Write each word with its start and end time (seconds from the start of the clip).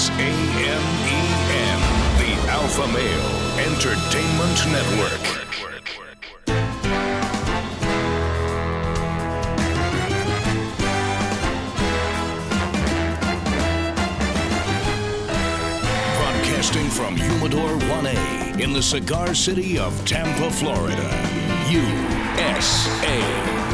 is 0.00 0.08
AMEN, 0.10 1.80
the 2.20 2.32
Alpha 2.48 2.86
Male 2.88 3.30
Entertainment 3.68 4.58
Network. 4.72 5.22
Broadcasting 16.16 16.88
from 16.88 17.16
Humidor 17.16 17.70
1A 17.90 18.60
in 18.60 18.72
the 18.72 18.82
cigar 18.82 19.34
city 19.34 19.78
of 19.78 19.92
Tampa, 20.06 20.50
Florida. 20.50 21.10
USA. 21.68 23.20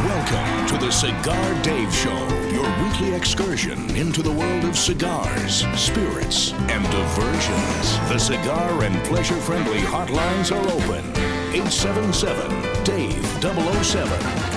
Welcome 0.05 0.56
to 0.79 0.87
the 0.87 0.93
Cigar 0.93 1.63
Dave 1.63 1.95
Show, 1.95 2.29
your 2.51 2.69
weekly 2.85 3.15
excursion 3.15 3.79
into 3.97 4.23
the 4.23 4.31
world 4.31 4.65
of 4.65 4.77
cigars, 4.77 5.65
spirits, 5.79 6.53
and 6.53 6.85
diversions. 6.91 7.99
The 8.09 8.19
cigar 8.19 8.83
and 8.83 8.95
pleasure 9.05 9.37
friendly 9.37 9.79
hotlines 9.79 10.53
are 10.53 10.69
open. 10.69 11.05
877 11.55 12.51
Dave 12.85 13.25
007. 13.41 14.09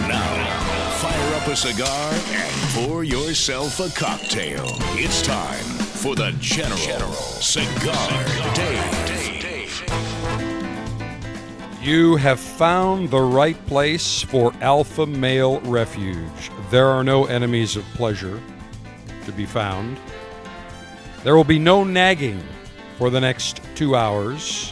Now, 0.07 0.97
fire 0.99 1.35
up 1.35 1.47
a 1.47 1.55
cigar 1.55 2.13
and 2.13 2.55
pour 2.73 3.03
yourself 3.03 3.79
a 3.79 3.89
cocktail. 3.97 4.65
It's 4.95 5.21
time 5.21 5.63
for 6.01 6.15
the 6.15 6.33
General, 6.39 7.13
Cigar, 7.13 8.25
Dave. 8.55 8.98
You 11.89 12.17
have 12.17 12.39
found 12.39 13.09
the 13.09 13.20
right 13.20 13.57
place 13.66 14.21
for 14.21 14.53
Alpha 14.61 15.07
Male 15.07 15.59
Refuge. 15.61 16.52
There 16.70 16.85
are 16.85 17.03
no 17.03 17.25
enemies 17.25 17.75
of 17.75 17.84
pleasure 17.95 18.39
to 19.25 19.31
be 19.31 19.47
found. 19.47 19.97
There 21.23 21.35
will 21.35 21.44
be 21.44 21.57
no 21.57 21.83
nagging 21.83 22.44
for 22.99 23.09
the 23.09 23.20
next 23.20 23.61
two 23.73 23.95
hours. 23.95 24.72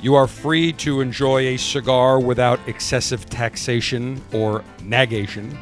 You 0.00 0.14
are 0.14 0.28
free 0.28 0.72
to 0.74 1.00
enjoy 1.00 1.48
a 1.48 1.56
cigar 1.56 2.20
without 2.20 2.60
excessive 2.68 3.26
taxation 3.26 4.22
or 4.32 4.62
nagation. 4.84 5.58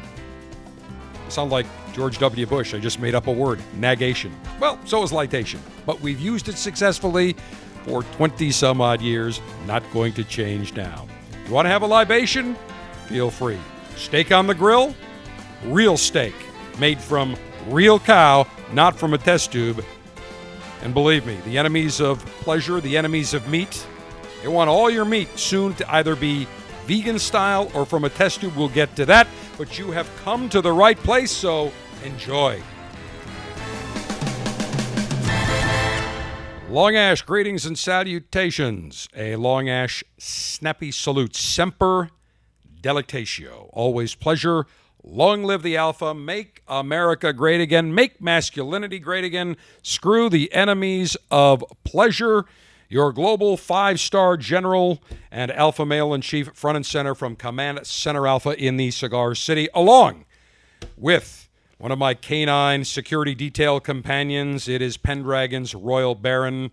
Sound 1.29 1.49
like 1.49 1.65
George 1.93 2.19
W. 2.19 2.45
Bush. 2.45 2.75
I 2.75 2.77
just 2.77 2.99
made 2.99 3.15
up 3.15 3.25
a 3.25 3.31
word, 3.31 3.59
nagation. 3.79 4.31
Well, 4.59 4.77
so 4.85 5.01
is 5.01 5.11
lightation, 5.11 5.57
but 5.87 5.99
we've 6.01 6.19
used 6.19 6.47
it 6.47 6.59
successfully 6.59 7.35
for 7.83 8.03
20 8.03 8.51
some 8.51 8.81
odd 8.81 9.01
years. 9.01 9.41
Not 9.65 9.83
going 9.91 10.13
to 10.13 10.23
change 10.23 10.73
now. 10.73 11.07
You 11.47 11.53
want 11.53 11.65
to 11.65 11.69
have 11.69 11.81
a 11.81 11.87
libation? 11.87 12.55
Feel 13.07 13.29
free. 13.29 13.59
Steak 13.95 14.31
on 14.31 14.47
the 14.47 14.55
grill? 14.55 14.95
Real 15.65 15.97
steak, 15.97 16.33
made 16.79 16.99
from 16.99 17.35
real 17.67 17.99
cow, 17.99 18.47
not 18.71 18.97
from 18.97 19.13
a 19.13 19.17
test 19.17 19.51
tube. 19.51 19.83
And 20.81 20.93
believe 20.93 21.25
me, 21.25 21.37
the 21.45 21.57
enemies 21.57 22.01
of 22.01 22.25
pleasure, 22.41 22.81
the 22.81 22.97
enemies 22.97 23.33
of 23.33 23.47
meat, 23.47 23.85
they 24.41 24.49
want 24.49 24.69
all 24.69 24.89
your 24.89 25.05
meat 25.05 25.29
soon 25.39 25.73
to 25.75 25.93
either 25.93 26.17
be 26.17 26.47
vegan 26.85 27.17
style 27.17 27.71
or 27.73 27.85
from 27.85 28.03
a 28.03 28.09
test 28.09 28.41
tube. 28.41 28.55
We'll 28.57 28.67
get 28.67 28.93
to 28.97 29.05
that. 29.05 29.27
But 29.57 29.79
you 29.79 29.91
have 29.91 30.09
come 30.23 30.49
to 30.49 30.61
the 30.61 30.73
right 30.73 30.97
place, 30.97 31.31
so 31.31 31.71
enjoy. 32.03 32.61
Long 36.73 36.95
Ash, 36.95 37.21
greetings 37.21 37.67
and 37.67 37.77
salutations. 37.77 39.07
A 39.15 39.35
Long 39.35 39.69
Ash 39.69 40.03
snappy 40.17 40.89
salute. 40.89 41.35
Semper 41.35 42.09
delectatio. 42.81 43.69
Always 43.71 44.15
pleasure. 44.15 44.65
Long 45.03 45.43
live 45.43 45.61
the 45.61 45.77
Alpha. 45.77 46.15
Make 46.15 46.63
America 46.67 47.31
great 47.31 47.61
again. 47.61 47.93
Make 47.93 48.19
masculinity 48.19 48.97
great 48.97 49.23
again. 49.23 49.55
Screw 49.83 50.31
the 50.31 50.51
enemies 50.51 51.15
of 51.29 51.63
pleasure. 51.83 52.45
Your 52.89 53.11
global 53.11 53.55
five 53.55 53.99
star 53.99 54.35
general 54.35 55.03
and 55.29 55.51
alpha 55.51 55.85
male 55.85 56.11
in 56.11 56.21
chief, 56.21 56.49
front 56.55 56.77
and 56.77 56.85
center 56.85 57.13
from 57.13 57.35
Command 57.35 57.85
Center 57.85 58.25
Alpha 58.25 58.59
in 58.59 58.77
the 58.77 58.89
Cigar 58.89 59.35
City, 59.35 59.69
along 59.75 60.25
with 60.97 61.42
one 61.83 61.91
of 61.91 61.99
my 61.99 62.13
canine 62.13 62.85
security 62.85 63.35
detail 63.35 63.81
companions. 63.81 64.69
It 64.69 64.81
is 64.81 64.95
Pendragon's 64.95 65.75
Royal 65.75 66.15
Baron, 66.15 66.71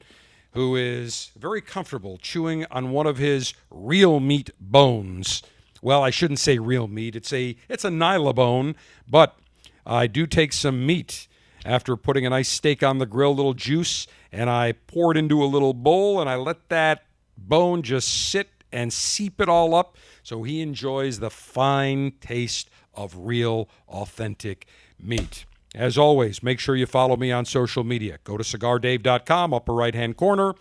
who 0.53 0.76
is 0.76 1.32
very 1.37 1.60
comfortable 1.60 2.16
chewing 2.16 2.65
on 2.71 2.93
one 2.93 3.09
of 3.09 3.16
his 3.16 3.53
real 3.72 4.20
meat 4.20 4.50
bones. 4.60 5.43
Well, 5.82 6.04
I 6.04 6.10
shouldn't 6.10 6.38
say 6.38 6.60
real 6.60 6.87
meat. 6.87 7.16
It's 7.16 7.32
a 7.32 7.56
it's 7.69 7.84
a 7.84 7.88
Nylabone, 7.88 8.76
but 9.09 9.37
I 9.84 10.06
do 10.06 10.28
take 10.28 10.53
some 10.53 10.87
meat 10.87 11.26
after 11.65 11.97
putting 11.97 12.25
a 12.25 12.31
nice 12.31 12.49
steak 12.49 12.84
on 12.84 12.99
the 12.99 13.06
grill, 13.06 13.34
little 13.34 13.54
juice, 13.54 14.06
and 14.31 14.49
I 14.49 14.75
pour 14.87 15.10
it 15.10 15.16
into 15.16 15.43
a 15.43 15.47
little 15.47 15.75
bowl 15.75 16.20
and 16.20 16.31
I 16.31 16.37
let 16.37 16.69
that 16.69 17.03
bone 17.37 17.82
just 17.82 18.31
sit 18.31 18.49
and 18.70 18.93
seep 18.93 19.41
it 19.41 19.49
all 19.49 19.75
up 19.75 19.97
so 20.22 20.44
he 20.44 20.60
enjoys 20.60 21.19
the 21.19 21.31
fine 21.31 22.12
taste 22.20 22.70
of 22.94 23.16
real, 23.16 23.69
authentic 23.88 24.69
meat. 25.03 25.44
As 25.75 25.97
always, 25.97 26.43
make 26.43 26.59
sure 26.59 26.75
you 26.75 26.87
follow 26.87 27.16
me 27.16 27.31
on 27.31 27.44
social 27.44 27.84
media. 27.84 28.19
Go 28.25 28.37
to 28.37 28.43
cigardave.com, 28.43 29.55
upper 29.55 29.72
right 29.72 29.94
hand 29.94 30.16
corner, 30.16 30.55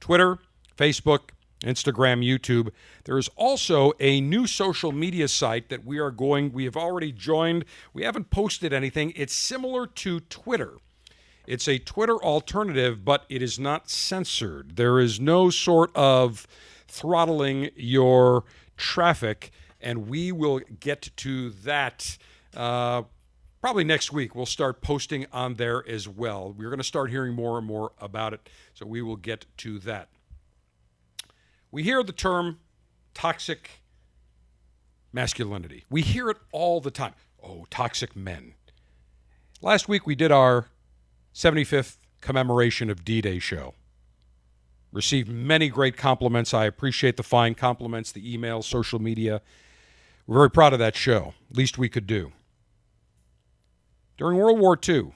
Twitter, 0.00 0.38
Facebook, 0.76 1.30
Instagram, 1.62 2.24
YouTube. 2.24 2.70
There 3.04 3.18
is 3.18 3.28
also 3.36 3.92
a 4.00 4.20
new 4.20 4.46
social 4.46 4.92
media 4.92 5.28
site 5.28 5.68
that 5.68 5.84
we 5.84 5.98
are 5.98 6.10
going, 6.10 6.52
we 6.52 6.64
have 6.64 6.76
already 6.76 7.12
joined. 7.12 7.64
We 7.92 8.02
haven't 8.02 8.30
posted 8.30 8.72
anything. 8.72 9.12
It's 9.16 9.34
similar 9.34 9.86
to 9.86 10.20
Twitter. 10.20 10.74
It's 11.46 11.66
a 11.66 11.78
Twitter 11.78 12.16
alternative, 12.16 13.04
but 13.04 13.24
it 13.28 13.42
is 13.42 13.58
not 13.58 13.90
censored. 13.90 14.76
There 14.76 15.00
is 15.00 15.18
no 15.18 15.50
sort 15.50 15.90
of 15.94 16.46
throttling 16.86 17.70
your 17.76 18.44
traffic, 18.76 19.50
and 19.80 20.08
we 20.08 20.32
will 20.32 20.60
get 20.80 21.10
to 21.16 21.50
that 21.50 22.18
uh, 22.54 23.02
probably 23.60 23.84
next 23.84 24.12
week. 24.12 24.34
We'll 24.34 24.46
start 24.46 24.80
posting 24.80 25.26
on 25.32 25.54
there 25.54 25.86
as 25.88 26.08
well. 26.08 26.54
We're 26.56 26.70
going 26.70 26.78
to 26.78 26.84
start 26.84 27.10
hearing 27.10 27.34
more 27.34 27.58
and 27.58 27.66
more 27.66 27.92
about 28.00 28.32
it, 28.32 28.48
so 28.74 28.86
we 28.86 29.02
will 29.02 29.16
get 29.16 29.46
to 29.58 29.78
that. 29.80 30.08
We 31.70 31.82
hear 31.82 32.02
the 32.02 32.12
term 32.12 32.58
toxic 33.14 33.82
masculinity. 35.12 35.84
We 35.90 36.02
hear 36.02 36.30
it 36.30 36.38
all 36.52 36.80
the 36.80 36.90
time. 36.90 37.14
Oh, 37.42 37.66
toxic 37.70 38.16
men. 38.16 38.54
Last 39.62 39.88
week 39.88 40.06
we 40.06 40.14
did 40.14 40.32
our 40.32 40.66
75th 41.34 41.98
commemoration 42.20 42.90
of 42.90 43.04
D 43.04 43.20
Day 43.20 43.38
show. 43.38 43.74
Received 44.92 45.28
many 45.28 45.68
great 45.68 45.96
compliments. 45.96 46.52
I 46.52 46.64
appreciate 46.64 47.16
the 47.16 47.22
fine 47.22 47.54
compliments, 47.54 48.10
the 48.10 48.36
emails, 48.36 48.64
social 48.64 48.98
media. 48.98 49.40
We're 50.26 50.38
very 50.38 50.50
proud 50.50 50.72
of 50.72 50.78
that 50.80 50.96
show. 50.96 51.34
Least 51.50 51.78
we 51.78 51.88
could 51.88 52.06
do. 52.06 52.32
During 54.20 54.38
World 54.38 54.60
War 54.60 54.78
II, 54.86 55.14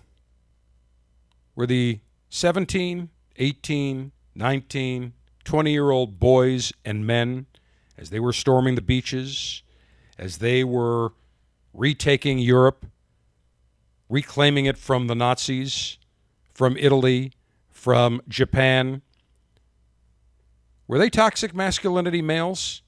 were 1.55 1.67
the 1.67 2.01
17, 2.31 3.11
18, 3.37 4.13
19, 4.35 5.13
20 5.45 5.71
year 5.71 5.91
old 5.91 6.19
boys 6.19 6.73
and 6.87 7.07
men, 7.07 7.45
as 7.99 8.09
they 8.09 8.19
were 8.19 8.33
storming 8.33 8.77
the 8.77 8.81
beaches, 8.81 9.63
as 10.19 10.39
they 10.39 10.65
were 10.65 11.13
retaking 11.75 12.39
Europe, 12.39 12.87
reclaiming 14.09 14.65
it 14.65 14.79
from 14.79 15.07
the 15.07 15.15
Nazis, 15.15 15.99
from 16.55 16.75
Italy, 16.79 17.31
from 17.71 18.23
Japan. 18.27 19.03
Were 20.89 20.99
they 20.99 21.11
toxic 21.11 21.55
masculinity 21.55 22.23
males? 22.23 22.81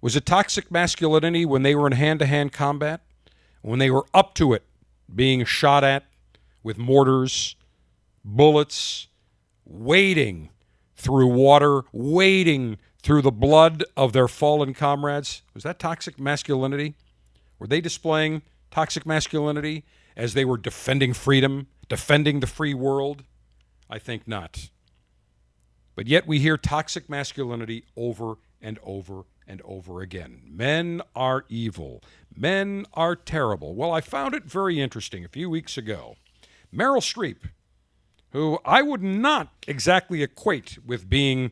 Was 0.00 0.16
it 0.16 0.24
toxic 0.24 0.70
masculinity 0.70 1.44
when 1.44 1.62
they 1.62 1.74
were 1.74 1.86
in 1.86 1.92
hand 1.92 2.20
to 2.20 2.26
hand 2.26 2.54
combat? 2.54 3.02
When 3.60 3.78
they 3.78 3.90
were 3.90 4.06
up 4.14 4.32
to 4.36 4.54
it, 4.54 4.64
being 5.14 5.44
shot 5.44 5.84
at 5.84 6.04
with 6.62 6.78
mortars, 6.78 7.56
bullets, 8.24 9.08
wading 9.64 10.50
through 10.96 11.26
water, 11.26 11.82
wading 11.92 12.78
through 13.02 13.22
the 13.22 13.30
blood 13.30 13.84
of 13.96 14.12
their 14.12 14.28
fallen 14.28 14.74
comrades? 14.74 15.42
Was 15.54 15.62
that 15.62 15.78
toxic 15.78 16.18
masculinity? 16.18 16.94
Were 17.58 17.66
they 17.66 17.80
displaying 17.80 18.42
toxic 18.70 19.06
masculinity 19.06 19.84
as 20.16 20.34
they 20.34 20.44
were 20.44 20.58
defending 20.58 21.12
freedom, 21.12 21.68
defending 21.88 22.40
the 22.40 22.46
free 22.46 22.74
world? 22.74 23.24
I 23.88 23.98
think 23.98 24.28
not. 24.28 24.70
But 25.94 26.06
yet 26.06 26.26
we 26.26 26.38
hear 26.38 26.56
toxic 26.56 27.10
masculinity 27.10 27.84
over 27.96 28.36
and 28.60 28.78
over 28.82 29.22
and 29.46 29.60
over 29.62 30.00
again. 30.00 30.42
Men 30.46 31.02
are 31.16 31.44
evil. 31.48 32.02
Men 32.34 32.86
are 32.94 33.16
terrible. 33.16 33.74
Well, 33.74 33.92
I 33.92 34.00
found 34.00 34.34
it 34.34 34.44
very 34.44 34.80
interesting 34.80 35.24
a 35.24 35.28
few 35.28 35.50
weeks 35.50 35.76
ago. 35.76 36.16
Meryl 36.72 37.00
Streep, 37.00 37.50
who 38.30 38.58
I 38.64 38.82
would 38.82 39.02
not 39.02 39.48
exactly 39.66 40.22
equate 40.22 40.78
with 40.86 41.08
being 41.08 41.50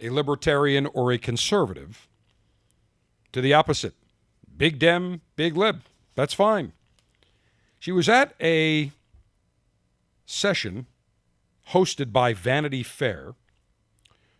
a 0.00 0.10
libertarian 0.10 0.86
or 0.86 1.12
a 1.12 1.18
conservative, 1.18 2.06
to 3.32 3.40
the 3.40 3.54
opposite. 3.54 3.94
Big 4.56 4.78
Dem, 4.78 5.22
big 5.34 5.56
lib. 5.56 5.82
That's 6.14 6.34
fine. 6.34 6.72
She 7.78 7.92
was 7.92 8.08
at 8.08 8.34
a 8.40 8.92
session 10.26 10.86
hosted 11.70 12.12
by 12.12 12.32
Vanity 12.32 12.82
Fair 12.82 13.34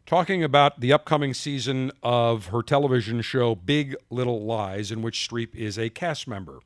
talking 0.06 0.44
about 0.44 0.81
the 0.81 0.93
upcoming 0.93 1.35
season 1.35 1.91
of 2.03 2.47
her 2.47 2.62
television 2.62 3.20
show 3.20 3.56
Big 3.56 3.97
Little 4.08 4.44
Lies, 4.44 4.93
in 4.93 5.03
which 5.03 5.29
Streep 5.29 5.55
is 5.55 5.76
a 5.79 5.91
cast 5.91 6.29
member. 6.29 6.61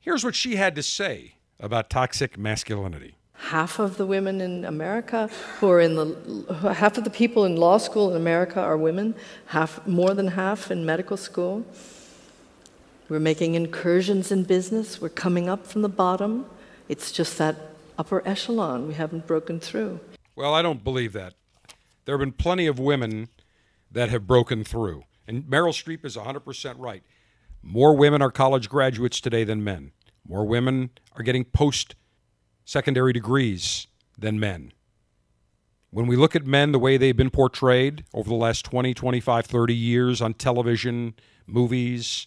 Here's 0.00 0.24
what 0.24 0.34
she 0.34 0.56
had 0.56 0.76
to 0.76 0.82
say 0.82 1.34
about 1.58 1.90
toxic 1.90 2.38
masculinity. 2.38 3.16
Half 3.34 3.80
of 3.80 3.96
the 3.96 4.06
women 4.06 4.40
in 4.40 4.64
America 4.64 5.28
who 5.58 5.68
are 5.68 5.80
in 5.80 5.96
the 5.96 6.74
half 6.74 6.96
of 6.96 7.04
the 7.04 7.10
people 7.10 7.44
in 7.44 7.56
law 7.56 7.78
school 7.78 8.10
in 8.10 8.16
America 8.16 8.60
are 8.60 8.76
women, 8.76 9.16
half 9.46 9.84
more 9.86 10.14
than 10.14 10.28
half 10.28 10.70
in 10.70 10.86
medical 10.86 11.16
school. 11.16 11.66
We're 13.08 13.18
making 13.18 13.54
incursions 13.54 14.30
in 14.30 14.44
business. 14.44 15.00
We're 15.00 15.08
coming 15.08 15.48
up 15.48 15.66
from 15.66 15.82
the 15.82 15.88
bottom. 15.88 16.46
It's 16.88 17.10
just 17.10 17.38
that 17.38 17.56
upper 17.98 18.26
echelon 18.26 18.86
we 18.86 18.94
haven't 18.94 19.26
broken 19.26 19.58
through. 19.58 20.00
Well, 20.36 20.54
I 20.54 20.62
don't 20.62 20.82
believe 20.84 21.12
that. 21.14 21.34
There 22.04 22.14
have 22.14 22.20
been 22.20 22.32
plenty 22.32 22.66
of 22.66 22.78
women 22.78 23.28
that 23.90 24.10
have 24.10 24.26
broken 24.26 24.64
through. 24.64 25.04
And 25.26 25.44
Meryl 25.44 25.72
Streep 25.72 26.04
is 26.04 26.16
100% 26.16 26.74
right. 26.78 27.02
More 27.62 27.96
women 27.96 28.20
are 28.20 28.30
college 28.30 28.68
graduates 28.68 29.20
today 29.20 29.44
than 29.44 29.64
men. 29.64 29.92
More 30.26 30.44
women 30.44 30.90
are 31.16 31.22
getting 31.22 31.44
post 31.44 31.94
secondary 32.64 33.12
degrees 33.12 33.86
than 34.18 34.38
men. 34.38 34.72
When 35.90 36.06
we 36.06 36.16
look 36.16 36.34
at 36.34 36.46
men 36.46 36.72
the 36.72 36.78
way 36.78 36.96
they've 36.96 37.16
been 37.16 37.30
portrayed 37.30 38.04
over 38.12 38.28
the 38.28 38.34
last 38.34 38.64
20, 38.64 38.92
25, 38.94 39.46
30 39.46 39.74
years 39.74 40.20
on 40.20 40.34
television, 40.34 41.14
movies, 41.46 42.26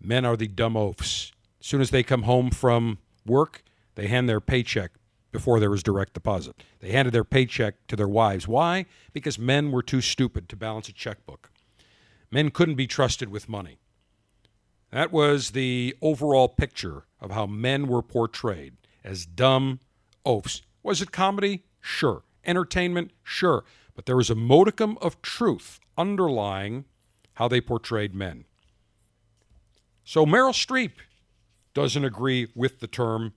men 0.00 0.24
are 0.24 0.36
the 0.36 0.48
dumb 0.48 0.74
oafs. 0.74 1.30
As 1.60 1.66
soon 1.66 1.80
as 1.80 1.90
they 1.90 2.02
come 2.02 2.22
home 2.22 2.50
from 2.50 2.98
work, 3.26 3.62
they 3.96 4.06
hand 4.06 4.28
their 4.28 4.40
paycheck 4.40 4.92
before 5.30 5.60
there 5.60 5.70
was 5.70 5.82
direct 5.82 6.14
deposit. 6.14 6.62
They 6.80 6.90
handed 6.90 7.12
their 7.12 7.24
paycheck 7.24 7.86
to 7.88 7.96
their 7.96 8.08
wives. 8.08 8.48
Why? 8.48 8.86
Because 9.12 9.38
men 9.38 9.70
were 9.70 9.82
too 9.82 10.00
stupid 10.00 10.48
to 10.48 10.56
balance 10.56 10.88
a 10.88 10.92
checkbook. 10.92 11.50
Men 12.30 12.50
couldn't 12.50 12.74
be 12.76 12.86
trusted 12.86 13.28
with 13.28 13.48
money. 13.48 13.78
That 14.90 15.12
was 15.12 15.50
the 15.50 15.94
overall 16.00 16.48
picture 16.48 17.04
of 17.20 17.30
how 17.30 17.46
men 17.46 17.88
were 17.88 18.02
portrayed 18.02 18.74
as 19.04 19.26
dumb 19.26 19.80
oafs. 20.24 20.62
Was 20.82 21.02
it 21.02 21.12
comedy? 21.12 21.64
Sure. 21.80 22.22
Entertainment? 22.44 23.10
Sure. 23.22 23.64
But 23.94 24.06
there 24.06 24.16
was 24.16 24.30
a 24.30 24.34
modicum 24.34 24.96
of 25.02 25.20
truth 25.20 25.80
underlying 25.96 26.84
how 27.34 27.48
they 27.48 27.60
portrayed 27.60 28.14
men. 28.14 28.44
So 30.04 30.24
Meryl 30.24 30.54
Streep 30.54 30.92
doesn't 31.74 32.04
agree 32.04 32.48
with 32.54 32.80
the 32.80 32.86
term 32.86 33.34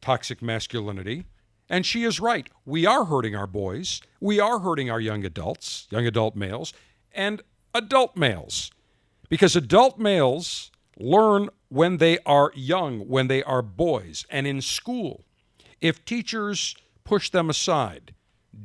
toxic 0.00 0.40
masculinity. 0.40 1.26
And 1.68 1.86
she 1.86 2.04
is 2.04 2.20
right. 2.20 2.48
We 2.66 2.86
are 2.86 3.04
hurting 3.04 3.34
our 3.34 3.46
boys. 3.46 4.00
We 4.20 4.38
are 4.38 4.58
hurting 4.58 4.90
our 4.90 5.00
young 5.00 5.24
adults, 5.24 5.86
young 5.90 6.06
adult 6.06 6.36
males, 6.36 6.72
and 7.12 7.42
adult 7.74 8.16
males. 8.16 8.70
Because 9.28 9.56
adult 9.56 9.98
males 9.98 10.70
learn 10.98 11.48
when 11.68 11.96
they 11.96 12.18
are 12.26 12.52
young, 12.54 13.08
when 13.08 13.28
they 13.28 13.42
are 13.42 13.62
boys, 13.62 14.26
and 14.30 14.46
in 14.46 14.60
school. 14.60 15.24
If 15.80 16.04
teachers 16.04 16.76
push 17.04 17.30
them 17.30 17.50
aside, 17.50 18.14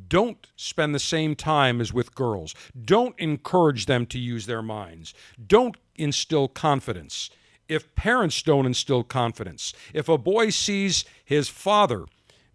don't 0.07 0.47
spend 0.55 0.93
the 0.93 0.99
same 0.99 1.35
time 1.35 1.81
as 1.81 1.93
with 1.93 2.13
girls. 2.13 2.53
Don't 2.85 3.17
encourage 3.19 3.85
them 3.85 4.05
to 4.07 4.19
use 4.19 4.45
their 4.45 4.61
minds. 4.61 5.13
Don't 5.45 5.77
instill 5.95 6.47
confidence. 6.47 7.29
If 7.67 7.95
parents 7.95 8.41
don't 8.41 8.65
instill 8.65 9.03
confidence, 9.03 9.73
if 9.93 10.09
a 10.09 10.17
boy 10.17 10.49
sees 10.49 11.05
his 11.23 11.49
father 11.49 12.05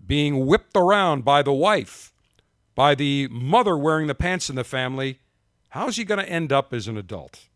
being 0.07 0.47
whipped 0.47 0.77
around 0.77 1.25
by 1.25 1.43
the 1.43 1.53
wife, 1.53 2.13
by 2.75 2.95
the 2.95 3.29
mother 3.29 3.77
wearing 3.77 4.07
the 4.07 4.15
pants 4.15 4.51
in 4.51 4.57
the 4.57 4.65
family, 4.65 5.21
how's 5.71 5.97
he 5.97 6.05
going 6.05 6.21
to 6.21 6.29
end 6.29 6.53
up 6.53 6.73
as 6.73 6.89
an 6.89 6.97
adult? 6.97 7.47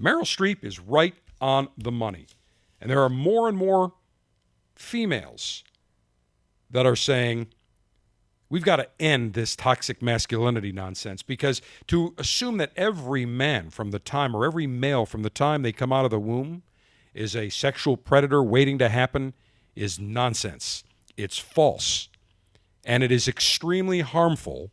Meryl 0.00 0.22
Streep 0.22 0.62
is 0.62 0.78
right 0.78 1.14
on 1.40 1.68
the 1.76 1.92
money. 1.92 2.26
And 2.80 2.90
there 2.90 3.02
are 3.02 3.08
more 3.08 3.48
and 3.48 3.56
more 3.56 3.94
females 4.76 5.64
that 6.70 6.86
are 6.86 6.96
saying, 6.96 7.48
we've 8.48 8.64
got 8.64 8.76
to 8.76 8.88
end 9.00 9.32
this 9.32 9.56
toxic 9.56 10.00
masculinity 10.00 10.72
nonsense 10.72 11.22
because 11.22 11.60
to 11.86 12.14
assume 12.18 12.58
that 12.58 12.72
every 12.76 13.26
man 13.26 13.70
from 13.70 13.90
the 13.90 13.98
time 13.98 14.34
or 14.34 14.44
every 14.44 14.66
male 14.66 15.06
from 15.06 15.22
the 15.22 15.30
time 15.30 15.62
they 15.62 15.72
come 15.72 15.92
out 15.92 16.04
of 16.04 16.10
the 16.10 16.20
womb 16.20 16.62
is 17.14 17.34
a 17.34 17.48
sexual 17.48 17.96
predator 17.96 18.42
waiting 18.42 18.78
to 18.78 18.88
happen 18.88 19.34
is 19.74 19.98
nonsense. 19.98 20.84
It's 21.18 21.36
false. 21.36 22.08
And 22.86 23.02
it 23.02 23.12
is 23.12 23.28
extremely 23.28 24.00
harmful 24.00 24.70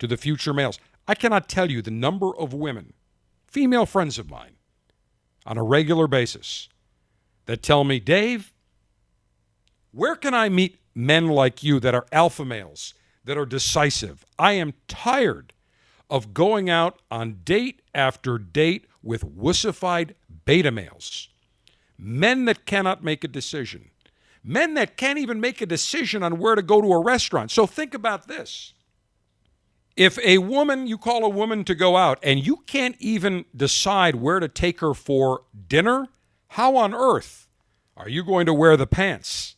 to 0.00 0.08
the 0.08 0.16
future 0.16 0.52
males. 0.52 0.80
I 1.06 1.14
cannot 1.14 1.48
tell 1.48 1.70
you 1.70 1.82
the 1.82 1.90
number 1.92 2.34
of 2.36 2.52
women, 2.52 2.94
female 3.46 3.86
friends 3.86 4.18
of 4.18 4.28
mine, 4.28 4.56
on 5.46 5.58
a 5.58 5.62
regular 5.62 6.08
basis 6.08 6.68
that 7.46 7.62
tell 7.62 7.84
me, 7.84 8.00
Dave, 8.00 8.52
where 9.92 10.16
can 10.16 10.34
I 10.34 10.48
meet 10.48 10.78
men 10.94 11.28
like 11.28 11.62
you 11.62 11.78
that 11.80 11.94
are 11.94 12.06
alpha 12.10 12.44
males, 12.44 12.94
that 13.24 13.36
are 13.36 13.46
decisive? 13.46 14.24
I 14.38 14.52
am 14.52 14.72
tired 14.88 15.52
of 16.08 16.34
going 16.34 16.70
out 16.70 17.00
on 17.10 17.40
date 17.44 17.82
after 17.94 18.38
date 18.38 18.86
with 19.02 19.36
wussified 19.36 20.14
beta 20.44 20.70
males, 20.70 21.28
men 21.98 22.46
that 22.46 22.64
cannot 22.64 23.04
make 23.04 23.24
a 23.24 23.28
decision, 23.28 23.90
men 24.44 24.74
that 24.74 24.96
can't 24.96 25.18
even 25.18 25.40
make 25.40 25.60
a 25.60 25.66
decision 25.66 26.22
on 26.22 26.38
where 26.38 26.54
to 26.54 26.62
go 26.62 26.80
to 26.80 26.92
a 26.92 27.02
restaurant. 27.02 27.50
So 27.50 27.66
think 27.66 27.94
about 27.94 28.28
this. 28.28 28.74
If 29.96 30.18
a 30.20 30.38
woman, 30.38 30.86
you 30.86 30.96
call 30.96 31.24
a 31.24 31.28
woman 31.28 31.64
to 31.64 31.74
go 31.74 31.96
out 31.96 32.18
and 32.22 32.44
you 32.44 32.58
can't 32.66 32.96
even 32.98 33.44
decide 33.54 34.16
where 34.16 34.40
to 34.40 34.48
take 34.48 34.80
her 34.80 34.94
for 34.94 35.42
dinner, 35.68 36.08
how 36.48 36.76
on 36.76 36.94
earth 36.94 37.46
are 37.96 38.08
you 38.08 38.24
going 38.24 38.46
to 38.46 38.54
wear 38.54 38.76
the 38.76 38.86
pants 38.86 39.56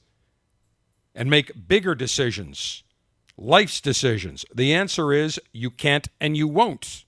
and 1.14 1.30
make 1.30 1.68
bigger 1.68 1.94
decisions, 1.94 2.82
life's 3.36 3.80
decisions? 3.80 4.44
The 4.52 4.74
answer 4.74 5.12
is 5.12 5.40
you 5.52 5.70
can't 5.70 6.08
and 6.20 6.36
you 6.36 6.48
won't. 6.48 7.04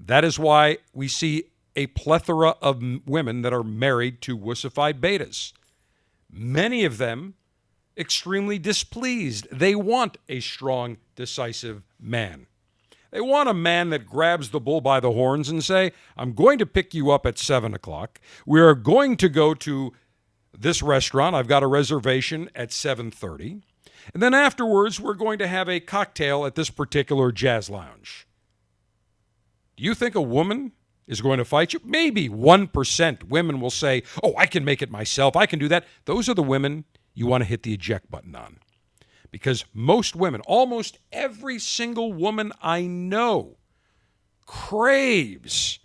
That 0.00 0.24
is 0.24 0.38
why 0.38 0.78
we 0.92 1.06
see 1.08 1.44
a 1.76 1.86
plethora 1.88 2.56
of 2.60 2.82
women 3.06 3.42
that 3.42 3.52
are 3.52 3.62
married 3.62 4.20
to 4.22 4.36
wussified 4.36 5.00
betas 5.00 5.52
many 6.36 6.84
of 6.84 6.98
them 6.98 7.34
extremely 7.96 8.58
displeased. 8.58 9.48
They 9.50 9.74
want 9.74 10.18
a 10.28 10.40
strong, 10.40 10.98
decisive 11.14 11.82
man. 11.98 12.46
They 13.10 13.20
want 13.20 13.48
a 13.48 13.54
man 13.54 13.90
that 13.90 14.06
grabs 14.06 14.50
the 14.50 14.60
bull 14.60 14.80
by 14.80 15.00
the 15.00 15.12
horns 15.12 15.48
and 15.48 15.64
say, 15.64 15.92
I'm 16.16 16.32
going 16.32 16.58
to 16.58 16.66
pick 16.66 16.92
you 16.92 17.10
up 17.10 17.24
at 17.24 17.38
seven 17.38 17.72
o'clock. 17.72 18.20
We 18.44 18.60
are 18.60 18.74
going 18.74 19.16
to 19.18 19.28
go 19.28 19.54
to 19.54 19.92
this 20.52 20.82
restaurant. 20.82 21.36
I've 21.36 21.48
got 21.48 21.62
a 21.62 21.66
reservation 21.66 22.50
at 22.54 22.70
7:30. 22.70 23.62
And 24.14 24.22
then 24.22 24.34
afterwards, 24.34 25.00
we're 25.00 25.14
going 25.14 25.38
to 25.38 25.48
have 25.48 25.68
a 25.68 25.80
cocktail 25.80 26.46
at 26.46 26.54
this 26.54 26.70
particular 26.70 27.32
jazz 27.32 27.68
lounge. 27.68 28.26
Do 29.76 29.84
you 29.84 29.94
think 29.94 30.14
a 30.14 30.22
woman 30.22 30.72
is 31.06 31.20
going 31.20 31.38
to 31.38 31.44
fight 31.44 31.72
you. 31.72 31.80
Maybe 31.84 32.28
1% 32.28 33.24
women 33.24 33.60
will 33.60 33.70
say, 33.70 34.02
Oh, 34.22 34.34
I 34.36 34.46
can 34.46 34.64
make 34.64 34.82
it 34.82 34.90
myself. 34.90 35.36
I 35.36 35.46
can 35.46 35.58
do 35.58 35.68
that. 35.68 35.84
Those 36.04 36.28
are 36.28 36.34
the 36.34 36.42
women 36.42 36.84
you 37.14 37.26
want 37.26 37.42
to 37.42 37.48
hit 37.48 37.62
the 37.62 37.74
eject 37.74 38.10
button 38.10 38.34
on. 38.34 38.58
Because 39.30 39.64
most 39.74 40.16
women, 40.16 40.40
almost 40.42 40.98
every 41.12 41.58
single 41.58 42.12
woman 42.12 42.52
I 42.62 42.82
know, 42.82 43.56
craves, 44.46 45.78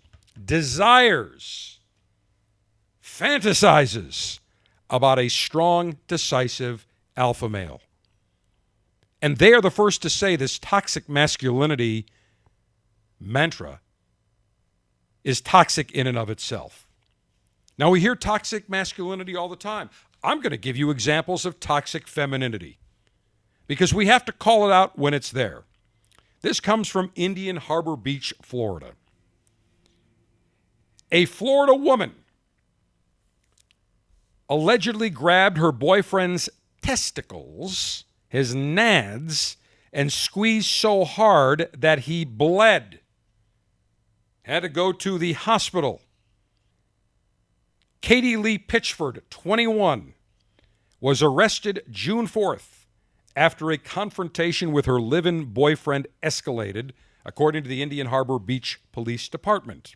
desires, 0.43 1.79
fantasizes 3.03 4.39
about 4.89 5.19
a 5.19 5.29
strong, 5.29 5.97
decisive 6.07 6.85
alpha 7.15 7.49
male. 7.49 7.81
And 9.21 9.37
they 9.37 9.53
are 9.53 9.61
the 9.61 9.71
first 9.71 10.01
to 10.01 10.09
say 10.09 10.35
this 10.35 10.57
toxic 10.57 11.07
masculinity 11.07 12.05
mantra 13.19 13.79
is 15.23 15.41
toxic 15.41 15.91
in 15.91 16.07
and 16.07 16.17
of 16.17 16.29
itself. 16.29 16.87
Now, 17.77 17.89
we 17.89 17.99
hear 17.99 18.15
toxic 18.15 18.69
masculinity 18.69 19.35
all 19.35 19.49
the 19.49 19.55
time. 19.55 19.89
I'm 20.23 20.39
going 20.39 20.51
to 20.51 20.57
give 20.57 20.77
you 20.77 20.91
examples 20.91 21.45
of 21.45 21.59
toxic 21.59 22.07
femininity 22.07 22.77
because 23.67 23.93
we 23.93 24.07
have 24.07 24.25
to 24.25 24.31
call 24.31 24.69
it 24.69 24.73
out 24.73 24.97
when 24.97 25.13
it's 25.13 25.31
there. 25.31 25.63
This 26.41 26.59
comes 26.59 26.87
from 26.87 27.11
Indian 27.15 27.57
Harbor 27.57 27.95
Beach, 27.95 28.33
Florida. 28.41 28.93
A 31.11 31.25
Florida 31.25 31.75
woman 31.75 32.13
allegedly 34.49 35.09
grabbed 35.09 35.57
her 35.57 35.71
boyfriend's 35.71 36.49
testicles, 36.81 38.05
his 38.27 38.55
nads, 38.55 39.55
and 39.93 40.11
squeezed 40.11 40.67
so 40.67 41.03
hard 41.03 41.69
that 41.77 41.99
he 41.99 42.25
bled 42.25 43.00
had 44.51 44.63
to 44.63 44.69
go 44.69 44.91
to 44.91 45.17
the 45.17 45.31
hospital. 45.31 46.01
Katie 48.01 48.35
Lee 48.35 48.57
Pitchford, 48.57 49.21
21, 49.29 50.13
was 50.99 51.23
arrested 51.23 51.83
June 51.89 52.27
4th 52.27 52.85
after 53.33 53.71
a 53.71 53.77
confrontation 53.77 54.73
with 54.73 54.85
her 54.87 54.99
live 54.99 55.25
in 55.25 55.45
boyfriend 55.45 56.07
escalated, 56.21 56.91
according 57.23 57.63
to 57.63 57.69
the 57.69 57.81
Indian 57.81 58.07
Harbor 58.07 58.39
Beach 58.39 58.81
Police 58.91 59.29
Department. 59.29 59.95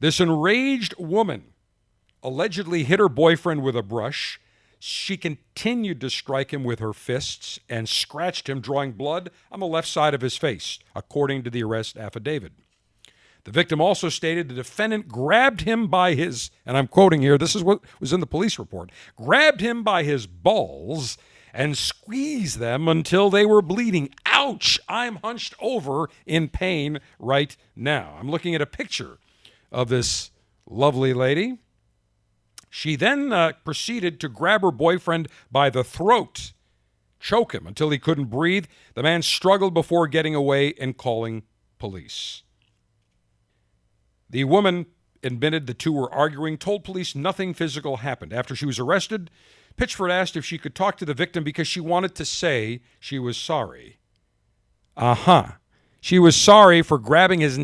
This 0.00 0.18
enraged 0.18 0.94
woman 0.98 1.52
allegedly 2.22 2.84
hit 2.84 2.98
her 2.98 3.08
boyfriend 3.10 3.62
with 3.62 3.76
a 3.76 3.82
brush. 3.82 4.40
She 4.78 5.18
continued 5.18 6.00
to 6.00 6.08
strike 6.08 6.54
him 6.54 6.64
with 6.64 6.78
her 6.78 6.94
fists 6.94 7.58
and 7.68 7.86
scratched 7.86 8.48
him, 8.48 8.60
drawing 8.60 8.92
blood 8.92 9.28
on 9.52 9.60
the 9.60 9.66
left 9.66 9.88
side 9.88 10.14
of 10.14 10.22
his 10.22 10.38
face, 10.38 10.78
according 10.96 11.42
to 11.42 11.50
the 11.50 11.62
arrest 11.62 11.98
affidavit. 11.98 12.52
The 13.44 13.50
victim 13.50 13.80
also 13.80 14.08
stated 14.08 14.48
the 14.48 14.54
defendant 14.54 15.08
grabbed 15.08 15.62
him 15.62 15.88
by 15.88 16.14
his, 16.14 16.50
and 16.66 16.76
I'm 16.76 16.86
quoting 16.86 17.22
here, 17.22 17.38
this 17.38 17.56
is 17.56 17.62
what 17.62 17.80
was 18.00 18.12
in 18.12 18.20
the 18.20 18.26
police 18.26 18.58
report, 18.58 18.90
grabbed 19.16 19.60
him 19.60 19.82
by 19.82 20.02
his 20.02 20.26
balls 20.26 21.16
and 21.52 21.78
squeezed 21.78 22.58
them 22.58 22.88
until 22.88 23.30
they 23.30 23.46
were 23.46 23.62
bleeding. 23.62 24.14
Ouch! 24.26 24.78
I'm 24.88 25.16
hunched 25.16 25.54
over 25.60 26.08
in 26.26 26.48
pain 26.48 27.00
right 27.18 27.56
now. 27.74 28.16
I'm 28.20 28.30
looking 28.30 28.54
at 28.54 28.60
a 28.60 28.66
picture 28.66 29.18
of 29.72 29.88
this 29.88 30.30
lovely 30.66 31.14
lady. 31.14 31.58
She 32.70 32.96
then 32.96 33.32
uh, 33.32 33.52
proceeded 33.64 34.20
to 34.20 34.28
grab 34.28 34.60
her 34.62 34.70
boyfriend 34.70 35.28
by 35.50 35.70
the 35.70 35.84
throat, 35.84 36.52
choke 37.18 37.54
him 37.54 37.66
until 37.66 37.90
he 37.90 37.98
couldn't 37.98 38.26
breathe. 38.26 38.66
The 38.94 39.02
man 39.02 39.22
struggled 39.22 39.72
before 39.72 40.06
getting 40.06 40.34
away 40.34 40.74
and 40.78 40.96
calling 40.96 41.44
police. 41.78 42.42
The 44.30 44.44
woman 44.44 44.86
admitted 45.22 45.66
the 45.66 45.74
two 45.74 45.92
were 45.92 46.12
arguing, 46.12 46.58
told 46.58 46.84
police 46.84 47.14
nothing 47.14 47.54
physical 47.54 47.98
happened. 47.98 48.32
After 48.32 48.54
she 48.54 48.66
was 48.66 48.78
arrested, 48.78 49.30
Pitchford 49.76 50.10
asked 50.10 50.36
if 50.36 50.44
she 50.44 50.58
could 50.58 50.74
talk 50.74 50.96
to 50.98 51.04
the 51.04 51.14
victim 51.14 51.44
because 51.44 51.68
she 51.68 51.80
wanted 51.80 52.14
to 52.16 52.24
say 52.24 52.80
she 53.00 53.18
was 53.18 53.36
sorry. 53.36 53.98
Uh 54.96 55.14
huh. 55.14 55.46
She 56.00 56.18
was 56.18 56.36
sorry 56.36 56.82
for 56.82 56.98
grabbing 56.98 57.40
his 57.40 57.58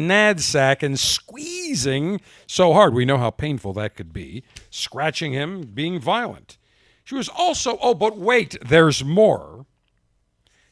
sack 0.44 0.83
and 0.83 0.99
squeezing 0.99 2.21
so 2.47 2.73
hard. 2.73 2.94
We 2.94 3.04
know 3.04 3.18
how 3.18 3.30
painful 3.30 3.73
that 3.75 3.94
could 3.94 4.12
be, 4.12 4.42
scratching 4.71 5.33
him, 5.33 5.62
being 5.73 6.00
violent. 6.00 6.59
She 7.04 7.14
was 7.14 7.28
also, 7.28 7.78
oh, 7.80 7.94
but 7.94 8.16
wait, 8.16 8.56
there's 8.64 9.04
more. 9.04 9.66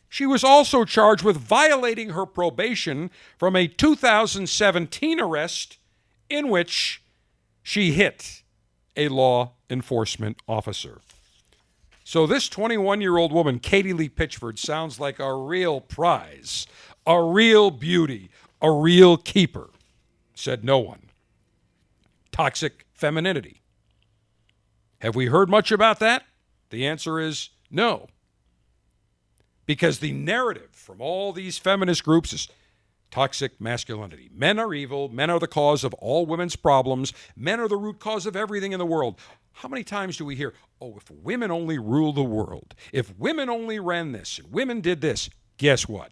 She 0.08 0.26
was 0.26 0.44
also 0.44 0.84
charged 0.84 1.22
with 1.22 1.36
violating 1.36 2.10
her 2.10 2.26
probation 2.26 3.10
from 3.38 3.54
a 3.54 3.66
2017 3.66 5.20
arrest 5.20 5.78
in 6.32 6.48
which 6.48 7.02
she 7.62 7.92
hit 7.92 8.42
a 8.96 9.08
law 9.08 9.52
enforcement 9.68 10.38
officer. 10.48 11.00
So, 12.04 12.26
this 12.26 12.48
21 12.48 13.00
year 13.00 13.16
old 13.16 13.32
woman, 13.32 13.58
Katie 13.58 13.92
Lee 13.92 14.08
Pitchford, 14.08 14.58
sounds 14.58 14.98
like 14.98 15.18
a 15.18 15.34
real 15.34 15.80
prize, 15.80 16.66
a 17.06 17.22
real 17.22 17.70
beauty, 17.70 18.30
a 18.60 18.70
real 18.70 19.16
keeper, 19.16 19.70
said 20.34 20.64
no 20.64 20.78
one. 20.78 21.10
Toxic 22.32 22.86
femininity. 22.94 23.60
Have 25.00 25.14
we 25.14 25.26
heard 25.26 25.50
much 25.50 25.70
about 25.70 26.00
that? 26.00 26.24
The 26.70 26.86
answer 26.86 27.20
is 27.20 27.50
no. 27.70 28.08
Because 29.66 29.98
the 29.98 30.12
narrative 30.12 30.70
from 30.72 31.00
all 31.00 31.32
these 31.32 31.58
feminist 31.58 32.04
groups 32.04 32.32
is 32.32 32.48
toxic 33.12 33.60
masculinity. 33.60 34.28
Men 34.34 34.58
are 34.58 34.74
evil. 34.74 35.08
Men 35.08 35.30
are 35.30 35.38
the 35.38 35.46
cause 35.46 35.84
of 35.84 35.94
all 35.94 36.26
women's 36.26 36.56
problems. 36.56 37.12
Men 37.36 37.60
are 37.60 37.68
the 37.68 37.76
root 37.76 38.00
cause 38.00 38.26
of 38.26 38.34
everything 38.34 38.72
in 38.72 38.80
the 38.80 38.86
world. 38.86 39.20
How 39.52 39.68
many 39.68 39.84
times 39.84 40.16
do 40.16 40.24
we 40.24 40.34
hear, 40.34 40.54
oh, 40.80 40.96
if 40.96 41.08
women 41.10 41.50
only 41.50 41.78
rule 41.78 42.12
the 42.12 42.24
world, 42.24 42.74
if 42.90 43.16
women 43.16 43.48
only 43.48 43.78
ran 43.78 44.12
this, 44.12 44.38
and 44.38 44.50
women 44.50 44.80
did 44.80 45.02
this? 45.02 45.30
Guess 45.58 45.86
what? 45.86 46.10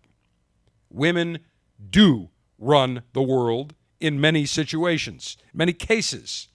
Women 0.90 1.40
do 1.88 2.28
run 2.58 3.02
the 3.14 3.22
world 3.22 3.74
in 3.98 4.20
many 4.20 4.44
situations, 4.44 5.38
many 5.54 5.72
cases. 5.72 6.48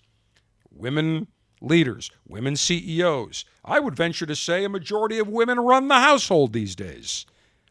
Women 0.71 1.27
leaders, 1.59 2.11
women 2.27 2.55
CEOs. 2.55 3.45
I 3.63 3.79
would 3.79 3.95
venture 3.95 4.27
to 4.27 4.35
say 4.35 4.63
a 4.63 4.69
majority 4.69 5.17
of 5.17 5.27
women 5.27 5.59
run 5.59 5.87
the 5.87 5.95
household 5.95 6.53
these 6.53 6.75
days. 6.75 7.25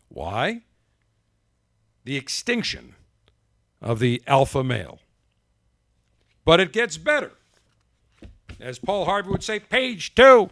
Why? 0.09 0.63
The 2.05 2.17
extinction 2.17 2.95
of 3.81 3.99
the 3.99 4.23
alpha 4.27 4.63
male. 4.63 5.01
But 6.45 6.61
it 6.61 6.73
gets 6.73 6.97
better. 6.97 7.33
As 8.61 8.79
Paul 8.79 9.07
Harvey 9.07 9.31
would 9.31 9.43
say, 9.43 9.59
page 9.59 10.15
two. 10.15 10.51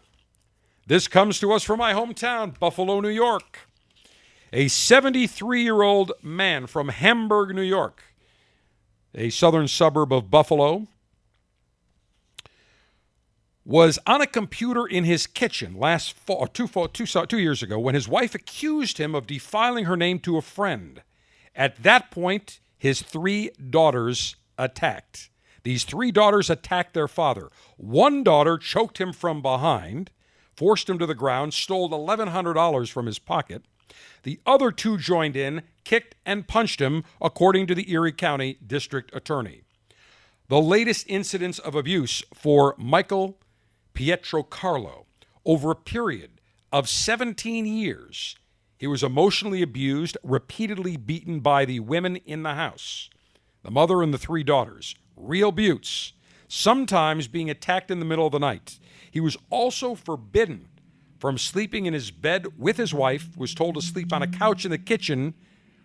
This 0.86 1.06
comes 1.06 1.38
to 1.40 1.52
us 1.52 1.62
from 1.62 1.78
my 1.78 1.92
hometown, 1.92 2.58
Buffalo, 2.58 3.00
New 3.00 3.08
York. 3.08 3.60
A 4.52 4.68
73 4.68 5.62
year 5.62 5.82
old 5.82 6.12
man 6.22 6.66
from 6.66 6.88
Hamburg, 6.88 7.54
New 7.54 7.62
York, 7.62 8.02
a 9.14 9.30
southern 9.30 9.68
suburb 9.68 10.12
of 10.12 10.30
Buffalo, 10.30 10.88
was 13.64 13.98
on 14.06 14.20
a 14.20 14.26
computer 14.26 14.86
in 14.86 15.04
his 15.04 15.26
kitchen 15.26 15.78
last 15.78 16.12
fall, 16.12 16.46
two, 16.46 16.68
two, 16.92 17.06
two 17.06 17.38
years 17.38 17.62
ago 17.62 17.78
when 17.78 17.94
his 17.94 18.08
wife 18.08 18.34
accused 18.34 18.98
him 18.98 19.14
of 19.14 19.26
defiling 19.26 19.84
her 19.84 19.96
name 19.96 20.18
to 20.18 20.36
a 20.36 20.42
friend. 20.42 21.02
At 21.54 21.82
that 21.82 22.10
point, 22.10 22.60
his 22.78 23.02
three 23.02 23.50
daughters 23.70 24.36
attacked. 24.58 25.30
These 25.62 25.84
three 25.84 26.10
daughters 26.10 26.50
attacked 26.50 26.94
their 26.94 27.08
father. 27.08 27.50
One 27.76 28.24
daughter 28.24 28.58
choked 28.58 28.98
him 28.98 29.12
from 29.12 29.42
behind, 29.42 30.10
forced 30.56 30.88
him 30.88 30.98
to 30.98 31.06
the 31.06 31.14
ground, 31.14 31.54
stole 31.54 31.88
$1,100 31.88 32.90
from 32.90 33.06
his 33.06 33.18
pocket. 33.18 33.62
The 34.22 34.40
other 34.46 34.70
two 34.70 34.98
joined 34.98 35.36
in, 35.36 35.62
kicked, 35.84 36.14
and 36.24 36.48
punched 36.48 36.80
him, 36.80 37.04
according 37.20 37.66
to 37.68 37.74
the 37.74 37.90
Erie 37.92 38.12
County 38.12 38.58
District 38.66 39.14
Attorney. 39.14 39.62
The 40.48 40.60
latest 40.60 41.06
incidents 41.08 41.58
of 41.58 41.74
abuse 41.74 42.22
for 42.34 42.74
Michael 42.78 43.38
Pietrocarlo 43.94 45.04
over 45.44 45.70
a 45.70 45.76
period 45.76 46.40
of 46.72 46.88
17 46.88 47.66
years 47.66 48.36
he 48.82 48.88
was 48.88 49.04
emotionally 49.04 49.62
abused, 49.62 50.18
repeatedly 50.24 50.96
beaten 50.96 51.38
by 51.38 51.64
the 51.64 51.78
women 51.78 52.16
in 52.16 52.42
the 52.42 52.54
house, 52.54 53.08
the 53.62 53.70
mother 53.70 54.02
and 54.02 54.12
the 54.12 54.18
three 54.18 54.42
daughters. 54.42 54.96
Real 55.14 55.52
beauts. 55.52 56.14
Sometimes 56.48 57.28
being 57.28 57.48
attacked 57.48 57.92
in 57.92 58.00
the 58.00 58.04
middle 58.04 58.26
of 58.26 58.32
the 58.32 58.40
night. 58.40 58.80
He 59.08 59.20
was 59.20 59.36
also 59.50 59.94
forbidden 59.94 60.66
from 61.20 61.38
sleeping 61.38 61.86
in 61.86 61.94
his 61.94 62.10
bed 62.10 62.58
with 62.58 62.76
his 62.76 62.92
wife, 62.92 63.36
was 63.36 63.54
told 63.54 63.76
to 63.76 63.80
sleep 63.80 64.12
on 64.12 64.20
a 64.20 64.26
couch 64.26 64.64
in 64.64 64.72
the 64.72 64.78
kitchen 64.78 65.34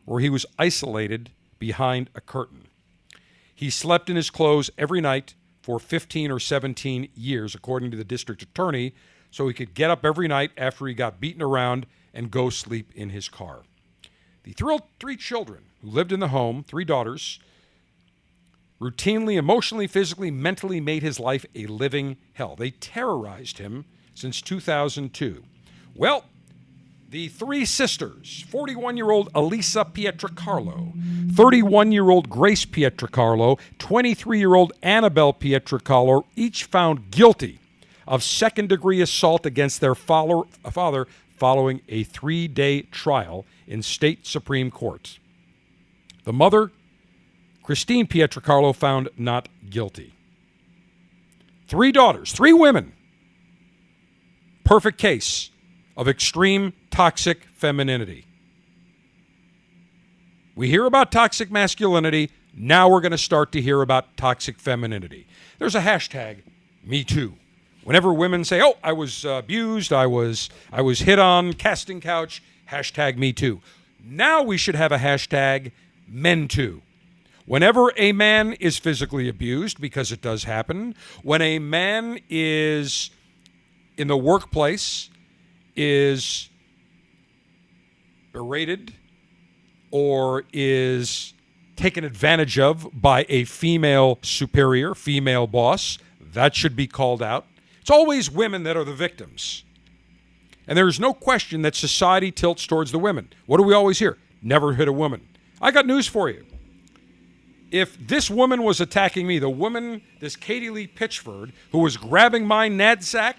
where 0.05 0.19
he 0.19 0.31
was 0.31 0.47
isolated 0.57 1.29
behind 1.59 2.09
a 2.15 2.21
curtain. 2.21 2.67
He 3.53 3.69
slept 3.69 4.09
in 4.09 4.15
his 4.15 4.31
clothes 4.31 4.71
every 4.75 5.01
night 5.01 5.35
for 5.61 5.79
15 5.79 6.31
or 6.31 6.39
17 6.39 7.09
years, 7.13 7.53
according 7.53 7.91
to 7.91 7.97
the 7.97 8.03
district 8.03 8.41
attorney, 8.41 8.95
so 9.29 9.47
he 9.47 9.53
could 9.53 9.75
get 9.75 9.91
up 9.91 10.03
every 10.03 10.27
night 10.27 10.49
after 10.57 10.87
he 10.87 10.95
got 10.95 11.19
beaten 11.19 11.43
around 11.43 11.85
and 12.17 12.31
go 12.31 12.49
sleep 12.49 12.91
in 12.95 13.11
his 13.11 13.29
car. 13.29 13.61
The 14.43 14.55
three 14.99 15.15
children 15.15 15.65
who 15.81 15.89
lived 15.89 16.11
in 16.11 16.19
the 16.19 16.29
home, 16.29 16.63
three 16.67 16.83
daughters, 16.83 17.39
routinely, 18.81 19.37
emotionally, 19.37 19.85
physically, 19.87 20.31
mentally 20.31 20.81
made 20.81 21.03
his 21.03 21.19
life 21.19 21.45
a 21.53 21.67
living 21.67 22.17
hell. 22.33 22.55
They 22.55 22.71
terrorized 22.71 23.59
him 23.59 23.85
since 24.15 24.41
2002. 24.41 25.43
Well, 25.93 26.25
the 27.09 27.27
three 27.27 27.65
sisters 27.65 28.43
41 28.49 28.97
year 28.97 29.11
old 29.11 29.29
Elisa 29.35 29.85
Pietrocarlo, 29.85 30.93
31 31.33 31.91
year 31.91 32.09
old 32.09 32.29
Grace 32.29 32.65
Pietrocarlo, 32.65 33.59
23 33.77 34.39
year 34.39 34.55
old 34.55 34.73
Annabelle 34.81 35.33
Pietrocarlo, 35.33 36.23
each 36.35 36.63
found 36.65 37.11
guilty 37.11 37.59
of 38.07 38.23
second 38.23 38.69
degree 38.69 39.01
assault 39.01 39.45
against 39.45 39.81
their 39.81 39.95
father 39.95 41.05
following 41.37 41.81
a 41.87 42.03
three 42.03 42.47
day 42.47 42.81
trial 42.81 43.45
in 43.67 43.81
state 43.81 44.25
Supreme 44.25 44.71
Court. 44.71 45.19
The 46.25 46.33
mother, 46.33 46.71
Christine 47.63 48.07
Pietrocarlo, 48.07 48.75
found 48.75 49.09
not 49.17 49.47
guilty. 49.69 50.13
Three 51.67 51.91
daughters, 51.91 52.31
three 52.31 52.53
women. 52.53 52.93
Perfect 54.63 54.97
case 54.97 55.51
of 55.95 56.07
extreme 56.07 56.73
toxic 56.91 57.43
femininity. 57.53 58.25
We 60.55 60.69
hear 60.69 60.85
about 60.85 61.11
toxic 61.11 61.51
masculinity. 61.51 62.31
Now 62.53 62.89
we're 62.89 63.01
going 63.01 63.11
to 63.11 63.17
start 63.17 63.51
to 63.51 63.61
hear 63.61 63.81
about 63.81 64.17
toxic 64.17 64.59
femininity. 64.59 65.27
There's 65.59 65.75
a 65.75 65.81
hashtag, 65.81 66.41
Me 66.83 67.03
Too. 67.03 67.35
Whenever 67.87 68.13
women 68.13 68.43
say, 68.43 68.61
"Oh, 68.61 68.73
I 68.83 68.91
was 68.91 69.23
uh, 69.23 69.29
abused, 69.29 69.93
I 69.93 70.07
was 70.07 70.49
I 70.73 70.81
was 70.81 70.99
hit 70.99 71.19
on, 71.19 71.53
casting 71.53 72.01
couch," 72.01 72.43
hashtag 72.69 73.15
Me 73.15 73.31
Too. 73.31 73.61
Now 74.03 74.43
we 74.43 74.57
should 74.57 74.75
have 74.75 74.91
a 74.91 74.97
hashtag 74.97 75.71
Men 76.05 76.49
Too. 76.49 76.81
Whenever 77.45 77.93
a 77.95 78.11
man 78.11 78.51
is 78.59 78.77
physically 78.77 79.29
abused, 79.29 79.79
because 79.79 80.11
it 80.11 80.21
does 80.21 80.43
happen, 80.43 80.95
when 81.23 81.41
a 81.41 81.59
man 81.59 82.19
is 82.29 83.09
in 83.95 84.09
the 84.09 84.17
workplace 84.17 85.09
is 85.73 86.49
berated 88.33 88.95
or 89.91 90.43
is 90.51 91.33
taken 91.77 92.03
advantage 92.03 92.59
of 92.59 92.89
by 92.91 93.25
a 93.29 93.45
female 93.45 94.19
superior, 94.23 94.93
female 94.93 95.47
boss, 95.47 95.99
that 96.19 96.53
should 96.53 96.75
be 96.75 96.85
called 96.85 97.23
out. 97.23 97.45
It's 97.87 97.91
always 97.93 98.29
women 98.29 98.63
that 98.63 98.75
are 98.75 98.83
the 98.83 98.93
victims. 98.93 99.63
And 100.67 100.77
there's 100.77 100.99
no 100.99 101.13
question 101.13 101.61
that 101.61 101.73
society 101.73 102.33
tilts 102.33 102.67
towards 102.67 102.91
the 102.91 102.99
women. 102.99 103.29
What 103.45 103.59
do 103.59 103.63
we 103.63 103.73
always 103.73 103.97
hear? 103.97 104.17
Never 104.41 104.73
hit 104.73 104.89
a 104.89 104.91
woman. 104.91 105.25
I 105.61 105.71
got 105.71 105.85
news 105.85 106.05
for 106.05 106.29
you. 106.29 106.45
If 107.71 107.97
this 108.05 108.29
woman 108.29 108.63
was 108.63 108.81
attacking 108.81 109.25
me, 109.25 109.39
the 109.39 109.49
woman, 109.49 110.01
this 110.19 110.35
Katie 110.35 110.69
Lee 110.69 110.85
Pitchford, 110.85 111.53
who 111.71 111.77
was 111.77 111.95
grabbing 111.95 112.45
my 112.45 112.67
NADSAC, 112.67 113.35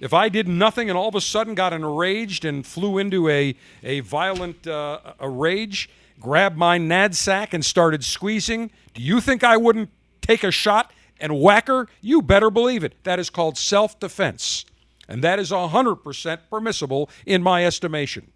if 0.00 0.12
I 0.12 0.28
did 0.28 0.48
nothing 0.48 0.90
and 0.90 0.98
all 0.98 1.08
of 1.08 1.14
a 1.14 1.20
sudden 1.20 1.54
got 1.54 1.72
enraged 1.72 2.44
and 2.44 2.66
flew 2.66 2.98
into 2.98 3.28
a, 3.28 3.54
a 3.84 4.00
violent 4.00 4.66
uh, 4.66 5.14
a 5.20 5.30
rage, 5.30 5.88
grabbed 6.18 6.56
my 6.56 6.76
NADSAC 6.76 7.54
and 7.54 7.64
started 7.64 8.02
squeezing, 8.02 8.72
do 8.94 9.00
you 9.00 9.20
think 9.20 9.44
I 9.44 9.56
wouldn't 9.56 9.90
take 10.22 10.42
a 10.42 10.50
shot 10.50 10.90
and 11.20 11.40
whacker. 11.40 11.88
You 12.00 12.22
better 12.22 12.50
believe 12.50 12.84
it. 12.84 13.04
That 13.04 13.18
is 13.18 13.30
called 13.30 13.56
self 13.56 13.98
defense. 14.00 14.64
And 15.08 15.24
that 15.24 15.38
is 15.40 15.50
100% 15.50 16.38
permissible 16.48 17.10
in 17.26 17.42
my 17.42 17.64
estimation. 17.66 18.30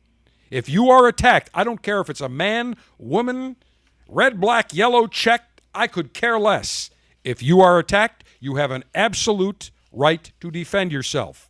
If 0.50 0.68
you 0.68 0.90
are 0.90 1.06
attacked, 1.06 1.50
I 1.54 1.64
don't 1.64 1.82
care 1.82 2.00
if 2.00 2.10
it's 2.10 2.20
a 2.20 2.28
man, 2.28 2.76
woman, 2.98 3.56
red, 4.08 4.40
black, 4.40 4.74
yellow, 4.74 5.06
checked, 5.06 5.60
I 5.74 5.86
could 5.86 6.12
care 6.14 6.38
less. 6.38 6.90
If 7.22 7.42
you 7.42 7.60
are 7.60 7.78
attacked, 7.78 8.24
you 8.40 8.56
have 8.56 8.70
an 8.70 8.84
absolute 8.94 9.70
right 9.92 10.30
to 10.40 10.50
defend 10.50 10.92
yourself. 10.92 11.48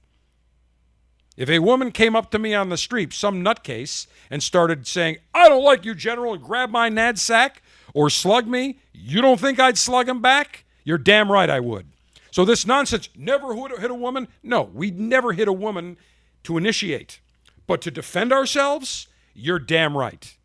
If 1.36 1.50
a 1.50 1.58
woman 1.58 1.90
came 1.90 2.14
up 2.14 2.30
to 2.30 2.38
me 2.38 2.54
on 2.54 2.68
the 2.68 2.76
street, 2.76 3.12
some 3.12 3.42
nutcase, 3.42 4.06
and 4.30 4.42
started 4.42 4.86
saying, 4.86 5.16
I 5.34 5.48
don't 5.48 5.64
like 5.64 5.84
you, 5.84 5.94
General, 5.94 6.34
and 6.34 6.42
grab 6.42 6.70
my 6.70 6.88
NADSAC 6.88 7.56
or 7.92 8.08
slug 8.08 8.46
me, 8.46 8.78
you 8.92 9.20
don't 9.20 9.40
think 9.40 9.58
I'd 9.58 9.78
slug 9.78 10.08
him 10.08 10.22
back? 10.22 10.63
You're 10.84 10.98
damn 10.98 11.32
right 11.32 11.50
I 11.50 11.60
would. 11.60 11.86
So 12.30 12.44
this 12.44 12.66
nonsense, 12.66 13.08
never 13.16 13.54
hit 13.54 13.90
a 13.90 13.94
woman? 13.94 14.28
No, 14.42 14.62
we 14.62 14.90
never 14.90 15.32
hit 15.32 15.48
a 15.48 15.52
woman 15.52 15.96
to 16.44 16.58
initiate. 16.58 17.20
But 17.66 17.80
to 17.82 17.90
defend 17.90 18.32
ourselves, 18.32 19.08
you're 19.34 19.58
damn 19.58 19.96
right. 19.96 20.36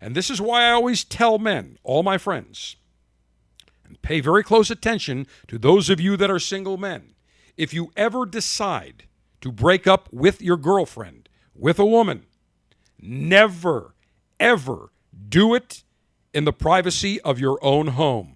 And 0.00 0.14
this 0.14 0.30
is 0.30 0.40
why 0.40 0.64
I 0.64 0.70
always 0.70 1.04
tell 1.04 1.38
men, 1.38 1.78
all 1.82 2.02
my 2.02 2.18
friends, 2.18 2.76
and 3.84 4.00
pay 4.00 4.20
very 4.20 4.42
close 4.42 4.70
attention 4.70 5.26
to 5.48 5.58
those 5.58 5.90
of 5.90 6.00
you 6.00 6.16
that 6.16 6.30
are 6.30 6.38
single 6.38 6.76
men. 6.76 7.14
If 7.56 7.72
you 7.72 7.92
ever 7.96 8.26
decide 8.26 9.04
to 9.40 9.52
break 9.52 9.86
up 9.86 10.08
with 10.12 10.40
your 10.40 10.56
girlfriend, 10.56 11.28
with 11.54 11.78
a 11.78 11.86
woman, 11.86 12.26
never, 13.00 13.94
ever 14.40 14.90
do 15.28 15.54
it 15.54 15.82
in 16.32 16.44
the 16.44 16.52
privacy 16.52 17.20
of 17.20 17.38
your 17.38 17.58
own 17.62 17.88
home. 17.88 18.33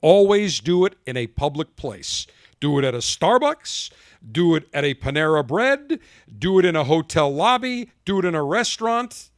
Always 0.00 0.60
do 0.60 0.84
it 0.84 0.94
in 1.06 1.16
a 1.16 1.26
public 1.26 1.76
place. 1.76 2.26
Do 2.60 2.78
it 2.78 2.84
at 2.84 2.94
a 2.94 2.98
Starbucks, 2.98 3.90
do 4.32 4.54
it 4.54 4.68
at 4.72 4.84
a 4.84 4.94
Panera 4.94 5.46
Bread, 5.46 6.00
do 6.38 6.58
it 6.58 6.64
in 6.64 6.74
a 6.74 6.84
hotel 6.84 7.32
lobby, 7.32 7.90
do 8.04 8.18
it 8.18 8.24
in 8.24 8.34
a 8.34 8.42
restaurant, 8.42 9.30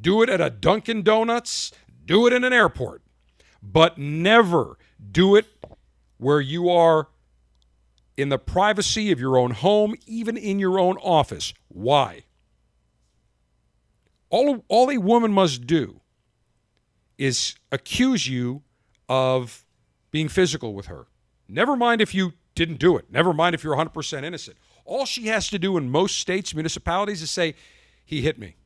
do 0.00 0.22
it 0.22 0.28
at 0.28 0.40
a 0.40 0.50
Dunkin' 0.50 1.02
Donuts, 1.02 1.72
do 2.04 2.26
it 2.26 2.32
in 2.32 2.42
an 2.44 2.52
airport. 2.52 3.02
But 3.62 3.98
never 3.98 4.78
do 5.12 5.36
it 5.36 5.46
where 6.18 6.40
you 6.40 6.70
are 6.70 7.08
in 8.16 8.30
the 8.30 8.38
privacy 8.38 9.12
of 9.12 9.20
your 9.20 9.36
own 9.36 9.50
home, 9.50 9.94
even 10.06 10.36
in 10.36 10.58
your 10.58 10.78
own 10.78 10.96
office. 10.98 11.52
Why? 11.68 12.24
All, 14.30 14.64
all 14.68 14.90
a 14.90 14.98
woman 14.98 15.32
must 15.32 15.66
do 15.66 16.00
is 17.18 17.54
accuse 17.70 18.26
you 18.26 18.62
of 19.08 19.65
being 20.16 20.28
physical 20.28 20.72
with 20.72 20.86
her. 20.86 21.08
Never 21.46 21.76
mind 21.76 22.00
if 22.00 22.14
you 22.14 22.32
didn't 22.54 22.78
do 22.78 22.96
it. 22.96 23.04
Never 23.10 23.34
mind 23.34 23.54
if 23.54 23.62
you're 23.62 23.76
100% 23.76 24.24
innocent. 24.24 24.56
All 24.86 25.04
she 25.04 25.26
has 25.26 25.50
to 25.50 25.58
do 25.58 25.76
in 25.76 25.90
most 25.90 26.18
states, 26.18 26.54
municipalities, 26.54 27.20
is 27.20 27.30
say, 27.30 27.54
he 28.02 28.22
hit 28.22 28.38
me. 28.38 28.56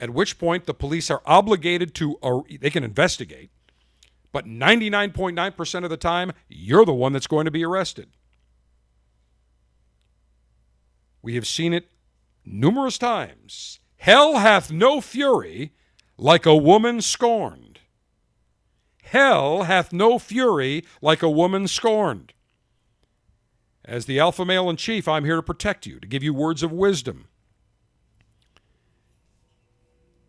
At 0.00 0.10
which 0.10 0.36
point 0.36 0.66
the 0.66 0.74
police 0.74 1.12
are 1.12 1.22
obligated 1.26 1.94
to, 1.94 2.18
uh, 2.24 2.40
they 2.60 2.70
can 2.70 2.82
investigate, 2.82 3.50
but 4.32 4.46
99.9% 4.46 5.84
of 5.84 5.90
the 5.90 5.96
time, 5.96 6.32
you're 6.48 6.84
the 6.84 6.92
one 6.92 7.12
that's 7.12 7.28
going 7.28 7.44
to 7.44 7.52
be 7.52 7.64
arrested. 7.64 8.08
We 11.22 11.36
have 11.36 11.46
seen 11.46 11.72
it 11.72 11.88
numerous 12.44 12.98
times. 12.98 13.78
Hell 13.98 14.38
hath 14.38 14.72
no 14.72 15.00
fury 15.00 15.70
like 16.18 16.46
a 16.46 16.56
woman 16.56 17.00
scorned. 17.00 17.63
Hell 19.14 19.62
hath 19.62 19.92
no 19.92 20.18
fury 20.18 20.84
like 21.00 21.22
a 21.22 21.30
woman 21.30 21.68
scorned. 21.68 22.32
As 23.84 24.06
the 24.06 24.18
alpha 24.18 24.44
male 24.44 24.68
in 24.68 24.74
chief, 24.74 25.06
I'm 25.06 25.24
here 25.24 25.36
to 25.36 25.42
protect 25.42 25.86
you, 25.86 26.00
to 26.00 26.08
give 26.08 26.24
you 26.24 26.34
words 26.34 26.64
of 26.64 26.72
wisdom. 26.72 27.28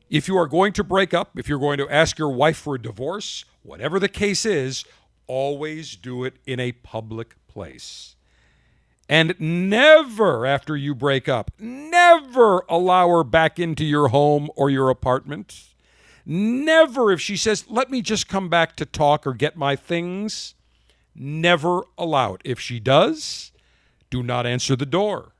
If 0.07 0.27
you 0.27 0.37
are 0.37 0.45
going 0.45 0.71
to 0.73 0.83
break 0.83 1.15
up, 1.15 1.31
if 1.35 1.49
you're 1.49 1.57
going 1.57 1.79
to 1.79 1.89
ask 1.89 2.19
your 2.19 2.29
wife 2.29 2.57
for 2.57 2.75
a 2.75 2.79
divorce, 2.79 3.43
whatever 3.63 3.99
the 3.99 4.07
case 4.07 4.45
is, 4.45 4.85
always 5.25 5.95
do 5.95 6.23
it 6.23 6.35
in 6.45 6.59
a 6.59 6.73
public 6.73 7.33
place. 7.47 8.15
And 9.09 9.33
never, 9.39 10.45
after 10.45 10.77
you 10.77 10.93
break 10.93 11.27
up, 11.27 11.49
never 11.57 12.63
allow 12.69 13.09
her 13.09 13.23
back 13.23 13.57
into 13.57 13.83
your 13.83 14.09
home 14.09 14.51
or 14.55 14.69
your 14.69 14.91
apartment. 14.91 15.74
Never, 16.25 17.11
if 17.11 17.21
she 17.21 17.37
says, 17.37 17.65
let 17.69 17.91
me 17.91 18.01
just 18.01 18.27
come 18.27 18.49
back 18.49 18.75
to 18.77 18.85
talk 18.85 19.27
or 19.27 19.33
get 19.33 19.55
my 19.55 19.75
things, 19.75 20.55
never 21.13 21.83
allow 21.97 22.33
it. 22.33 22.41
If 22.43 22.59
she 22.59 22.79
does, 22.79 23.51
do 24.09 24.23
not 24.23 24.45
answer 24.45 24.75
the 24.75 24.85
door. 24.87 25.33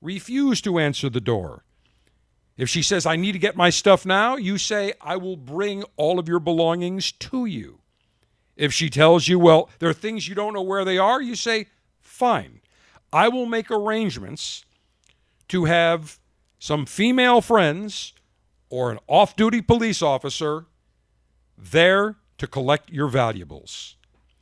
Refuse 0.00 0.60
to 0.62 0.78
answer 0.78 1.10
the 1.10 1.20
door. 1.20 1.64
If 2.56 2.68
she 2.68 2.82
says, 2.82 3.04
I 3.04 3.16
need 3.16 3.32
to 3.32 3.38
get 3.38 3.56
my 3.56 3.68
stuff 3.68 4.06
now, 4.06 4.36
you 4.36 4.58
say, 4.58 4.94
I 5.00 5.16
will 5.16 5.36
bring 5.36 5.82
all 5.96 6.18
of 6.18 6.28
your 6.28 6.40
belongings 6.40 7.12
to 7.12 7.44
you. 7.44 7.80
If 8.56 8.72
she 8.72 8.88
tells 8.88 9.28
you, 9.28 9.38
well, 9.38 9.68
there 9.78 9.88
are 9.88 9.94
things 9.94 10.28
you 10.28 10.34
don't 10.34 10.54
know 10.54 10.62
where 10.62 10.84
they 10.84 10.96
are, 10.96 11.20
you 11.20 11.34
say, 11.34 11.66
fine. 12.00 12.60
I 13.12 13.28
will 13.28 13.46
make 13.46 13.70
arrangements 13.70 14.64
to 15.48 15.64
have 15.64 16.18
some 16.58 16.86
female 16.86 17.40
friends 17.40 18.13
or 18.74 18.90
an 18.90 18.98
off 19.06 19.36
duty 19.36 19.62
police 19.62 20.02
officer 20.02 20.66
there 21.56 22.16
to 22.38 22.46
collect 22.48 22.90
your 22.90 23.06
valuables. 23.06 23.96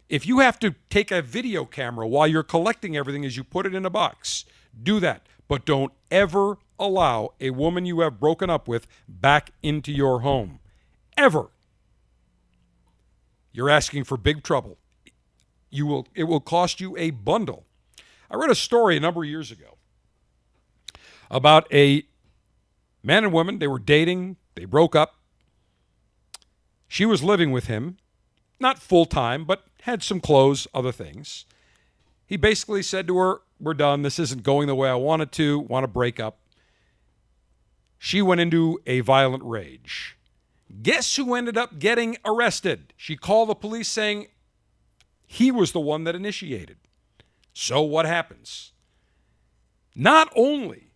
If 0.08 0.26
you 0.26 0.38
have 0.38 0.58
to 0.60 0.74
take 0.88 1.10
a 1.10 1.20
video 1.20 1.66
camera 1.66 2.08
while 2.08 2.26
you're 2.26 2.42
collecting 2.42 2.96
everything 2.96 3.26
as 3.26 3.36
you 3.36 3.44
put 3.44 3.66
it 3.66 3.74
in 3.74 3.84
a 3.84 3.90
box, 3.90 4.46
do 4.82 5.00
that. 5.00 5.26
But 5.48 5.66
don't 5.66 5.92
ever 6.10 6.56
allow 6.78 7.34
a 7.40 7.50
woman 7.50 7.84
you 7.84 8.00
have 8.00 8.18
broken 8.18 8.48
up 8.48 8.66
with 8.66 8.86
back 9.06 9.50
into 9.62 9.92
your 9.92 10.20
home. 10.20 10.60
Ever. 11.16 11.50
You're 13.52 13.68
asking 13.68 14.04
for 14.04 14.16
big 14.16 14.42
trouble. 14.42 14.78
You 15.68 15.84
will 15.86 16.08
it 16.14 16.24
will 16.24 16.40
cost 16.40 16.80
you 16.80 16.96
a 16.96 17.10
bundle 17.10 17.66
I 18.32 18.36
read 18.36 18.50
a 18.50 18.54
story 18.54 18.96
a 18.96 19.00
number 19.00 19.22
of 19.22 19.28
years 19.28 19.50
ago 19.50 19.76
about 21.30 21.70
a 21.70 22.04
man 23.02 23.24
and 23.24 23.32
woman. 23.32 23.58
They 23.58 23.66
were 23.66 23.78
dating, 23.78 24.36
they 24.54 24.64
broke 24.64 24.94
up. 24.94 25.16
She 26.88 27.06
was 27.06 27.22
living 27.22 27.52
with 27.52 27.66
him, 27.66 27.96
not 28.60 28.78
full 28.78 29.06
time, 29.06 29.44
but 29.44 29.64
had 29.82 30.02
some 30.02 30.20
clothes, 30.20 30.66
other 30.74 30.92
things. 30.92 31.46
He 32.26 32.36
basically 32.36 32.82
said 32.82 33.06
to 33.08 33.16
her, 33.18 33.40
We're 33.58 33.74
done. 33.74 34.02
This 34.02 34.18
isn't 34.18 34.42
going 34.42 34.66
the 34.66 34.74
way 34.74 34.88
I 34.88 34.94
wanted 34.94 35.32
to, 35.32 35.58
want 35.58 35.84
to 35.84 35.88
break 35.88 36.20
up. 36.20 36.38
She 37.98 38.20
went 38.20 38.40
into 38.40 38.80
a 38.86 39.00
violent 39.00 39.44
rage. 39.44 40.16
Guess 40.82 41.16
who 41.16 41.34
ended 41.34 41.56
up 41.56 41.78
getting 41.78 42.16
arrested? 42.24 42.94
She 42.96 43.16
called 43.16 43.48
the 43.48 43.54
police 43.54 43.88
saying 43.88 44.28
he 45.26 45.50
was 45.50 45.72
the 45.72 45.80
one 45.80 46.04
that 46.04 46.14
initiated. 46.14 46.78
So 47.52 47.82
what 47.82 48.06
happens? 48.06 48.72
Not 49.94 50.32
only 50.34 50.91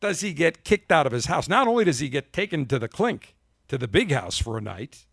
does 0.00 0.20
he 0.20 0.32
get 0.32 0.64
kicked 0.64 0.90
out 0.90 1.06
of 1.06 1.12
his 1.12 1.26
house, 1.26 1.48
not 1.48 1.68
only 1.68 1.84
does 1.84 2.00
he 2.00 2.08
get 2.08 2.32
taken 2.32 2.66
to 2.66 2.78
the 2.78 2.88
clink, 2.88 3.34
to 3.68 3.78
the 3.78 3.88
big 3.88 4.10
house 4.10 4.38
for 4.38 4.58
a 4.58 4.60
night, 4.60 5.06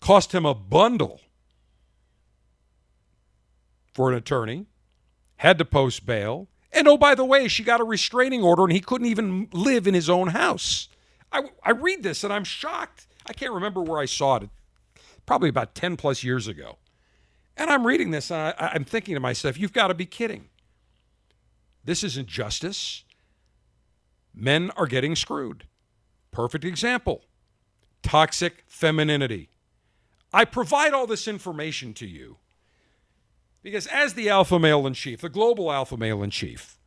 cost 0.00 0.32
him 0.32 0.46
a 0.46 0.54
bundle 0.54 1.20
for 3.92 4.10
an 4.10 4.16
attorney, 4.16 4.66
had 5.36 5.58
to 5.58 5.64
post 5.64 6.06
bail, 6.06 6.48
and 6.72 6.88
oh, 6.88 6.96
by 6.96 7.14
the 7.14 7.24
way, 7.24 7.48
she 7.48 7.62
got 7.62 7.80
a 7.80 7.84
restraining 7.84 8.42
order 8.42 8.62
and 8.62 8.72
he 8.72 8.80
couldn't 8.80 9.06
even 9.06 9.48
live 9.52 9.86
in 9.86 9.94
his 9.94 10.08
own 10.08 10.28
house. 10.28 10.88
I, 11.30 11.50
I 11.62 11.72
read 11.72 12.02
this 12.02 12.24
and 12.24 12.32
I'm 12.32 12.44
shocked. 12.44 13.06
I 13.26 13.32
can't 13.32 13.52
remember 13.52 13.82
where 13.82 14.00
I 14.00 14.06
saw 14.06 14.36
it, 14.36 14.48
probably 15.26 15.48
about 15.48 15.74
10 15.74 15.96
plus 15.96 16.24
years 16.24 16.48
ago. 16.48 16.78
And 17.56 17.68
I'm 17.68 17.86
reading 17.86 18.10
this 18.10 18.30
and 18.30 18.54
I, 18.58 18.72
am 18.74 18.84
thinking 18.84 19.14
to 19.14 19.20
myself, 19.20 19.58
you've 19.58 19.72
got 19.72 19.88
to 19.88 19.94
be 19.94 20.06
kidding. 20.06 20.48
This 21.84 22.02
isn't 22.02 22.28
justice. 22.28 23.04
Men 24.34 24.70
are 24.76 24.86
getting 24.86 25.14
screwed. 25.16 25.66
Perfect 26.30 26.64
example 26.64 27.22
toxic 28.02 28.64
femininity. 28.66 29.48
I 30.32 30.44
provide 30.44 30.92
all 30.92 31.06
this 31.06 31.28
information 31.28 31.94
to 31.94 32.06
you 32.06 32.38
because, 33.62 33.86
as 33.86 34.14
the 34.14 34.28
alpha 34.28 34.58
male 34.58 34.86
in 34.86 34.94
chief, 34.94 35.20
the 35.20 35.28
global 35.28 35.70
alpha 35.70 35.96
male 35.96 36.22
in 36.22 36.30
chief, 36.30 36.78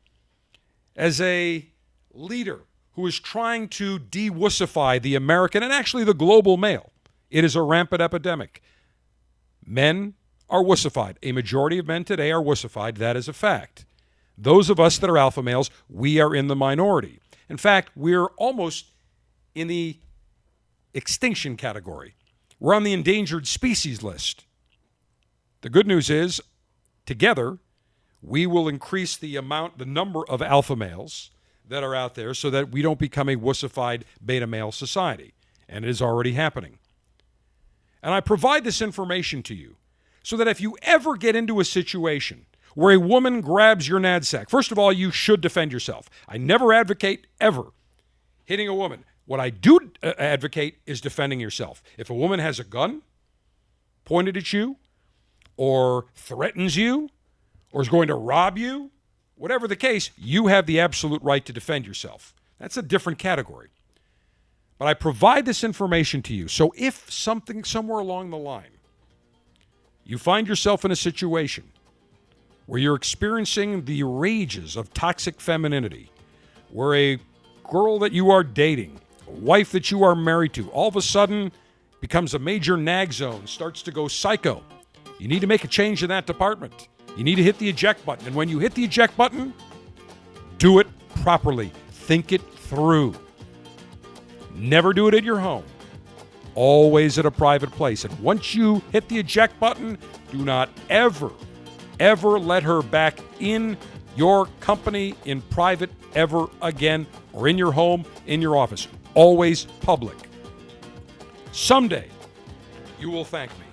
as 0.95 1.21
a 1.21 1.67
leader 2.13 2.62
who 2.93 3.05
is 3.08 3.19
trying 3.19 3.67
to 3.67 3.99
de 3.99 4.29
wussify 4.29 5.01
the 5.01 5.15
American 5.15 5.63
and 5.63 5.71
actually 5.71 6.03
the 6.03 6.13
global 6.13 6.58
male, 6.58 6.91
it 7.29 7.43
is 7.43 7.55
a 7.55 7.62
rampant 7.62 8.01
epidemic. 8.01 8.62
Men 9.65 10.13
are 10.49 10.63
wussified. 10.63 11.15
A 11.23 11.31
majority 11.31 11.77
of 11.77 11.88
men 11.88 12.03
today 12.03 12.31
are 12.31 12.41
wussified. 12.41 12.97
That 12.97 13.15
is 13.15 13.27
a 13.27 13.34
fact. 13.34 13.86
Those 14.38 14.69
of 14.69 14.79
us 14.79 14.97
that 14.97 15.10
are 15.10 15.17
alpha 15.17 15.41
males, 15.41 15.69
we 15.89 16.19
are 16.19 16.36
in 16.36 16.47
the 16.47 16.55
minority. 16.55 17.19
In 17.49 17.58
fact, 17.58 17.91
we're 17.95 18.27
almost 18.38 18.88
in 19.53 19.67
the 19.67 19.97
extinction 20.93 21.58
category. 21.58 22.15
We're 22.60 22.73
on 22.73 22.84
the 22.84 22.93
endangered 22.93 23.47
species 23.47 24.01
list. 24.01 24.45
The 25.62 25.69
good 25.69 25.88
news 25.88 26.10
is, 26.10 26.41
together, 27.05 27.60
we 28.21 28.47
will 28.47 28.67
increase 28.67 29.17
the 29.17 29.36
amount, 29.36 29.77
the 29.77 29.86
number 29.86 30.27
of 30.27 30.41
alpha 30.41 30.75
males 30.75 31.31
that 31.67 31.84
are 31.84 31.95
out 31.95 32.15
there 32.15 32.34
so 32.34 32.49
that 32.49 32.71
we 32.71 32.81
don't 32.81 32.99
become 32.99 33.29
a 33.29 33.36
wussified 33.36 34.03
beta 34.23 34.47
male 34.47 34.71
society. 34.71 35.34
And 35.67 35.84
it 35.86 35.89
is 35.89 36.01
already 36.01 36.34
happening. 36.34 36.79
And 38.01 38.13
I 38.13 38.21
provide 38.21 38.63
this 38.63 38.81
information 38.81 39.41
to 39.43 39.55
you 39.55 39.77
so 40.23 40.38
that 40.38 40.47
if 40.47 40.62
you 40.62 40.77
ever 40.81 41.15
get 41.15 41.36
into 41.36 41.60
a 41.60 41.65
situation 41.65 42.45
where 42.75 42.93
a 42.93 42.99
woman 42.99 43.41
grabs 43.41 43.88
your 43.88 43.99
NADSAC, 43.99 44.49
first 44.49 44.71
of 44.71 44.77
all, 44.77 44.93
you 44.93 45.09
should 45.09 45.41
defend 45.41 45.73
yourself. 45.73 46.09
I 46.27 46.38
never 46.38 46.71
advocate 46.71 47.25
ever 47.41 47.71
hitting 48.45 48.67
a 48.67 48.75
woman. 48.75 49.03
What 49.25 49.39
I 49.39 49.49
do 49.49 49.79
uh, 50.03 50.13
advocate 50.19 50.77
is 50.85 51.01
defending 51.01 51.39
yourself. 51.39 51.81
If 51.97 52.09
a 52.09 52.13
woman 52.13 52.39
has 52.39 52.59
a 52.59 52.63
gun 52.63 53.01
pointed 54.03 54.38
at 54.38 54.53
you, 54.53 54.77
or 55.57 56.05
threatens 56.15 56.75
you, 56.75 57.09
or 57.71 57.81
is 57.81 57.89
going 57.89 58.07
to 58.07 58.15
rob 58.15 58.57
you, 58.57 58.91
whatever 59.35 59.67
the 59.67 59.75
case, 59.75 60.11
you 60.17 60.47
have 60.47 60.65
the 60.65 60.79
absolute 60.79 61.21
right 61.23 61.45
to 61.45 61.53
defend 61.53 61.85
yourself. 61.85 62.33
That's 62.59 62.77
a 62.77 62.81
different 62.81 63.19
category. 63.19 63.69
But 64.77 64.88
I 64.88 64.93
provide 64.93 65.45
this 65.45 65.63
information 65.63 66.21
to 66.23 66.33
you. 66.33 66.47
So 66.47 66.73
if 66.77 67.11
something 67.11 67.63
somewhere 67.63 67.99
along 67.99 68.29
the 68.29 68.38
line, 68.38 68.71
you 70.03 70.17
find 70.17 70.47
yourself 70.47 70.85
in 70.85 70.91
a 70.91 70.95
situation 70.95 71.71
where 72.65 72.80
you're 72.80 72.95
experiencing 72.95 73.86
the 73.86 74.04
rages 74.04 74.75
of 74.75 74.93
toxic 74.93 75.39
femininity, 75.39 76.12
where 76.71 76.95
a 76.95 77.19
girl 77.69 77.99
that 77.99 78.12
you 78.12 78.30
are 78.30 78.43
dating 78.43 78.99
a 79.28 79.32
wife 79.32 79.71
that 79.71 79.89
you 79.91 80.04
are 80.04 80.15
married 80.15 80.54
to 80.54 80.69
all 80.69 80.88
of 80.88 80.95
a 80.95 81.01
sudden 81.01 81.51
becomes 81.99 82.34
a 82.34 82.39
major 82.39 82.78
nag 82.78 83.12
zone, 83.12 83.47
starts 83.47 83.82
to 83.82 83.91
go 83.91 84.08
psycho, 84.08 84.62
you 85.19 85.28
need 85.28 85.41
to 85.41 85.47
make 85.47 85.63
a 85.63 85.67
change 85.67 86.04
in 86.04 86.10
that 86.10 86.25
department. 86.25 86.89
You 87.17 87.23
need 87.23 87.36
to 87.36 87.43
hit 87.43 87.58
the 87.58 87.69
eject 87.69 88.06
button. 88.06 88.28
And 88.28 88.36
when 88.36 88.49
you 88.49 88.60
hit 88.60 88.73
the 88.73 88.84
eject 88.84 89.15
button, 89.15 89.54
do 90.58 90.80
it 90.80 90.88
properly. 91.21 91.71
Think 91.89 92.32
it 92.32 92.41
through. 92.41 93.15
Never 94.54 94.93
do 94.93 95.08
it 95.08 95.13
at 95.13 95.23
your 95.23 95.39
home. 95.39 95.63
Always 96.54 97.17
at 97.17 97.25
a 97.25 97.32
private 97.32 97.71
place. 97.71 98.04
And 98.04 98.17
once 98.19 98.54
you 98.54 98.82
hit 98.91 99.08
the 99.08 99.17
eject 99.19 99.60
button, 99.60 99.97
do 100.32 100.39
not 100.39 100.69
ever, 100.89 101.32
ever 101.99 102.39
let 102.39 102.63
her 102.63 102.81
back 102.81 103.19
in 103.39 103.77
your 104.15 104.47
company 104.60 105.15
in 105.25 105.41
private 105.41 105.89
ever 106.13 106.47
again 106.62 107.05
or 107.34 107.47
in 107.47 107.58
your 107.58 107.71
home, 107.71 108.05
in 108.25 108.41
your 108.41 108.55
office 108.58 108.88
always 109.15 109.65
public. 109.81 110.17
Someday, 111.51 112.08
you 112.99 113.10
will 113.10 113.25
thank 113.25 113.49
me. 113.58 113.65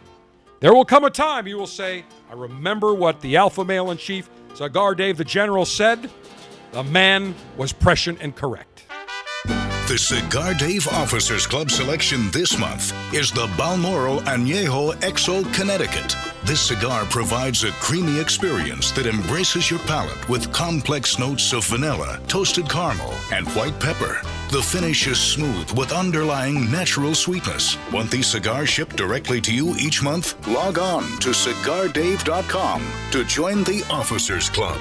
There 0.60 0.72
will 0.72 0.84
come 0.84 1.04
a 1.04 1.10
time 1.10 1.46
you 1.46 1.58
will 1.58 1.66
say, 1.66 2.04
I 2.30 2.34
remember 2.34 2.94
what 2.94 3.20
the 3.20 3.36
alpha 3.36 3.64
male 3.64 3.90
in 3.90 3.98
chief, 3.98 4.30
Cigar 4.54 4.94
Dave 4.94 5.18
the 5.18 5.24
General, 5.24 5.64
said. 5.64 6.08
The 6.70 6.84
man 6.84 7.34
was 7.56 7.72
prescient 7.72 8.18
and 8.22 8.34
correct. 8.34 8.71
The 9.92 9.98
Cigar 9.98 10.54
Dave 10.54 10.88
Officers 10.88 11.46
Club 11.46 11.70
selection 11.70 12.30
this 12.30 12.56
month 12.58 12.94
is 13.12 13.30
the 13.30 13.46
Balmoral 13.58 14.20
Añejo 14.20 14.94
XO 15.00 15.44
Connecticut. 15.52 16.16
This 16.44 16.62
cigar 16.62 17.04
provides 17.04 17.62
a 17.62 17.72
creamy 17.72 18.18
experience 18.18 18.90
that 18.92 19.04
embraces 19.04 19.70
your 19.70 19.80
palate 19.80 20.26
with 20.30 20.50
complex 20.50 21.18
notes 21.18 21.52
of 21.52 21.66
vanilla, 21.66 22.18
toasted 22.26 22.70
caramel, 22.70 23.12
and 23.32 23.46
white 23.48 23.78
pepper. 23.80 24.22
The 24.50 24.62
finish 24.62 25.06
is 25.06 25.20
smooth 25.20 25.70
with 25.72 25.92
underlying 25.92 26.70
natural 26.70 27.14
sweetness. 27.14 27.76
Want 27.92 28.10
these 28.10 28.28
cigars 28.28 28.70
shipped 28.70 28.96
directly 28.96 29.42
to 29.42 29.54
you 29.54 29.76
each 29.76 30.02
month? 30.02 30.48
Log 30.48 30.78
on 30.78 31.02
to 31.18 31.32
cigardave.com 31.32 32.82
to 33.10 33.24
join 33.24 33.62
the 33.64 33.84
Officers 33.90 34.48
Club. 34.48 34.80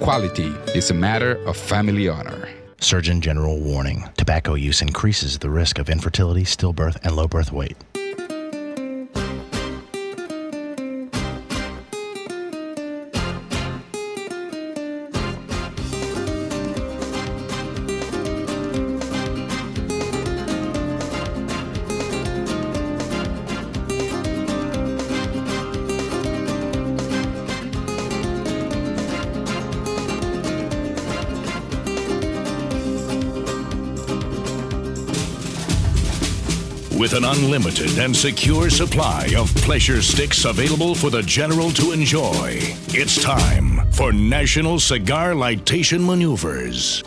quality 0.00 0.54
is 0.74 0.90
a 0.90 0.94
matter 0.94 1.32
of 1.46 1.56
family 1.56 2.08
honor. 2.08 2.48
Surgeon 2.80 3.20
General 3.20 3.60
warning 3.60 4.08
tobacco 4.16 4.54
use 4.54 4.80
increases 4.80 5.38
the 5.38 5.50
risk 5.50 5.78
of 5.78 5.90
infertility, 5.90 6.44
stillbirth, 6.44 6.98
and 7.04 7.14
low 7.14 7.28
birth 7.28 7.52
weight. 7.52 7.76
An 37.20 37.36
unlimited 37.36 37.98
and 37.98 38.16
secure 38.16 38.70
supply 38.70 39.28
of 39.36 39.54
pleasure 39.56 40.00
sticks 40.00 40.46
available 40.46 40.94
for 40.94 41.10
the 41.10 41.22
general 41.22 41.70
to 41.70 41.92
enjoy, 41.92 42.58
it's 42.94 43.22
time 43.22 43.86
for 43.92 44.10
National 44.10 44.80
Cigar 44.80 45.32
Lightation 45.32 46.06
Maneuvers. 46.06 47.04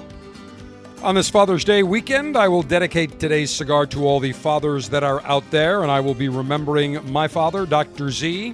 On 1.02 1.16
this 1.16 1.32
Father's 1.32 1.64
Day 1.64 1.82
weekend, 1.82 2.38
I 2.38 2.48
will 2.48 2.62
dedicate 2.62 3.20
today's 3.20 3.50
cigar 3.50 3.88
to 3.88 4.06
all 4.06 4.20
the 4.20 4.34
fathers 4.34 4.88
that 4.90 5.04
are 5.04 5.24
out 5.24 5.50
there, 5.50 5.82
and 5.82 5.92
I 5.92 6.00
will 6.00 6.14
be 6.14 6.30
remembering 6.30 7.12
my 7.12 7.28
father, 7.28 7.66
Dr. 7.66 8.12
Z, 8.12 8.54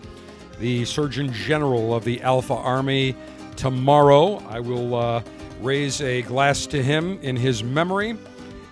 the 0.59 0.85
Surgeon 0.85 1.33
General 1.33 1.93
of 1.93 2.05
the 2.05 2.21
Alpha 2.21 2.53
Army. 2.55 3.15
Tomorrow, 3.57 4.37
I 4.47 4.61
will 4.61 4.95
uh, 4.95 5.23
raise 5.59 6.01
a 6.01 6.21
glass 6.21 6.65
to 6.67 6.81
him 6.81 7.19
in 7.21 7.35
his 7.35 7.65
memory. 7.65 8.15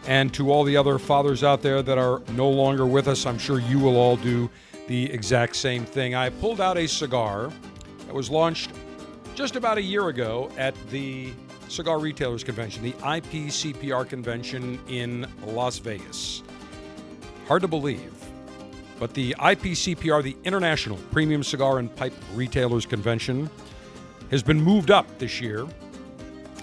And 0.08 0.34
to 0.36 0.52
all 0.52 0.64
the 0.64 0.78
other 0.78 0.98
fathers 0.98 1.44
out 1.44 1.62
there 1.62 1.84
that 1.84 1.98
are 1.98 2.22
no 2.32 2.50
longer 2.50 2.86
with 2.86 3.10
us, 3.10 3.26
I'm 3.26 3.38
sure 3.38 3.60
you 3.60 3.78
will 3.78 3.98
all 3.98 4.16
do 4.16 4.50
the 4.88 5.12
exact 5.12 5.58
same 5.58 5.86
thing. 5.86 6.16
I 6.16 6.30
pulled 6.30 6.62
out 6.62 6.78
a 6.78 6.88
cigar 6.88 7.52
that 8.06 8.16
was 8.16 8.30
launched 8.30 8.72
just 9.36 9.58
about 9.58 9.78
a 9.78 9.82
year 9.82 10.08
ago 10.08 10.50
at 10.58 10.74
the 10.90 11.34
Cigar 11.68 12.00
Retailers 12.00 12.44
Convention, 12.44 12.84
the 12.84 12.94
IPCPR 12.94 14.08
convention 14.08 14.80
in 14.88 15.28
Las 15.46 15.80
Vegas. 15.80 16.42
Hard 17.48 17.62
to 17.62 17.68
believe, 17.68 18.14
but 19.00 19.14
the 19.14 19.36
IPCPR, 19.38 20.24
the 20.24 20.38
International 20.46 20.98
Premium 21.12 21.44
Cigar 21.44 21.80
and 21.80 21.94
Pipe 21.96 22.14
Retailers 22.34 22.86
Convention, 22.86 23.50
has 24.32 24.42
been 24.42 24.62
moved 24.62 24.90
up 24.90 25.20
this 25.20 25.42
year. 25.42 25.68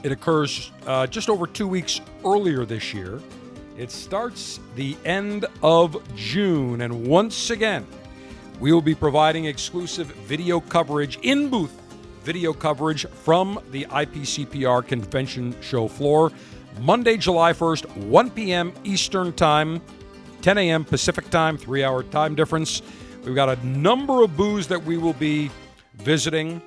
It 0.05 0.12
occurs 0.12 0.71
uh, 0.87 1.07
just 1.07 1.31
over 1.31 1.47
two 1.47 1.67
weeks 1.67 2.01
earlier 2.25 2.64
this 2.64 2.93
year. 2.93 3.21
It 3.79 3.90
starts 3.90 4.61
the 4.77 4.97
end 5.05 5.47
of 5.62 5.97
June, 6.14 6.83
and 6.83 7.07
once 7.07 7.49
again, 7.49 7.87
we 8.61 8.71
will 8.71 8.83
be 8.83 8.95
providing 8.95 9.47
exclusive 9.47 10.09
video 10.29 10.61
coverage 10.61 11.19
in 11.23 11.49
booth 11.49 11.81
video 12.23 12.53
coverage 12.53 13.07
from 13.09 13.61
the 13.71 13.85
IPCPR 13.87 14.87
convention 14.87 15.55
show 15.61 15.88
floor. 15.88 16.33
Monday, 16.81 17.17
July 17.17 17.53
1st, 17.53 17.97
1 17.97 18.31
p.m. 18.31 18.73
Eastern 18.85 19.33
Time, 19.33 19.81
10 20.43 20.59
a.m. 20.59 20.85
Pacific 20.85 21.29
Time, 21.31 21.57
three 21.57 21.85
hour 21.85 22.03
time 22.03 22.35
difference. 22.35 22.83
We've 23.25 23.35
got 23.35 23.49
a 23.49 23.67
number 23.67 24.23
of 24.23 24.37
booths 24.37 24.67
that 24.69 24.83
we 24.85 24.97
will 24.97 25.12
be 25.14 25.51
visiting. 25.95 26.61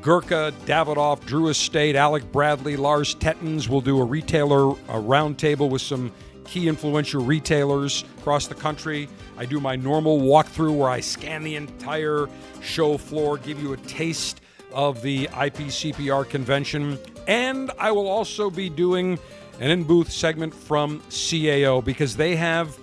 Gurkha, 0.00 0.52
Davidoff, 0.64 1.24
Drew 1.26 1.48
Estate, 1.48 1.96
Alec 1.96 2.30
Bradley, 2.30 2.76
Lars 2.76 3.14
Tettens 3.14 3.68
will 3.68 3.80
do 3.80 4.00
a 4.00 4.04
retailer 4.04 4.70
a 4.70 5.00
roundtable 5.00 5.68
with 5.68 5.82
some 5.82 6.12
key 6.44 6.68
influential 6.68 7.22
retailers 7.22 8.04
across 8.18 8.46
the 8.46 8.54
country. 8.54 9.08
I 9.36 9.44
do 9.44 9.60
my 9.60 9.76
normal 9.76 10.20
walkthrough 10.20 10.76
where 10.76 10.88
I 10.88 11.00
scan 11.00 11.42
the 11.42 11.56
entire 11.56 12.28
show 12.62 12.96
floor, 12.96 13.38
give 13.38 13.60
you 13.60 13.72
a 13.72 13.76
taste 13.76 14.40
of 14.72 15.02
the 15.02 15.26
IPCPR 15.28 16.28
convention. 16.28 16.98
And 17.26 17.70
I 17.78 17.90
will 17.90 18.08
also 18.08 18.50
be 18.50 18.70
doing 18.70 19.18
an 19.60 19.70
in 19.70 19.84
booth 19.84 20.10
segment 20.10 20.54
from 20.54 21.00
CAO 21.10 21.84
because 21.84 22.16
they 22.16 22.36
have 22.36 22.78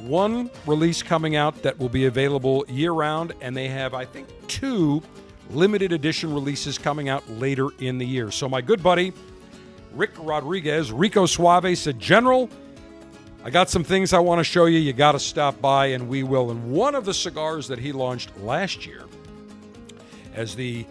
one 0.00 0.50
release 0.66 1.02
coming 1.02 1.36
out 1.36 1.62
that 1.62 1.78
will 1.78 1.88
be 1.88 2.06
available 2.06 2.64
year 2.68 2.92
round, 2.92 3.32
and 3.40 3.56
they 3.56 3.68
have, 3.68 3.94
I 3.94 4.04
think, 4.04 4.28
two 4.48 5.02
limited 5.50 5.92
edition 5.92 6.32
releases 6.32 6.78
coming 6.78 7.08
out 7.08 7.28
later 7.28 7.68
in 7.78 7.98
the 7.98 8.06
year. 8.06 8.30
So, 8.30 8.48
my 8.48 8.60
good 8.60 8.82
buddy, 8.82 9.12
Rick 9.94 10.12
Rodriguez, 10.18 10.92
Rico 10.92 11.26
Suave, 11.26 11.76
said, 11.78 11.98
General, 11.98 12.48
I 13.44 13.50
got 13.50 13.68
some 13.68 13.84
things 13.84 14.12
I 14.12 14.20
want 14.20 14.38
to 14.40 14.44
show 14.44 14.64
you. 14.64 14.78
You 14.78 14.92
got 14.92 15.12
to 15.12 15.18
stop 15.18 15.60
by, 15.60 15.86
and 15.86 16.08
we 16.08 16.22
will. 16.22 16.50
And 16.50 16.72
one 16.72 16.94
of 16.94 17.04
the 17.04 17.14
cigars 17.14 17.68
that 17.68 17.78
he 17.78 17.92
launched 17.92 18.36
last 18.38 18.86
year 18.86 19.02
as 20.34 20.56
the 20.56 20.86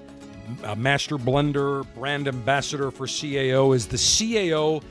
uh, 0.63 0.75
master 0.75 1.17
blender, 1.17 1.85
brand 1.95 2.27
ambassador 2.27 2.91
for 2.91 3.07
CAO, 3.07 3.75
is 3.75 3.87
the 3.87 3.97
CAO 3.97 4.83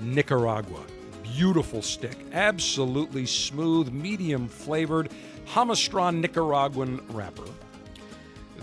Nicaragua. 0.00 0.82
Beautiful 1.22 1.82
stick, 1.82 2.16
absolutely 2.32 3.26
smooth, 3.26 3.90
medium 3.90 4.48
flavored, 4.48 5.10
Jamastran 5.46 6.20
Nicaraguan 6.20 7.00
wrapper. 7.08 7.44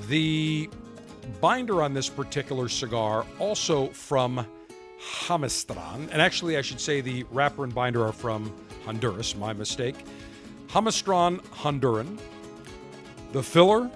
The 0.07 0.69
binder 1.41 1.81
on 1.81 1.93
this 1.93 2.09
particular 2.09 2.69
cigar, 2.69 3.25
also 3.39 3.87
from 3.87 4.45
Jamastran, 4.99 6.09
and 6.11 6.21
actually, 6.21 6.57
I 6.57 6.61
should 6.61 6.79
say 6.79 7.01
the 7.01 7.23
wrapper 7.31 7.63
and 7.63 7.73
binder 7.73 8.05
are 8.05 8.13
from 8.13 8.53
Honduras, 8.85 9.35
my 9.35 9.53
mistake. 9.53 9.95
Jamastran 10.67 11.41
Honduran. 11.47 12.19
The 13.33 13.43
filler, 13.43 13.91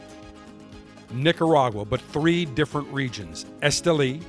Nicaragua, 1.14 1.86
but 1.86 2.02
three 2.02 2.46
different 2.46 2.88
regions 2.90 3.46
Esteli, 3.62 4.22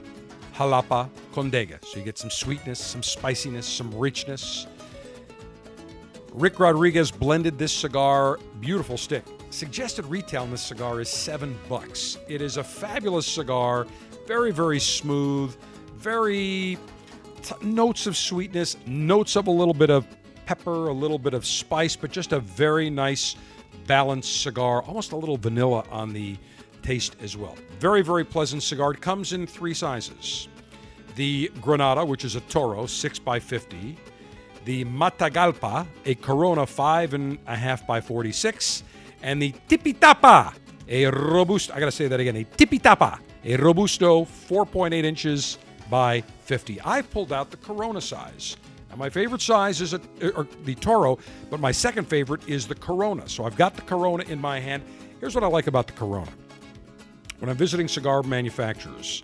Jalapa, 0.55 1.09
Condega. 1.33 1.85
So 1.85 1.99
you 1.99 2.05
get 2.05 2.19
some 2.19 2.31
sweetness, 2.31 2.79
some 2.79 3.03
spiciness, 3.03 3.67
some 3.67 3.93
richness. 3.97 4.67
Rick 6.33 6.61
Rodriguez 6.61 7.11
blended 7.11 7.59
this 7.59 7.73
cigar, 7.73 8.39
beautiful 8.61 8.97
stick. 8.97 9.25
Suggested 9.53 10.07
retail 10.07 10.45
on 10.45 10.51
this 10.51 10.63
cigar 10.63 11.03
is 11.03 11.11
seven 11.11 11.55
bucks. 11.69 12.17
It 12.27 12.41
is 12.41 12.57
a 12.57 12.65
fabulous 12.65 13.27
cigar, 13.27 13.87
very, 14.27 14.51
very 14.51 14.81
smooth, 14.81 15.55
very 15.97 16.79
t- 17.43 17.55
notes 17.61 18.07
of 18.07 18.17
sweetness, 18.17 18.79
notes 18.87 19.37
of 19.37 19.49
a 19.49 19.51
little 19.51 19.75
bit 19.75 19.91
of 19.91 20.07
pepper, 20.47 20.89
a 20.89 20.93
little 20.93 21.19
bit 21.19 21.35
of 21.35 21.45
spice, 21.45 21.95
but 21.95 22.11
just 22.11 22.33
a 22.33 22.41
very 22.41 22.89
nice 22.89 23.37
balanced 23.87 24.41
cigar, 24.41 24.83
almost 24.85 25.13
a 25.13 25.17
little 25.17 25.37
vanilla 25.37 25.85
on 25.91 26.15
the 26.15 26.39
taste 26.83 27.17
as 27.21 27.37
well. 27.37 27.55
Very, 27.79 28.01
very 28.01 28.25
pleasant 28.25 28.63
cigar. 28.63 28.93
It 28.93 29.03
comes 29.03 29.35
in 29.35 29.47
three 29.47 29.75
sizes 29.75 30.49
the 31.15 31.53
Granada, 31.61 32.03
which 32.03 32.25
is 32.25 32.37
a 32.37 32.41
Toro, 32.41 32.87
6 32.87 33.19
by 33.19 33.39
50 33.39 33.99
the 34.65 34.85
Matagalpa, 34.85 35.87
a 36.07 36.15
Corona 36.15 36.65
5 36.65 37.15
and 37.15 37.39
a 37.47 37.57
half 37.57 37.87
by 37.87 38.01
46, 38.01 38.85
and 39.23 39.41
the 39.41 39.53
Tipitapa, 39.69 40.55
a 40.89 41.07
robust, 41.07 41.71
I 41.71 41.79
gotta 41.79 41.93
say 41.93 42.09
that 42.09 42.21
again, 42.21 42.37
a 42.37 42.45
Tipitapa, 42.45 43.19
a 43.45 43.57
Robusto 43.57 44.25
4.8 44.25 44.93
inches 45.05 45.59
by 45.89 46.23
50. 46.45 46.81
I've 46.83 47.11
pulled 47.11 47.33
out 47.33 47.51
the 47.51 47.57
Corona 47.57 48.01
size. 48.01 48.57
Now, 48.91 48.97
my 48.97 49.09
favorite 49.09 49.41
size 49.41 49.81
is 49.81 49.95
a, 49.95 50.01
or 50.35 50.47
the 50.65 50.75
Toro, 50.75 51.19
but 51.51 51.61
my 51.61 51.73
second 51.73 52.07
favorite 52.07 52.47
is 52.49 52.67
the 52.67 52.75
Corona. 52.75 53.29
So 53.29 53.45
I've 53.45 53.57
got 53.57 53.75
the 53.75 53.83
Corona 53.83 54.25
in 54.25 54.41
my 54.41 54.61
hand. 54.61 54.83
Here's 55.21 55.35
what 55.35 55.45
I 55.45 55.47
like 55.47 55.67
about 55.67 55.87
the 55.87 55.93
Corona. 55.95 56.31
When 57.39 57.49
I'm 57.49 57.57
visiting 57.57 57.89
cigar 57.89 58.23
manufacturers, 58.23 59.23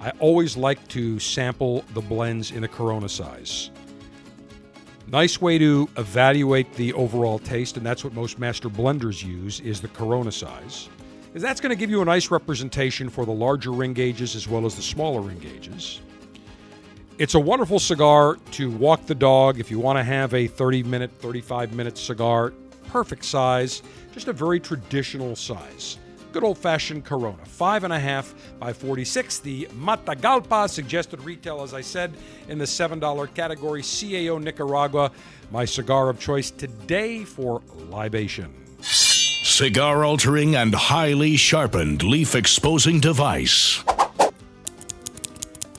I 0.00 0.10
always 0.18 0.56
like 0.56 0.86
to 0.88 1.18
sample 1.18 1.84
the 1.92 2.00
blends 2.00 2.50
in 2.50 2.64
a 2.64 2.68
Corona 2.68 3.08
size. 3.08 3.70
Nice 5.12 5.40
way 5.40 5.58
to 5.58 5.88
evaluate 5.96 6.72
the 6.74 6.92
overall 6.92 7.40
taste, 7.40 7.76
and 7.76 7.84
that's 7.84 8.04
what 8.04 8.14
most 8.14 8.38
master 8.38 8.68
blenders 8.68 9.24
use, 9.24 9.58
is 9.58 9.80
the 9.80 9.88
Corona 9.88 10.30
size. 10.30 10.88
Because 11.26 11.42
that's 11.42 11.60
going 11.60 11.70
to 11.70 11.76
give 11.76 11.90
you 11.90 12.00
a 12.00 12.04
nice 12.04 12.30
representation 12.30 13.10
for 13.10 13.26
the 13.26 13.32
larger 13.32 13.72
ring 13.72 13.92
gauges 13.92 14.36
as 14.36 14.46
well 14.46 14.64
as 14.66 14.76
the 14.76 14.82
smaller 14.82 15.20
ring 15.20 15.40
gauges. 15.40 16.00
It's 17.18 17.34
a 17.34 17.40
wonderful 17.40 17.80
cigar 17.80 18.36
to 18.52 18.70
walk 18.70 19.06
the 19.06 19.16
dog 19.16 19.58
if 19.58 19.68
you 19.68 19.80
want 19.80 19.98
to 19.98 20.04
have 20.04 20.32
a 20.32 20.46
30 20.46 20.84
minute, 20.84 21.10
35 21.18 21.74
minute 21.74 21.98
cigar. 21.98 22.52
Perfect 22.86 23.24
size, 23.24 23.82
just 24.12 24.28
a 24.28 24.32
very 24.32 24.60
traditional 24.60 25.34
size 25.34 25.98
good 26.32 26.44
old 26.44 26.58
fashioned 26.58 27.04
Corona. 27.04 27.44
Five 27.44 27.84
and 27.84 27.92
a 27.92 27.98
half 27.98 28.34
by 28.58 28.72
46. 28.72 29.40
The 29.40 29.66
Matagalpa 29.76 30.68
suggested 30.68 31.22
retail, 31.22 31.62
as 31.62 31.74
I 31.74 31.80
said, 31.80 32.14
in 32.48 32.58
the 32.58 32.64
$7 32.64 33.34
category. 33.34 33.82
CAO 33.82 34.42
Nicaragua, 34.42 35.10
my 35.50 35.64
cigar 35.64 36.08
of 36.08 36.18
choice 36.18 36.50
today 36.50 37.24
for 37.24 37.62
libation. 37.88 38.54
Cigar 38.82 40.04
altering 40.04 40.56
and 40.56 40.74
highly 40.74 41.36
sharpened 41.36 42.02
leaf 42.02 42.34
exposing 42.34 43.00
device. 43.00 43.84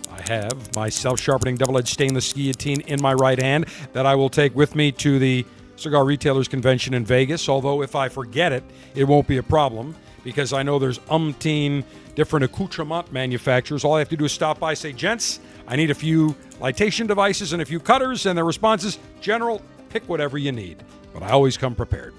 I 0.10 0.22
have 0.28 0.76
my 0.76 0.90
self 0.90 1.20
sharpening 1.20 1.56
double 1.56 1.78
edged 1.78 1.88
stainless 1.88 2.32
guillotine 2.32 2.82
in 2.82 3.02
my 3.02 3.14
right 3.14 3.40
hand 3.40 3.66
that 3.94 4.06
I 4.06 4.16
will 4.16 4.30
take 4.30 4.56
with 4.56 4.76
me 4.76 4.92
to 4.94 5.18
the 5.18 5.46
Cigar 5.78 6.06
Retailers 6.06 6.48
Convention 6.48 6.94
in 6.94 7.04
Vegas. 7.04 7.50
Although, 7.50 7.82
if 7.82 7.96
I 7.96 8.08
forget 8.08 8.52
it, 8.52 8.64
it 8.94 9.06
won't 9.06 9.28
be 9.28 9.38
a 9.38 9.44
problem 9.44 9.96
because 10.24 10.54
I 10.54 10.64
know 10.64 10.80
there's 10.80 11.00
umpteen 11.00 11.84
different 12.16 12.46
accoutrement 12.46 13.12
manufacturers. 13.12 13.84
All 13.84 13.96
I 13.96 14.00
have 14.00 14.10
to 14.10 14.18
do 14.18 14.26
is 14.26 14.32
stop 14.32 14.60
by, 14.60 14.74
say, 14.74 14.92
gents, 14.92 15.40
I 15.68 15.76
need 15.76 15.92
a 15.92 15.96
few 15.96 16.36
lightation 16.60 17.08
devices 17.08 17.54
and 17.54 17.62
a 17.62 17.66
few 17.66 17.80
cutters, 17.80 18.26
and 18.26 18.38
their 18.38 18.46
response 18.46 18.84
is, 18.84 19.00
General, 19.22 19.62
pick 19.90 20.08
whatever 20.08 20.38
you 20.38 20.52
need. 20.52 20.84
But 21.14 21.24
I 21.24 21.30
always 21.30 21.58
come 21.58 21.76
prepared. 21.76 22.14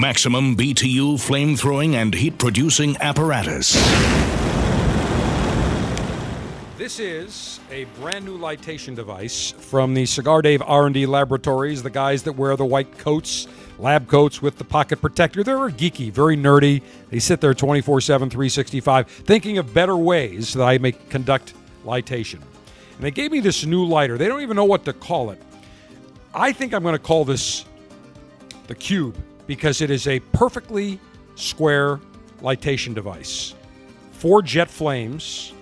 Maximum 0.00 0.56
BTU 0.56 1.20
flame 1.20 1.56
throwing 1.56 1.94
and 1.96 2.14
heat 2.14 2.38
producing 2.38 2.96
apparatus. 3.00 3.74
This 6.78 6.98
is 6.98 7.60
a 7.70 7.84
brand 8.00 8.24
new 8.24 8.38
litation 8.38 8.96
device 8.96 9.52
from 9.52 9.94
the 9.94 10.04
Cigar 10.04 10.42
Dave 10.42 10.62
R&D 10.62 11.06
Laboratories, 11.06 11.82
the 11.82 11.90
guys 11.90 12.24
that 12.24 12.32
wear 12.32 12.56
the 12.56 12.64
white 12.64 12.98
coats 12.98 13.46
lab 13.78 14.08
coats 14.08 14.42
with 14.42 14.58
the 14.58 14.64
pocket 14.64 15.00
protector. 15.00 15.42
They're 15.42 15.56
geeky, 15.70 16.10
very 16.10 16.36
nerdy. 16.36 16.82
They 17.10 17.18
sit 17.18 17.40
there 17.40 17.54
24 17.54 18.00
7, 18.00 18.30
365, 18.30 19.08
thinking 19.08 19.58
of 19.58 19.72
better 19.74 19.96
ways 19.96 20.54
that 20.54 20.62
I 20.62 20.78
may 20.78 20.92
conduct 20.92 21.54
lightation. 21.84 22.40
And 22.96 23.00
they 23.00 23.10
gave 23.10 23.32
me 23.32 23.40
this 23.40 23.64
new 23.64 23.84
lighter. 23.84 24.18
They 24.18 24.28
don't 24.28 24.42
even 24.42 24.56
know 24.56 24.64
what 24.64 24.84
to 24.84 24.92
call 24.92 25.30
it. 25.30 25.40
I 26.34 26.52
think 26.52 26.72
I'm 26.72 26.82
going 26.82 26.94
to 26.94 26.98
call 26.98 27.24
this 27.24 27.64
the 28.66 28.74
Cube 28.74 29.16
because 29.46 29.80
it 29.80 29.90
is 29.90 30.06
a 30.06 30.20
perfectly 30.20 31.00
square 31.34 32.00
lightation 32.40 32.94
device. 32.94 33.54
Four 34.12 34.42
jet 34.42 34.70
flames 34.70 35.52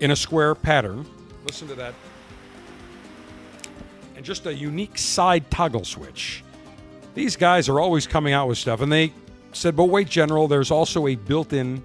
in 0.00 0.10
a 0.10 0.16
square 0.16 0.54
pattern. 0.54 1.06
Listen 1.46 1.68
to 1.68 1.74
that. 1.74 1.94
and 4.16 4.24
just 4.24 4.44
a 4.46 4.52
unique 4.52 4.98
side 4.98 5.50
toggle 5.50 5.84
switch. 5.84 6.44
These 7.14 7.36
guys 7.36 7.68
are 7.68 7.80
always 7.80 8.06
coming 8.06 8.32
out 8.32 8.48
with 8.48 8.58
stuff, 8.58 8.80
and 8.80 8.90
they 8.90 9.12
said, 9.52 9.76
but 9.76 9.84
wait, 9.84 10.08
General, 10.08 10.48
there's 10.48 10.70
also 10.70 11.06
a 11.06 11.16
built 11.16 11.52
in 11.52 11.82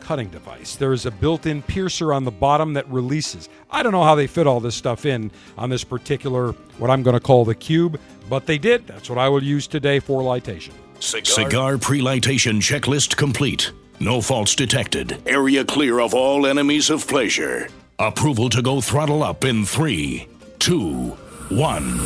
cutting 0.00 0.28
device. 0.28 0.74
There 0.74 0.92
is 0.92 1.06
a 1.06 1.10
built 1.10 1.46
in 1.46 1.62
piercer 1.62 2.12
on 2.12 2.24
the 2.24 2.30
bottom 2.30 2.72
that 2.72 2.88
releases. 2.90 3.48
I 3.70 3.82
don't 3.82 3.92
know 3.92 4.02
how 4.02 4.14
they 4.14 4.26
fit 4.26 4.46
all 4.46 4.58
this 4.58 4.74
stuff 4.74 5.04
in 5.04 5.30
on 5.56 5.70
this 5.70 5.84
particular, 5.84 6.52
what 6.78 6.90
I'm 6.90 7.02
going 7.02 7.14
to 7.14 7.20
call 7.20 7.44
the 7.44 7.54
cube, 7.54 8.00
but 8.28 8.46
they 8.46 8.58
did. 8.58 8.86
That's 8.86 9.08
what 9.10 9.18
I 9.18 9.28
will 9.28 9.42
use 9.42 9.66
today 9.66 10.00
for 10.00 10.22
lightation. 10.22 10.72
Cigar, 10.98 11.24
Cigar 11.24 11.78
pre-lightation 11.78 12.60
checklist 12.60 13.16
complete. 13.16 13.70
No 14.00 14.20
faults 14.20 14.54
detected. 14.54 15.20
Area 15.26 15.64
clear 15.64 16.00
of 16.00 16.14
all 16.14 16.46
enemies 16.46 16.88
of 16.90 17.06
pleasure. 17.06 17.68
Approval 17.98 18.48
to 18.50 18.62
go 18.62 18.80
throttle 18.80 19.22
up 19.22 19.44
in 19.44 19.64
three, 19.64 20.26
two, 20.58 21.10
one. 21.50 21.98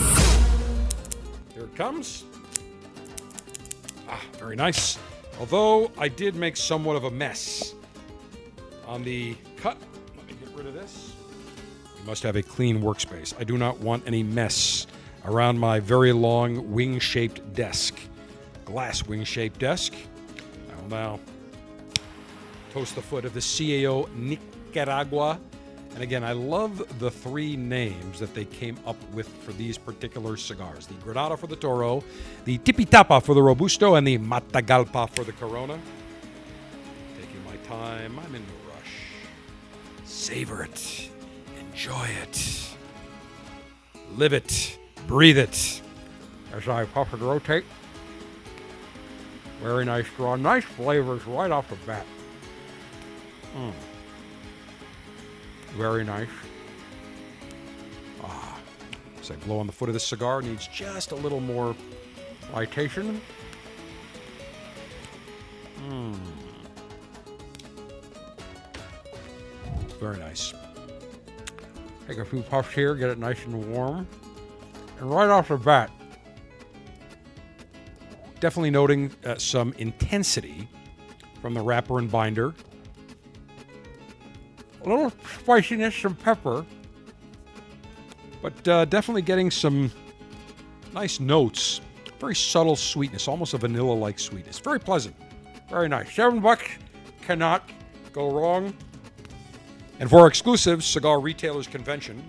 Here 1.55 1.65
it 1.65 1.77
comes. 1.77 2.25
Very 4.43 4.57
nice. 4.57 4.99
Although 5.39 5.93
I 5.97 6.09
did 6.09 6.35
make 6.35 6.57
somewhat 6.57 6.97
of 6.97 7.05
a 7.05 7.11
mess 7.13 7.77
on 8.89 9.05
the 9.05 9.37
cut. 9.57 9.79
Let 10.17 10.27
me 10.27 10.35
get 10.45 10.53
rid 10.57 10.67
of 10.67 10.75
this. 10.75 11.13
We 12.01 12.05
must 12.07 12.25
have 12.25 12.35
a 12.35 12.43
clean 12.43 12.83
workspace. 12.83 13.33
I 13.39 13.45
do 13.45 13.57
not 13.57 13.79
want 13.79 14.03
any 14.05 14.25
mess 14.25 14.89
around 15.25 15.61
my 15.61 15.79
very 15.79 16.13
long 16.13 16.73
wing 16.73 16.99
shaped 16.99 17.55
desk. 17.55 17.95
Glass 18.65 19.07
wing 19.07 19.23
shaped 19.23 19.61
desk. 19.61 19.95
I 20.77 20.83
will 20.83 20.89
now 20.89 21.21
toast 22.73 22.97
the 22.97 23.03
foot 23.03 23.25
of 23.25 23.35
the 23.35 23.41
CAO 23.41 24.13
Nicaragua. 24.17 25.39
And 25.95 26.03
again, 26.03 26.25
I 26.25 26.33
love 26.33 26.99
the 26.99 27.11
three 27.11 27.55
names 27.55 28.19
that 28.19 28.35
they 28.35 28.47
came 28.47 28.79
up 28.87 28.97
with 29.13 29.29
for 29.29 29.53
these 29.53 29.77
particular 29.77 30.37
cigars 30.37 30.87
the 30.87 30.95
Granada 30.95 31.37
for 31.37 31.47
the 31.47 31.57
Toro, 31.57 32.03
the 32.45 32.59
Tipitapa 32.59 33.23
for 33.23 33.35
the 33.35 33.43
Robusto, 33.43 33.97
and 33.97 34.07
the 34.07 34.19
Matagalpa 34.19 35.11
for 35.15 35.25
the 35.25 35.33
Corona. 35.33 35.79
Taking 37.21 37.45
my 37.45 37.57
time, 37.69 38.19
I'm 38.19 38.35
in 38.35 38.43
no 38.43 38.75
rush. 38.75 38.95
Savor 40.05 40.63
it, 40.63 41.11
enjoy 41.61 42.09
it, 42.23 42.69
live 44.17 44.33
it, 44.33 44.79
breathe 45.07 45.39
it. 45.39 45.83
As 46.55 46.69
I 46.69 46.85
puff 46.87 47.13
and 47.13 47.23
rotate, 47.23 47.65
very 49.63 49.85
nice 49.85 50.07
draw, 50.17 50.37
nice 50.37 50.65
flavors 50.65 51.25
right 51.27 51.51
off 51.51 51.69
the 51.69 51.77
bat. 51.87 52.05
Mm. 53.57 53.73
Very 55.77 56.05
nice. 56.05 56.29
Ah, 58.23 58.59
as 59.21 59.31
I 59.31 59.37
blow 59.37 59.59
on 59.59 59.67
the 59.67 59.73
foot 59.73 59.89
of 59.89 59.95
this 59.95 60.07
cigar, 60.07 60.43
needs 60.43 60.69
just 60.69 61.13
a 61.13 61.17
little 61.17 61.41
more 61.41 61.75
lightation. 62.53 63.19
Mm. 65.89 66.19
Very 69.99 70.19
nice. 70.19 70.53
Take 72.07 72.19
a 72.19 72.25
few 72.25 72.43
puffs 72.43 72.75
here, 72.75 72.95
get 72.95 73.09
it 73.09 73.19
nice 73.19 73.45
and 73.45 73.73
warm. 73.73 74.07
And 74.99 75.11
right 75.11 75.31
off 75.31 75.49
the 75.49 75.57
bat, 75.57 75.91
definitely 78.41 78.71
noting 78.71 79.11
uh, 79.25 79.37
some 79.37 79.73
intensity 79.79 80.69
from 81.41 81.55
the 81.55 81.61
wrapper 81.61 81.99
and 81.99 82.11
binder 82.11 82.55
a 84.85 84.89
little 84.89 85.13
spiciness, 85.41 85.95
some 85.95 86.15
pepper, 86.15 86.65
but 88.41 88.69
uh, 88.69 88.85
definitely 88.87 89.23
getting 89.23 89.51
some 89.51 89.91
nice 90.93 91.21
notes. 91.21 91.81
Very 92.19 92.35
subtle 92.35 92.77
sweetness, 92.77 93.29
almost 93.29 93.55
a 93.55 93.59
vanilla 93.59 93.93
like 93.93 94.19
sweetness. 94.19 94.59
Very 94.59 94.79
pleasant. 94.79 95.17
Very 95.69 95.89
nice. 95.89 96.13
Seven 96.15 96.41
bucks 96.41 96.69
cannot 97.23 97.69
go 98.13 98.31
wrong. 98.31 98.75
And 99.99 100.11
for 100.11 100.21
our 100.21 100.27
exclusive 100.27 100.85
Cigar 100.85 101.21
Retailers 101.21 101.67
Convention 101.67 102.23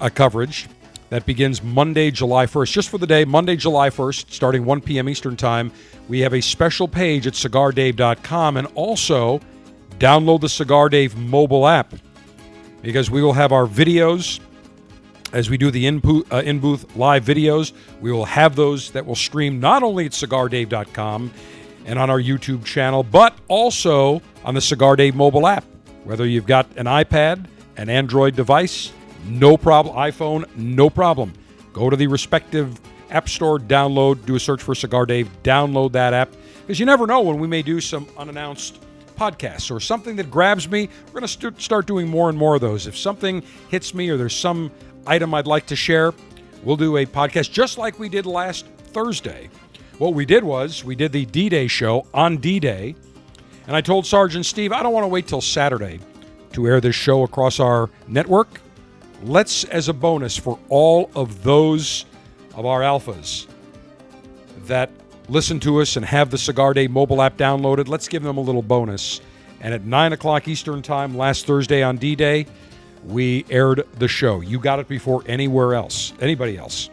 uh, 0.00 0.08
coverage, 0.10 0.68
that 1.10 1.24
begins 1.24 1.62
Monday, 1.62 2.10
July 2.10 2.46
1st. 2.46 2.72
Just 2.72 2.88
for 2.90 2.98
the 2.98 3.06
day, 3.06 3.24
Monday, 3.24 3.56
July 3.56 3.88
1st, 3.88 4.30
starting 4.30 4.64
1 4.64 4.82
p.m. 4.82 5.08
Eastern 5.08 5.36
Time, 5.36 5.72
we 6.08 6.20
have 6.20 6.34
a 6.34 6.40
special 6.40 6.86
page 6.86 7.26
at 7.26 7.32
cigardave.com 7.32 8.56
and 8.58 8.66
also 8.74 9.40
Download 9.98 10.40
the 10.40 10.48
Cigar 10.48 10.88
Dave 10.88 11.16
mobile 11.16 11.66
app 11.66 11.92
because 12.82 13.10
we 13.10 13.20
will 13.20 13.32
have 13.32 13.50
our 13.50 13.66
videos 13.66 14.38
as 15.32 15.50
we 15.50 15.58
do 15.58 15.70
the 15.70 15.86
in, 15.86 16.00
uh, 16.30 16.36
in 16.44 16.60
booth 16.60 16.96
live 16.96 17.24
videos. 17.24 17.72
We 18.00 18.12
will 18.12 18.24
have 18.24 18.54
those 18.54 18.92
that 18.92 19.04
will 19.04 19.16
stream 19.16 19.58
not 19.58 19.82
only 19.82 20.06
at 20.06 20.12
cigardave.com 20.12 21.32
and 21.84 21.98
on 21.98 22.10
our 22.10 22.20
YouTube 22.20 22.64
channel, 22.64 23.02
but 23.02 23.36
also 23.48 24.22
on 24.44 24.54
the 24.54 24.60
Cigar 24.60 24.94
Dave 24.94 25.16
mobile 25.16 25.46
app. 25.46 25.64
Whether 26.04 26.26
you've 26.26 26.46
got 26.46 26.66
an 26.76 26.86
iPad, 26.86 27.46
an 27.76 27.88
Android 27.88 28.36
device, 28.36 28.92
no 29.26 29.56
problem. 29.56 29.96
iPhone, 29.96 30.44
no 30.56 30.88
problem. 30.88 31.32
Go 31.72 31.90
to 31.90 31.96
the 31.96 32.06
respective 32.06 32.80
app 33.10 33.28
store, 33.28 33.58
download, 33.58 34.24
do 34.26 34.36
a 34.36 34.40
search 34.40 34.62
for 34.62 34.74
Cigar 34.74 35.06
Dave, 35.06 35.28
download 35.42 35.92
that 35.92 36.14
app 36.14 36.30
because 36.60 36.78
you 36.78 36.86
never 36.86 37.06
know 37.06 37.20
when 37.20 37.38
we 37.38 37.48
may 37.48 37.62
do 37.62 37.80
some 37.80 38.06
unannounced 38.16 38.80
podcasts 39.18 39.74
or 39.74 39.80
something 39.80 40.16
that 40.16 40.30
grabs 40.30 40.68
me, 40.68 40.88
we're 41.06 41.20
going 41.20 41.22
to 41.22 41.28
st- 41.28 41.60
start 41.60 41.86
doing 41.86 42.08
more 42.08 42.28
and 42.28 42.38
more 42.38 42.54
of 42.54 42.60
those. 42.60 42.86
If 42.86 42.96
something 42.96 43.42
hits 43.68 43.92
me 43.92 44.08
or 44.08 44.16
there's 44.16 44.36
some 44.36 44.70
item 45.06 45.34
I'd 45.34 45.46
like 45.46 45.66
to 45.66 45.76
share, 45.76 46.14
we'll 46.62 46.76
do 46.76 46.96
a 46.98 47.06
podcast 47.06 47.50
just 47.50 47.78
like 47.78 47.98
we 47.98 48.08
did 48.08 48.26
last 48.26 48.66
Thursday. 48.66 49.50
What 49.98 50.14
we 50.14 50.24
did 50.24 50.44
was 50.44 50.84
we 50.84 50.94
did 50.94 51.12
the 51.12 51.26
D 51.26 51.48
Day 51.48 51.66
show 51.66 52.06
on 52.14 52.36
D 52.36 52.60
Day, 52.60 52.94
and 53.66 53.74
I 53.74 53.80
told 53.80 54.06
Sergeant 54.06 54.46
Steve, 54.46 54.72
I 54.72 54.82
don't 54.82 54.92
want 54.92 55.04
to 55.04 55.08
wait 55.08 55.26
till 55.26 55.40
Saturday 55.40 55.98
to 56.52 56.66
air 56.66 56.80
this 56.80 56.94
show 56.94 57.24
across 57.24 57.58
our 57.60 57.90
network. 58.06 58.60
Let's, 59.24 59.64
as 59.64 59.88
a 59.88 59.92
bonus 59.92 60.36
for 60.36 60.58
all 60.68 61.10
of 61.16 61.42
those 61.42 62.06
of 62.54 62.64
our 62.64 62.80
alphas 62.80 63.46
that 64.66 64.90
listen 65.28 65.60
to 65.60 65.80
us 65.80 65.96
and 65.96 66.04
have 66.04 66.30
the 66.30 66.38
Cigar 66.38 66.74
Dave 66.74 66.90
mobile 66.90 67.22
app 67.22 67.36
downloaded, 67.36 67.88
let's 67.88 68.08
give 68.08 68.22
them 68.22 68.36
a 68.36 68.40
little 68.40 68.62
bonus. 68.62 69.20
And 69.60 69.74
at 69.74 69.84
9 69.84 70.12
o'clock 70.12 70.48
Eastern 70.48 70.82
Time 70.82 71.16
last 71.16 71.46
Thursday 71.46 71.82
on 71.82 71.96
D 71.96 72.14
Day, 72.14 72.46
we 73.04 73.44
aired 73.50 73.86
the 73.98 74.08
show. 74.08 74.40
You 74.40 74.58
got 74.58 74.78
it 74.78 74.88
before 74.88 75.22
anywhere 75.26 75.74
else, 75.74 76.12
anybody 76.20 76.56
else. 76.56 76.90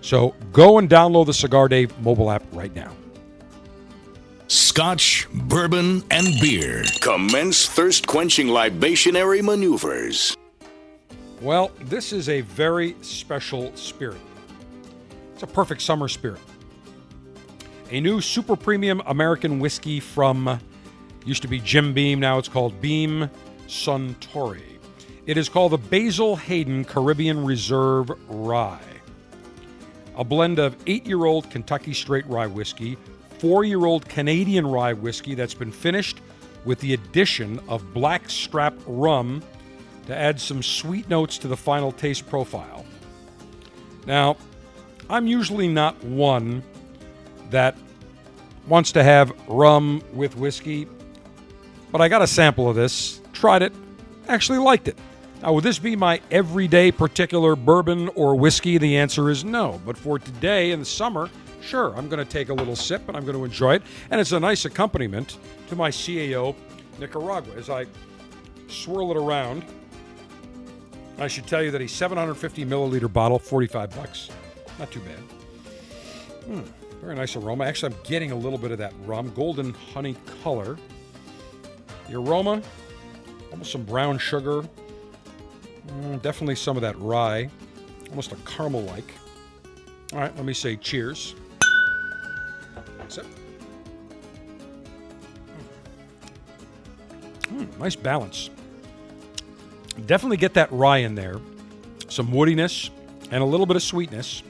So 0.00 0.34
go 0.52 0.78
and 0.78 0.88
download 0.88 1.26
the 1.26 1.34
Cigar 1.34 1.68
Dave 1.68 1.98
mobile 2.00 2.30
app 2.30 2.42
right 2.52 2.74
now. 2.74 2.92
Scotch, 4.48 5.26
bourbon, 5.32 6.02
and 6.10 6.26
beer. 6.40 6.84
Commence 7.00 7.66
thirst 7.66 8.06
quenching 8.06 8.48
libationary 8.48 9.42
maneuvers. 9.42 10.36
Well, 11.40 11.72
this 11.80 12.12
is 12.12 12.28
a 12.28 12.42
very 12.42 12.94
special 13.00 13.74
spirit. 13.76 14.20
It's 15.32 15.42
a 15.42 15.46
perfect 15.46 15.80
summer 15.80 16.08
spirit 16.08 16.40
a 17.94 18.00
new 18.00 18.20
super 18.20 18.56
premium 18.56 19.00
American 19.06 19.60
whiskey 19.60 20.00
from 20.00 20.58
used 21.24 21.42
to 21.42 21.48
be 21.48 21.60
Jim 21.60 21.94
Beam, 21.94 22.18
now 22.18 22.38
it's 22.38 22.48
called 22.48 22.80
Beam 22.80 23.30
Suntory. 23.68 24.80
It 25.26 25.36
is 25.36 25.48
called 25.48 25.70
the 25.70 25.78
Basil 25.78 26.34
Hayden 26.34 26.84
Caribbean 26.84 27.44
Reserve 27.44 28.10
Rye. 28.28 28.80
A 30.16 30.24
blend 30.24 30.58
of 30.58 30.76
eight 30.88 31.06
year 31.06 31.24
old 31.24 31.48
Kentucky 31.50 31.94
straight 31.94 32.26
rye 32.26 32.48
whiskey, 32.48 32.98
four 33.38 33.62
year 33.62 33.84
old 33.84 34.08
Canadian 34.08 34.66
rye 34.66 34.92
whiskey 34.92 35.36
that's 35.36 35.54
been 35.54 35.70
finished 35.70 36.20
with 36.64 36.80
the 36.80 36.94
addition 36.94 37.60
of 37.68 37.94
black 37.94 38.28
strap 38.28 38.74
rum 38.88 39.40
to 40.08 40.16
add 40.16 40.40
some 40.40 40.64
sweet 40.64 41.08
notes 41.08 41.38
to 41.38 41.46
the 41.46 41.56
final 41.56 41.92
taste 41.92 42.28
profile. 42.28 42.84
Now, 44.04 44.36
I'm 45.08 45.28
usually 45.28 45.68
not 45.68 46.02
one 46.02 46.64
that 47.50 47.76
wants 48.66 48.92
to 48.92 49.02
have 49.02 49.32
rum 49.48 50.02
with 50.12 50.36
whiskey, 50.36 50.88
but 51.92 52.00
I 52.00 52.08
got 52.08 52.22
a 52.22 52.26
sample 52.26 52.68
of 52.68 52.76
this, 52.76 53.20
tried 53.32 53.62
it, 53.62 53.72
actually 54.28 54.58
liked 54.58 54.88
it. 54.88 54.98
Now, 55.42 55.52
would 55.52 55.64
this 55.64 55.78
be 55.78 55.94
my 55.94 56.20
everyday 56.30 56.90
particular 56.90 57.54
bourbon 57.54 58.08
or 58.14 58.34
whiskey? 58.34 58.78
The 58.78 58.96
answer 58.96 59.28
is 59.28 59.44
no. 59.44 59.80
But 59.84 59.98
for 59.98 60.18
today 60.18 60.70
in 60.70 60.78
the 60.78 60.86
summer, 60.86 61.28
sure, 61.60 61.94
I'm 61.96 62.08
going 62.08 62.24
to 62.24 62.30
take 62.30 62.48
a 62.48 62.54
little 62.54 62.74
sip 62.74 63.06
and 63.08 63.16
I'm 63.16 63.24
going 63.24 63.36
to 63.36 63.44
enjoy 63.44 63.74
it. 63.74 63.82
And 64.10 64.20
it's 64.20 64.32
a 64.32 64.40
nice 64.40 64.64
accompaniment 64.64 65.36
to 65.68 65.76
my 65.76 65.90
CAO 65.90 66.54
Nicaragua. 66.98 67.54
As 67.56 67.68
I 67.68 67.84
swirl 68.68 69.10
it 69.10 69.18
around, 69.18 69.64
I 71.18 71.28
should 71.28 71.46
tell 71.46 71.62
you 71.62 71.70
that 71.72 71.82
a 71.82 71.88
750 71.88 72.64
milliliter 72.64 73.12
bottle, 73.12 73.38
45 73.38 73.94
bucks. 73.94 74.30
Not 74.78 74.90
too 74.90 75.00
bad. 75.00 75.18
Hmm. 76.46 76.83
Very 77.04 77.16
nice 77.16 77.36
aroma. 77.36 77.64
Actually, 77.64 77.92
I'm 77.92 78.00
getting 78.04 78.30
a 78.30 78.34
little 78.34 78.58
bit 78.58 78.70
of 78.70 78.78
that 78.78 78.94
rum, 79.04 79.30
golden 79.34 79.74
honey 79.74 80.16
color. 80.42 80.78
The 82.08 82.16
aroma, 82.16 82.62
almost 83.50 83.72
some 83.72 83.82
brown 83.82 84.16
sugar. 84.16 84.62
Mm, 85.86 86.22
definitely 86.22 86.54
some 86.54 86.78
of 86.78 86.80
that 86.80 86.98
rye. 86.98 87.50
almost 88.08 88.32
a 88.32 88.36
caramel 88.46 88.84
like. 88.84 89.12
All 90.14 90.18
right, 90.18 90.34
let 90.34 90.46
me 90.46 90.54
say 90.54 90.76
cheers. 90.76 91.34
Sip. 93.08 93.26
Mm, 97.42 97.78
nice 97.78 97.96
balance. 97.96 98.48
Definitely 100.06 100.38
get 100.38 100.54
that 100.54 100.72
rye 100.72 100.98
in 100.98 101.14
there, 101.14 101.36
some 102.08 102.28
woodiness, 102.28 102.88
and 103.30 103.42
a 103.42 103.46
little 103.46 103.66
bit 103.66 103.76
of 103.76 103.82
sweetness. 103.82 104.42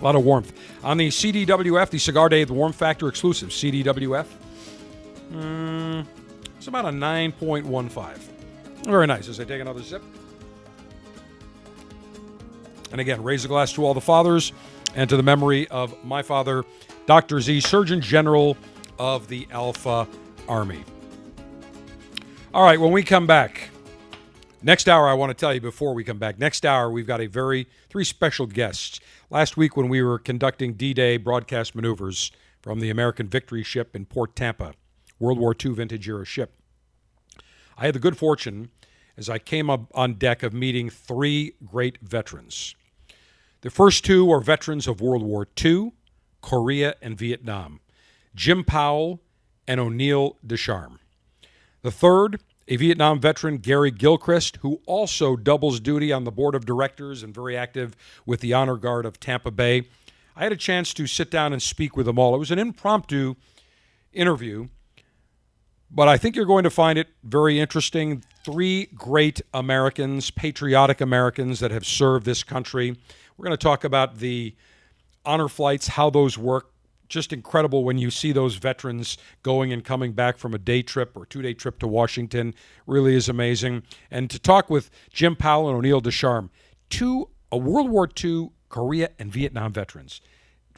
A 0.00 0.04
lot 0.04 0.14
of 0.14 0.24
warmth. 0.24 0.52
On 0.84 0.96
the 0.96 1.08
CDWF, 1.08 1.90
the 1.90 1.98
Cigar 1.98 2.28
Dave, 2.28 2.48
the 2.48 2.54
Warm 2.54 2.72
Factor 2.72 3.08
exclusive, 3.08 3.48
CDWF, 3.48 4.26
mm, 5.32 6.06
it's 6.56 6.68
about 6.68 6.84
a 6.84 6.88
9.15. 6.88 8.18
Very 8.84 9.06
nice. 9.06 9.28
As 9.28 9.40
I 9.40 9.44
take 9.44 9.60
another 9.60 9.82
sip. 9.82 10.02
And 12.92 13.00
again, 13.00 13.22
raise 13.22 13.44
a 13.44 13.48
glass 13.48 13.72
to 13.74 13.84
all 13.84 13.94
the 13.94 14.00
fathers 14.00 14.52
and 14.94 15.10
to 15.10 15.16
the 15.16 15.22
memory 15.22 15.68
of 15.68 16.02
my 16.04 16.22
father, 16.22 16.64
Dr. 17.06 17.40
Z, 17.40 17.60
Surgeon 17.60 18.00
General 18.00 18.56
of 18.98 19.28
the 19.28 19.46
Alpha 19.50 20.06
Army. 20.48 20.84
All 22.54 22.64
right, 22.64 22.80
when 22.80 22.92
we 22.92 23.02
come 23.02 23.26
back, 23.26 23.68
next 24.62 24.88
hour, 24.88 25.08
I 25.08 25.14
want 25.14 25.30
to 25.30 25.34
tell 25.34 25.52
you 25.52 25.60
before 25.60 25.94
we 25.94 26.04
come 26.04 26.18
back, 26.18 26.38
next 26.38 26.64
hour, 26.64 26.90
we've 26.90 27.06
got 27.06 27.20
a 27.20 27.26
very, 27.26 27.66
three 27.90 28.04
special 28.04 28.46
guests. 28.46 29.00
Last 29.28 29.56
week, 29.56 29.76
when 29.76 29.88
we 29.88 30.02
were 30.02 30.20
conducting 30.20 30.74
D 30.74 30.94
Day 30.94 31.16
broadcast 31.16 31.74
maneuvers 31.74 32.30
from 32.62 32.78
the 32.78 32.90
American 32.90 33.26
Victory 33.26 33.64
ship 33.64 33.96
in 33.96 34.06
Port 34.06 34.36
Tampa, 34.36 34.74
World 35.18 35.40
War 35.40 35.52
II 35.52 35.72
vintage 35.72 36.08
era 36.08 36.24
ship, 36.24 36.54
I 37.76 37.86
had 37.86 37.96
the 37.96 37.98
good 37.98 38.16
fortune 38.16 38.70
as 39.16 39.28
I 39.28 39.38
came 39.38 39.68
up 39.68 39.90
on 39.94 40.14
deck 40.14 40.44
of 40.44 40.52
meeting 40.54 40.88
three 40.90 41.54
great 41.64 41.98
veterans. 42.00 42.76
The 43.62 43.70
first 43.70 44.04
two 44.04 44.30
are 44.30 44.40
veterans 44.40 44.86
of 44.86 45.00
World 45.00 45.24
War 45.24 45.48
II, 45.60 45.92
Korea, 46.40 46.94
and 47.02 47.18
Vietnam 47.18 47.80
Jim 48.36 48.62
Powell 48.62 49.20
and 49.66 49.80
O'Neill 49.80 50.36
Ducharme. 50.46 51.00
The 51.82 51.90
third, 51.90 52.40
a 52.68 52.76
Vietnam 52.76 53.20
veteran, 53.20 53.58
Gary 53.58 53.90
Gilchrist, 53.90 54.56
who 54.56 54.80
also 54.86 55.36
doubles 55.36 55.80
duty 55.80 56.12
on 56.12 56.24
the 56.24 56.32
board 56.32 56.54
of 56.54 56.66
directors 56.66 57.22
and 57.22 57.34
very 57.34 57.56
active 57.56 57.96
with 58.24 58.40
the 58.40 58.52
Honor 58.52 58.76
Guard 58.76 59.06
of 59.06 59.20
Tampa 59.20 59.50
Bay. 59.50 59.84
I 60.34 60.42
had 60.42 60.52
a 60.52 60.56
chance 60.56 60.92
to 60.94 61.06
sit 61.06 61.30
down 61.30 61.52
and 61.52 61.62
speak 61.62 61.96
with 61.96 62.06
them 62.06 62.18
all. 62.18 62.34
It 62.34 62.38
was 62.38 62.50
an 62.50 62.58
impromptu 62.58 63.36
interview, 64.12 64.68
but 65.90 66.08
I 66.08 66.18
think 66.18 66.34
you're 66.34 66.44
going 66.44 66.64
to 66.64 66.70
find 66.70 66.98
it 66.98 67.08
very 67.22 67.60
interesting. 67.60 68.24
Three 68.44 68.86
great 68.86 69.40
Americans, 69.54 70.30
patriotic 70.30 71.00
Americans 71.00 71.60
that 71.60 71.70
have 71.70 71.86
served 71.86 72.26
this 72.26 72.42
country. 72.42 72.96
We're 73.36 73.44
going 73.44 73.56
to 73.56 73.62
talk 73.62 73.84
about 73.84 74.18
the 74.18 74.54
honor 75.24 75.48
flights, 75.48 75.88
how 75.88 76.10
those 76.10 76.36
work. 76.36 76.70
Just 77.08 77.32
incredible 77.32 77.84
when 77.84 77.98
you 77.98 78.10
see 78.10 78.32
those 78.32 78.56
veterans 78.56 79.18
going 79.42 79.72
and 79.72 79.84
coming 79.84 80.12
back 80.12 80.38
from 80.38 80.54
a 80.54 80.58
day 80.58 80.82
trip 80.82 81.16
or 81.16 81.26
two 81.26 81.42
day 81.42 81.54
trip 81.54 81.78
to 81.80 81.88
Washington. 81.88 82.54
Really 82.86 83.14
is 83.14 83.28
amazing. 83.28 83.82
And 84.10 84.30
to 84.30 84.38
talk 84.38 84.70
with 84.70 84.90
Jim 85.10 85.36
Powell 85.36 85.68
and 85.68 85.76
O'Neill 85.76 86.00
Ducharme, 86.00 86.50
two 86.90 87.28
a 87.52 87.56
World 87.56 87.90
War 87.90 88.08
II, 88.22 88.50
Korea, 88.68 89.10
and 89.18 89.32
Vietnam 89.32 89.72
veterans 89.72 90.20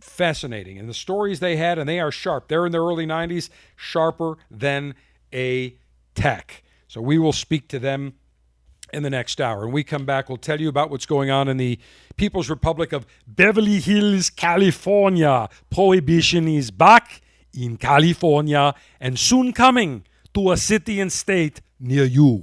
fascinating. 0.01 0.79
And 0.79 0.89
the 0.89 0.95
stories 0.95 1.41
they 1.41 1.57
had, 1.57 1.79
and 1.79 1.89
they 1.89 2.01
are 2.01 2.11
sharp. 2.11 2.49
They're 2.49 2.67
in 2.67 2.73
their 2.73 2.83
early 2.83 3.07
90s, 3.07 3.51
sharper 3.77 4.39
than 4.51 4.95
a 5.33 5.77
tack. 6.15 6.63
So 6.87 7.01
we 7.01 7.19
will 7.19 7.33
speak 7.33 7.69
to 7.69 7.79
them 7.79 8.15
in 8.93 9.03
the 9.03 9.11
next 9.11 9.41
hour. 9.41 9.65
And 9.65 9.73
we 9.73 9.85
come 9.85 10.05
back, 10.05 10.29
we'll 10.29 10.39
tell 10.39 10.61
you 10.61 10.69
about 10.69 10.91
what's 10.91 11.07
going 11.07 11.31
on 11.31 11.49
in 11.49 11.57
the 11.57 11.79
People's 12.17 12.51
Republic 12.51 12.93
of 12.93 13.07
Beverly 13.27 13.81
Hills, 13.81 14.31
California. 14.31 15.49
Prohibition 15.71 16.49
is 16.49 16.71
back 16.71 17.21
in 17.53 17.77
California 17.77 18.75
and 19.01 19.19
soon 19.19 19.53
coming 19.53 20.05
to 20.35 20.53
a 20.53 20.57
city 20.57 21.01
and 21.01 21.13
state 21.13 21.61
near 21.81 22.05
you. 22.05 22.43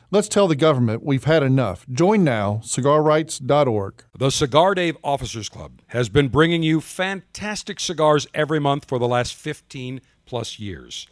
Let's 0.13 0.27
tell 0.27 0.49
the 0.49 0.57
government 0.57 1.03
we've 1.05 1.23
had 1.23 1.41
enough. 1.41 1.85
Join 1.89 2.25
now, 2.25 2.59
cigarrights.org. 2.65 4.03
The 4.19 4.29
Cigar 4.29 4.75
Dave 4.75 4.97
Officers 5.05 5.47
Club 5.47 5.81
has 5.87 6.09
been 6.09 6.27
bringing 6.27 6.63
you 6.63 6.81
fantastic 6.81 7.79
cigars 7.79 8.27
every 8.33 8.59
month 8.59 8.89
for 8.89 8.99
the 8.99 9.07
last 9.07 9.33
15 9.33 10.01
plus 10.25 10.59
years. 10.59 11.07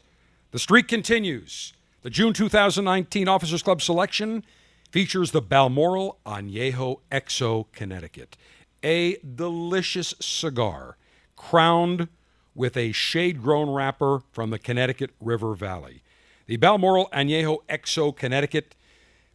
The 0.51 0.59
streak 0.59 0.89
continues. 0.89 1.71
The 2.01 2.09
June 2.09 2.33
2019 2.33 3.29
Officers 3.29 3.63
Club 3.63 3.81
selection 3.81 4.43
features 4.91 5.31
the 5.31 5.41
Balmoral 5.41 6.19
Añejo 6.25 6.99
XO 7.09 7.67
Connecticut, 7.71 8.35
a 8.83 9.15
delicious 9.19 10.13
cigar 10.19 10.97
crowned 11.37 12.09
with 12.53 12.75
a 12.75 12.91
shade 12.91 13.41
grown 13.41 13.69
wrapper 13.69 14.23
from 14.33 14.49
the 14.49 14.59
Connecticut 14.59 15.11
River 15.21 15.55
Valley. 15.55 16.03
The 16.47 16.57
Balmoral 16.57 17.07
Añejo 17.13 17.59
XO 17.69 18.13
Connecticut 18.13 18.75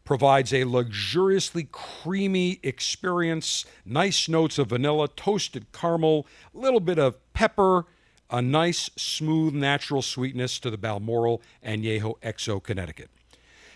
provides 0.04 0.52
a 0.52 0.64
luxuriously 0.64 1.68
creamy 1.72 2.60
experience, 2.62 3.64
nice 3.84 4.28
notes 4.28 4.58
of 4.58 4.68
vanilla, 4.68 5.08
toasted 5.08 5.72
caramel, 5.72 6.26
a 6.54 6.58
little 6.58 6.80
bit 6.80 6.98
of 6.98 7.16
pepper, 7.32 7.86
a 8.30 8.42
nice, 8.42 8.90
smooth, 8.96 9.54
natural 9.54 10.02
sweetness 10.02 10.58
to 10.60 10.70
the 10.70 10.78
Balmoral 10.78 11.42
Añejo 11.64 12.20
XO 12.20 12.62
Connecticut. 12.62 13.10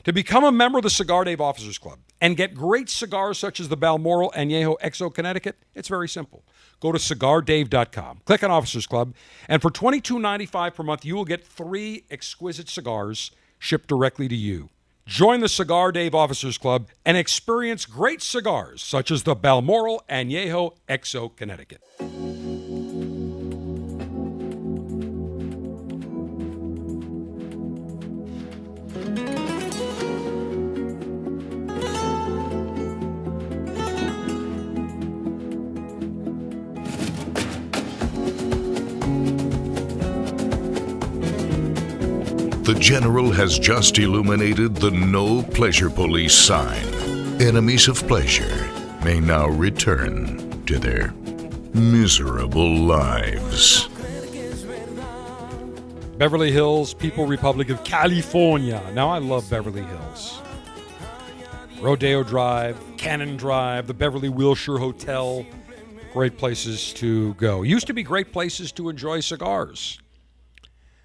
To 0.05 0.13
become 0.13 0.45
a 0.45 0.53
member 0.53 0.79
of 0.79 0.85
the 0.85 0.91
Cigar 0.91 1.25
Dave 1.25 1.41
Officers 1.41 1.77
Club 1.77 1.99
and 2.21 2.37
get 2.37 2.55
great 2.55 2.89
cigars 2.89 3.39
such 3.39 3.61
as 3.61 3.69
the 3.69 3.77
Balmoral 3.77 4.33
Añejo 4.37 4.79
XO 4.81 5.13
Connecticut, 5.13 5.57
it's 5.75 5.89
very 5.89 6.09
simple. 6.09 6.45
Go 6.81 6.93
to 6.93 6.99
cigardave.com, 6.99 8.21
click 8.25 8.43
on 8.43 8.51
Officers 8.51 8.87
Club, 8.87 9.15
and 9.49 9.61
for 9.61 9.71
$22.95 9.71 10.75
per 10.75 10.83
month, 10.83 11.05
you 11.05 11.15
will 11.15 11.25
get 11.25 11.47
three 11.47 12.05
exquisite 12.11 12.69
cigars 12.69 13.31
shipped 13.59 13.89
directly 13.89 14.29
to 14.29 14.37
you. 14.37 14.71
Join 15.09 15.41
the 15.41 15.49
Cigar 15.49 15.91
Dave 15.91 16.15
Officers 16.15 16.59
Club 16.59 16.89
and 17.03 17.17
experience 17.17 17.87
great 17.87 18.21
cigars 18.21 18.83
such 18.83 19.11
as 19.11 19.23
the 19.23 19.35
Balmoral 19.35 20.05
Añejo 20.07 20.75
XO 20.87 21.35
Connecticut. 21.35 21.81
The 42.69 42.75
General 42.75 43.33
has 43.33 43.59
just 43.59 43.99
illuminated 43.99 44.75
the 44.77 44.91
No 44.91 45.43
Pleasure 45.43 45.89
Police 45.89 46.35
sign. 46.35 46.85
Enemies 47.41 47.89
of 47.89 48.07
pleasure 48.07 48.69
may 49.03 49.21
now 49.21 49.49
return 49.49 50.67
to 50.67 50.79
their 50.79 51.15
miserable 51.73 52.77
lives. 52.77 53.89
Beverly 56.19 56.53
Hills, 56.53 56.93
People 56.93 57.27
Republic 57.27 57.71
of 57.71 57.83
California. 57.85 58.83
Now, 58.93 59.09
I 59.09 59.17
love 59.17 59.49
Beverly 59.49 59.85
Hills. 59.85 60.43
Rodeo 61.81 62.23
Drive, 62.23 62.79
Cannon 62.99 63.39
Drive, 63.39 63.87
the 63.87 63.95
Beverly 63.95 64.29
Wilshire 64.29 64.77
Hotel. 64.77 65.47
Great 66.13 66.37
places 66.37 66.93
to 66.93 67.33
go. 67.37 67.63
Used 67.63 67.87
to 67.87 67.95
be 67.95 68.03
great 68.03 68.31
places 68.31 68.73
to 68.73 68.91
enjoy 68.91 69.21
cigars. 69.21 69.99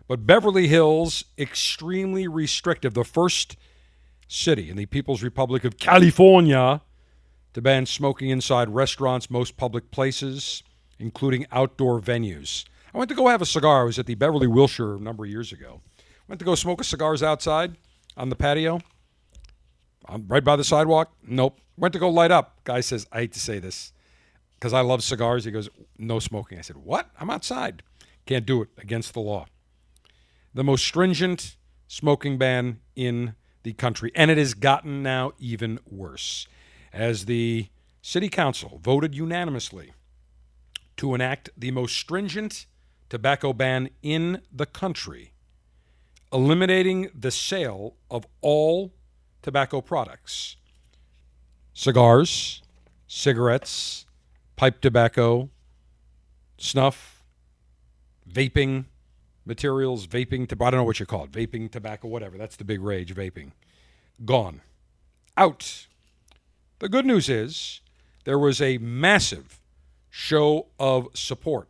But 0.07 0.25
Beverly 0.25 0.67
Hills, 0.67 1.25
extremely 1.37 2.27
restrictive. 2.27 2.93
The 2.93 3.03
first 3.03 3.55
city 4.27 4.69
in 4.69 4.77
the 4.77 4.85
People's 4.85 5.23
Republic 5.23 5.63
of 5.63 5.77
California 5.77 6.81
to 7.53 7.61
ban 7.61 7.85
smoking 7.85 8.29
inside 8.29 8.69
restaurants, 8.69 9.29
most 9.29 9.57
public 9.57 9.91
places, 9.91 10.63
including 10.99 11.45
outdoor 11.51 12.01
venues. 12.01 12.65
I 12.93 12.97
went 12.97 13.09
to 13.09 13.15
go 13.15 13.27
have 13.27 13.41
a 13.41 13.45
cigar. 13.45 13.81
I 13.81 13.85
was 13.85 13.99
at 13.99 14.05
the 14.05 14.15
Beverly 14.15 14.47
Wilshire 14.47 14.95
a 14.95 14.99
number 14.99 15.23
of 15.23 15.29
years 15.29 15.51
ago. 15.51 15.81
Went 16.27 16.39
to 16.39 16.45
go 16.45 16.55
smoke 16.55 16.81
a 16.81 16.83
cigars 16.83 17.23
outside 17.23 17.75
on 18.17 18.29
the 18.29 18.35
patio, 18.35 18.79
right 20.27 20.43
by 20.43 20.55
the 20.55 20.63
sidewalk. 20.63 21.13
Nope. 21.25 21.59
Went 21.77 21.93
to 21.93 21.99
go 21.99 22.09
light 22.09 22.31
up. 22.31 22.63
Guy 22.63 22.81
says, 22.81 23.07
I 23.11 23.21
hate 23.21 23.33
to 23.33 23.39
say 23.39 23.59
this 23.59 23.93
because 24.55 24.73
I 24.73 24.81
love 24.81 25.03
cigars. 25.03 25.45
He 25.45 25.51
goes, 25.51 25.69
no 25.97 26.19
smoking. 26.19 26.57
I 26.57 26.61
said, 26.61 26.77
what? 26.77 27.09
I'm 27.19 27.29
outside. 27.29 27.83
Can't 28.25 28.45
do 28.45 28.61
it 28.61 28.69
against 28.77 29.13
the 29.13 29.19
law. 29.19 29.47
The 30.53 30.63
most 30.63 30.85
stringent 30.85 31.55
smoking 31.87 32.37
ban 32.37 32.79
in 32.95 33.35
the 33.63 33.73
country. 33.73 34.11
And 34.15 34.29
it 34.29 34.37
has 34.37 34.53
gotten 34.53 35.01
now 35.01 35.31
even 35.39 35.79
worse 35.89 36.47
as 36.91 37.25
the 37.25 37.67
city 38.01 38.29
council 38.29 38.79
voted 38.83 39.15
unanimously 39.15 39.93
to 40.97 41.15
enact 41.15 41.49
the 41.57 41.71
most 41.71 41.95
stringent 41.97 42.65
tobacco 43.09 43.53
ban 43.53 43.89
in 44.01 44.41
the 44.51 44.65
country, 44.65 45.33
eliminating 46.31 47.09
the 47.13 47.31
sale 47.31 47.95
of 48.09 48.25
all 48.41 48.93
tobacco 49.41 49.81
products 49.81 50.57
cigars, 51.75 52.61
cigarettes, 53.07 54.05
pipe 54.55 54.79
tobacco, 54.79 55.49
snuff, 56.57 57.23
vaping 58.31 58.85
materials, 59.45 60.07
vaping, 60.07 60.43
I 60.51 60.69
don't 60.69 60.79
know 60.79 60.83
what 60.83 60.99
you 60.99 61.05
call 61.05 61.25
it, 61.25 61.31
vaping, 61.31 61.71
tobacco, 61.71 62.07
whatever. 62.07 62.37
That's 62.37 62.55
the 62.55 62.63
big 62.63 62.81
rage, 62.81 63.13
vaping. 63.13 63.51
Gone. 64.23 64.61
Out. 65.35 65.87
The 66.79 66.89
good 66.89 67.05
news 67.05 67.29
is 67.29 67.81
there 68.25 68.39
was 68.39 68.61
a 68.61 68.77
massive 68.77 69.59
show 70.09 70.67
of 70.79 71.07
support, 71.13 71.67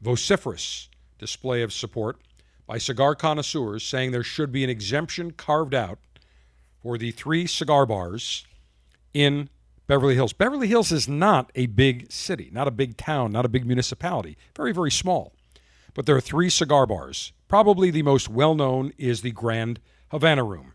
vociferous 0.00 0.88
display 1.18 1.62
of 1.62 1.72
support 1.72 2.18
by 2.66 2.78
cigar 2.78 3.14
connoisseurs 3.14 3.82
saying 3.82 4.12
there 4.12 4.22
should 4.22 4.52
be 4.52 4.64
an 4.64 4.70
exemption 4.70 5.30
carved 5.32 5.74
out 5.74 5.98
for 6.82 6.96
the 6.96 7.10
three 7.10 7.46
cigar 7.46 7.86
bars 7.86 8.46
in 9.12 9.48
Beverly 9.86 10.14
Hills. 10.14 10.32
Beverly 10.32 10.68
Hills 10.68 10.92
is 10.92 11.08
not 11.08 11.50
a 11.54 11.66
big 11.66 12.10
city, 12.10 12.48
not 12.52 12.68
a 12.68 12.70
big 12.70 12.96
town, 12.96 13.32
not 13.32 13.44
a 13.44 13.48
big 13.48 13.66
municipality, 13.66 14.36
very, 14.56 14.72
very 14.72 14.90
small. 14.90 15.32
But 15.94 16.06
there 16.06 16.16
are 16.16 16.20
three 16.20 16.50
cigar 16.50 16.86
bars. 16.86 17.32
Probably 17.48 17.90
the 17.90 18.02
most 18.02 18.28
well 18.28 18.54
known 18.54 18.92
is 18.98 19.22
the 19.22 19.30
Grand 19.30 19.80
Havana 20.10 20.44
Room. 20.44 20.72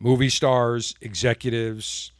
Movie 0.00 0.30
stars, 0.30 0.94
executives, 1.00 2.12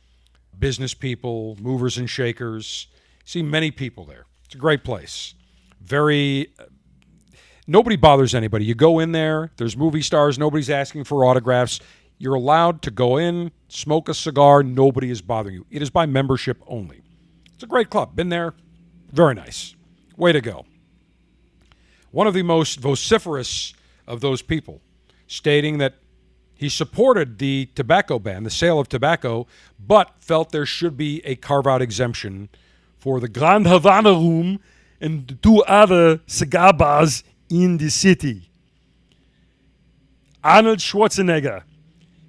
business 0.58 0.94
people, 0.94 1.56
movers 1.60 1.96
and 1.98 2.08
shakers. 2.08 2.86
See 3.24 3.42
many 3.42 3.70
people 3.70 4.04
there. 4.04 4.26
It's 4.44 4.54
a 4.54 4.58
great 4.58 4.84
place. 4.84 5.34
Very 5.80 6.52
uh, 6.58 6.64
nobody 7.66 7.96
bothers 7.96 8.34
anybody. 8.34 8.64
You 8.66 8.74
go 8.74 8.98
in 8.98 9.12
there, 9.12 9.50
there's 9.56 9.76
movie 9.76 10.02
stars, 10.02 10.38
nobody's 10.38 10.70
asking 10.70 11.04
for 11.04 11.24
autographs. 11.24 11.80
You're 12.18 12.34
allowed 12.34 12.82
to 12.82 12.90
go 12.90 13.16
in, 13.16 13.50
smoke 13.68 14.08
a 14.08 14.14
cigar, 14.14 14.62
nobody 14.62 15.10
is 15.10 15.22
bothering 15.22 15.56
you. 15.56 15.66
It 15.70 15.82
is 15.82 15.90
by 15.90 16.06
membership 16.06 16.62
only. 16.66 17.02
It's 17.54 17.64
a 17.64 17.66
great 17.66 17.90
club. 17.90 18.14
Been 18.14 18.28
there. 18.28 18.54
Very 19.10 19.34
nice. 19.34 19.74
Way 20.16 20.32
to 20.32 20.40
go. 20.40 20.66
One 22.12 22.26
of 22.26 22.34
the 22.34 22.42
most 22.42 22.78
vociferous 22.78 23.74
of 24.06 24.20
those 24.20 24.42
people 24.42 24.80
stating 25.26 25.78
that 25.78 25.94
he 26.54 26.68
supported 26.68 27.38
the 27.38 27.68
tobacco 27.74 28.20
ban, 28.20 28.44
the 28.44 28.50
sale 28.50 28.78
of 28.78 28.88
tobacco, 28.88 29.46
but 29.84 30.12
felt 30.20 30.52
there 30.52 30.66
should 30.66 30.96
be 30.96 31.20
a 31.24 31.34
carve 31.34 31.66
out 31.66 31.82
exemption 31.82 32.48
for 32.98 33.18
the 33.18 33.28
Grand 33.28 33.66
Havana 33.66 34.12
Room 34.12 34.60
and 35.00 35.38
two 35.42 35.62
other 35.64 36.20
cigar 36.26 36.72
bars 36.72 37.24
in 37.50 37.78
the 37.78 37.90
city. 37.90 38.48
Arnold 40.44 40.78
Schwarzenegger. 40.78 41.62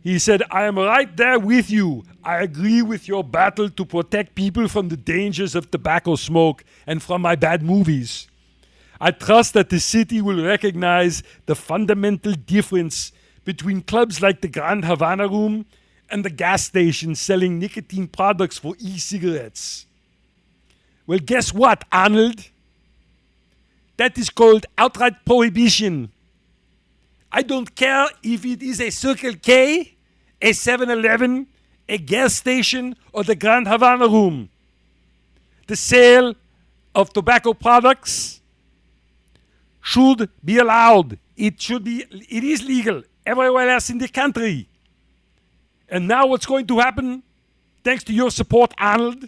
He 0.01 0.17
said, 0.17 0.43
I 0.49 0.63
am 0.63 0.77
right 0.77 1.15
there 1.15 1.39
with 1.39 1.69
you. 1.69 2.03
I 2.23 2.37
agree 2.37 2.81
with 2.81 3.07
your 3.07 3.23
battle 3.23 3.69
to 3.69 3.85
protect 3.85 4.35
people 4.35 4.67
from 4.67 4.89
the 4.89 4.97
dangers 4.97 5.55
of 5.55 5.69
tobacco 5.71 6.15
smoke 6.15 6.63
and 6.87 7.01
from 7.01 7.21
my 7.21 7.35
bad 7.35 7.61
movies. 7.61 8.27
I 9.03 9.11
trust 9.11 9.53
that 9.55 9.69
the 9.69 9.81
city 9.81 10.21
will 10.21 10.41
recognize 10.41 11.23
the 11.45 11.55
fundamental 11.55 12.31
difference 12.31 13.11
between 13.43 13.81
clubs 13.81 14.21
like 14.21 14.39
the 14.39 14.47
Grand 14.47 14.85
Havana 14.85 15.27
Room 15.27 15.65
and 16.09 16.23
the 16.23 16.29
gas 16.29 16.63
station 16.63 17.13
selling 17.13 17.59
nicotine 17.59 18.07
products 18.07 18.57
for 18.57 18.75
e 18.79 18.97
cigarettes. 18.97 19.87
Well, 21.05 21.19
guess 21.19 21.53
what, 21.53 21.83
Arnold? 21.91 22.47
That 23.97 24.17
is 24.17 24.29
called 24.29 24.67
outright 24.77 25.25
prohibition. 25.25 26.09
I 27.29 27.41
don't 27.41 27.75
care 27.75 28.07
if 28.23 28.45
it 28.45 28.63
is 28.63 28.79
a 28.79 28.89
Circle 28.89 29.33
K, 29.41 29.95
a 30.41 30.53
7 30.53 30.89
Eleven, 30.89 31.47
a 31.89 31.97
gas 31.97 32.35
station, 32.35 32.95
or 33.11 33.25
the 33.25 33.35
Grand 33.35 33.67
Havana 33.67 34.07
Room. 34.07 34.47
The 35.67 35.75
sale 35.75 36.35
of 36.95 37.11
tobacco 37.11 37.53
products 37.53 38.39
should 39.83 40.29
be 40.43 40.57
allowed. 40.57 41.19
It 41.35 41.61
should 41.61 41.83
be, 41.83 42.05
it 42.09 42.43
is 42.43 42.63
legal 42.63 43.03
everywhere 43.25 43.69
else 43.69 43.89
in 43.89 43.97
the 43.99 44.07
country. 44.07 44.69
And 45.89 46.07
now 46.07 46.25
what's 46.25 46.45
going 46.45 46.65
to 46.67 46.79
happen, 46.79 47.21
thanks 47.83 48.03
to 48.05 48.13
your 48.13 48.31
support, 48.31 48.73
Arnold, 48.79 49.25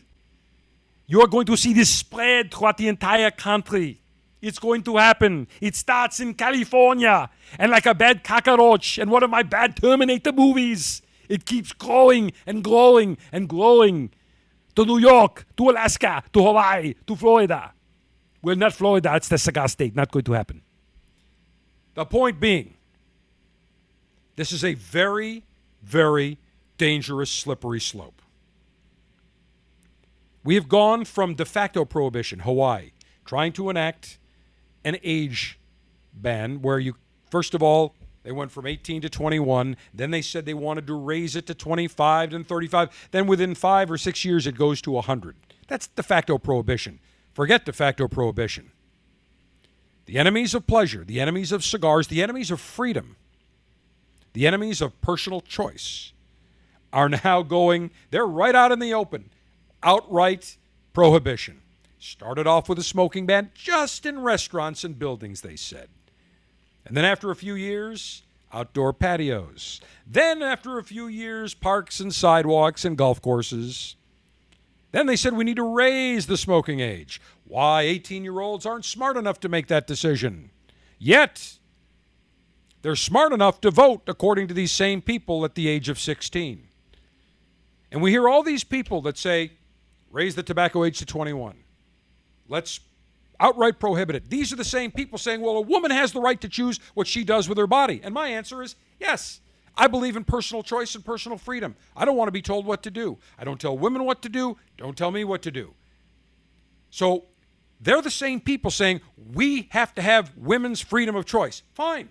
you're 1.08 1.28
going 1.28 1.46
to 1.48 1.58
see 1.58 1.74
this 1.74 1.94
spread 1.94 2.54
throughout 2.54 2.78
the 2.78 2.88
entire 2.88 3.30
country. 3.30 4.00
It's 4.42 4.58
going 4.58 4.84
to 4.84 4.98
happen. 4.98 5.48
It 5.60 5.76
starts 5.76 6.20
in 6.20 6.34
California, 6.34 7.30
and 7.60 7.72
like 7.72 7.86
a 7.86 7.94
bad 7.94 8.24
cockroach 8.24 8.98
and 8.98 9.12
one 9.12 9.24
of 9.24 9.30
my 9.30 9.44
bad 9.44 9.76
Terminator 9.76 10.32
movies, 10.32 11.02
it 11.28 11.46
keeps 11.46 11.74
growing 11.74 12.32
and 12.48 12.64
growing 12.64 13.18
and 13.32 13.50
growing 13.50 14.12
to 14.76 14.86
New 14.86 15.00
York, 15.00 15.46
to 15.58 15.70
Alaska, 15.70 16.24
to 16.32 16.44
Hawaii, 16.44 16.94
to 17.08 17.16
Florida. 17.16 17.75
Well, 18.46 18.56
not 18.56 18.74
Florida, 18.74 19.16
it's 19.16 19.28
the 19.28 19.40
cigar 19.40 19.68
state. 19.68 19.96
Not 19.96 20.12
going 20.12 20.26
to 20.26 20.34
happen. 20.34 20.62
The 21.96 22.06
point 22.06 22.40
being, 22.40 22.76
this 24.36 24.52
is 24.52 24.64
a 24.64 24.76
very, 24.76 25.42
very 25.82 26.38
dangerous, 26.78 27.32
slippery 27.32 27.82
slope. 27.82 28.22
We 30.44 30.54
have 30.54 30.70
gone 30.70 31.06
from 31.06 31.34
de 31.34 31.44
facto 31.44 31.86
prohibition, 31.86 32.42
Hawaii, 32.42 32.92
trying 33.26 33.52
to 33.54 33.72
enact 33.72 34.20
an 34.84 34.98
age 35.04 35.58
ban 36.14 36.62
where 36.62 36.78
you, 36.78 36.98
first 37.32 37.56
of 37.56 37.64
all, 37.64 37.96
they 38.22 38.32
went 38.32 38.52
from 38.52 38.68
18 38.68 39.02
to 39.02 39.10
21. 39.10 39.76
Then 39.92 40.12
they 40.12 40.22
said 40.22 40.46
they 40.46 40.54
wanted 40.54 40.86
to 40.86 40.94
raise 40.94 41.36
it 41.36 41.48
to 41.48 41.56
25 41.56 42.32
and 42.32 42.48
35. 42.48 43.10
Then 43.10 43.26
within 43.26 43.56
five 43.56 43.90
or 43.90 43.98
six 43.98 44.24
years, 44.24 44.46
it 44.46 44.56
goes 44.56 44.84
to 44.84 44.92
100. 44.92 45.36
That's 45.68 45.88
de 45.88 46.04
facto 46.04 46.38
prohibition. 46.38 47.00
Forget 47.36 47.66
de 47.66 47.74
facto 47.74 48.08
prohibition. 48.08 48.72
The 50.08 50.18
enemies 50.18 50.56
of 50.56 50.66
pleasure, 50.66 51.04
the 51.06 51.22
enemies 51.22 51.52
of 51.52 51.64
cigars, 51.64 52.08
the 52.08 52.24
enemies 52.24 52.50
of 52.50 52.60
freedom 52.60 53.18
the 54.36 54.46
enemies 54.46 54.82
of 54.82 55.00
personal 55.02 55.40
choice, 55.40 56.12
are 56.92 57.08
now 57.08 57.42
going, 57.42 57.90
they're 58.12 58.28
right 58.28 58.54
out 58.54 58.72
in 58.72 58.80
the 58.80 58.94
open, 58.94 59.30
outright 59.82 60.58
prohibition. 60.94 61.62
Started 61.98 62.46
off 62.46 62.68
with 62.68 62.78
a 62.78 62.84
smoking 62.84 63.26
ban 63.26 63.50
just 63.56 64.06
in 64.06 64.20
restaurants 64.20 64.84
and 64.84 65.00
buildings, 65.00 65.40
they 65.40 65.56
said. 65.56 65.88
And 66.86 66.96
then 66.98 67.06
after 67.06 67.32
a 67.32 67.36
few 67.36 67.56
years, 67.56 68.24
outdoor 68.52 68.92
patios. 68.92 69.80
Then 70.06 70.44
after 70.44 70.78
a 70.78 70.84
few 70.84 71.08
years, 71.08 71.54
parks 71.54 72.02
and 72.02 72.14
sidewalks 72.14 72.84
and 72.84 72.98
golf 72.98 73.22
courses. 73.22 73.96
Then 74.96 75.08
they 75.08 75.18
said 75.18 75.34
we 75.34 75.44
need 75.44 75.58
to 75.58 75.76
raise 75.76 76.26
the 76.28 76.38
smoking 76.38 76.80
age. 76.80 77.20
Why 77.44 77.82
18 77.82 78.24
year 78.24 78.40
olds 78.40 78.66
aren't 78.66 78.86
smart 78.86 79.18
enough 79.18 79.42
to 79.42 79.50
make 79.50 79.68
that 79.68 79.88
decision. 79.88 80.52
Yet, 80.98 81.58
They're 82.82 82.96
smart 82.96 83.34
enough 83.34 83.60
to 83.62 83.72
vote 83.72 84.04
according 84.08 84.48
to 84.48 84.54
these 84.54 84.72
same 84.72 85.02
people 85.02 85.44
at 85.44 85.56
the 85.56 85.68
age 85.68 85.90
of 85.90 86.00
16. 86.00 86.68
And 87.92 88.02
we 88.02 88.12
hear 88.12 88.30
all 88.30 88.44
these 88.44 88.64
people 88.64 89.02
that 89.02 89.18
say, 89.18 89.52
raise 90.12 90.36
the 90.36 90.44
tobacco 90.44 90.86
age 90.86 91.00
to 91.00 91.06
21. 91.06 91.58
Let's 92.48 92.80
outright 93.40 93.80
prohibit 93.80 94.16
it. 94.16 94.30
These 94.30 94.54
are 94.54 94.56
the 94.56 94.64
same 94.64 94.92
people 94.92 95.18
saying, 95.18 95.42
well, 95.42 95.58
a 95.58 95.62
woman 95.62 95.92
has 95.92 96.14
the 96.14 96.22
right 96.22 96.40
to 96.40 96.48
choose 96.48 96.80
what 96.94 97.08
she 97.08 97.26
does 97.26 97.50
with 97.50 97.58
her 97.58 97.68
body. 97.68 98.00
And 98.02 98.14
my 98.14 98.30
answer 98.30 98.62
is 98.62 98.76
yes. 99.00 99.42
I 99.78 99.88
believe 99.88 100.16
in 100.16 100.24
personal 100.24 100.64
choice 100.64 100.96
and 100.96 101.04
personal 101.04 101.38
freedom. 101.38 101.76
I 101.96 102.06
don't 102.06 102.16
want 102.16 102.28
to 102.30 102.34
be 102.34 102.42
told 102.42 102.66
what 102.66 102.84
to 102.84 102.92
do. 102.92 103.18
I 103.38 103.44
don't 103.44 103.60
tell 103.60 103.78
women 103.78 104.06
what 104.06 104.22
to 104.22 104.30
do. 104.30 104.58
Don't 104.78 104.98
tell 104.98 105.12
me 105.12 105.24
what 105.24 105.42
to 105.44 105.52
do. 105.52 105.74
So 106.90 107.26
they're 107.82 108.02
the 108.02 108.10
same 108.10 108.40
people 108.40 108.72
saying 108.72 109.02
we 109.34 109.68
have 109.72 109.94
to 109.96 110.02
have 110.02 110.32
women's 110.38 110.80
freedom 110.80 111.16
of 111.16 111.26
choice. 111.26 111.62
Fine. 111.74 112.10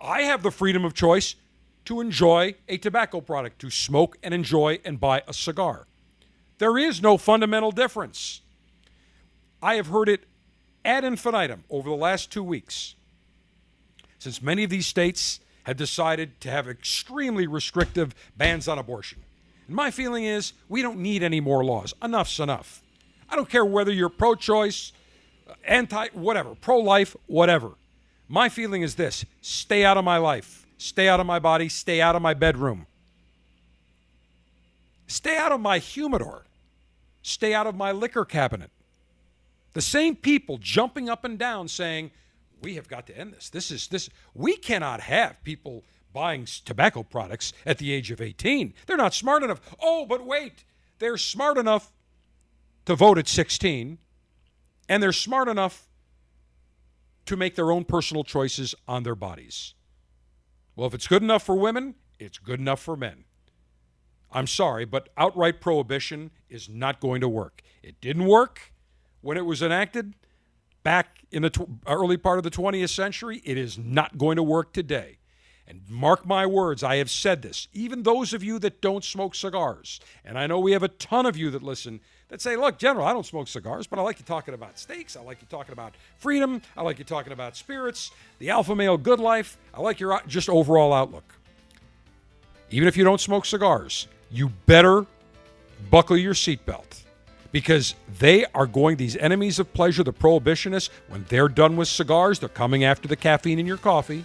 I 0.00 0.22
have 0.22 0.42
the 0.42 0.50
freedom 0.50 0.84
of 0.84 0.94
choice 0.94 1.34
to 1.86 2.00
enjoy 2.00 2.54
a 2.68 2.76
tobacco 2.76 3.20
product, 3.20 3.58
to 3.60 3.70
smoke 3.70 4.18
and 4.22 4.34
enjoy 4.34 4.78
and 4.84 5.00
buy 5.00 5.22
a 5.26 5.32
cigar. 5.32 5.86
There 6.58 6.76
is 6.76 7.00
no 7.00 7.16
fundamental 7.16 7.72
difference. 7.72 8.42
I 9.62 9.76
have 9.76 9.86
heard 9.88 10.08
it 10.08 10.24
ad 10.84 11.04
infinitum 11.04 11.64
over 11.70 11.88
the 11.88 11.96
last 11.96 12.30
two 12.30 12.42
weeks, 12.42 12.94
since 14.18 14.42
many 14.42 14.62
of 14.64 14.70
these 14.70 14.86
states 14.86 15.40
have 15.70 15.76
decided 15.76 16.40
to 16.40 16.50
have 16.50 16.68
extremely 16.68 17.46
restrictive 17.46 18.12
bans 18.36 18.66
on 18.66 18.76
abortion. 18.76 19.20
And 19.68 19.76
my 19.76 19.92
feeling 19.92 20.24
is 20.24 20.52
we 20.68 20.82
don't 20.82 20.98
need 20.98 21.22
any 21.22 21.38
more 21.40 21.64
laws. 21.64 21.94
Enough's 22.02 22.40
enough. 22.40 22.82
I 23.28 23.36
don't 23.36 23.48
care 23.48 23.64
whether 23.64 23.92
you're 23.92 24.08
pro 24.08 24.34
choice, 24.34 24.90
uh, 25.48 25.54
anti, 25.64 26.08
whatever, 26.12 26.56
pro 26.56 26.78
life, 26.78 27.16
whatever. 27.28 27.70
My 28.26 28.48
feeling 28.48 28.82
is 28.82 28.96
this 28.96 29.24
stay 29.42 29.84
out 29.84 29.96
of 29.96 30.02
my 30.02 30.16
life, 30.16 30.66
stay 30.76 31.08
out 31.08 31.20
of 31.20 31.26
my 31.26 31.38
body, 31.38 31.68
stay 31.68 32.00
out 32.00 32.16
of 32.16 32.22
my 32.22 32.34
bedroom, 32.34 32.86
stay 35.06 35.36
out 35.36 35.52
of 35.52 35.60
my 35.60 35.78
humidor, 35.78 36.46
stay 37.22 37.54
out 37.54 37.68
of 37.68 37.76
my 37.76 37.92
liquor 37.92 38.24
cabinet. 38.24 38.72
The 39.74 39.82
same 39.82 40.16
people 40.16 40.58
jumping 40.58 41.08
up 41.08 41.24
and 41.24 41.38
down 41.38 41.68
saying, 41.68 42.10
we 42.60 42.74
have 42.74 42.88
got 42.88 43.06
to 43.06 43.16
end 43.16 43.32
this. 43.32 43.50
This 43.50 43.70
is 43.70 43.88
this 43.88 44.10
we 44.34 44.56
cannot 44.56 45.00
have 45.00 45.42
people 45.44 45.84
buying 46.12 46.46
tobacco 46.64 47.02
products 47.02 47.52
at 47.64 47.78
the 47.78 47.92
age 47.92 48.10
of 48.10 48.20
18. 48.20 48.74
They're 48.86 48.96
not 48.96 49.14
smart 49.14 49.42
enough. 49.42 49.60
Oh, 49.80 50.06
but 50.06 50.26
wait. 50.26 50.64
They're 50.98 51.16
smart 51.16 51.56
enough 51.56 51.92
to 52.86 52.94
vote 52.94 53.18
at 53.18 53.28
16 53.28 53.98
and 54.88 55.02
they're 55.02 55.12
smart 55.12 55.48
enough 55.48 55.88
to 57.26 57.36
make 57.36 57.54
their 57.54 57.70
own 57.70 57.84
personal 57.84 58.24
choices 58.24 58.74
on 58.88 59.04
their 59.04 59.14
bodies. 59.14 59.74
Well, 60.74 60.88
if 60.88 60.94
it's 60.94 61.06
good 61.06 61.22
enough 61.22 61.44
for 61.44 61.54
women, 61.54 61.94
it's 62.18 62.38
good 62.38 62.58
enough 62.58 62.80
for 62.80 62.96
men. 62.96 63.24
I'm 64.32 64.46
sorry, 64.46 64.84
but 64.84 65.08
outright 65.16 65.60
prohibition 65.60 66.30
is 66.48 66.68
not 66.68 67.00
going 67.00 67.20
to 67.20 67.28
work. 67.28 67.62
It 67.82 68.00
didn't 68.00 68.26
work 68.26 68.72
when 69.20 69.36
it 69.36 69.44
was 69.44 69.62
enacted 69.62 70.14
back 70.82 71.20
in 71.30 71.42
the 71.42 71.50
tw- 71.50 71.60
uh, 71.86 71.94
early 71.94 72.16
part 72.16 72.38
of 72.38 72.44
the 72.44 72.50
20th 72.50 72.90
century. 72.90 73.42
It 73.44 73.56
is 73.56 73.78
not 73.78 74.18
going 74.18 74.36
to 74.36 74.42
work 74.42 74.72
today. 74.72 75.18
And 75.66 75.82
mark 75.88 76.26
my 76.26 76.46
words, 76.46 76.82
I 76.82 76.96
have 76.96 77.10
said 77.10 77.42
this. 77.42 77.68
Even 77.72 78.02
those 78.02 78.32
of 78.32 78.42
you 78.42 78.58
that 78.58 78.80
don't 78.80 79.04
smoke 79.04 79.36
cigars, 79.36 80.00
and 80.24 80.36
I 80.36 80.48
know 80.48 80.58
we 80.58 80.72
have 80.72 80.82
a 80.82 80.88
ton 80.88 81.26
of 81.26 81.36
you 81.36 81.48
that 81.50 81.62
listen 81.62 82.00
that 82.28 82.40
say, 82.40 82.56
look, 82.56 82.76
General, 82.78 83.06
I 83.06 83.12
don't 83.12 83.26
smoke 83.26 83.46
cigars, 83.46 83.86
but 83.86 83.98
I 83.98 84.02
like 84.02 84.18
you 84.18 84.24
talking 84.24 84.52
about 84.52 84.80
steaks. 84.80 85.16
I 85.16 85.20
like 85.20 85.40
you 85.40 85.46
talking 85.48 85.72
about 85.72 85.94
freedom. 86.16 86.60
I 86.76 86.82
like 86.82 86.98
you 86.98 87.04
talking 87.04 87.32
about 87.32 87.56
spirits, 87.56 88.10
the 88.40 88.50
alpha 88.50 88.74
male 88.74 88.98
good 88.98 89.20
life. 89.20 89.58
I 89.72 89.80
like 89.80 90.00
your 90.00 90.20
just 90.26 90.48
overall 90.48 90.92
outlook. 90.92 91.34
Even 92.70 92.88
if 92.88 92.96
you 92.96 93.04
don't 93.04 93.20
smoke 93.20 93.46
cigars, 93.46 94.08
you 94.30 94.48
better 94.66 95.06
buckle 95.88 96.16
your 96.16 96.34
seatbelt 96.34 97.02
because 97.52 97.94
they 98.18 98.44
are 98.54 98.66
going, 98.66 98.96
these 98.96 99.16
enemies 99.16 99.58
of 99.58 99.72
pleasure, 99.72 100.02
the 100.02 100.12
prohibitionists, 100.12 100.90
when 101.08 101.24
they're 101.28 101.48
done 101.48 101.76
with 101.76 101.88
cigars, 101.88 102.38
they're 102.38 102.48
coming 102.48 102.84
after 102.84 103.08
the 103.08 103.16
caffeine 103.16 103.58
in 103.58 103.66
your 103.66 103.76
coffee, 103.76 104.24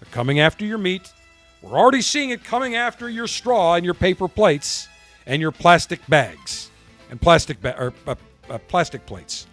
they're 0.00 0.12
coming 0.12 0.40
after 0.40 0.64
your 0.64 0.78
meat. 0.78 1.12
We're 1.60 1.78
already 1.78 2.02
seeing 2.02 2.30
it 2.30 2.42
coming 2.42 2.74
after 2.74 3.08
your 3.08 3.28
straw 3.28 3.74
and 3.74 3.84
your 3.84 3.94
paper 3.94 4.26
plates 4.26 4.88
and 5.26 5.40
your 5.40 5.52
plastic 5.52 6.04
bags 6.08 6.70
and 7.10 7.20
plastic 7.20 7.60
ba- 7.60 7.78
or 7.78 7.92
uh, 8.06 8.14
uh, 8.50 8.58
plastic 8.68 9.06
plates. 9.06 9.46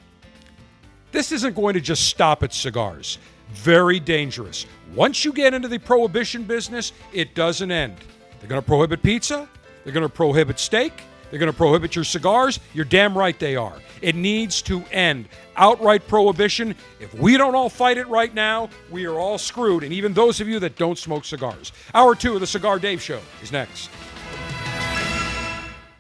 This 1.12 1.32
isn't 1.32 1.56
going 1.56 1.74
to 1.74 1.82
just 1.82 2.08
stop 2.08 2.44
at 2.44 2.54
cigars. 2.54 3.20
Very 3.52 4.00
dangerous. 4.00 4.66
Once 4.96 5.26
you 5.26 5.34
get 5.34 5.54
into 5.54 5.68
the 5.68 5.80
prohibition 5.80 6.44
business, 6.44 6.94
it 7.14 7.36
doesn't 7.36 7.72
end. 7.72 7.96
They're 8.40 8.50
going 8.50 8.62
to 8.62 8.66
prohibit 8.66 9.04
pizza. 9.04 9.48
They're 9.84 9.94
going 9.94 10.08
to 10.08 10.14
prohibit 10.14 10.60
steak. 10.60 10.94
They're 11.30 11.40
going 11.40 11.52
to 11.52 11.58
prohibit 11.58 11.96
your 11.96 12.06
cigars. 12.06 12.60
You're 12.74 12.86
damn 12.86 13.18
right 13.18 13.38
they 13.38 13.56
are. 13.56 13.76
It 14.02 14.16
needs 14.16 14.62
to 14.64 14.84
end. 14.92 15.28
Outright 15.56 16.08
prohibition. 16.08 16.76
If 17.00 17.14
we 17.14 17.38
don't 17.38 17.56
all 17.56 17.70
fight 17.70 17.98
it 17.98 18.08
right 18.08 18.34
now, 18.34 18.70
we 18.90 19.06
are 19.06 19.20
all 19.20 19.38
screwed. 19.38 19.84
And 19.84 19.94
even 19.94 20.14
those 20.14 20.42
of 20.42 20.48
you 20.48 20.60
that 20.60 20.78
don't 20.78 20.98
smoke 20.98 21.26
cigars. 21.26 21.72
Hour 21.94 22.16
two 22.16 22.36
of 22.36 22.40
the 22.40 22.48
Cigar 22.48 22.80
Dave 22.80 23.02
Show 23.02 23.20
is 23.44 23.52
next. 23.52 23.90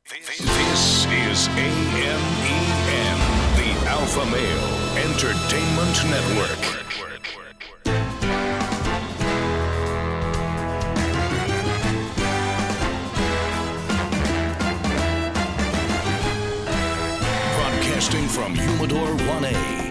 This 0.10 1.06
is 1.06 1.48
AMEN, 1.50 2.22
the 3.56 3.88
Alpha 3.88 4.26
Male 4.26 4.80
Entertainment 5.06 6.10
Network. 6.10 6.89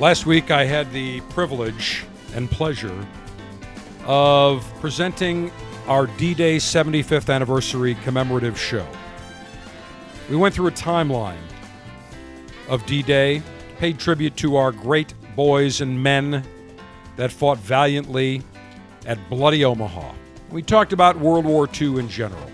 Last 0.00 0.26
week, 0.26 0.52
I 0.52 0.64
had 0.64 0.92
the 0.92 1.20
privilege 1.22 2.04
and 2.32 2.48
pleasure 2.48 3.04
of 4.06 4.64
presenting 4.80 5.50
our 5.88 6.06
D 6.06 6.34
Day 6.34 6.58
75th 6.58 7.34
anniversary 7.34 7.96
commemorative 8.04 8.56
show. 8.56 8.86
We 10.30 10.36
went 10.36 10.54
through 10.54 10.68
a 10.68 10.72
timeline 10.72 11.42
of 12.68 12.86
D 12.86 13.02
Day, 13.02 13.42
paid 13.78 13.98
tribute 13.98 14.36
to 14.36 14.54
our 14.54 14.70
great 14.70 15.14
boys 15.34 15.80
and 15.80 16.00
men 16.00 16.44
that 17.16 17.32
fought 17.32 17.58
valiantly 17.58 18.42
at 19.04 19.18
Bloody 19.28 19.64
Omaha. 19.64 20.14
We 20.52 20.62
talked 20.62 20.92
about 20.92 21.18
World 21.18 21.44
War 21.44 21.68
II 21.68 21.98
in 21.98 22.08
general. 22.08 22.48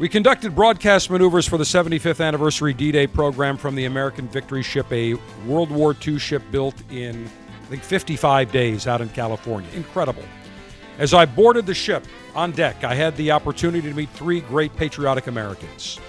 We 0.00 0.08
conducted 0.08 0.56
broadcast 0.56 1.08
maneuvers 1.08 1.46
for 1.46 1.56
the 1.56 1.62
75th 1.62 2.24
anniversary 2.24 2.74
D 2.74 2.90
Day 2.90 3.06
program 3.06 3.56
from 3.56 3.76
the 3.76 3.84
American 3.84 4.26
Victory 4.26 4.64
ship, 4.64 4.90
a 4.90 5.14
World 5.46 5.70
War 5.70 5.94
II 6.04 6.18
ship 6.18 6.42
built 6.50 6.74
in, 6.90 7.26
I 7.62 7.66
think, 7.66 7.82
55 7.84 8.50
days 8.50 8.88
out 8.88 9.00
in 9.00 9.08
California. 9.10 9.70
Incredible. 9.72 10.24
As 10.98 11.14
I 11.14 11.26
boarded 11.26 11.66
the 11.66 11.74
ship 11.74 12.04
on 12.34 12.50
deck, 12.50 12.82
I 12.82 12.96
had 12.96 13.16
the 13.16 13.30
opportunity 13.30 13.88
to 13.88 13.94
meet 13.94 14.10
three 14.10 14.40
great 14.40 14.74
patriotic 14.76 15.28
Americans 15.28 16.00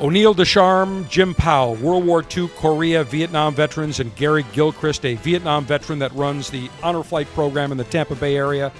O'Neill 0.00 0.34
Ducharme, 0.34 1.06
Jim 1.08 1.32
Powell, 1.32 1.76
World 1.76 2.04
War 2.04 2.24
II, 2.36 2.48
Korea, 2.56 3.04
Vietnam 3.04 3.54
veterans, 3.54 4.00
and 4.00 4.14
Gary 4.16 4.44
Gilchrist, 4.52 5.06
a 5.06 5.14
Vietnam 5.14 5.64
veteran 5.64 6.00
that 6.00 6.12
runs 6.12 6.50
the 6.50 6.68
Honor 6.82 7.04
Flight 7.04 7.28
program 7.34 7.70
in 7.70 7.78
the 7.78 7.84
Tampa 7.84 8.16
Bay 8.16 8.36
area. 8.36 8.72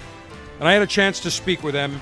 And 0.59 0.67
I 0.67 0.73
had 0.73 0.81
a 0.81 0.87
chance 0.87 1.21
to 1.21 1.31
speak 1.31 1.63
with 1.63 1.73
them. 1.73 2.01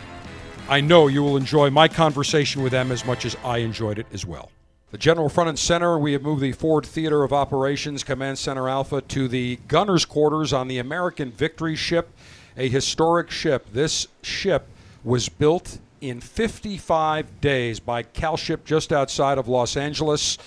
I 0.67 0.81
know 0.81 1.07
you 1.07 1.21
will 1.21 1.37
enjoy 1.37 1.69
my 1.69 1.87
conversation 1.87 2.63
with 2.63 2.71
them 2.71 2.91
as 2.91 3.05
much 3.05 3.23
as 3.23 3.37
I 3.43 3.59
enjoyed 3.59 3.99
it 3.99 4.07
as 4.11 4.25
well. 4.25 4.49
The 4.89 4.97
General 4.97 5.29
Front 5.29 5.49
and 5.49 5.59
Center, 5.59 5.99
we 5.99 6.13
have 6.13 6.23
moved 6.23 6.41
the 6.41 6.53
Ford 6.53 6.87
Theater 6.87 7.23
of 7.23 7.31
Operations 7.31 8.03
Command 8.03 8.39
Center 8.39 8.67
Alpha 8.67 9.01
to 9.01 9.27
the 9.27 9.59
gunner's 9.67 10.05
quarters 10.05 10.53
on 10.53 10.67
the 10.67 10.79
American 10.79 11.31
Victory 11.31 11.75
ship, 11.75 12.09
a 12.57 12.67
historic 12.67 13.29
ship. 13.29 13.67
This 13.73 14.07
ship 14.23 14.67
was 15.03 15.29
built 15.29 15.77
in 16.01 16.19
55 16.19 17.41
days 17.41 17.79
by 17.79 18.01
Calship 18.01 18.65
just 18.65 18.91
outside 18.91 19.37
of 19.37 19.47
Los 19.47 19.77
Angeles 19.77 20.39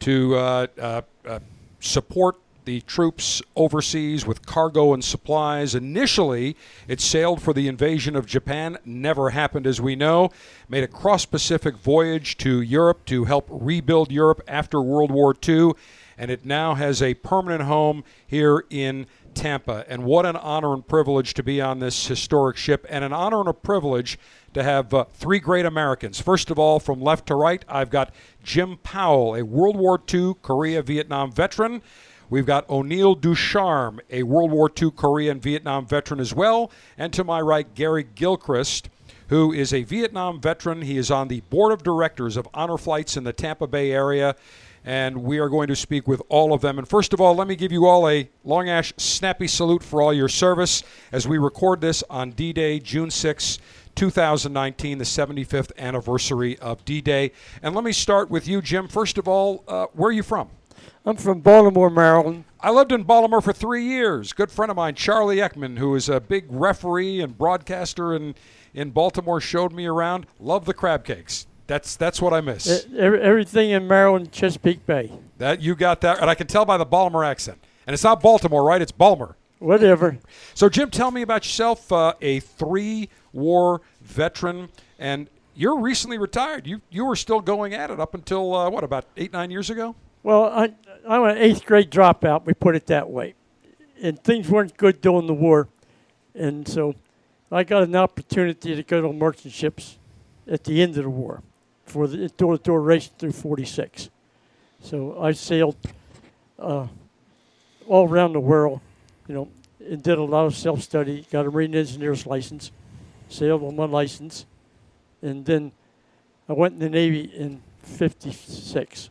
to 0.00 0.36
uh, 0.36 0.66
uh, 0.78 1.02
uh, 1.26 1.38
support 1.80 2.36
the 2.64 2.80
troops 2.82 3.42
overseas 3.56 4.26
with 4.26 4.46
cargo 4.46 4.92
and 4.92 5.04
supplies. 5.04 5.74
Initially, 5.74 6.56
it 6.88 7.00
sailed 7.00 7.42
for 7.42 7.52
the 7.52 7.68
invasion 7.68 8.16
of 8.16 8.26
Japan. 8.26 8.78
Never 8.84 9.30
happened, 9.30 9.66
as 9.66 9.80
we 9.80 9.96
know. 9.96 10.30
Made 10.68 10.84
a 10.84 10.88
cross 10.88 11.24
Pacific 11.24 11.76
voyage 11.76 12.36
to 12.38 12.60
Europe 12.60 13.04
to 13.06 13.24
help 13.24 13.46
rebuild 13.50 14.12
Europe 14.12 14.42
after 14.46 14.80
World 14.80 15.10
War 15.10 15.34
II. 15.46 15.72
And 16.18 16.30
it 16.30 16.44
now 16.44 16.74
has 16.74 17.02
a 17.02 17.14
permanent 17.14 17.62
home 17.62 18.04
here 18.26 18.64
in 18.70 19.06
Tampa. 19.34 19.84
And 19.88 20.04
what 20.04 20.26
an 20.26 20.36
honor 20.36 20.74
and 20.74 20.86
privilege 20.86 21.34
to 21.34 21.42
be 21.42 21.60
on 21.60 21.78
this 21.78 22.06
historic 22.06 22.56
ship, 22.56 22.86
and 22.88 23.04
an 23.04 23.12
honor 23.12 23.40
and 23.40 23.48
a 23.48 23.54
privilege 23.54 24.18
to 24.54 24.62
have 24.62 24.92
uh, 24.92 25.04
three 25.14 25.38
great 25.38 25.64
Americans. 25.64 26.20
First 26.20 26.50
of 26.50 26.58
all, 26.58 26.78
from 26.78 27.00
left 27.00 27.26
to 27.26 27.34
right, 27.34 27.64
I've 27.68 27.90
got 27.90 28.14
Jim 28.42 28.78
Powell, 28.82 29.34
a 29.34 29.44
World 29.44 29.76
War 29.76 30.00
II 30.12 30.34
Korea 30.42 30.82
Vietnam 30.82 31.32
veteran. 31.32 31.82
We've 32.32 32.46
got 32.46 32.66
O'Neill 32.70 33.14
Ducharme, 33.14 34.00
a 34.08 34.22
World 34.22 34.52
War 34.52 34.70
II 34.80 34.92
Korea 34.92 35.30
and 35.32 35.42
Vietnam 35.42 35.86
veteran 35.86 36.18
as 36.18 36.32
well. 36.32 36.70
And 36.96 37.12
to 37.12 37.24
my 37.24 37.42
right, 37.42 37.74
Gary 37.74 38.06
Gilchrist, 38.14 38.88
who 39.28 39.52
is 39.52 39.74
a 39.74 39.82
Vietnam 39.82 40.40
veteran. 40.40 40.80
He 40.80 40.96
is 40.96 41.10
on 41.10 41.28
the 41.28 41.42
board 41.50 41.74
of 41.74 41.82
directors 41.82 42.38
of 42.38 42.48
Honor 42.54 42.78
Flights 42.78 43.18
in 43.18 43.24
the 43.24 43.34
Tampa 43.34 43.66
Bay 43.66 43.92
area 43.92 44.34
and 44.82 45.22
we 45.22 45.38
are 45.40 45.50
going 45.50 45.68
to 45.68 45.76
speak 45.76 46.08
with 46.08 46.22
all 46.30 46.54
of 46.54 46.62
them. 46.62 46.78
And 46.78 46.88
first 46.88 47.12
of 47.12 47.20
all, 47.20 47.36
let 47.36 47.46
me 47.46 47.54
give 47.54 47.70
you 47.70 47.86
all 47.86 48.08
a 48.08 48.28
Long 48.44 48.68
Ash 48.68 48.94
snappy 48.96 49.46
salute 49.46 49.82
for 49.82 50.00
all 50.00 50.12
your 50.12 50.28
service 50.28 50.82
as 51.12 51.28
we 51.28 51.36
record 51.36 51.82
this 51.82 52.02
on 52.08 52.30
D 52.30 52.52
Day, 52.52 52.80
June 52.80 53.10
6, 53.10 53.58
2019, 53.94 54.98
the 54.98 55.04
75th 55.04 55.70
anniversary 55.78 56.58
of 56.58 56.84
D 56.84 57.00
Day. 57.00 57.30
And 57.62 57.74
let 57.74 57.84
me 57.84 57.92
start 57.92 58.30
with 58.30 58.48
you, 58.48 58.62
Jim. 58.62 58.88
First 58.88 59.18
of 59.18 59.28
all, 59.28 59.62
uh, 59.68 59.86
where 59.92 60.08
are 60.08 60.12
you 60.12 60.22
from? 60.22 60.48
I'm 61.04 61.16
from 61.16 61.40
Baltimore, 61.40 61.90
Maryland. 61.90 62.44
I 62.60 62.70
lived 62.70 62.92
in 62.92 63.02
Baltimore 63.02 63.40
for 63.40 63.52
three 63.52 63.84
years. 63.84 64.32
Good 64.32 64.50
friend 64.50 64.70
of 64.70 64.76
mine, 64.76 64.94
Charley 64.94 65.38
Eckman, 65.38 65.78
who 65.78 65.94
is 65.96 66.08
a 66.08 66.20
big 66.20 66.46
referee 66.48 67.20
and 67.20 67.36
broadcaster 67.36 68.14
in, 68.14 68.34
in 68.72 68.90
Baltimore, 68.90 69.40
showed 69.40 69.72
me 69.72 69.86
around. 69.86 70.26
Love 70.38 70.64
the 70.64 70.74
crab 70.74 71.04
cakes. 71.04 71.46
That's 71.66 71.96
that's 71.96 72.20
what 72.20 72.32
I 72.32 72.40
miss. 72.40 72.86
everything 72.96 73.70
in 73.70 73.88
Maryland, 73.88 74.30
Chesapeake 74.30 74.84
Bay. 74.84 75.10
That 75.38 75.60
you 75.60 75.74
got 75.74 76.00
that, 76.02 76.20
and 76.20 76.28
I 76.28 76.34
can 76.34 76.46
tell 76.46 76.64
by 76.64 76.76
the 76.76 76.84
Baltimore 76.84 77.24
accent. 77.24 77.58
And 77.86 77.94
it's 77.94 78.04
not 78.04 78.20
Baltimore, 78.20 78.62
right? 78.62 78.82
It's 78.82 78.92
Balmer. 78.92 79.36
Whatever. 79.58 80.18
So, 80.54 80.68
Jim, 80.68 80.90
tell 80.90 81.10
me 81.10 81.22
about 81.22 81.44
yourself. 81.44 81.90
Uh, 81.90 82.14
a 82.20 82.40
three-war 82.40 83.80
veteran, 84.00 84.68
and 84.98 85.28
you're 85.54 85.78
recently 85.78 86.18
retired. 86.18 86.66
You 86.66 86.80
you 86.90 87.04
were 87.04 87.16
still 87.16 87.40
going 87.40 87.74
at 87.74 87.90
it 87.90 88.00
up 88.00 88.14
until 88.14 88.54
uh, 88.54 88.70
what 88.70 88.84
about 88.84 89.06
eight 89.16 89.32
nine 89.32 89.50
years 89.50 89.70
ago? 89.70 89.94
Well, 90.22 90.44
I 90.44 90.72
I'm 91.08 91.24
an 91.24 91.38
eighth 91.38 91.64
grade 91.64 91.90
dropout. 91.90 92.44
We 92.44 92.54
put 92.54 92.76
it 92.76 92.86
that 92.86 93.10
way, 93.10 93.34
and 94.00 94.22
things 94.22 94.48
weren't 94.48 94.76
good 94.76 95.00
during 95.00 95.26
the 95.26 95.34
war, 95.34 95.68
and 96.34 96.66
so 96.66 96.94
I 97.50 97.64
got 97.64 97.82
an 97.82 97.96
opportunity 97.96 98.76
to 98.76 98.82
go 98.82 99.00
to 99.00 99.12
merchant 99.12 99.52
ships 99.52 99.98
at 100.46 100.64
the 100.64 100.80
end 100.80 100.96
of 100.96 101.04
the 101.04 101.10
war 101.10 101.42
for 101.84 102.06
the 102.06 102.28
door 102.28 102.56
to 102.56 102.62
door 102.62 102.80
racing 102.80 103.12
through 103.18 103.32
46. 103.32 104.10
So 104.80 105.20
I 105.20 105.32
sailed 105.32 105.76
uh, 106.58 106.86
all 107.86 108.08
around 108.08 108.32
the 108.32 108.40
world, 108.40 108.80
you 109.28 109.34
know, 109.34 109.48
and 109.80 110.02
did 110.02 110.18
a 110.18 110.22
lot 110.22 110.46
of 110.46 110.56
self 110.56 110.82
study, 110.82 111.26
got 111.30 111.46
a 111.46 111.50
marine 111.50 111.74
engineer's 111.74 112.26
license, 112.26 112.70
sailed 113.28 113.62
on 113.64 113.74
my 113.74 113.84
license, 113.84 114.46
and 115.20 115.44
then 115.44 115.72
I 116.48 116.52
went 116.52 116.74
in 116.74 116.80
the 116.80 116.88
Navy 116.88 117.22
in 117.22 117.62
56. 117.82 119.10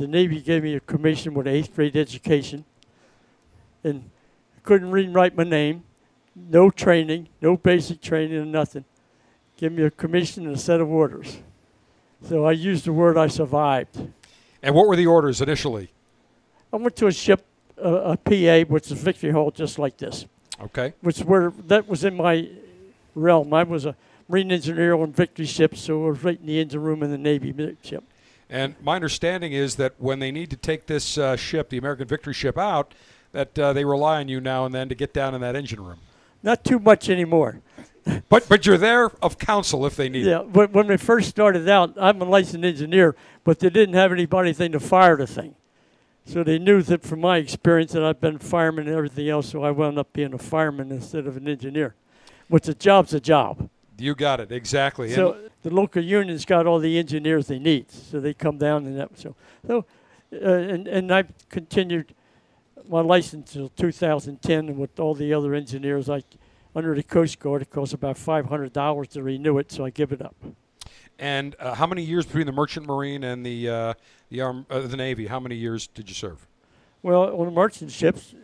The 0.00 0.08
Navy 0.08 0.40
gave 0.40 0.62
me 0.62 0.74
a 0.76 0.80
commission 0.80 1.34
with 1.34 1.46
an 1.46 1.52
eighth 1.52 1.74
grade 1.74 1.94
education, 1.94 2.64
and 3.84 4.08
I 4.56 4.60
couldn't 4.62 4.92
read 4.92 5.04
and 5.04 5.14
write 5.14 5.36
my 5.36 5.44
name, 5.44 5.84
no 6.34 6.70
training, 6.70 7.28
no 7.42 7.58
basic 7.58 8.00
training, 8.00 8.38
or 8.38 8.46
nothing. 8.46 8.86
Give 9.58 9.70
me 9.70 9.82
a 9.82 9.90
commission 9.90 10.46
and 10.46 10.56
a 10.56 10.58
set 10.58 10.80
of 10.80 10.88
orders. 10.88 11.42
So 12.26 12.46
I 12.46 12.52
used 12.52 12.86
the 12.86 12.94
word 12.94 13.18
I 13.18 13.26
survived. 13.26 14.08
And 14.62 14.74
what 14.74 14.88
were 14.88 14.96
the 14.96 15.06
orders 15.06 15.42
initially? 15.42 15.92
I 16.72 16.76
went 16.76 16.96
to 16.96 17.06
a 17.06 17.12
ship, 17.12 17.44
uh, 17.76 18.14
a 18.14 18.16
PA, 18.16 18.72
which 18.72 18.90
is 18.90 19.02
Victory 19.02 19.32
Hall, 19.32 19.50
just 19.50 19.78
like 19.78 19.98
this. 19.98 20.24
Okay. 20.62 20.94
Which 21.02 21.20
were 21.20 21.52
that 21.66 21.86
was 21.86 22.04
in 22.04 22.16
my 22.16 22.48
realm. 23.14 23.52
I 23.52 23.64
was 23.64 23.84
a 23.84 23.94
marine 24.30 24.50
engineer 24.50 24.94
on 24.94 25.12
Victory 25.12 25.44
ships, 25.44 25.82
so 25.82 26.06
I 26.06 26.08
was 26.08 26.24
right 26.24 26.40
in 26.40 26.46
the 26.46 26.58
engine 26.58 26.80
room 26.80 27.02
in 27.02 27.10
the 27.10 27.18
Navy 27.18 27.76
ship. 27.82 28.02
And 28.50 28.74
my 28.82 28.96
understanding 28.96 29.52
is 29.52 29.76
that 29.76 29.94
when 29.98 30.18
they 30.18 30.32
need 30.32 30.50
to 30.50 30.56
take 30.56 30.86
this 30.86 31.16
uh, 31.16 31.36
ship, 31.36 31.70
the 31.70 31.78
American 31.78 32.08
Victory 32.08 32.34
ship, 32.34 32.58
out, 32.58 32.94
that 33.32 33.56
uh, 33.58 33.72
they 33.72 33.84
rely 33.84 34.18
on 34.18 34.28
you 34.28 34.40
now 34.40 34.66
and 34.66 34.74
then 34.74 34.88
to 34.88 34.94
get 34.94 35.14
down 35.14 35.34
in 35.34 35.40
that 35.40 35.54
engine 35.54 35.82
room. 35.82 35.98
Not 36.42 36.64
too 36.64 36.78
much 36.78 37.08
anymore 37.08 37.60
but 38.28 38.48
but 38.48 38.66
you're 38.66 38.78
there 38.78 39.10
of 39.22 39.38
counsel 39.38 39.86
if 39.86 39.96
they 39.96 40.08
need 40.08 40.26
yeah, 40.26 40.40
it. 40.40 40.46
Yeah, 40.54 40.66
when 40.66 40.86
we 40.86 40.96
first 40.96 41.28
started 41.28 41.68
out, 41.68 41.94
I'm 42.00 42.20
a 42.20 42.24
licensed 42.24 42.64
engineer, 42.64 43.14
but 43.44 43.58
they 43.58 43.70
didn't 43.70 43.94
have 43.94 44.12
anybody 44.12 44.52
thing 44.52 44.72
to 44.72 44.80
fire 44.80 45.16
the 45.16 45.26
thing. 45.26 45.54
So 46.24 46.44
they 46.44 46.58
knew 46.58 46.82
that 46.82 47.02
from 47.02 47.20
my 47.20 47.38
experience 47.38 47.92
that 47.92 48.04
I've 48.04 48.20
been 48.20 48.36
a 48.36 48.40
fireman 48.40 48.86
and 48.86 48.96
everything 48.96 49.28
else, 49.28 49.48
so 49.48 49.64
I 49.64 49.70
wound 49.70 49.98
up 49.98 50.12
being 50.12 50.32
a 50.32 50.38
fireman 50.38 50.92
instead 50.92 51.26
of 51.26 51.36
an 51.36 51.48
engineer. 51.48 51.94
Which 52.48 52.68
a 52.68 52.74
job's 52.74 53.14
a 53.14 53.20
job. 53.20 53.68
You 54.00 54.14
got 54.14 54.40
it 54.40 54.50
exactly. 54.50 55.12
So 55.12 55.32
and 55.32 55.50
the 55.62 55.70
local 55.70 56.02
union's 56.02 56.44
got 56.44 56.66
all 56.66 56.78
the 56.78 56.98
engineers 56.98 57.46
they 57.46 57.58
need, 57.58 57.90
so 57.90 58.20
they 58.20 58.34
come 58.34 58.58
down 58.58 58.86
and 58.86 58.98
that. 58.98 59.18
So, 59.18 59.34
so 59.66 59.84
uh, 60.32 60.36
and 60.46 60.88
and 60.88 61.12
I 61.12 61.24
continued 61.48 62.14
my 62.88 63.00
license 63.00 63.54
until 63.54 63.68
2010, 63.70 64.68
and 64.68 64.78
with 64.78 64.98
all 64.98 65.14
the 65.14 65.32
other 65.34 65.54
engineers, 65.54 66.08
I 66.08 66.22
under 66.74 66.94
the 66.94 67.02
Coast 67.02 67.38
Guard. 67.38 67.62
It 67.62 67.70
costs 67.70 67.94
about 67.94 68.16
five 68.16 68.46
hundred 68.46 68.72
dollars 68.72 69.08
to 69.08 69.22
renew 69.22 69.58
it, 69.58 69.70
so 69.70 69.84
I 69.84 69.90
give 69.90 70.12
it 70.12 70.22
up. 70.22 70.36
And 71.18 71.54
uh, 71.60 71.74
how 71.74 71.86
many 71.86 72.02
years 72.02 72.24
between 72.24 72.46
the 72.46 72.52
Merchant 72.52 72.86
Marine 72.86 73.24
and 73.24 73.44
the 73.44 73.68
uh, 73.68 73.94
the 74.30 74.40
arm 74.40 74.66
uh, 74.70 74.80
the 74.80 74.96
Navy? 74.96 75.26
How 75.26 75.40
many 75.40 75.56
years 75.56 75.86
did 75.86 76.08
you 76.08 76.14
serve? 76.14 76.46
Well, 77.02 77.34
on 77.38 77.46
the 77.46 77.52
merchant 77.52 77.90
ships, 77.90 78.34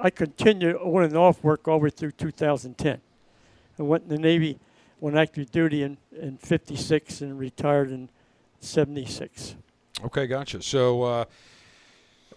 I 0.00 0.10
continued 0.10 0.76
on 0.76 1.04
and 1.04 1.16
off 1.16 1.42
work 1.44 1.68
all 1.68 1.78
the 1.78 1.84
way 1.84 1.90
through 1.90 2.12
2010. 2.12 3.00
I 3.78 3.82
went 3.82 4.04
in 4.04 4.08
the 4.08 4.18
Navy, 4.18 4.58
went 5.02 5.16
active 5.16 5.50
duty 5.50 5.82
in, 5.82 5.98
in 6.12 6.38
56 6.38 7.22
and 7.22 7.36
retired 7.36 7.90
in 7.90 8.08
76. 8.60 9.56
Okay, 10.04 10.28
gotcha. 10.28 10.62
So 10.62 11.02
uh, 11.02 11.24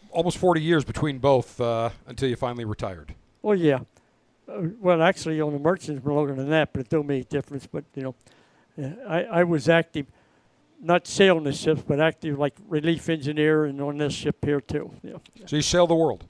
almost 0.10 0.40
40 0.40 0.62
years 0.62 0.84
between 0.84 1.20
both 1.20 1.62
uh, 1.62 1.92
until 2.08 2.28
you 2.28 2.36
finally 2.36 2.66
retired. 2.66 3.14
Well, 3.44 3.56
yeah. 3.56 3.82
Uh, 4.50 4.64
well, 4.82 5.04
actually, 5.04 5.40
on 5.42 5.54
the 5.54 5.60
merchants, 5.60 6.04
were 6.04 6.14
longer 6.14 6.34
than 6.34 6.50
that, 6.50 6.74
but 6.74 6.82
it 6.82 6.90
don't 6.90 7.06
make 7.06 7.26
a 7.26 7.30
difference. 7.30 7.68
But 7.68 7.84
you 7.94 8.02
know, 8.78 8.96
I, 9.08 9.24
I 9.26 9.44
was 9.44 9.70
active, 9.70 10.08
not 10.82 11.06
sailing 11.06 11.44
the 11.44 11.54
ships, 11.54 11.84
but 11.88 12.00
active 12.00 12.40
like 12.40 12.56
relief 12.68 13.10
engineer 13.10 13.66
and 13.66 13.80
on 13.80 14.00
this 14.00 14.14
ship 14.14 14.44
here 14.44 14.60
too. 14.60 14.92
Yeah. 15.04 15.18
So 15.46 15.56
you 15.56 15.62
sail 15.62 15.86
the 15.86 15.96
world. 15.96 16.26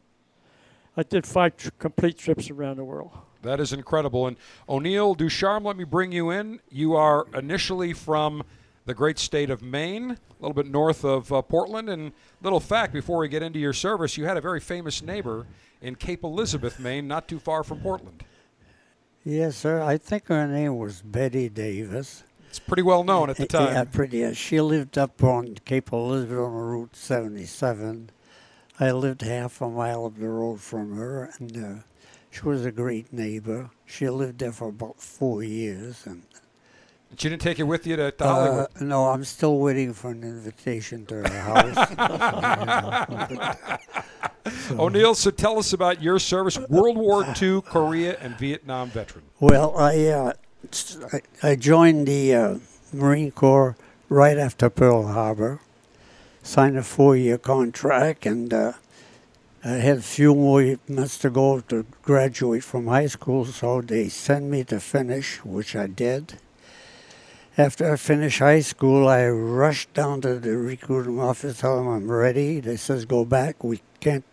I 0.97 1.03
did 1.03 1.25
five 1.25 1.55
tr- 1.55 1.69
complete 1.79 2.17
trips 2.17 2.49
around 2.49 2.77
the 2.77 2.83
world. 2.85 3.11
That 3.45 3.59
is 3.59 3.73
incredible. 3.73 4.27
And 4.27 4.37
O'Neill 4.67 5.15
Ducharme, 5.15 5.63
let 5.63 5.77
me 5.77 5.83
bring 5.83 6.11
you 6.11 6.29
in. 6.29 6.59
You 6.69 6.95
are 6.95 7.25
initially 7.33 7.93
from 7.93 8.43
the 8.85 8.93
great 8.93 9.17
state 9.17 9.49
of 9.49 9.61
Maine, 9.61 10.11
a 10.11 10.17
little 10.39 10.53
bit 10.53 10.67
north 10.67 11.03
of 11.03 11.31
uh, 11.31 11.41
Portland. 11.41 11.89
And 11.89 12.11
little 12.41 12.59
fact 12.59 12.93
before 12.93 13.19
we 13.19 13.27
get 13.27 13.41
into 13.41 13.59
your 13.59 13.73
service, 13.73 14.17
you 14.17 14.25
had 14.25 14.37
a 14.37 14.41
very 14.41 14.59
famous 14.59 15.01
neighbor 15.01 15.47
in 15.81 15.95
Cape 15.95 16.23
Elizabeth, 16.23 16.79
Maine, 16.79 17.07
not 17.07 17.27
too 17.27 17.39
far 17.39 17.63
from 17.63 17.79
Portland. 17.79 18.23
Yes, 19.23 19.57
sir. 19.57 19.81
I 19.81 19.97
think 19.97 20.27
her 20.27 20.47
name 20.47 20.77
was 20.77 21.01
Bette 21.01 21.49
Davis. 21.49 22.23
It's 22.49 22.59
pretty 22.59 22.83
well 22.83 23.03
known 23.03 23.29
at 23.29 23.37
the 23.37 23.47
time. 23.47 23.73
Yeah, 23.73 23.83
pretty. 23.83 24.23
Uh, 24.23 24.33
she 24.33 24.61
lived 24.61 24.97
up 24.97 25.21
on 25.23 25.57
Cape 25.65 25.91
Elizabeth 25.91 26.37
on 26.37 26.53
Route 26.53 26.95
77. 26.95 28.11
I 28.79 28.91
lived 28.91 29.23
half 29.23 29.61
a 29.61 29.69
mile 29.69 30.05
up 30.05 30.17
the 30.17 30.29
road 30.29 30.61
from 30.61 30.95
her, 30.95 31.31
and 31.39 31.57
uh, 31.57 31.81
she 32.35 32.41
was 32.41 32.65
a 32.65 32.71
great 32.71 33.13
neighbor. 33.13 33.69
She 33.85 34.09
lived 34.09 34.39
there 34.39 34.51
for 34.51 34.67
about 34.67 34.99
four 35.01 35.41
years, 35.41 36.05
and 36.05 36.23
she 37.17 37.29
didn't 37.29 37.41
take 37.41 37.59
it 37.59 37.63
with 37.63 37.87
you 37.87 37.95
to, 37.95 38.11
to 38.11 38.23
Hollywood? 38.23 38.67
Uh, 38.75 38.83
no, 38.83 39.05
I'm 39.05 39.23
still 39.23 39.57
waiting 39.59 39.93
for 39.93 40.11
an 40.11 40.23
invitation 40.23 41.05
to 41.05 41.15
her 41.15 41.39
house. 41.39 41.75
so. 44.67 44.75
O'Neill, 44.83 45.15
so 45.15 45.31
tell 45.31 45.57
us 45.57 45.71
about 45.71 46.01
your 46.01 46.19
service, 46.19 46.57
World 46.57 46.97
War 46.97 47.25
II, 47.41 47.61
Korea, 47.61 48.17
and 48.19 48.37
Vietnam 48.37 48.89
veteran. 48.89 49.23
Well, 49.39 49.77
I 49.77 50.07
uh, 50.07 50.33
I 51.41 51.55
joined 51.55 52.07
the 52.07 52.35
uh, 52.35 52.55
Marine 52.91 53.31
Corps 53.31 53.77
right 54.09 54.37
after 54.37 54.69
Pearl 54.69 55.07
Harbor, 55.07 55.61
signed 56.43 56.77
a 56.77 56.83
four-year 56.83 57.37
contract, 57.37 58.25
and 58.25 58.53
uh, 58.53 58.73
I 59.65 59.79
had 59.81 59.97
a 59.97 60.01
few 60.01 60.33
more 60.33 60.77
months 60.87 61.17
to 61.17 61.29
go 61.29 61.59
to 61.59 61.85
graduate 62.03 62.63
from 62.63 62.87
high 62.87 63.07
school, 63.07 63.45
so 63.45 63.81
they 63.81 64.07
sent 64.07 64.45
me 64.45 64.63
to 64.65 64.79
finish, 64.79 65.43
which 65.43 65.75
I 65.75 65.87
did 65.87 66.37
after 67.57 67.93
I 67.93 67.95
finished 67.95 68.39
high 68.39 68.59
school, 68.59 69.07
I 69.07 69.27
rushed 69.27 69.93
down 69.93 70.21
to 70.21 70.39
the 70.39 70.57
recruiting 70.57 71.19
office, 71.19 71.59
tell 71.59 71.77
them 71.77 71.87
I'm 71.87 72.11
ready. 72.11 72.59
They 72.59 72.75
says, 72.75 73.05
go 73.05 73.23
back. 73.23 73.63
We 73.63 73.81
can't 74.01 74.25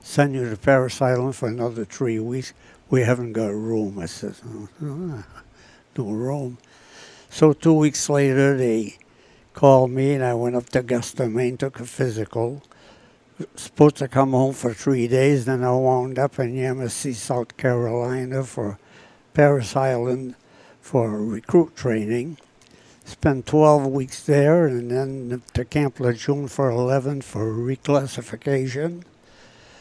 send 0.00 0.34
you 0.34 0.48
to 0.48 0.56
Parris 0.56 1.02
Island 1.02 1.34
for 1.34 1.48
another 1.48 1.84
three 1.84 2.20
weeks. 2.20 2.52
We 2.88 3.02
haven't 3.02 3.32
got 3.32 3.48
room. 3.48 3.98
I 3.98 4.06
said, 4.06 4.36
oh, 4.46 4.68
uh, 4.80 5.22
no 5.96 6.10
room. 6.10 6.58
So 7.30 7.52
two 7.52 7.74
weeks 7.74 8.08
later, 8.08 8.56
they 8.56 8.98
called 9.54 9.90
me, 9.90 10.14
and 10.14 10.24
I 10.24 10.34
went 10.34 10.54
up 10.54 10.68
to 10.70 10.80
Augusta, 10.80 11.28
Maine, 11.28 11.56
took 11.56 11.80
a 11.80 11.84
physical. 11.84 12.62
Supposed 13.56 13.96
to 13.96 14.08
come 14.08 14.32
home 14.32 14.52
for 14.52 14.74
three 14.74 15.08
days, 15.08 15.44
then 15.46 15.64
I 15.64 15.72
wound 15.72 16.18
up 16.18 16.38
in 16.38 16.54
Yemassee, 16.54 17.14
South 17.14 17.56
Carolina 17.56 18.44
for 18.44 18.78
Parris 19.34 19.74
Island 19.74 20.34
for 20.80 21.22
recruit 21.22 21.74
training. 21.76 22.38
Spent 23.04 23.46
12 23.46 23.86
weeks 23.86 24.22
there, 24.22 24.66
and 24.66 24.90
then 24.90 25.42
to 25.54 25.64
Camp 25.64 25.98
Lejeune 25.98 26.48
for 26.48 26.70
11 26.70 27.22
for 27.22 27.52
reclassification. 27.52 29.02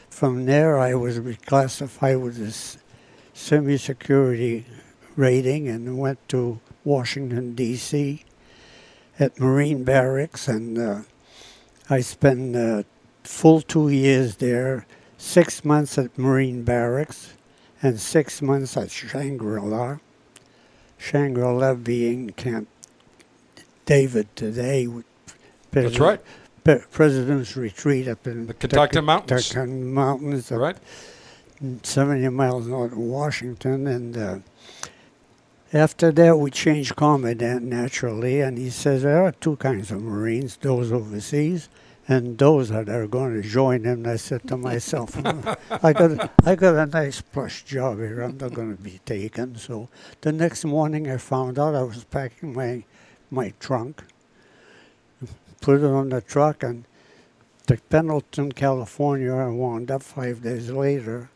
From 0.10 0.46
there, 0.46 0.80
I 0.80 0.96
was 0.96 1.20
reclassified 1.20 2.22
with 2.22 2.38
this 2.38 2.78
semi-security 3.34 4.66
rating 5.16 5.68
and 5.68 5.98
went 5.98 6.28
to 6.30 6.60
Washington, 6.84 7.54
D.C. 7.56 8.24
at 9.20 9.40
Marine 9.40 9.84
Barracks, 9.84 10.48
and 10.48 10.78
uh, 10.78 11.02
I 11.90 12.02
spent 12.02 12.56
uh, 12.56 12.84
full 13.24 13.62
two 13.62 13.90
years 13.90 14.38
there, 14.38 14.86
six 15.18 15.64
months 15.64 15.98
at 15.98 16.18
Marine 16.18 16.64
Barracks 16.64 17.34
and 17.82 18.00
six 18.00 18.42
months 18.42 18.78
at 18.78 18.92
Shangri-La. 18.92 19.98
Shangri-La 20.98 21.76
being 21.76 22.30
Camp 22.32 22.68
David 23.86 24.34
today. 24.36 24.88
That's 25.72 26.00
right. 26.00 26.22
President's 26.64 27.58
Retreat 27.58 28.08
up 28.08 28.28
in 28.28 28.48
the 28.48 28.54
Catoctin 28.54 29.06
Mountains. 29.06 29.48
Catoctin 29.50 29.94
Mountains. 29.94 30.52
Right. 30.52 30.78
70 31.84 32.30
miles 32.30 32.68
north 32.68 32.92
of 32.92 32.98
Washington. 33.00 33.88
And 33.88 34.18
uh, 34.18 34.40
after 35.74 36.12
that, 36.12 36.38
we 36.38 36.52
changed 36.52 36.96
commandant 36.96 37.64
naturally. 37.64 38.42
And 38.42 38.58
he 38.58 38.70
says 38.70 39.02
there 39.02 39.24
are 39.24 39.32
two 39.32 39.56
kinds 39.56 39.92
of 39.92 40.04
Marines 40.04 40.58
those 40.58 40.92
overseas 40.92 41.70
and 42.08 42.38
those 42.38 42.70
that 42.70 42.90
are 42.90 43.08
going 43.08 43.42
to 43.42 43.48
join 43.48 43.84
him. 43.84 44.06
I 44.06 44.16
said 44.16 44.48
to 44.48 44.58
myself, 44.58 45.18
I 45.18 45.94
got 45.94 46.32
I 46.46 46.56
got 46.56 46.76
a 46.76 46.86
nice 46.86 47.22
plush 47.22 47.64
job 47.64 47.98
here. 47.98 48.22
I'm 48.22 48.38
not 48.38 48.54
going 48.54 48.76
to 48.76 48.82
be 48.82 49.00
taken. 49.06 49.56
So 49.56 49.90
the 50.22 50.32
next 50.32 50.66
morning, 50.66 51.10
I 51.10 51.18
found 51.18 51.60
out 51.60 51.76
I 51.76 51.84
was 51.84 52.04
packing 52.04 52.54
my 52.54 52.84
my 53.30 53.54
trunk, 53.60 54.04
put 55.62 55.82
it 55.82 55.86
on 55.86 56.10
the 56.10 56.22
truck, 56.22 56.64
and 56.64 56.86
to 57.68 57.78
Pendleton, 57.78 58.52
California. 58.52 59.34
I 59.34 59.48
wound 59.48 59.92
up 59.92 60.04
five 60.04 60.42
days 60.42 60.70
later. 60.70 61.30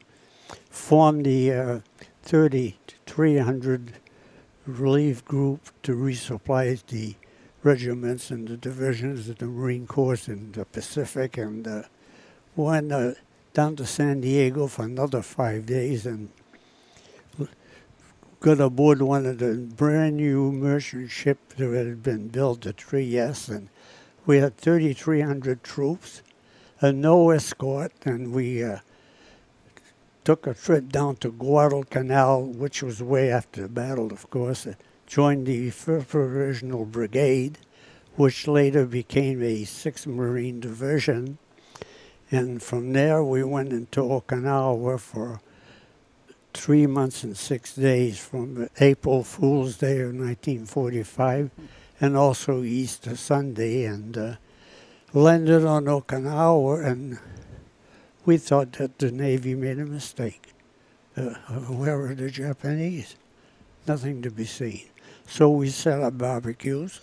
Formed 0.69 1.25
the 1.25 1.51
uh, 1.53 1.79
3,300 2.23 3.93
relief 4.65 5.23
group 5.23 5.61
to 5.83 5.95
resupply 5.95 6.85
the 6.87 7.15
regiments 7.65 8.29
and 8.29 8.47
the 8.47 8.55
divisions 8.55 9.27
of 9.27 9.39
the 9.39 9.47
Marine 9.47 9.87
Corps 9.87 10.29
in 10.29 10.51
the 10.51 10.65
Pacific 10.65 11.35
and 11.35 11.67
uh, 11.67 11.81
went 12.55 12.91
uh, 12.91 13.13
down 13.53 13.75
to 13.75 13.85
San 13.87 14.21
Diego 14.21 14.67
for 14.67 14.85
another 14.85 15.23
five 15.23 15.65
days 15.65 16.05
and 16.05 16.29
got 18.39 18.59
aboard 18.59 19.01
one 19.01 19.25
of 19.25 19.39
the 19.39 19.55
brand 19.55 20.17
new 20.17 20.51
merchant 20.51 21.09
ships 21.09 21.55
that 21.55 21.73
had 21.73 22.03
been 22.03 22.27
built 22.27 22.67
at 22.67 22.77
Trieste 22.77 23.49
and 23.49 23.69
we 24.27 24.37
had 24.37 24.57
3,300 24.57 25.63
troops 25.63 26.21
and 26.81 27.01
no 27.01 27.31
escort 27.31 27.93
and 28.05 28.31
we 28.31 28.63
uh, 28.63 28.77
took 30.23 30.45
a 30.45 30.53
trip 30.53 30.89
down 30.89 31.15
to 31.15 31.31
Guadalcanal, 31.31 32.45
which 32.45 32.83
was 32.83 33.01
way 33.01 33.31
after 33.31 33.63
the 33.63 33.69
battle, 33.69 34.13
of 34.13 34.29
course, 34.29 34.67
joined 35.07 35.45
the 35.45 35.69
1st 35.69 36.07
Provisional 36.07 36.85
Brigade, 36.85 37.57
which 38.15 38.47
later 38.47 38.85
became 38.85 39.41
a 39.41 39.63
6th 39.63 40.07
Marine 40.07 40.59
Division. 40.59 41.37
And 42.31 42.61
from 42.61 42.93
there, 42.93 43.23
we 43.23 43.43
went 43.43 43.71
into 43.71 44.01
Okinawa 44.01 44.99
for 44.99 45.41
three 46.53 46.87
months 46.87 47.23
and 47.23 47.37
six 47.37 47.75
days 47.75 48.17
from 48.17 48.69
April 48.79 49.23
Fool's 49.23 49.77
Day 49.77 49.99
of 49.99 50.15
1945 50.15 51.51
and 51.99 52.17
also 52.17 52.63
Easter 52.63 53.15
Sunday 53.15 53.85
and 53.85 54.17
uh, 54.17 54.35
landed 55.13 55.65
on 55.65 55.85
Okinawa 55.85 56.85
and 56.85 57.19
we 58.25 58.37
thought 58.37 58.73
that 58.73 58.97
the 58.97 59.11
Navy 59.11 59.53
made 59.53 59.79
a 59.79 59.85
mistake. 59.85 60.53
Uh, 61.15 61.35
where 61.69 61.97
were 61.97 62.15
the 62.15 62.31
Japanese? 62.31 63.15
Nothing 63.87 64.21
to 64.23 64.31
be 64.31 64.45
seen. 64.45 64.87
So 65.27 65.49
we 65.49 65.69
set 65.69 66.01
up 66.01 66.17
barbecues, 66.17 67.01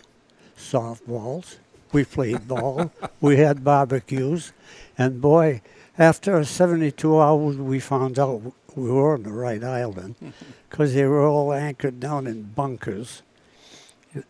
softballs. 0.57 1.57
We 1.93 2.05
played 2.05 2.49
ball. 2.49 2.91
we 3.21 3.37
had 3.37 3.65
barbecues. 3.65 4.53
And 4.97 5.21
boy, 5.21 5.61
after 5.99 6.43
72 6.43 7.21
hours, 7.21 7.57
we 7.57 7.81
found 7.81 8.19
out 8.19 8.55
we 8.75 8.91
were 8.91 9.13
on 9.15 9.25
the 9.25 9.33
right 9.33 9.63
island 9.63 10.15
because 10.71 10.95
they 10.95 11.05
were 11.05 11.27
all 11.27 11.53
anchored 11.53 12.01
down 12.01 12.27
in 12.27 12.45
bunkers. 12.45 13.23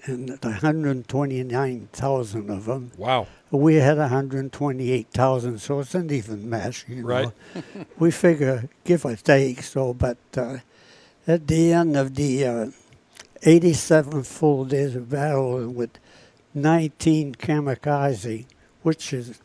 And 0.05 0.31
129,000 0.41 2.51
of 2.51 2.65
them. 2.67 2.93
Wow. 2.97 3.27
We 3.51 3.75
had 3.77 3.99
128,000, 3.99 5.59
so 5.59 5.81
it's 5.81 5.95
an 5.97 6.13
even 6.13 6.49
mess, 6.49 6.85
you 6.89 7.03
know. 7.03 7.09
Right. 7.09 7.33
we 7.99 8.13
figure 8.13 8.69
give 8.85 9.05
or 9.05 9.17
take, 9.17 9.61
so, 9.63 9.93
but 9.93 10.19
uh, 10.37 10.59
at 11.27 11.49
the 11.49 11.73
end 11.73 11.97
of 11.97 12.15
the 12.15 12.45
uh, 12.45 12.71
87 13.45 14.23
full 14.23 14.65
days 14.65 14.95
of 14.95 15.11
battle 15.11 15.69
with 15.69 15.99
19 16.55 17.35
kamikaze, 17.35 18.47
which 18.83 19.13
is 19.13 19.41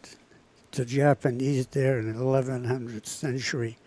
the 0.72 0.86
Japanese 0.86 1.66
there 1.68 1.98
in 1.98 2.14
the 2.14 2.24
1100th 2.24 3.08
century 3.08 3.78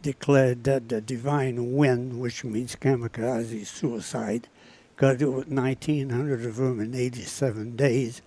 declared 0.00 0.64
that 0.64 0.88
the 0.88 1.02
divine 1.02 1.74
wind, 1.74 2.18
which 2.18 2.44
means 2.44 2.76
kamikaze 2.76 3.66
suicide, 3.66 4.48
got 4.96 5.18
to 5.18 5.30
with 5.30 5.48
1,900 5.48 6.46
of 6.46 6.56
them 6.56 6.80
in 6.80 6.94
87 6.94 7.76
days, 7.76 8.22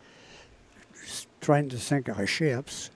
trying 1.41 1.69
to 1.69 1.79
sink 1.79 2.07
our 2.07 2.27
ships. 2.27 2.91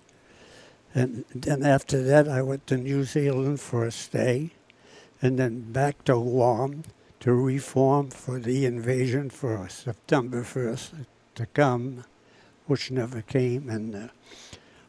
And 0.94 1.26
then 1.34 1.66
after 1.66 2.04
that, 2.04 2.28
I 2.28 2.44
went 2.44 2.68
to 2.68 2.78
New 2.78 3.04
Zealand 3.06 3.60
for 3.60 3.86
a 3.86 3.92
stay, 3.92 4.52
and 5.20 5.40
then 5.40 5.72
back 5.72 6.04
to 6.06 6.14
Guam 6.14 6.84
to 7.20 7.34
reform 7.34 8.10
for 8.10 8.40
the 8.40 8.66
invasion 8.66 9.30
for 9.30 9.68
September 9.70 10.44
1st 10.44 11.06
to 11.36 11.46
come, 11.48 12.04
which 12.66 12.92
never 12.92 13.22
came. 13.22 13.70
And 13.70 13.96
uh, 13.96 14.08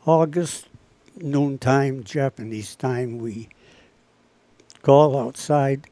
August 0.06 0.68
noontime, 1.16 2.04
Japanese 2.04 2.76
time, 2.76 3.18
we 3.18 3.48
call 4.82 5.18
outside 5.18 5.88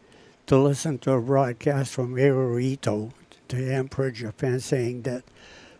to 0.47 0.59
listen 0.59 0.99
to 0.99 1.13
a 1.13 1.21
broadcast 1.21 1.93
from 1.93 2.15
Hirohito, 2.15 3.13
the 3.49 3.73
Emperor 3.73 4.09
of 4.09 4.15
Japan, 4.15 4.61
saying 4.61 5.03
that 5.03 5.25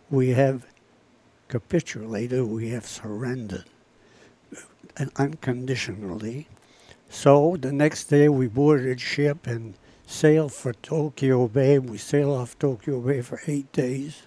we 0.09 0.29
have 0.29 0.65
capitulated, 1.47 2.43
we 2.43 2.69
have 2.69 2.85
surrendered 2.85 3.65
unconditionally. 5.15 6.47
So 7.09 7.55
the 7.59 7.71
next 7.71 8.05
day 8.05 8.27
we 8.27 8.47
boarded 8.47 8.99
ship 8.99 9.47
and 9.47 9.75
sailed 10.07 10.53
for 10.53 10.73
Tokyo 10.73 11.47
Bay. 11.47 11.77
We 11.77 11.97
sail 11.97 12.33
off 12.33 12.57
Tokyo 12.57 13.01
Bay 13.01 13.21
for 13.21 13.41
eight 13.45 13.71
days. 13.73 14.23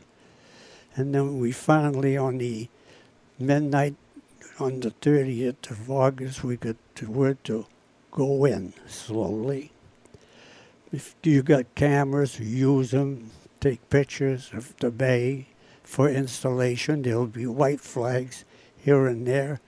And 0.95 1.15
then 1.15 1.39
we 1.39 1.53
finally, 1.53 2.17
on 2.17 2.39
the 2.39 2.69
midnight 3.39 3.97
on 4.61 4.81
the 4.81 4.91
30th 4.91 5.71
of 5.71 5.91
August, 5.91 6.45
we 6.45 6.57
got 6.57 6.77
the 6.95 7.11
word 7.11 7.43
to 7.45 7.67
go 8.13 8.45
in 8.45 8.75
slowly. 8.87 9.73
If 10.93 11.15
you 11.23 11.43
got 11.43 11.75
cameras, 11.75 12.39
use 12.39 12.91
them, 12.91 13.31
take 13.59 13.89
pictures 13.89 14.51
of 14.53 14.77
the 14.79 14.91
bay 14.91 15.47
for 15.83 16.11
installation. 16.11 17.03
There'll 17.03 17.27
be 17.27 17.47
white 17.47 17.81
flags 17.81 18.45
here 18.77 19.07
and 19.07 19.27
there 19.27 19.61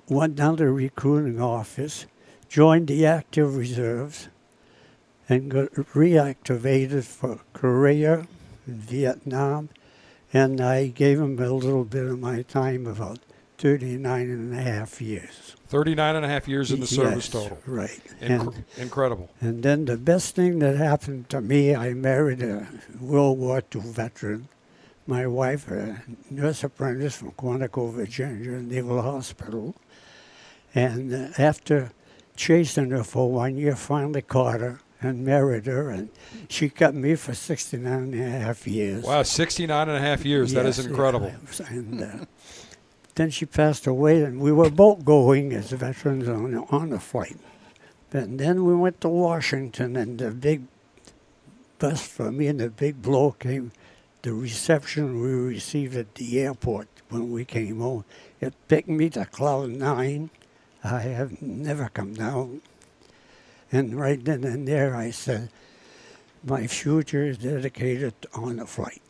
went 0.10 0.36
down 0.36 0.58
to 0.58 0.64
the 0.64 0.72
recruiting 0.72 1.40
office, 1.40 2.08
joined 2.50 2.88
the 2.88 3.06
active 3.06 3.56
reserves, 3.56 4.30
and 5.32 5.50
got 5.50 5.72
reactivated 5.72 7.06
for 7.06 7.40
Korea 7.54 8.28
and 8.68 8.76
Vietnam. 8.76 9.70
And 10.34 10.60
I 10.60 10.88
gave 10.88 11.20
him 11.20 11.40
a 11.40 11.50
little 11.50 11.86
bit 11.86 12.06
of 12.06 12.20
my 12.20 12.42
time, 12.42 12.86
about 12.86 13.20
39 13.58 14.30
and 14.30 14.54
a 14.54 14.62
half 14.62 15.02
years. 15.02 15.56
39 15.70 16.18
and 16.18 16.26
a 16.26 16.28
half 16.28 16.50
years 16.50 16.72
in 16.72 16.82
the 16.82 16.88
service 16.88 17.30
yes, 17.34 17.44
total. 17.44 17.60
Right. 17.66 18.02
And, 18.20 18.66
incredible. 18.76 19.30
And 19.40 19.64
then 19.64 19.86
the 19.86 19.96
best 19.96 20.36
thing 20.36 20.60
that 20.60 20.76
happened 20.76 21.30
to 21.30 21.40
me, 21.40 21.74
I 21.76 21.94
married 21.94 22.42
a 22.42 22.68
World 23.00 23.40
War 23.40 23.64
II 23.74 23.82
veteran. 23.82 24.50
My 25.08 25.28
wife, 25.28 25.70
a 25.72 26.04
nurse 26.30 26.62
apprentice 26.64 27.16
from 27.16 27.32
Quantico, 27.32 27.92
Virginia, 27.94 28.60
Naval 28.60 29.02
Hospital. 29.02 29.76
And 30.76 31.14
uh, 31.14 31.30
after 31.38 31.92
chasing 32.36 32.92
her 32.92 33.04
for 33.06 33.32
one 33.32 33.56
year, 33.56 33.78
finally 33.78 34.22
caught 34.22 34.60
her 34.60 34.80
and 35.02 35.26
married 35.26 35.66
her, 35.66 35.90
and 35.90 36.10
she 36.48 36.70
kept 36.70 36.96
me 36.96 37.16
for 37.16 37.34
69 37.34 37.92
and 37.92 38.14
a 38.14 38.40
half 38.40 38.68
years. 38.68 39.04
Wow, 39.04 39.24
69 39.24 39.90
and 39.90 39.98
a 39.98 40.02
half 40.02 40.24
years. 40.24 40.54
Yes, 40.54 40.64
that 40.64 40.70
is 40.70 40.86
incredible. 40.86 41.28
Yeah, 41.60 41.68
and, 41.70 42.02
uh, 42.02 42.26
then 43.16 43.30
she 43.30 43.46
passed 43.46 43.88
away, 43.88 44.24
and 44.24 44.40
we 44.40 44.52
were 44.52 44.70
both 44.70 45.04
going 45.04 45.54
as 45.54 45.72
veterans 45.72 46.30
on, 46.30 46.56
on 46.70 46.92
the 46.92 47.00
flight. 47.00 47.38
And 48.14 48.40
then 48.40 48.66
we 48.66 48.76
went 48.76 49.02
to 49.02 49.10
Washington, 49.10 49.96
and 49.96 50.20
the 50.20 50.32
big 50.32 50.64
bus 51.82 52.06
for 52.06 52.32
me 52.32 52.46
and 52.46 52.60
the 52.60 52.70
big 52.70 53.02
blow 53.02 53.32
came. 53.32 53.72
The 54.22 54.34
reception 54.34 55.20
we 55.20 55.32
received 55.32 55.96
at 55.96 56.14
the 56.14 56.40
airport 56.40 56.88
when 57.10 57.32
we 57.32 57.44
came 57.44 57.80
home, 57.80 58.06
it 58.40 58.54
picked 58.68 58.88
me 58.88 59.10
to 59.10 59.26
Cloud 59.26 59.72
Nine. 59.72 60.30
I 60.84 61.00
have 61.00 61.42
never 61.42 61.90
come 61.90 62.14
down. 62.14 62.62
And 63.72 64.00
right 64.00 64.24
then 64.24 64.44
and 64.44 64.68
there, 64.68 64.96
I 64.96 65.12
said, 65.12 65.50
my 66.44 66.68
future 66.68 67.24
is 67.24 67.38
dedicated 67.38 68.14
on 68.34 68.58
the 68.58 68.66
flight. 68.66 69.02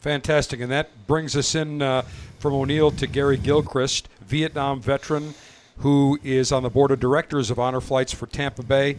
Fantastic. 0.00 0.60
And 0.60 0.70
that 0.70 1.06
brings 1.06 1.36
us 1.36 1.54
in 1.54 1.80
uh, 1.80 2.02
from 2.38 2.54
O'Neill 2.54 2.90
to 2.92 3.06
Gary 3.06 3.36
Gilchrist, 3.36 4.08
Vietnam 4.26 4.80
veteran 4.80 5.34
who 5.78 6.18
is 6.22 6.52
on 6.52 6.62
the 6.62 6.70
board 6.70 6.90
of 6.90 7.00
directors 7.00 7.50
of 7.50 7.58
Honor 7.58 7.80
Flights 7.80 8.12
for 8.12 8.26
Tampa 8.26 8.62
Bay. 8.62 8.96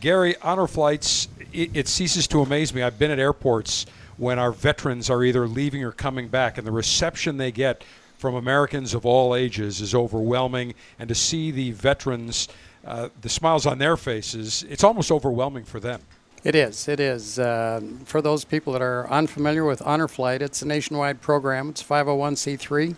Gary, 0.00 0.34
Honor 0.42 0.66
Flights, 0.66 1.28
it, 1.52 1.76
it 1.76 1.88
ceases 1.88 2.26
to 2.28 2.40
amaze 2.40 2.74
me. 2.74 2.82
I've 2.82 2.98
been 2.98 3.10
at 3.10 3.18
airports 3.18 3.86
when 4.16 4.38
our 4.38 4.52
veterans 4.52 5.08
are 5.08 5.22
either 5.22 5.46
leaving 5.46 5.84
or 5.84 5.92
coming 5.92 6.28
back, 6.28 6.58
and 6.58 6.66
the 6.66 6.72
reception 6.72 7.36
they 7.36 7.52
get 7.52 7.84
from 8.18 8.34
Americans 8.34 8.94
of 8.94 9.06
all 9.06 9.34
ages 9.34 9.80
is 9.80 9.94
overwhelming. 9.94 10.74
And 10.98 11.08
to 11.08 11.14
see 11.14 11.50
the 11.50 11.70
veterans, 11.72 12.48
uh, 12.84 13.08
the 13.20 13.28
smiles 13.28 13.66
on 13.66 13.78
their 13.78 13.96
faces, 13.96 14.64
it's 14.68 14.84
almost 14.84 15.10
overwhelming 15.10 15.64
for 15.64 15.80
them. 15.80 16.00
It 16.44 16.56
is. 16.56 16.88
It 16.88 16.98
is. 16.98 17.38
Uh, 17.38 17.80
for 18.04 18.20
those 18.20 18.44
people 18.44 18.72
that 18.72 18.82
are 18.82 19.08
unfamiliar 19.08 19.64
with 19.64 19.80
Honor 19.82 20.08
Flight, 20.08 20.42
it's 20.42 20.60
a 20.62 20.66
nationwide 20.66 21.20
program. 21.20 21.68
It's 21.68 21.82
501c3, 21.82 22.96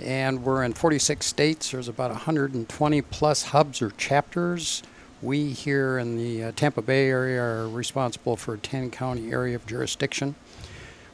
and 0.00 0.42
we're 0.42 0.64
in 0.64 0.72
46 0.72 1.24
states. 1.24 1.70
There's 1.70 1.86
about 1.86 2.10
120 2.10 3.02
plus 3.02 3.44
hubs 3.44 3.80
or 3.80 3.90
chapters. 3.90 4.82
We 5.22 5.50
here 5.50 5.98
in 5.98 6.16
the 6.16 6.44
uh, 6.44 6.52
Tampa 6.56 6.82
Bay 6.82 7.08
area 7.08 7.40
are 7.40 7.68
responsible 7.68 8.36
for 8.36 8.54
a 8.54 8.58
10 8.58 8.90
county 8.90 9.30
area 9.30 9.54
of 9.54 9.64
jurisdiction. 9.64 10.34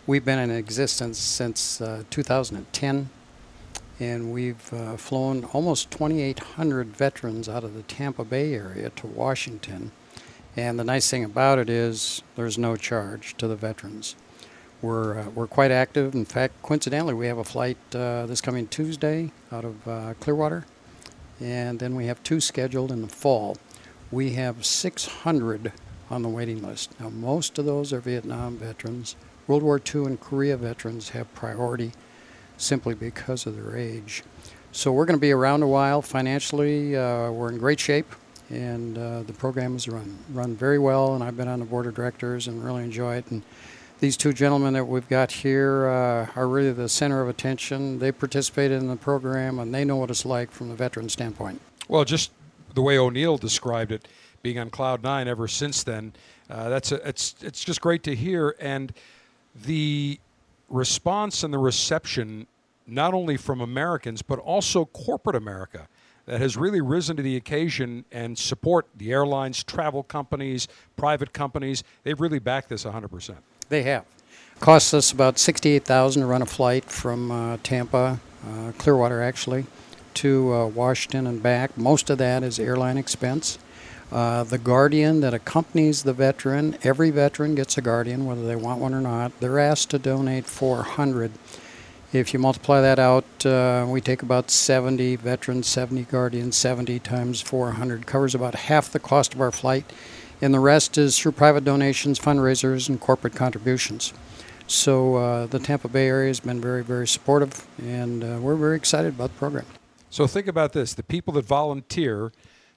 We've 0.06 0.24
been 0.24 0.38
in 0.38 0.50
existence 0.50 1.18
since 1.18 1.80
uh, 1.80 2.04
2010, 2.10 3.10
and 4.00 4.32
we've 4.32 4.72
uh, 4.72 4.96
flown 4.96 5.44
almost 5.46 5.90
2,800 5.90 6.88
veterans 6.88 7.48
out 7.48 7.64
of 7.64 7.74
the 7.74 7.82
Tampa 7.82 8.24
Bay 8.24 8.54
area 8.54 8.90
to 8.90 9.06
Washington 9.06 9.92
and 10.56 10.78
the 10.78 10.84
nice 10.84 11.10
thing 11.10 11.24
about 11.24 11.58
it 11.58 11.68
is 11.68 12.22
there's 12.36 12.58
no 12.58 12.76
charge 12.76 13.36
to 13.38 13.48
the 13.48 13.56
veterans. 13.56 14.14
We're, 14.82 15.18
uh, 15.18 15.28
we're 15.30 15.46
quite 15.46 15.70
active. 15.70 16.14
In 16.14 16.24
fact, 16.24 16.62
coincidentally, 16.62 17.14
we 17.14 17.26
have 17.26 17.38
a 17.38 17.44
flight 17.44 17.78
uh, 17.94 18.26
this 18.26 18.40
coming 18.40 18.68
Tuesday 18.68 19.32
out 19.50 19.64
of 19.64 19.88
uh, 19.88 20.14
Clearwater, 20.20 20.64
and 21.40 21.80
then 21.80 21.96
we 21.96 22.06
have 22.06 22.22
two 22.22 22.40
scheduled 22.40 22.92
in 22.92 23.02
the 23.02 23.08
fall. 23.08 23.56
We 24.12 24.34
have 24.34 24.64
600 24.64 25.72
on 26.10 26.22
the 26.22 26.28
waiting 26.28 26.62
list. 26.62 26.98
Now, 27.00 27.08
most 27.08 27.58
of 27.58 27.64
those 27.64 27.92
are 27.92 28.00
Vietnam 28.00 28.56
veterans. 28.56 29.16
World 29.48 29.62
War 29.62 29.80
II 29.94 30.04
and 30.04 30.20
Korea 30.20 30.56
veterans 30.56 31.10
have 31.10 31.34
priority 31.34 31.92
simply 32.56 32.94
because 32.94 33.46
of 33.46 33.56
their 33.56 33.76
age. 33.76 34.22
So 34.72 34.92
we're 34.92 35.06
going 35.06 35.16
to 35.16 35.20
be 35.20 35.32
around 35.32 35.62
a 35.62 35.68
while. 35.68 36.02
Financially, 36.02 36.96
uh, 36.96 37.30
we're 37.30 37.50
in 37.50 37.58
great 37.58 37.78
shape 37.78 38.12
and 38.50 38.98
uh, 38.98 39.22
the 39.22 39.32
program 39.32 39.76
is 39.76 39.88
run 39.88 40.18
run 40.32 40.54
very 40.54 40.78
well. 40.78 41.14
And 41.14 41.24
I've 41.24 41.36
been 41.36 41.48
on 41.48 41.60
the 41.60 41.64
board 41.64 41.86
of 41.86 41.94
directors 41.94 42.46
and 42.46 42.64
really 42.64 42.82
enjoy 42.82 43.16
it. 43.16 43.30
And 43.30 43.42
these 44.00 44.16
two 44.16 44.32
gentlemen 44.32 44.74
that 44.74 44.84
we've 44.84 45.08
got 45.08 45.30
here 45.30 45.86
uh, 45.86 46.26
are 46.36 46.48
really 46.48 46.72
the 46.72 46.88
center 46.88 47.22
of 47.22 47.28
attention. 47.28 47.98
They 47.98 48.12
participated 48.12 48.80
in 48.80 48.88
the 48.88 48.96
program 48.96 49.58
and 49.58 49.74
they 49.74 49.84
know 49.84 49.96
what 49.96 50.10
it's 50.10 50.24
like 50.24 50.50
from 50.50 50.68
the 50.68 50.74
veteran 50.74 51.08
standpoint. 51.08 51.60
Well, 51.88 52.04
just 52.04 52.32
the 52.74 52.82
way 52.82 52.98
O'Neill 52.98 53.38
described 53.38 53.92
it, 53.92 54.08
being 54.42 54.58
on 54.58 54.70
cloud 54.70 55.02
nine 55.02 55.28
ever 55.28 55.48
since 55.48 55.82
then, 55.84 56.12
uh, 56.50 56.68
that's 56.68 56.92
a, 56.92 57.08
it's 57.08 57.34
it's 57.40 57.64
just 57.64 57.80
great 57.80 58.02
to 58.04 58.14
hear. 58.14 58.56
And 58.60 58.92
the 59.54 60.20
response 60.74 61.44
and 61.44 61.54
the 61.54 61.58
reception, 61.58 62.46
not 62.86 63.14
only 63.14 63.36
from 63.36 63.60
Americans 63.60 64.20
but 64.20 64.38
also 64.40 64.84
corporate 64.86 65.36
America 65.36 65.88
that 66.26 66.40
has 66.40 66.56
really 66.56 66.80
risen 66.80 67.16
to 67.16 67.22
the 67.22 67.36
occasion 67.36 68.04
and 68.10 68.36
support 68.36 68.86
the 68.96 69.12
airlines, 69.12 69.62
travel 69.62 70.02
companies, 70.02 70.66
private 70.96 71.32
companies. 71.32 71.84
They've 72.02 72.20
really 72.20 72.38
backed 72.38 72.70
this 72.70 72.84
100%. 72.84 73.36
They 73.68 73.82
have. 73.82 74.04
Costs 74.60 74.94
us 74.94 75.12
about 75.12 75.38
68000 75.38 76.22
to 76.22 76.26
run 76.26 76.42
a 76.42 76.46
flight 76.46 76.84
from 76.86 77.30
uh, 77.30 77.58
Tampa, 77.62 78.20
uh, 78.46 78.72
Clearwater 78.78 79.22
actually, 79.22 79.66
to 80.14 80.52
uh, 80.52 80.66
Washington 80.66 81.26
and 81.26 81.42
back. 81.42 81.76
Most 81.76 82.08
of 82.08 82.18
that 82.18 82.42
is 82.42 82.58
airline 82.58 82.96
expense. 82.96 83.58
Uh, 84.12 84.44
the 84.44 84.58
guardian 84.58 85.20
that 85.20 85.34
accompanies 85.34 86.02
the 86.02 86.12
veteran, 86.12 86.76
every 86.82 87.10
veteran 87.10 87.54
gets 87.54 87.76
a 87.78 87.82
guardian, 87.82 88.26
whether 88.26 88.46
they 88.46 88.56
want 88.56 88.80
one 88.80 88.94
or 88.94 89.00
not. 89.00 89.38
They're 89.40 89.58
asked 89.58 89.90
to 89.90 89.98
donate 89.98 90.46
400 90.46 91.32
if 92.14 92.32
you 92.32 92.38
multiply 92.38 92.80
that 92.80 93.00
out, 93.00 93.24
uh, 93.44 93.84
we 93.88 94.00
take 94.00 94.22
about 94.22 94.48
70 94.48 95.16
veterans, 95.16 95.66
70 95.66 96.04
guardians, 96.04 96.56
70 96.56 97.00
times 97.00 97.40
400 97.40 98.06
covers 98.06 98.36
about 98.36 98.54
half 98.54 98.90
the 98.92 99.00
cost 99.00 99.34
of 99.34 99.40
our 99.40 99.50
flight, 99.50 99.92
and 100.40 100.54
the 100.54 100.60
rest 100.60 100.96
is 100.96 101.18
through 101.18 101.32
private 101.32 101.64
donations, 101.64 102.20
fundraisers, 102.20 102.88
and 102.88 103.00
corporate 103.00 103.34
contributions. 103.34 104.14
So 104.68 105.16
uh, 105.16 105.46
the 105.46 105.58
Tampa 105.58 105.88
Bay 105.88 106.06
area 106.06 106.28
has 106.28 106.38
been 106.38 106.60
very, 106.60 106.84
very 106.84 107.08
supportive, 107.08 107.66
and 107.78 108.22
uh, 108.22 108.38
we're 108.40 108.54
very 108.54 108.76
excited 108.76 109.14
about 109.14 109.32
the 109.32 109.38
program. 109.38 109.66
So 110.08 110.28
think 110.28 110.46
about 110.46 110.72
this: 110.72 110.94
the 110.94 111.02
people 111.02 111.34
that 111.34 111.44
volunteer 111.44 112.32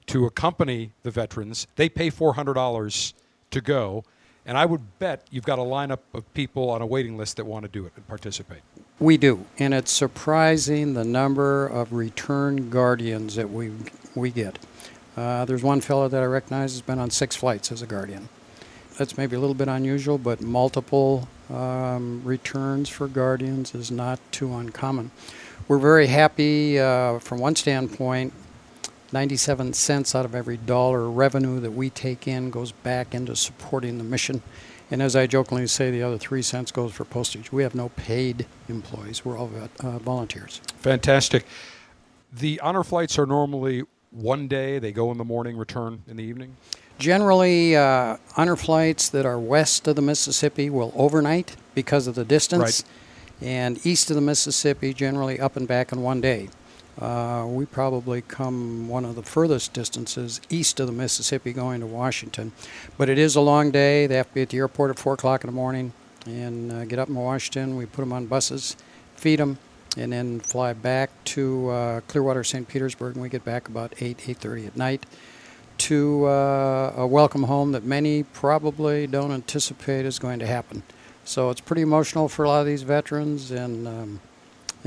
to 0.08 0.26
accompany 0.26 0.92
the 1.04 1.12
veterans, 1.12 1.68
they 1.76 1.90
pay 1.90 2.10
$400 2.10 3.14
to 3.52 3.62
go. 3.62 4.04
And 4.46 4.58
I 4.58 4.66
would 4.66 4.98
bet 5.00 5.28
you've 5.30 5.44
got 5.44 5.60
a 5.60 5.64
lineup 5.64 6.00
of 6.14 6.34
people 6.34 6.70
on 6.70 6.82
a 6.82 6.86
waiting 6.86 7.18
list 7.18 7.36
that 7.36 7.46
want 7.46 7.64
to 7.64 7.70
do 7.70 7.86
it 7.86 7.92
and 7.96 8.08
participate. 8.08 8.62
We 9.00 9.18
do, 9.18 9.46
and 9.60 9.74
it's 9.74 9.92
surprising 9.92 10.94
the 10.94 11.04
number 11.04 11.68
of 11.68 11.94
return 11.94 12.70
guardians 12.70 13.36
that 13.36 13.50
we 13.52 13.72
we 14.16 14.32
get. 14.32 14.58
Uh, 15.16 15.46
there's 15.46 15.64
one 15.64 15.82
fellow 15.82 16.08
that 16.08 16.22
I 16.22 16.26
recognize 16.26 16.72
has 16.72 16.82
been 16.82 16.98
on 16.98 17.10
six 17.10 17.36
flights 17.36 17.72
as 17.72 17.82
a 17.82 17.86
guardian. 17.86 18.30
That's 18.98 19.18
maybe 19.18 19.36
a 19.36 19.40
little 19.40 19.54
bit 19.54 19.68
unusual, 19.68 20.18
but 20.18 20.42
multiple 20.42 21.28
um, 21.52 22.22
returns 22.24 22.90
for 22.90 23.08
guardians 23.08 23.76
is 23.76 23.92
not 23.92 24.20
too 24.32 24.56
uncommon. 24.56 25.12
We're 25.68 25.78
very 25.78 26.08
happy 26.08 26.80
uh, 26.80 27.20
from 27.20 27.40
one 27.40 27.56
standpoint. 27.56 28.34
97 29.12 29.74
cents 29.74 30.14
out 30.14 30.26
of 30.26 30.36
every 30.36 30.58
dollar 30.58 31.10
revenue 31.10 31.60
that 31.60 31.72
we 31.72 31.90
take 31.90 32.28
in 32.28 32.50
goes 32.50 32.72
back 32.72 33.14
into 33.14 33.36
supporting 33.36 33.98
the 33.98 34.04
mission 34.04 34.42
and 34.90 35.02
as 35.02 35.16
I 35.16 35.28
jokingly 35.28 35.68
say, 35.68 35.92
the 35.92 36.02
other 36.02 36.18
three 36.18 36.42
cents 36.42 36.72
goes 36.72 36.94
for 36.94 37.04
postage. 37.04 37.52
We 37.52 37.64
have 37.64 37.76
no 37.76 37.90
paid 37.90 38.46
employees. 38.70 39.26
We're 39.26 39.38
all 39.38 39.52
uh, 39.82 40.00
volunteers. 40.00 40.62
Fantastic. 40.78 41.46
The 42.32 42.60
honor 42.62 42.84
flights 42.84 43.20
are 43.20 43.26
normally 43.26 43.84
one 44.12 44.48
day. 44.48 44.80
They 44.80 44.94
go 44.94 45.12
in 45.12 45.18
the 45.18 45.26
morning, 45.26 45.58
return 45.58 46.04
in 46.08 46.18
the 46.18 46.24
evening. 46.24 46.56
Generally, 47.00 47.76
uh, 47.76 48.18
honor 48.38 48.56
flights 48.56 49.10
that 49.10 49.26
are 49.26 49.38
west 49.38 49.88
of 49.88 49.98
the 49.98 50.02
Mississippi 50.02 50.70
will 50.70 50.94
overnight 50.96 51.56
because 51.76 52.08
of 52.08 52.16
the 52.16 52.26
distance, 52.26 52.84
and 53.42 53.86
east 53.86 54.10
of 54.10 54.16
the 54.16 54.22
Mississippi, 54.22 54.94
generally 54.94 55.40
up 55.40 55.58
and 55.58 55.68
back 55.68 55.92
in 55.92 56.02
one 56.02 56.22
day. 56.22 56.50
Uh, 57.00 57.46
we 57.48 57.66
probably 57.66 58.22
come 58.22 58.88
one 58.88 59.06
of 59.06 59.16
the 59.16 59.24
furthest 59.24 59.74
distances 59.74 60.42
east 60.50 60.80
of 60.80 60.88
the 60.88 60.94
Mississippi 60.94 61.54
going 61.54 61.80
to 61.80 61.86
Washington. 61.86 62.52
But 62.98 63.10
it 63.10 63.18
is 63.20 63.36
a 63.36 63.42
long 63.42 63.72
day. 63.72 64.08
They 64.08 64.16
have 64.16 64.28
to 64.30 64.34
be 64.34 64.42
at 64.42 64.50
the 64.50 64.58
airport 64.58 64.92
at 64.92 65.00
4 65.00 65.14
o'clock 65.14 65.44
in 65.44 65.48
the 65.48 65.56
morning 65.56 65.94
and 66.26 66.72
uh, 66.72 66.86
get 66.86 67.00
up 67.00 67.10
in 67.10 67.16
Washington. 67.16 67.78
We 67.78 67.86
put 67.86 68.02
them 68.02 68.14
on 68.14 68.26
buses, 68.26 68.76
feed 69.16 69.40
them, 69.40 69.60
and 69.96 70.12
then 70.12 70.40
fly 70.40 70.74
back 70.74 71.12
to 71.26 71.70
uh, 71.70 72.02
Clearwater, 72.02 72.44
St. 72.44 72.68
Petersburg, 72.68 73.16
and 73.16 73.22
we 73.22 73.30
get 73.30 73.46
back 73.46 73.68
about 73.68 73.94
8, 74.02 74.18
8.30 74.18 74.68
at 74.68 74.76
night 74.76 75.06
to 75.78 76.26
uh, 76.26 76.94
a 76.98 77.06
welcome 77.06 77.44
home 77.44 77.72
that 77.72 77.84
many 77.84 78.24
probably 78.24 79.06
don't 79.06 79.32
anticipate 79.32 80.06
is 80.06 80.18
going 80.18 80.40
to 80.40 80.48
happen. 80.48 80.84
So 81.24 81.50
it's 81.50 81.62
pretty 81.62 81.82
emotional 81.82 82.30
for 82.30 82.46
a 82.46 82.50
lot 82.50 82.62
of 82.62 82.66
these 82.66 82.84
veterans, 82.84 83.52
and 83.52 83.88
um, 83.88 84.20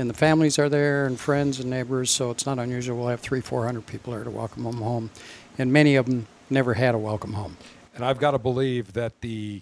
and 0.01 0.09
the 0.09 0.13
families 0.15 0.59
are 0.59 0.67
there, 0.67 1.05
and 1.05 1.17
friends 1.19 1.59
and 1.59 1.69
neighbors. 1.69 2.09
So 2.11 2.31
it's 2.31 2.45
not 2.45 2.59
unusual. 2.59 2.97
We'll 2.97 3.07
have 3.07 3.21
three, 3.21 3.39
four 3.39 3.65
hundred 3.65 3.85
people 3.85 4.13
there 4.13 4.23
to 4.23 4.31
welcome 4.31 4.63
them 4.63 4.81
home, 4.81 5.11
and 5.57 5.71
many 5.71 5.95
of 5.95 6.07
them 6.07 6.27
never 6.49 6.73
had 6.73 6.95
a 6.95 6.97
welcome 6.97 7.33
home. 7.33 7.55
And 7.95 8.03
I've 8.03 8.19
got 8.19 8.31
to 8.31 8.39
believe 8.39 8.93
that 8.93 9.21
the 9.21 9.61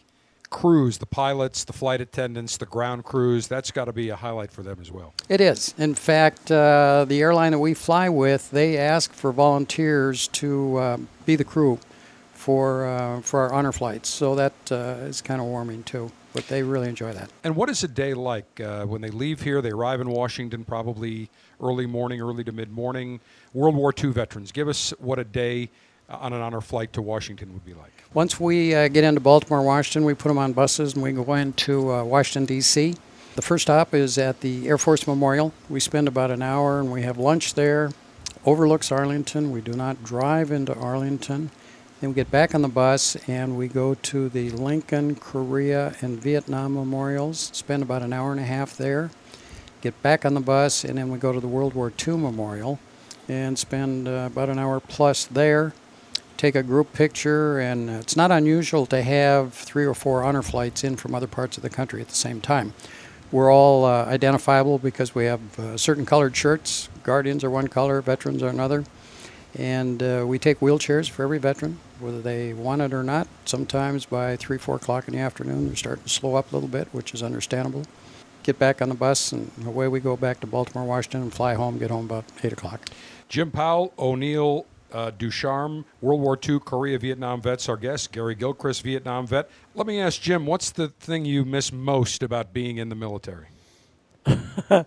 crews, 0.49 0.97
the 0.97 1.05
pilots, 1.05 1.63
the 1.63 1.73
flight 1.73 2.01
attendants, 2.01 2.57
the 2.57 2.65
ground 2.65 3.03
crews, 3.03 3.47
that's 3.47 3.69
got 3.69 3.85
to 3.85 3.93
be 3.93 4.09
a 4.09 4.15
highlight 4.15 4.51
for 4.51 4.63
them 4.63 4.77
as 4.81 4.91
well. 4.91 5.13
It 5.27 5.41
is. 5.41 5.75
In 5.77 5.93
fact, 5.93 6.51
uh, 6.51 7.05
the 7.07 7.21
airline 7.21 7.51
that 7.51 7.59
we 7.59 7.75
fly 7.75 8.09
with, 8.09 8.49
they 8.49 8.77
ask 8.77 9.13
for 9.13 9.31
volunteers 9.31 10.27
to 10.29 10.77
uh, 10.77 10.97
be 11.25 11.35
the 11.35 11.43
crew 11.43 11.79
for 12.33 12.87
uh, 12.87 13.21
for 13.21 13.41
our 13.41 13.53
honor 13.53 13.73
flights. 13.73 14.09
So 14.09 14.35
that 14.35 14.53
uh, 14.71 15.07
is 15.09 15.21
kind 15.21 15.41
of 15.41 15.47
warming 15.47 15.83
too. 15.83 16.11
But 16.33 16.47
they 16.47 16.61
really 16.61 16.87
enjoy 16.87 17.11
that. 17.13 17.31
And 17.43 17.55
what 17.55 17.69
is 17.69 17.83
a 17.83 17.87
day 17.87 18.13
like 18.13 18.59
uh, 18.59 18.85
when 18.85 19.01
they 19.01 19.09
leave 19.09 19.41
here? 19.41 19.61
They 19.61 19.71
arrive 19.71 19.99
in 19.99 20.09
Washington 20.09 20.63
probably 20.63 21.29
early 21.59 21.87
morning, 21.87 22.21
early 22.21 22.43
to 22.43 22.51
mid 22.51 22.71
morning. 22.71 23.19
World 23.53 23.75
War 23.75 23.93
II 23.97 24.11
veterans, 24.11 24.51
give 24.51 24.67
us 24.67 24.93
what 24.99 25.17
a 25.17 25.23
day 25.23 25.69
uh, 26.07 26.17
on 26.17 26.33
an 26.33 26.41
honor 26.41 26.61
flight 26.61 26.93
to 26.93 27.01
Washington 27.01 27.53
would 27.53 27.65
be 27.65 27.73
like. 27.73 27.91
Once 28.13 28.39
we 28.39 28.75
uh, 28.75 28.87
get 28.87 29.03
into 29.03 29.21
Baltimore, 29.21 29.61
Washington, 29.61 30.05
we 30.05 30.13
put 30.13 30.29
them 30.29 30.37
on 30.37 30.53
buses 30.53 30.93
and 30.93 31.03
we 31.03 31.11
go 31.11 31.33
into 31.33 31.91
uh, 31.91 32.03
Washington, 32.03 32.45
D.C. 32.45 32.95
The 33.35 33.41
first 33.41 33.63
stop 33.63 33.93
is 33.93 34.17
at 34.17 34.41
the 34.41 34.67
Air 34.67 34.77
Force 34.77 35.07
Memorial. 35.07 35.53
We 35.69 35.79
spend 35.79 36.07
about 36.07 36.31
an 36.31 36.41
hour 36.41 36.79
and 36.79 36.91
we 36.91 37.03
have 37.03 37.17
lunch 37.17 37.53
there. 37.53 37.91
Overlooks 38.45 38.91
Arlington. 38.91 39.51
We 39.51 39.61
do 39.61 39.73
not 39.73 40.03
drive 40.03 40.51
into 40.51 40.73
Arlington. 40.75 41.51
Then 41.99 42.11
we 42.11 42.13
get 42.13 42.31
back 42.31 42.55
on 42.55 42.61
the 42.61 42.69
bus 42.69 43.17
and 43.27 43.57
we 43.57 43.67
go 43.67 43.93
to 43.93 44.29
the 44.29 44.51
Lincoln, 44.51 45.15
Korea, 45.15 45.95
and 45.99 46.17
Vietnam 46.21 46.73
memorials. 46.73 47.49
Spend 47.53 47.83
about 47.83 48.01
an 48.01 48.13
hour 48.13 48.31
and 48.31 48.39
a 48.39 48.45
half 48.45 48.77
there. 48.77 49.11
Get 49.81 50.01
back 50.01 50.25
on 50.25 50.33
the 50.33 50.39
bus 50.39 50.85
and 50.85 50.97
then 50.97 51.11
we 51.11 51.17
go 51.17 51.33
to 51.33 51.41
the 51.41 51.47
World 51.47 51.73
War 51.73 51.91
II 52.07 52.15
memorial 52.15 52.79
and 53.27 53.59
spend 53.59 54.07
uh, 54.07 54.29
about 54.31 54.47
an 54.47 54.59
hour 54.59 54.79
plus 54.79 55.25
there. 55.25 55.73
Take 56.37 56.55
a 56.55 56.63
group 56.63 56.93
picture, 56.93 57.59
and 57.59 57.89
it's 57.89 58.15
not 58.15 58.31
unusual 58.31 58.85
to 58.85 59.01
have 59.01 59.53
three 59.53 59.85
or 59.85 59.93
four 59.93 60.23
honor 60.23 60.41
flights 60.41 60.85
in 60.85 60.95
from 60.95 61.13
other 61.13 61.27
parts 61.27 61.57
of 61.57 61.63
the 61.63 61.69
country 61.69 61.99
at 61.99 62.07
the 62.07 62.15
same 62.15 62.39
time. 62.39 62.73
We're 63.29 63.51
all 63.51 63.83
uh, 63.83 64.05
identifiable 64.05 64.77
because 64.77 65.13
we 65.13 65.25
have 65.25 65.59
uh, 65.59 65.77
certain 65.77 66.05
colored 66.05 66.33
shirts. 66.37 66.87
Guardians 67.03 67.43
are 67.43 67.49
one 67.49 67.67
color, 67.67 68.01
veterans 68.01 68.41
are 68.41 68.47
another. 68.47 68.85
And 69.59 70.01
uh, 70.01 70.23
we 70.25 70.39
take 70.39 70.61
wheelchairs 70.61 71.09
for 71.09 71.23
every 71.23 71.37
veteran, 71.37 71.79
whether 71.99 72.21
they 72.21 72.53
want 72.53 72.81
it 72.81 72.93
or 72.93 73.03
not. 73.03 73.27
Sometimes 73.43 74.05
by 74.05 74.37
3, 74.37 74.57
4 74.57 74.77
o'clock 74.77 75.09
in 75.09 75.13
the 75.13 75.19
afternoon, 75.19 75.67
they're 75.67 75.75
starting 75.75 76.05
to 76.05 76.09
slow 76.09 76.35
up 76.35 76.49
a 76.53 76.55
little 76.55 76.69
bit, 76.69 76.87
which 76.93 77.13
is 77.13 77.21
understandable. 77.21 77.83
Get 78.43 78.57
back 78.57 78.81
on 78.81 78.87
the 78.87 78.95
bus, 78.95 79.33
and 79.33 79.51
away 79.65 79.89
we 79.89 79.99
go 79.99 80.15
back 80.15 80.39
to 80.39 80.47
Baltimore, 80.47 80.85
Washington, 80.85 81.23
and 81.23 81.33
fly 81.33 81.55
home, 81.55 81.77
get 81.77 81.91
home 81.91 82.05
about 82.05 82.23
8 82.41 82.53
o'clock. 82.53 82.89
Jim 83.27 83.51
Powell, 83.51 83.91
O'Neill, 83.99 84.65
uh, 84.93 85.11
Ducharme, 85.11 85.83
World 85.99 86.21
War 86.21 86.39
II, 86.41 86.61
Korea, 86.61 86.97
Vietnam 86.97 87.41
vets, 87.41 87.67
our 87.67 87.75
guest. 87.75 88.13
Gary 88.13 88.35
Gilchrist, 88.35 88.81
Vietnam 88.81 89.27
vet. 89.27 89.49
Let 89.75 89.87
me 89.87 89.99
ask 89.99 90.21
Jim, 90.21 90.45
what's 90.45 90.71
the 90.71 90.87
thing 90.87 91.25
you 91.25 91.43
miss 91.43 91.73
most 91.73 92.23
about 92.23 92.53
being 92.53 92.77
in 92.77 92.87
the 92.87 92.95
military? 92.95 93.47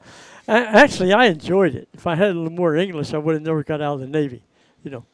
Actually, 0.48 1.12
I 1.12 1.26
enjoyed 1.26 1.74
it. 1.74 1.88
If 1.92 2.06
I 2.06 2.14
had 2.14 2.30
a 2.30 2.34
little 2.34 2.50
more 2.50 2.74
English, 2.74 3.12
I 3.12 3.18
would 3.18 3.34
have 3.34 3.42
never 3.42 3.62
got 3.62 3.82
out 3.82 3.94
of 3.94 4.00
the 4.00 4.06
Navy. 4.06 4.42
You 4.82 4.90
know. 4.90 5.04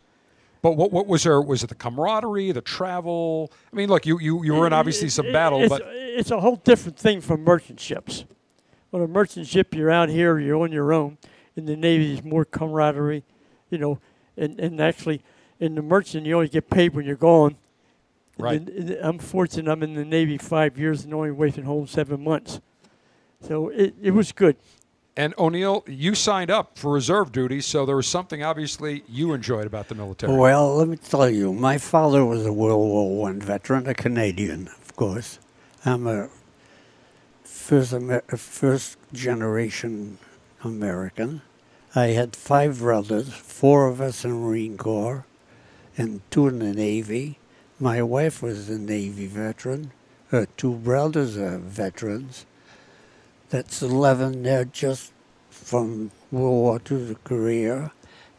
But 0.60 0.72
what 0.72 0.90
what 0.90 1.06
was 1.06 1.22
there? 1.22 1.40
Was 1.40 1.62
it 1.62 1.68
the 1.68 1.74
camaraderie, 1.74 2.52
the 2.52 2.60
travel? 2.60 3.52
I 3.72 3.76
mean, 3.76 3.88
look, 3.88 4.06
you 4.06 4.18
you, 4.18 4.44
you 4.44 4.54
were 4.54 4.66
in 4.66 4.72
obviously 4.72 5.08
some 5.08 5.30
battle, 5.32 5.60
it's, 5.60 5.68
but 5.68 5.82
it's 5.86 6.30
a 6.30 6.40
whole 6.40 6.56
different 6.56 6.98
thing 6.98 7.20
from 7.20 7.44
merchant 7.44 7.78
ships. 7.78 8.24
On 8.92 9.02
a 9.02 9.06
merchant 9.06 9.46
ship, 9.46 9.74
you're 9.74 9.90
out 9.90 10.08
here, 10.08 10.38
you're 10.38 10.56
on 10.62 10.72
your 10.72 10.92
own. 10.92 11.18
In 11.56 11.66
the 11.66 11.76
Navy, 11.76 12.14
there's 12.14 12.24
more 12.24 12.44
camaraderie, 12.44 13.22
you 13.70 13.78
know, 13.78 14.00
and, 14.36 14.58
and 14.58 14.80
actually, 14.80 15.20
in 15.60 15.74
the 15.74 15.82
merchant, 15.82 16.24
you 16.26 16.34
only 16.34 16.48
get 16.48 16.70
paid 16.70 16.94
when 16.94 17.04
you're 17.04 17.16
gone. 17.16 17.56
Right. 18.38 18.60
And 18.60 18.90
I'm 19.02 19.18
fortunate 19.18 19.70
I'm 19.70 19.82
in 19.82 19.94
the 19.94 20.04
Navy 20.04 20.38
five 20.38 20.78
years 20.78 21.04
and 21.04 21.12
only 21.12 21.30
away 21.30 21.50
from 21.50 21.64
home 21.64 21.86
seven 21.86 22.22
months. 22.22 22.60
So 23.40 23.68
it, 23.68 23.94
it 24.00 24.12
was 24.12 24.32
good. 24.32 24.56
And 25.18 25.34
O'Neill, 25.36 25.82
you 25.88 26.14
signed 26.14 26.48
up 26.48 26.78
for 26.78 26.92
reserve 26.92 27.32
duty, 27.32 27.60
so 27.60 27.84
there 27.84 27.96
was 27.96 28.06
something 28.06 28.44
obviously 28.44 29.02
you 29.08 29.32
enjoyed 29.32 29.66
about 29.66 29.88
the 29.88 29.96
military. 29.96 30.32
Well, 30.32 30.76
let 30.76 30.86
me 30.86 30.96
tell 30.96 31.28
you, 31.28 31.52
my 31.52 31.76
father 31.76 32.24
was 32.24 32.46
a 32.46 32.52
World 32.52 32.78
War 32.78 33.16
One 33.16 33.40
veteran, 33.40 33.88
a 33.88 33.94
Canadian, 33.94 34.68
of 34.68 34.94
course. 34.94 35.40
I'm 35.84 36.06
a 36.06 36.28
first 37.42 37.96
first 38.36 38.96
generation 39.12 40.18
American. 40.62 41.42
I 41.96 42.08
had 42.18 42.36
five 42.36 42.78
brothers, 42.78 43.32
four 43.32 43.88
of 43.88 44.00
us 44.00 44.24
in 44.24 44.30
the 44.30 44.36
Marine 44.36 44.76
Corps, 44.76 45.26
and 45.96 46.20
two 46.30 46.46
in 46.46 46.60
the 46.60 46.72
Navy. 46.72 47.40
My 47.80 48.02
wife 48.02 48.40
was 48.40 48.70
a 48.70 48.78
Navy 48.78 49.26
veteran. 49.26 49.90
Her 50.28 50.46
two 50.56 50.74
brothers 50.74 51.36
are 51.36 51.59
veterans. 51.59 52.47
That's 53.50 53.80
11. 53.80 54.42
They're 54.42 54.66
just 54.66 55.12
from 55.50 56.10
World 56.30 56.52
War 56.52 56.74
II 56.74 57.08
to 57.08 57.16
Korea. 57.24 57.92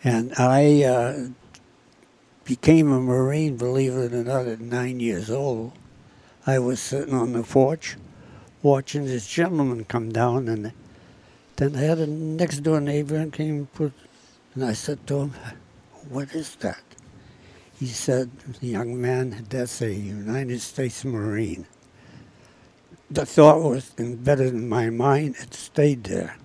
And 0.04 0.34
I 0.38 0.84
uh, 0.84 1.30
became 2.46 2.92
a 2.92 3.02
Marine, 3.02 3.58
believe 3.58 3.94
it 3.96 4.14
or 4.14 4.24
not, 4.24 4.46
at 4.46 4.60
nine 4.60 5.00
years 5.00 5.32
old. 5.32 5.72
I 6.46 6.60
was 6.60 6.80
sitting 6.80 7.16
on 7.16 7.34
the 7.34 7.42
porch 7.42 7.98
watching 8.62 9.06
this 9.06 9.28
gentleman 9.28 9.86
come 9.86 10.12
down, 10.12 10.48
and 10.48 10.74
then 11.56 11.76
I 11.76 11.82
had 11.82 11.98
a 11.98 12.08
next 12.08 12.60
door 12.60 12.80
neighbor 12.80 13.16
and 13.16 13.34
came 13.34 13.56
and 13.56 13.74
put, 13.74 13.94
and 14.54 14.64
I 14.64 14.74
said 14.74 15.06
to 15.08 15.22
him, 15.22 15.34
What 16.08 16.34
is 16.36 16.56
that? 16.58 16.84
He 17.80 17.88
said, 17.88 18.30
The 18.62 18.68
Young 18.68 19.02
man, 19.02 19.46
that's 19.50 19.82
a 19.82 19.92
United 19.92 20.62
States 20.62 21.04
Marine. 21.04 21.66
The 23.12 23.26
thought 23.26 23.62
was 23.62 23.92
embedded 23.98 24.54
in 24.54 24.70
my 24.70 24.90
mind, 24.90 25.36
it 25.40 25.54
stayed 25.54 26.04
there. 26.04 26.38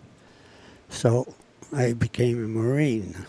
So 0.88 1.34
I 1.72 1.92
became 1.92 2.42
a 2.42 2.48
Marine. 2.48 3.26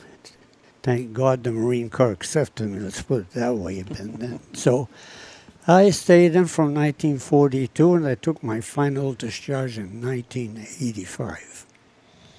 Thank 0.83 1.13
God 1.13 1.43
the 1.43 1.51
Marine 1.51 1.89
Corps 1.89 2.11
accepted 2.11 2.69
me, 2.69 2.79
let's 2.79 3.01
put 3.01 3.21
it 3.21 3.31
that 3.31 3.55
way. 3.55 3.79
And 3.79 4.19
then, 4.19 4.39
so 4.53 4.87
I 5.67 5.89
stayed 5.89 6.35
in 6.35 6.45
from 6.45 6.75
1942 6.75 7.95
and 7.95 8.07
I 8.07 8.15
took 8.15 8.43
my 8.43 8.61
final 8.61 9.13
discharge 9.13 9.77
in 9.79 9.99
1985. 10.01 11.65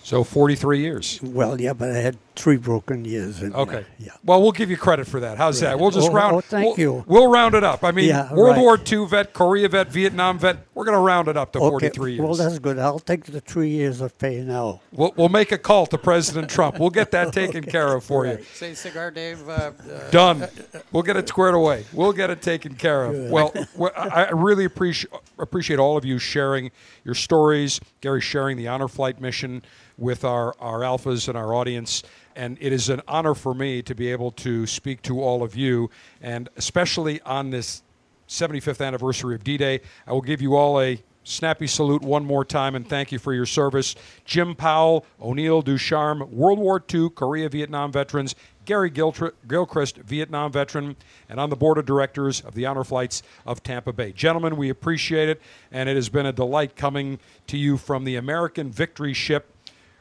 So 0.05 0.23
43 0.23 0.79
years. 0.79 1.21
Well, 1.21 1.61
yeah, 1.61 1.73
but 1.73 1.91
I 1.91 1.99
had 1.99 2.19
three 2.37 2.57
broken 2.59 3.05
years. 3.05 3.43
In 3.43 3.55
Okay. 3.55 3.73
There. 3.73 3.87
Yeah. 3.99 4.11
Well, 4.25 4.43
we'll 4.43 4.53
give 4.53 4.71
you 4.71 4.77
credit 4.77 5.07
for 5.07 5.21
that. 5.21 5.39
How's 5.39 5.61
that? 5.61 5.79
We'll 5.81 5.91
just 5.91 6.11
Oh, 6.11 6.13
round. 6.13 6.37
oh, 6.37 6.41
thank 6.41 6.67
we'll, 6.67 6.79
you. 6.79 7.05
We'll 7.09 7.31
round 7.31 7.55
it 7.55 7.65
up. 7.65 7.83
I 7.83 7.91
mean, 7.93 8.09
Yeah, 8.09 8.33
World 8.33 8.57
right. 8.57 8.63
War 8.63 8.79
II 8.79 9.07
vet, 9.07 9.33
Korea 9.33 9.69
vet, 9.69 9.89
Vietnam 9.89 10.39
vet. 10.39 10.59
We're 10.75 10.85
going 10.85 10.97
to 10.97 11.01
round 11.03 11.29
it 11.29 11.37
up 11.37 11.53
to 11.53 11.59
Okay. 11.59 11.71
43 11.91 12.13
years. 12.13 12.21
Well, 12.23 12.35
that's 12.35 12.59
good. 12.59 12.79
I'll 12.79 12.99
take 12.99 13.25
the 13.25 13.41
three 13.41 13.71
years 13.71 14.01
of 14.01 14.17
pay 14.19 14.41
now. 14.43 14.81
We'll, 14.93 15.13
we'll 15.17 15.29
make 15.31 15.51
a 15.51 15.59
call 15.59 15.87
to 15.87 15.99
President 15.99 16.51
Trump. 16.51 16.79
We'll 16.79 16.91
get 16.91 17.11
that 17.13 17.33
taken 17.33 17.65
care 17.65 17.95
of 17.95 18.05
for 18.05 18.27
you. 18.27 18.39
Say, 18.55 18.75
Cigar 18.75 19.11
Dave. 19.11 19.49
Uh, 19.49 19.73
uh, 19.91 20.11
Done. 20.11 20.47
We'll 20.93 21.03
get 21.03 21.17
it 21.17 21.29
squared 21.29 21.55
away. 21.55 21.85
We'll 21.93 22.13
get 22.13 22.31
it 22.31 22.43
taken 22.43 22.75
care 22.75 23.05
of. 23.07 23.31
Well, 23.31 23.53
well, 23.77 23.93
I 23.97 24.27
I 24.27 24.31
really 24.31 24.65
appreciate 24.65 25.13
appreciate 25.39 25.79
all 25.79 25.97
of 25.97 26.05
you 26.05 26.19
sharing 26.19 26.71
your 27.05 27.15
stories. 27.15 27.81
Gary 28.01 28.21
sharing 28.21 28.57
the 28.57 28.69
honor 28.69 28.89
flight 28.89 29.21
mission 29.21 29.63
with 29.99 30.25
our 30.25 30.55
our 30.61 30.81
alphas 30.81 31.29
and 31.29 31.37
our 31.39 31.55
audience. 31.55 32.03
And 32.37 32.59
it 32.61 32.73
is 32.73 32.89
an 32.89 33.01
honor 33.09 33.35
for 33.35 33.55
me 33.55 33.83
to 33.83 33.95
be 33.95 34.13
able 34.13 34.31
to 34.33 34.67
speak 34.67 35.03
to 35.03 35.23
all 35.23 35.43
of 35.43 35.57
you, 35.57 35.91
and 36.21 36.49
especially 36.57 37.21
on 37.23 37.51
this 37.51 37.83
75th 38.29 38.85
anniversary 38.85 39.35
of 39.35 39.43
D-Day. 39.43 39.81
I 40.07 40.13
will 40.13 40.21
give 40.21 40.43
you 40.43 40.55
all 40.55 40.81
a 40.81 41.03
snappy 41.25 41.67
salute 41.67 42.03
one 42.03 42.25
more 42.25 42.45
time 42.45 42.75
and 42.77 42.89
thank 42.89 43.11
you 43.11 43.19
for 43.19 43.35
your 43.35 43.47
service. 43.47 43.97
Jim 44.25 44.55
Powell, 44.55 45.05
O'Neill 45.21 45.61
Ducharme, 45.61 46.31
World 46.31 46.59
War 46.59 46.83
II, 46.93 47.11
Korea, 47.11 47.49
Vietnam 47.49 47.91
veterans, 47.91 48.35
Gary 48.65 48.91
Gilchrist, 48.91 49.97
Vietnam 49.99 50.53
veteran, 50.53 50.97
and 51.29 51.39
on 51.39 51.51
the 51.51 51.57
board 51.57 51.79
of 51.79 51.87
directors 51.87 52.41
of 52.41 52.55
the 52.55 52.67
Honor 52.67 52.85
Flights 52.85 53.23
of 53.45 53.63
Tampa 53.63 53.93
Bay. 53.93 54.13
Gentlemen, 54.13 54.57
we 54.57 54.69
appreciate 54.71 55.29
it, 55.29 55.41
and 55.71 55.89
it 55.89 55.95
has 55.95 56.09
been 56.09 56.27
a 56.27 56.33
delight 56.33 56.75
coming 56.77 57.19
to 57.47 57.57
you 57.57 57.77
from 57.77 58.05
the 58.05 58.17
American 58.17 58.71
Victory 58.71 59.13
ship 59.13 59.53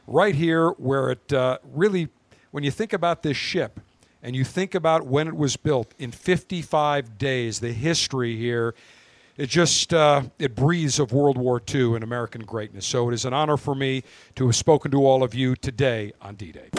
right 0.06 0.34
here 0.34 0.70
where 0.70 1.10
it 1.10 1.32
uh, 1.32 1.58
really, 1.72 2.08
when 2.56 2.64
you 2.64 2.70
think 2.70 2.94
about 2.94 3.22
this 3.22 3.36
ship, 3.36 3.80
and 4.22 4.34
you 4.34 4.42
think 4.42 4.74
about 4.74 5.04
when 5.06 5.28
it 5.28 5.36
was 5.36 5.58
built 5.58 5.92
in 5.98 6.10
55 6.10 7.18
days, 7.18 7.60
the 7.60 7.70
history 7.70 8.34
here, 8.34 8.74
it 9.36 9.50
just 9.50 9.92
uh, 9.92 10.22
it 10.38 10.54
breathes 10.54 10.98
of 10.98 11.12
World 11.12 11.36
War 11.36 11.60
II 11.68 11.96
and 11.96 12.02
American 12.02 12.40
greatness. 12.46 12.86
So 12.86 13.10
it 13.10 13.12
is 13.12 13.26
an 13.26 13.34
honor 13.34 13.58
for 13.58 13.74
me 13.74 14.04
to 14.36 14.46
have 14.46 14.56
spoken 14.56 14.90
to 14.92 15.04
all 15.04 15.22
of 15.22 15.34
you 15.34 15.54
today 15.54 16.14
on 16.22 16.36
D-Day. 16.36 16.70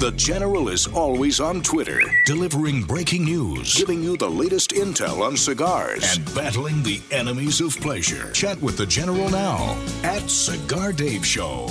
The 0.00 0.12
General 0.16 0.70
is 0.70 0.88
always 0.88 1.38
on 1.38 1.62
Twitter, 1.62 2.00
delivering 2.24 2.82
breaking 2.82 3.26
news, 3.26 3.76
giving 3.76 4.02
you 4.02 4.16
the 4.16 4.28
latest 4.28 4.70
intel 4.70 5.20
on 5.20 5.36
cigars, 5.36 6.16
and 6.16 6.34
battling 6.34 6.82
the 6.82 7.00
enemies 7.12 7.60
of 7.60 7.76
pleasure. 7.80 8.32
Chat 8.32 8.60
with 8.60 8.76
the 8.76 8.86
General 8.86 9.30
now 9.30 9.80
at 10.02 10.28
Cigar 10.28 10.92
Dave 10.92 11.24
Show. 11.24 11.70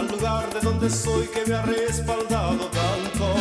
Al 0.00 0.08
lugar 0.08 0.52
de 0.52 0.60
donde 0.60 0.88
soy 0.88 1.26
que 1.26 1.44
me 1.46 1.54
ha 1.54 1.62
respaldado 1.62 2.70
tanto. 2.70 3.34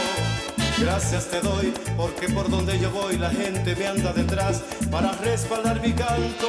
Gracias 0.77 1.29
te 1.29 1.41
doy 1.41 1.73
porque 1.97 2.29
por 2.29 2.49
donde 2.49 2.79
yo 2.79 2.89
voy 2.91 3.17
la 3.17 3.29
gente 3.29 3.75
me 3.75 3.87
anda 3.87 4.13
detrás 4.13 4.63
para 4.91 5.11
respaldar 5.13 5.81
mi 5.81 5.93
canto. 5.93 6.47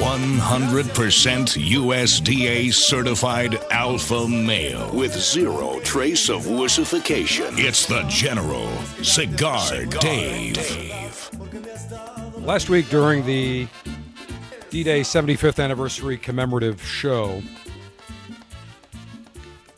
100% 0.00 1.56
USDA 1.56 2.72
certified 2.72 3.58
alpha 3.70 4.26
male 4.28 4.90
with 4.92 5.12
zero 5.12 5.80
trace 5.82 6.28
of 6.28 6.46
wussification. 6.46 7.56
It's 7.56 7.86
the 7.86 8.04
General 8.08 8.68
Cigar, 9.02 9.86
Dave. 10.00 10.58
Last 12.38 12.68
week 12.68 12.88
during 12.90 13.24
the 13.24 13.66
D 14.70 14.82
Day 14.84 15.00
75th 15.00 15.62
anniversary 15.62 16.16
commemorative 16.16 16.82
show, 16.82 17.42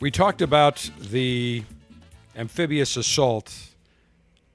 we 0.00 0.10
talked 0.10 0.40
about 0.40 0.90
the 0.98 1.62
amphibious 2.34 2.96
assault 2.96 3.54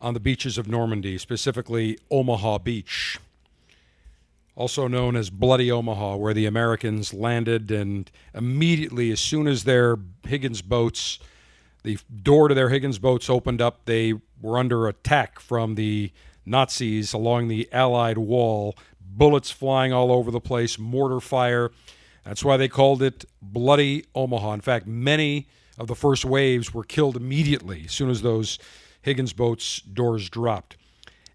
on 0.02 0.16
the 0.16 0.20
beaches 0.20 0.58
of 0.58 0.68
Normandy, 0.68 1.20
specifically 1.20 2.00
Omaha 2.10 2.58
Beach, 2.58 3.20
also 4.56 4.88
known 4.88 5.16
as 5.16 5.30
Bloody 5.30 5.72
Omaha, 5.72 6.16
where 6.16 6.34
the 6.34 6.48
Americans 6.48 7.14
landed 7.14 7.70
and 7.70 8.10
immediately, 8.34 9.12
as 9.12 9.20
soon 9.20 9.46
as 9.48 9.66
their 9.66 9.98
Higgins 10.26 10.64
boats, 10.64 11.20
the 11.84 12.00
door 12.24 12.48
to 12.48 12.56
their 12.56 12.70
Higgins 12.70 12.98
boats 12.98 13.30
opened 13.30 13.62
up, 13.62 13.86
they 13.86 14.14
were 14.42 14.58
under 14.58 14.88
attack 14.88 15.40
from 15.40 15.76
the 15.76 16.12
Nazis 16.44 17.14
along 17.14 17.50
the 17.50 17.70
Allied 17.72 18.18
wall, 18.18 18.76
bullets 19.00 19.52
flying 19.52 19.94
all 19.94 20.12
over 20.12 20.32
the 20.32 20.42
place, 20.42 20.80
mortar 20.80 21.20
fire. 21.20 21.72
That's 22.26 22.44
why 22.44 22.58
they 22.58 22.68
called 22.68 23.02
it 23.02 23.24
Bloody 23.42 24.06
Omaha. 24.16 24.54
In 24.54 24.62
fact, 24.62 24.88
many 24.88 25.48
of 25.78 25.88
the 25.88 25.96
first 25.96 26.26
waves 26.26 26.74
were 26.74 26.84
killed 26.84 27.16
immediately 27.16 27.84
as 27.86 27.92
soon 27.92 28.10
as 28.10 28.22
those 28.24 28.58
Higgins 29.02 29.32
boats' 29.32 29.80
doors 29.82 30.30
dropped. 30.30 30.76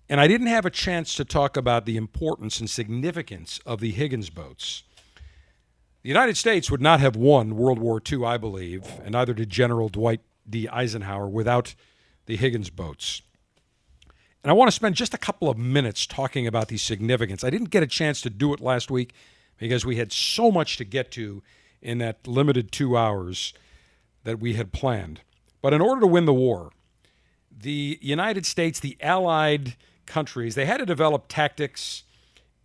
And 0.09 0.21
I 0.21 0.27
didn't 0.27 0.49
have 0.49 0.67
a 0.67 0.71
chance 0.71 1.15
to 1.15 1.25
talk 1.25 1.57
about 1.57 1.87
the 1.87 1.97
importance 1.97 2.59
and 2.59 2.69
significance 2.69 3.61
of 3.65 3.79
the 3.79 3.93
Higgins 3.93 4.29
boats. 4.29 4.83
The 6.03 6.09
United 6.09 6.37
States 6.37 6.71
would 6.71 6.81
not 6.81 6.99
have 6.99 7.15
won 7.15 7.57
World 7.57 7.79
War 7.79 8.03
II, 8.11 8.25
I 8.25 8.37
believe, 8.37 8.85
and 9.05 9.13
neither 9.13 9.35
did 9.35 9.51
General 9.51 9.89
Dwight 9.89 10.21
D. 10.49 10.69
Eisenhower 10.69 11.29
without 11.29 11.77
the 12.27 12.37
Higgins 12.37 12.71
boats. 12.71 13.23
And 14.43 14.51
I 14.51 14.55
want 14.55 14.69
to 14.69 14.75
spend 14.75 14.97
just 14.97 15.15
a 15.15 15.19
couple 15.19 15.49
of 15.49 15.59
minutes 15.59 16.07
talking 16.07 16.47
about 16.47 16.69
the 16.69 16.79
significance. 16.79 17.45
I 17.45 17.51
didn't 17.51 17.71
get 17.71 17.85
a 17.85 17.87
chance 17.87 18.21
to 18.23 18.31
do 18.31 18.53
it 18.53 18.61
last 18.61 18.91
week 18.91 19.15
because 19.61 19.85
we 19.85 19.97
had 19.97 20.11
so 20.11 20.51
much 20.51 20.77
to 20.79 20.85
get 20.85 21.13
to 21.13 21.43
in 21.81 21.99
that 21.99 22.27
limited 22.27 22.73
two 22.73 22.97
hours 22.97 23.53
that 24.25 24.41
we 24.41 24.55
had 24.55 24.73
planned. 24.73 25.21
But 25.63 25.75
in 25.75 25.81
order 25.81 26.01
to 26.01 26.07
win 26.07 26.25
the 26.25 26.35
war, 26.35 26.71
the 27.57 27.99
United 28.01 28.47
States, 28.47 28.81
the 28.81 28.97
Allied 29.01 29.77
countries, 30.07 30.55
they 30.55 30.65
had 30.65 30.79
to 30.79 30.87
develop 30.87 31.27
tactics 31.29 32.05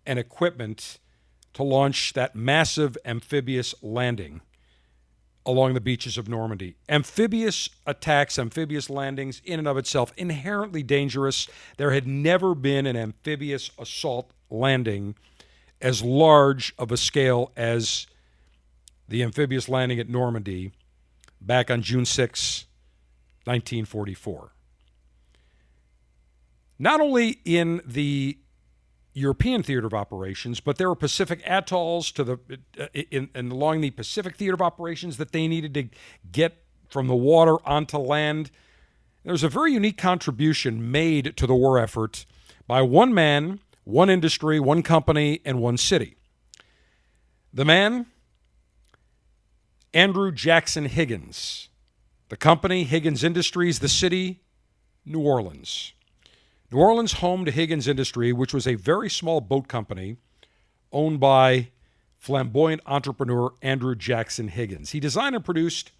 and 0.05 0.17
equipment 0.17 0.97
to 1.53 1.63
launch 1.63 2.13
that 2.13 2.35
massive 2.35 2.97
amphibious 3.05 3.75
landing 3.81 4.41
along 5.45 5.73
the 5.73 5.81
beaches 5.81 6.17
of 6.17 6.27
Normandy. 6.27 6.75
Amphibious 6.89 7.69
attacks, 7.85 8.39
amphibious 8.39 8.89
landings, 8.89 9.41
in 9.43 9.59
and 9.59 9.67
of 9.67 9.77
itself, 9.77 10.13
inherently 10.17 10.81
dangerous. 10.81 11.47
There 11.77 11.91
had 11.91 12.07
never 12.07 12.55
been 12.55 12.85
an 12.85 12.95
amphibious 12.95 13.69
assault 13.77 14.31
landing 14.49 15.15
as 15.85 16.01
large 16.01 16.73
of 16.77 16.91
a 16.91 16.97
scale 16.97 17.51
as 17.55 18.07
the 19.07 19.21
amphibious 19.23 19.69
landing 19.69 19.99
at 19.99 20.09
Normandy 20.09 20.71
back 21.39 21.69
on 21.69 21.81
June 21.81 22.05
6, 22.05 22.65
1944 23.45 24.51
not 26.77 27.01
only 27.01 27.39
in 27.45 27.81
the 27.85 28.37
European 29.13 29.63
theater 29.63 29.87
of 29.87 29.93
operations, 29.93 30.59
but 30.59 30.77
there 30.77 30.89
were 30.89 30.95
Pacific 30.95 31.41
atolls 31.45 32.11
to 32.11 32.23
the 32.23 32.39
uh, 32.79 32.87
in, 32.93 33.29
in 33.33 33.51
along 33.51 33.81
the 33.81 33.91
Pacific 33.91 34.35
theater 34.35 34.55
of 34.55 34.61
operations 34.61 35.17
that 35.17 35.31
they 35.31 35.47
needed 35.47 35.73
to 35.73 35.87
get 36.31 36.63
from 36.89 37.07
the 37.07 37.15
water 37.15 37.57
onto 37.65 37.97
land. 37.97 38.51
There's 39.23 39.43
a 39.43 39.49
very 39.49 39.73
unique 39.73 39.97
contribution 39.97 40.91
made 40.91 41.37
to 41.37 41.47
the 41.47 41.55
war 41.55 41.79
effort 41.79 42.25
by 42.67 42.81
one 42.81 43.13
man, 43.13 43.59
one 43.85 44.09
industry, 44.09 44.59
one 44.59 44.83
company, 44.83 45.39
and 45.45 45.61
one 45.61 45.77
city. 45.77 46.15
The 47.53 47.63
man, 47.63 48.07
Andrew 49.93 50.31
Jackson 50.31 50.85
Higgins. 50.85 51.69
The 52.27 52.35
company, 52.35 52.83
Higgins 52.83 53.23
Industries. 53.23 53.79
The 53.79 53.87
city, 53.87 54.41
New 55.05 55.21
Orleans. 55.21 55.93
New 56.71 56.79
Orleans, 56.79 57.13
home 57.13 57.45
to 57.45 57.51
Higgins 57.51 57.87
Industry, 57.87 58.33
which 58.33 58.53
was 58.53 58.67
a 58.67 58.75
very 58.75 59.09
small 59.09 59.39
boat 59.39 59.67
company 59.67 60.17
owned 60.91 61.19
by 61.19 61.69
flamboyant 62.17 62.81
entrepreneur 62.87 63.53
Andrew 63.61 63.95
Jackson 63.95 64.47
Higgins. 64.47 64.89
He 64.89 64.99
designed 64.99 65.35
and 65.35 65.45
produced 65.45 65.91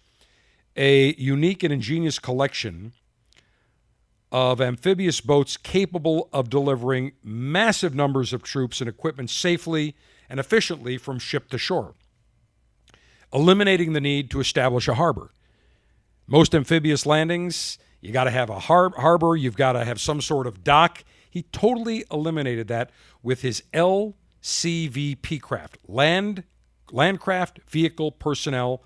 a 0.74 1.14
unique 1.14 1.62
and 1.62 1.72
ingenious 1.72 2.18
collection 2.18 2.92
of 4.36 4.60
amphibious 4.60 5.22
boats 5.22 5.56
capable 5.56 6.28
of 6.30 6.50
delivering 6.50 7.12
massive 7.24 7.94
numbers 7.94 8.34
of 8.34 8.42
troops 8.42 8.82
and 8.82 8.88
equipment 8.88 9.30
safely 9.30 9.96
and 10.28 10.38
efficiently 10.38 10.98
from 10.98 11.18
ship 11.18 11.48
to 11.48 11.56
shore, 11.56 11.94
eliminating 13.32 13.94
the 13.94 14.00
need 14.00 14.30
to 14.30 14.38
establish 14.38 14.88
a 14.88 14.94
harbor. 14.96 15.30
Most 16.26 16.54
amphibious 16.54 17.06
landings, 17.06 17.78
you 18.02 18.12
got 18.12 18.24
to 18.24 18.30
have 18.30 18.50
a 18.50 18.58
har- 18.58 18.92
harbor, 18.98 19.36
you've 19.36 19.56
got 19.56 19.72
to 19.72 19.86
have 19.86 19.98
some 19.98 20.20
sort 20.20 20.46
of 20.46 20.62
dock. 20.62 21.02
He 21.30 21.44
totally 21.44 22.04
eliminated 22.12 22.68
that 22.68 22.90
with 23.22 23.40
his 23.40 23.62
LCVP 23.72 25.40
craft, 25.40 25.78
land 25.88 26.44
landcraft 26.88 27.62
vehicle 27.70 28.12
personnel 28.12 28.82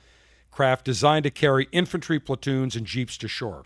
craft 0.52 0.84
designed 0.84 1.24
to 1.24 1.30
carry 1.30 1.66
infantry 1.72 2.20
platoons 2.20 2.76
and 2.76 2.86
jeeps 2.86 3.18
to 3.18 3.26
shore. 3.26 3.64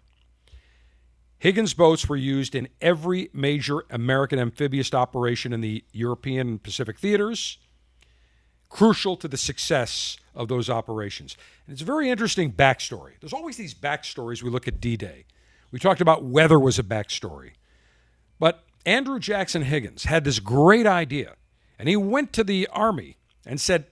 Higgins 1.45 1.75
boats 1.75 2.09
were 2.09 2.17
used 2.17 2.55
in 2.55 2.69
every 2.81 3.29
major 3.35 3.85
American 3.91 4.39
amphibious 4.39 4.95
operation 4.95 5.53
in 5.53 5.61
the 5.61 5.85
European 5.93 6.49
and 6.49 6.63
Pacific 6.63 6.99
theaters, 6.99 7.59
crucial 8.71 9.15
to 9.19 9.29
the 9.29 9.37
success 9.37 10.17
of 10.35 10.49
those 10.49 10.71
operations. 10.71 11.37
And 11.67 11.75
it's 11.75 11.83
a 11.83 11.85
very 11.85 12.09
interesting 12.09 12.51
backstory. 12.51 13.21
There's 13.21 13.35
always 13.35 13.59
these 13.59 13.75
backstories 13.75 14.43
we 14.43 14.49
look 14.49 14.67
at 14.67 14.81
D 14.81 14.97
Day. 14.97 15.27
We 15.71 15.79
talked 15.79 16.01
about 16.01 16.25
weather 16.25 16.59
was 16.59 16.79
a 16.79 16.83
backstory. 16.83 17.51
But 18.39 18.65
Andrew 18.87 19.19
Jackson 19.19 19.65
Higgins 19.65 20.05
had 20.05 20.25
this 20.25 20.39
great 20.39 20.87
idea, 20.87 21.35
and 21.79 21.91
he 21.91 21.97
went 21.97 22.33
to 22.33 22.43
the 22.43 22.69
Army 22.73 23.19
and 23.45 23.61
said, 23.61 23.85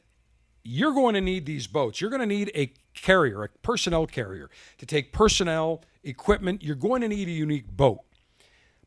You're 0.65 0.95
going 0.95 1.17
to 1.17 1.21
need 1.21 1.45
these 1.45 1.67
boats. 1.67 2.01
You're 2.01 2.09
going 2.09 2.21
to 2.21 2.27
need 2.27 2.51
a 2.55 2.73
carrier, 2.95 3.45
a 3.45 3.49
personnel 3.63 4.07
carrier, 4.07 4.51
to 4.79 4.87
take 4.87 5.13
personnel, 5.13 5.83
equipment. 6.05 6.63
You're 6.63 6.77
going 6.77 7.03
to 7.03 7.09
need 7.09 7.29
a 7.29 7.33
unique 7.33 7.69
boat. 7.69 8.01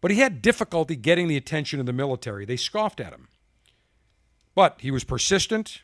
But 0.01 0.11
he 0.11 0.19
had 0.19 0.41
difficulty 0.41 0.95
getting 0.95 1.27
the 1.27 1.37
attention 1.37 1.79
of 1.79 1.85
the 1.85 1.93
military. 1.93 2.45
They 2.45 2.57
scoffed 2.57 2.99
at 2.99 3.13
him. 3.13 3.27
But 4.53 4.77
he 4.79 4.91
was 4.91 5.03
persistent, 5.03 5.81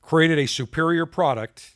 created 0.00 0.38
a 0.38 0.46
superior 0.46 1.06
product. 1.06 1.74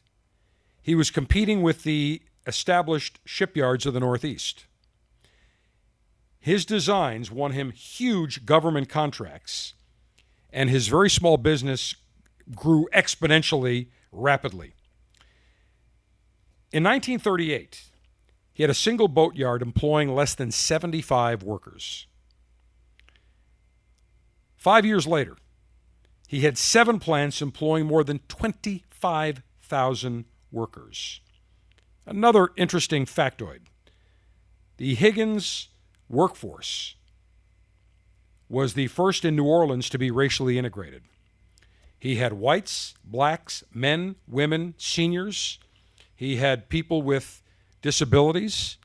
He 0.82 0.94
was 0.94 1.10
competing 1.10 1.62
with 1.62 1.82
the 1.82 2.22
established 2.47 3.20
shipyards 3.24 3.86
of 3.86 3.94
the 3.94 4.01
Northeast. 4.01 4.66
His 6.40 6.64
designs 6.64 7.30
won 7.30 7.52
him 7.52 7.72
huge 7.72 8.47
government 8.47 8.89
contracts, 8.89 9.74
and 10.51 10.70
his 10.70 10.89
very 10.89 11.10
small 11.10 11.36
business 11.36 11.94
grew 12.55 12.89
exponentially 12.94 13.89
rapidly. 14.12 14.74
In 16.70 16.85
1938, 16.85 17.85
he 18.53 18.62
had 18.62 18.70
a 18.70 18.74
single 18.74 19.09
boatyard 19.09 19.62
employing 19.62 20.15
less 20.15 20.35
than 20.35 20.51
75 20.51 21.43
workers. 21.43 22.07
Five 24.57 24.85
years 24.85 25.07
later, 25.07 25.36
he 26.27 26.40
had 26.40 26.59
seven 26.59 26.99
plants 26.99 27.40
employing 27.40 27.86
more 27.86 28.05
than 28.05 28.19
25,000 28.28 30.24
workers. 30.53 31.20
Another 32.05 32.51
interesting 32.57 33.07
factoid 33.07 33.61
the 34.77 34.95
Higgins 34.95 35.69
workforce 36.09 36.95
was 38.49 38.74
the 38.74 38.86
first 38.89 39.24
in 39.24 39.36
New 39.36 39.45
Orleans 39.45 39.89
to 39.90 39.99
be 39.99 40.11
racially 40.11 40.59
integrated. 40.59 41.03
He 41.99 42.16
had 42.16 42.35
whites, 42.35 42.95
blacks, 43.05 43.65
men, 43.73 44.16
women, 44.27 44.74
seniors. 44.78 45.59
He 46.19 46.35
had 46.35 46.69
people 46.69 47.01
with 47.01 47.45
disabilities. 47.81 48.77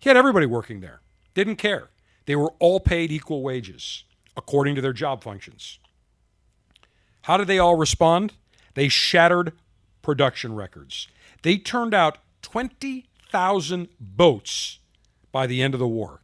He 0.00 0.08
had 0.08 0.16
everybody 0.16 0.46
working 0.46 0.80
there. 0.80 1.02
Didn't 1.34 1.56
care. 1.56 1.90
They 2.24 2.34
were 2.36 2.54
all 2.58 2.80
paid 2.80 3.12
equal 3.12 3.42
wages 3.42 4.04
according 4.34 4.74
to 4.76 4.80
their 4.80 4.94
job 4.94 5.22
functions. 5.22 5.78
How 7.24 7.36
did 7.36 7.48
they 7.48 7.58
all 7.58 7.74
respond? 7.74 8.32
They 8.72 8.88
shattered 8.88 9.52
production 10.00 10.54
records. 10.54 11.06
They 11.42 11.58
turned 11.58 11.92
out 11.92 12.16
20,000 12.40 13.88
boats 14.00 14.78
by 15.32 15.46
the 15.46 15.60
end 15.60 15.74
of 15.74 15.80
the 15.80 15.86
war. 15.86 16.22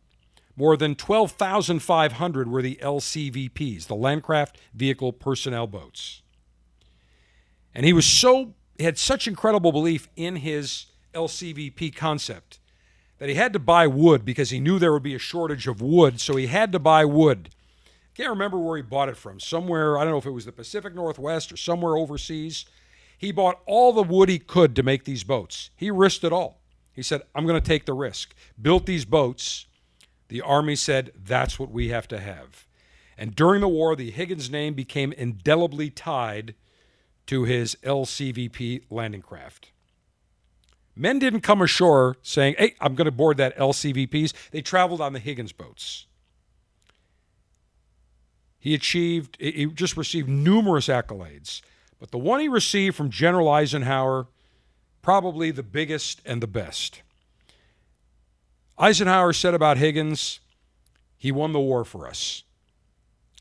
More 0.57 0.79
than 0.79 0.95
12,500 0.95 2.51
were 2.51 2.63
the 2.63 2.79
LCVPs, 2.81 3.89
the 3.89 3.95
Landcraft 3.95 4.55
Vehicle 4.73 5.13
Personnel 5.13 5.67
Boats. 5.67 6.23
And 7.75 7.85
he 7.85 7.93
was 7.93 8.07
so 8.07 8.55
had 8.85 8.99
such 8.99 9.29
incredible 9.29 9.73
belief 9.73 10.09
in 10.17 10.37
his 10.37 10.87
LCVP 11.15 11.95
concept 11.95 12.59
that 13.19 13.29
he 13.29 13.35
had 13.35 13.53
to 13.53 13.59
buy 13.59 13.87
wood 13.87 14.25
because 14.25 14.51
he 14.51 14.61
knew 14.61 14.79
there 14.79 14.93
would 14.93 15.03
be 15.03 15.15
a 15.15 15.19
shortage 15.19 15.67
of 15.67 15.83
wood, 15.83 16.21
so 16.21 16.37
he 16.37 16.47
had 16.47 16.73
to 16.73 16.79
buy 16.79 17.05
wood. 17.05 17.51
Can't 18.15 18.31
remember 18.31 18.59
where 18.59 18.77
he 18.77 18.83
bought 18.83 19.09
it 19.09 19.17
from. 19.17 19.39
Somewhere, 19.41 19.99
I 19.99 20.03
don't 20.03 20.13
know 20.13 20.19
if 20.19 20.27
it 20.27 20.31
was 20.31 20.47
the 20.47 20.53
Pacific 20.53 20.95
Northwest 20.95 21.53
or 21.53 21.57
somewhere 21.57 21.97
overseas. 21.97 22.65
He 23.17 23.33
bought 23.33 23.61
all 23.67 23.93
the 23.93 24.03
wood 24.03 24.29
he 24.29 24.39
could 24.39 24.75
to 24.77 24.83
make 24.83 25.05
these 25.05 25.25
boats. 25.25 25.71
He 25.77 25.91
risked 25.91 26.25
it 26.25 26.33
all. 26.33 26.61
He 26.93 27.03
said, 27.03 27.23
I'm 27.35 27.47
going 27.47 27.61
to 27.61 27.67
take 27.67 27.87
the 27.87 27.93
risk. 27.93 28.35
Built 28.61 28.87
these 28.87 29.05
boats. 29.05 29.67
The 30.29 30.41
Army 30.41 30.77
said, 30.77 31.13
that's 31.15 31.59
what 31.59 31.71
we 31.71 31.89
have 31.89 32.09
to 32.09 32.21
have. 32.21 32.67
And 33.19 33.37
during 33.37 33.61
the 33.61 33.69
war, 33.69 33.95
the 33.95 34.11
Higgins 34.11 34.51
name 34.51 34.75
became 34.75 35.13
indelibly 35.13 35.91
tied 35.91 36.55
to 37.31 37.45
his 37.45 37.77
LCVP 37.85 38.83
landing 38.91 39.23
craft. 39.23 39.71
Men 40.97 41.21
didn't 41.21 41.43
come 41.43 41.63
ashore 41.63 42.17
saying, 42.23 42.57
hey, 42.59 42.75
I'm 42.81 42.97
going 42.97 43.05
to 43.05 43.13
board 43.13 43.37
that 43.37 43.57
LCVPs. 43.57 44.33
They 44.51 44.63
traveled 44.63 45.01
on 45.01 45.13
the 45.13 45.21
Higgins 45.21 45.53
boats. 45.53 46.07
He 48.59 48.75
achieved, 48.75 49.37
he 49.39 49.67
just 49.67 49.97
received 49.97 50.29
numerous 50.29 50.89
accolades. 50.89 51.61
But 52.01 52.11
the 52.11 52.19
one 52.19 52.41
he 52.41 52.49
received 52.49 52.97
from 52.97 53.11
General 53.11 53.49
Eisenhower, 53.49 54.27
probably 55.01 55.53
the 55.53 55.63
biggest 55.63 56.21
and 56.27 56.43
the 56.43 56.49
best. 56.49 57.01
Eisenhower 58.77 59.33
said 59.33 59.55
about 59.55 59.77
Higgins, 59.77 60.41
he 61.17 61.31
won 61.31 61.53
the 61.53 61.61
war 61.61 61.85
for 61.85 62.09
us. 62.09 62.43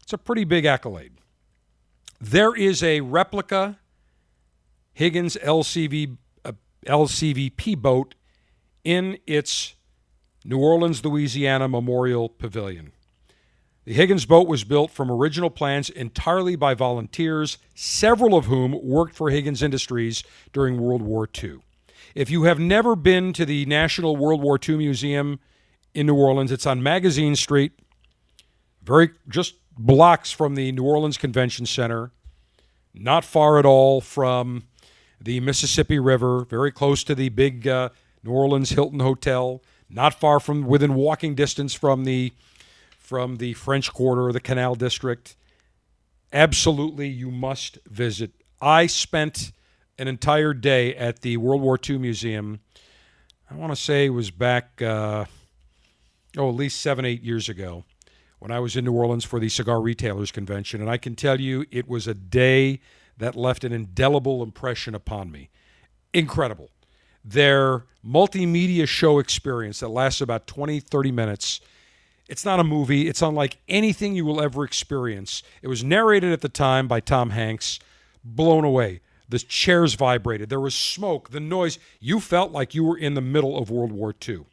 It's 0.04 0.14
a 0.14 0.18
pretty 0.20 0.44
big 0.44 0.66
accolade. 0.66 1.14
There 2.22 2.54
is 2.54 2.84
a 2.84 3.02
replica 3.02 3.79
Higgins 5.00 5.38
LCV, 5.38 6.18
uh, 6.44 6.52
LCVP 6.86 7.82
boat 7.82 8.16
in 8.84 9.18
its 9.26 9.76
New 10.44 10.60
Orleans, 10.60 11.06
Louisiana 11.06 11.70
Memorial 11.70 12.28
Pavilion. 12.28 12.92
The 13.86 13.94
Higgins 13.94 14.26
boat 14.26 14.46
was 14.50 14.66
built 14.66 14.92
from 14.92 15.10
original 15.10 15.50
plans 15.50 15.90
entirely 15.90 16.58
by 16.58 16.74
volunteers, 16.74 17.58
several 17.74 18.36
of 18.36 18.48
whom 18.48 18.78
worked 18.84 19.16
for 19.16 19.30
Higgins 19.30 19.64
Industries 19.64 20.22
during 20.52 20.82
World 20.82 21.02
War 21.02 21.30
II. 21.42 21.60
If 22.14 22.30
you 22.30 22.44
have 22.44 22.60
never 22.60 22.94
been 22.98 23.32
to 23.32 23.46
the 23.46 23.66
National 23.68 24.18
World 24.18 24.42
War 24.42 24.60
II 24.62 24.76
Museum 24.76 25.40
in 25.94 26.08
New 26.08 26.16
Orleans, 26.16 26.52
it's 26.52 26.66
on 26.66 26.84
Magazine 26.84 27.38
Street, 27.38 27.72
very 28.84 29.12
just 29.30 29.56
blocks 29.78 30.30
from 30.30 30.56
the 30.56 30.74
New 30.74 30.84
Orleans 30.84 31.18
Convention 31.18 31.66
Center, 31.66 32.12
not 32.94 33.24
far 33.24 33.60
at 33.60 33.66
all 33.66 34.02
from 34.02 34.64
the 35.22 35.40
Mississippi 35.40 36.00
River, 36.00 36.46
very 36.46 36.72
close 36.72 37.04
to 37.06 37.16
the 37.16 37.30
big 37.30 37.68
uh, 37.68 37.90
New 38.24 38.32
Orleans 38.32 38.72
Hilton 38.72 39.00
Hotel, 39.00 39.62
not 39.90 40.14
far 40.14 40.40
from 40.40 40.64
within 40.66 40.96
walking 40.96 41.36
distance 41.36 41.74
from 41.74 42.06
the 42.06 42.34
from 42.98 43.38
the 43.38 43.54
French 43.54 43.92
Quarter 43.92 44.28
or 44.28 44.32
the 44.32 44.40
Canal 44.40 44.76
District. 44.76 45.36
Absolutely, 46.32 47.08
you 47.08 47.32
must 47.32 47.80
visit. 47.88 48.32
I 48.62 48.86
spent 48.86 49.52
an 49.98 50.08
entire 50.08 50.54
day 50.54 50.96
at 50.96 51.22
the 51.22 51.38
World 51.38 51.62
War 51.62 51.80
II 51.88 51.98
Museum. 51.98 52.60
I 53.50 53.56
want 53.56 53.72
to 53.72 53.76
say 53.76 54.06
it 54.06 54.10
was 54.10 54.30
back, 54.30 54.80
uh, 54.82 55.26
oh, 56.38 56.50
at 56.50 56.56
least 56.56 56.82
seven, 56.82 57.04
eight 57.04 57.24
years 57.24 57.50
ago 57.50 57.84
when 58.38 58.52
I 58.52 58.60
was 58.60 58.76
in 58.76 58.86
New 58.86 58.94
Orleans 58.94 59.26
for 59.26 59.40
the 59.40 59.50
Cigar 59.50 59.82
Retailers 59.82 60.32
Convention. 60.32 60.80
And 60.80 60.90
I 60.90 60.98
can 60.98 61.16
tell 61.16 61.40
you 61.40 61.66
it 61.72 61.88
was 61.88 62.08
a 62.08 62.14
day 62.14 62.80
that 63.20 63.36
left 63.36 63.64
an 63.64 63.72
indelible 63.72 64.42
impression 64.44 64.96
upon 64.96 65.32
me. 65.32 65.50
Incredible. 66.14 66.70
Their 67.24 67.86
multimedia 68.06 68.88
show 68.88 69.20
experience 69.20 69.82
that 69.82 69.90
lasts 69.90 70.22
about 70.22 70.48
20, 70.48 70.80
30 70.80 71.12
minutes 71.12 71.62
it's 72.30 72.46
not 72.46 72.60
a 72.60 72.64
movie. 72.64 73.08
It's 73.08 73.24
unlike 73.24 73.58
anything 73.68 74.16
you 74.16 74.24
will 74.24 74.40
ever 74.40 74.64
experience. 74.64 75.42
It 75.64 75.68
was 75.68 75.84
narrated 75.84 76.32
at 76.32 76.42
the 76.42 76.48
time 76.48 76.88
by 76.88 77.00
Tom 77.00 77.32
Hanks. 77.32 77.80
Blown 78.24 78.64
away. 78.64 79.02
The 79.28 79.40
chairs 79.40 79.96
vibrated. 79.96 80.50
There 80.50 80.60
was 80.60 80.76
smoke, 80.76 81.32
the 81.32 81.40
noise. 81.40 81.80
You 82.00 82.20
felt 82.20 82.52
like 82.52 82.76
you 82.76 82.84
were 82.84 82.98
in 82.98 83.16
the 83.16 83.22
middle 83.22 83.58
of 83.58 83.72
World 83.72 83.92
War 83.92 84.14
II. 84.28 84.46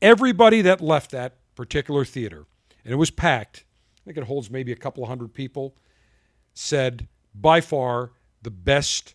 Everybody 0.00 0.62
that 0.62 0.80
left 0.80 1.10
that 1.10 1.34
particular 1.56 2.04
theater, 2.04 2.46
and 2.84 2.92
it 2.92 2.96
was 2.96 3.10
packed, 3.10 3.64
I 3.96 4.04
think 4.04 4.16
it 4.16 4.24
holds 4.24 4.50
maybe 4.50 4.72
a 4.72 4.76
couple 4.76 5.02
of 5.02 5.08
hundred 5.08 5.34
people, 5.34 5.74
said 6.54 7.08
by 7.34 7.60
far 7.60 8.10
the 8.42 8.50
best 8.50 9.14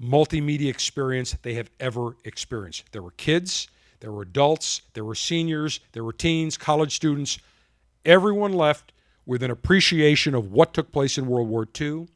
multimedia 0.00 0.68
experience 0.68 1.36
they 1.42 1.54
have 1.54 1.70
ever 1.80 2.16
experienced. 2.24 2.84
There 2.92 3.02
were 3.02 3.12
kids, 3.12 3.68
there 4.00 4.12
were 4.12 4.22
adults, 4.22 4.82
there 4.94 5.04
were 5.04 5.14
seniors, 5.14 5.80
there 5.92 6.04
were 6.04 6.12
teens, 6.12 6.56
college 6.56 6.94
students. 6.94 7.38
Everyone 8.04 8.52
left 8.52 8.92
with 9.26 9.42
an 9.42 9.50
appreciation 9.50 10.34
of 10.34 10.52
what 10.52 10.72
took 10.72 10.92
place 10.92 11.18
in 11.18 11.26
World 11.26 11.48
War 11.48 11.66
II, 11.78 12.08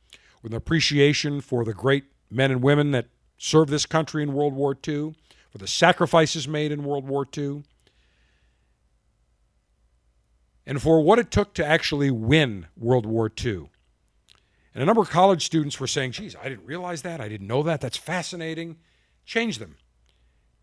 with 0.43 0.53
an 0.53 0.57
appreciation 0.57 1.41
for 1.41 1.65
the 1.65 1.75
great 1.75 2.05
men 2.31 2.51
and 2.51 2.63
women 2.63 2.93
that 2.93 3.07
served 3.37 3.71
this 3.71 3.87
country 3.87 4.23
in 4.23 4.33
World 4.33 4.55
War 4.55 4.77
II, 4.87 5.15
for 5.51 5.59
the 5.59 5.67
sacrifices 5.67 6.49
made 6.49 6.73
in 6.73 6.85
World 6.85 7.07
War 7.07 7.27
II, 7.37 7.65
and 10.65 10.81
for 10.81 11.03
what 11.03 11.19
it 11.19 11.31
took 11.31 11.53
to 11.55 11.67
actually 11.67 12.11
win 12.11 12.67
World 12.77 13.05
War 13.05 13.31
II. 13.45 13.69
And 14.75 14.83
a 14.83 14.87
number 14.87 15.03
of 15.03 15.11
college 15.11 15.45
students 15.45 15.79
were 15.79 15.87
saying, 15.87 16.13
geez, 16.13 16.35
I 16.41 16.49
didn't 16.49 16.67
realize 16.67 17.03
that. 17.03 17.21
I 17.21 17.29
didn't 17.29 17.47
know 17.47 17.63
that. 17.63 17.81
That's 17.81 17.97
fascinating. 17.97 18.77
Change 19.27 19.59
them. 19.59 19.77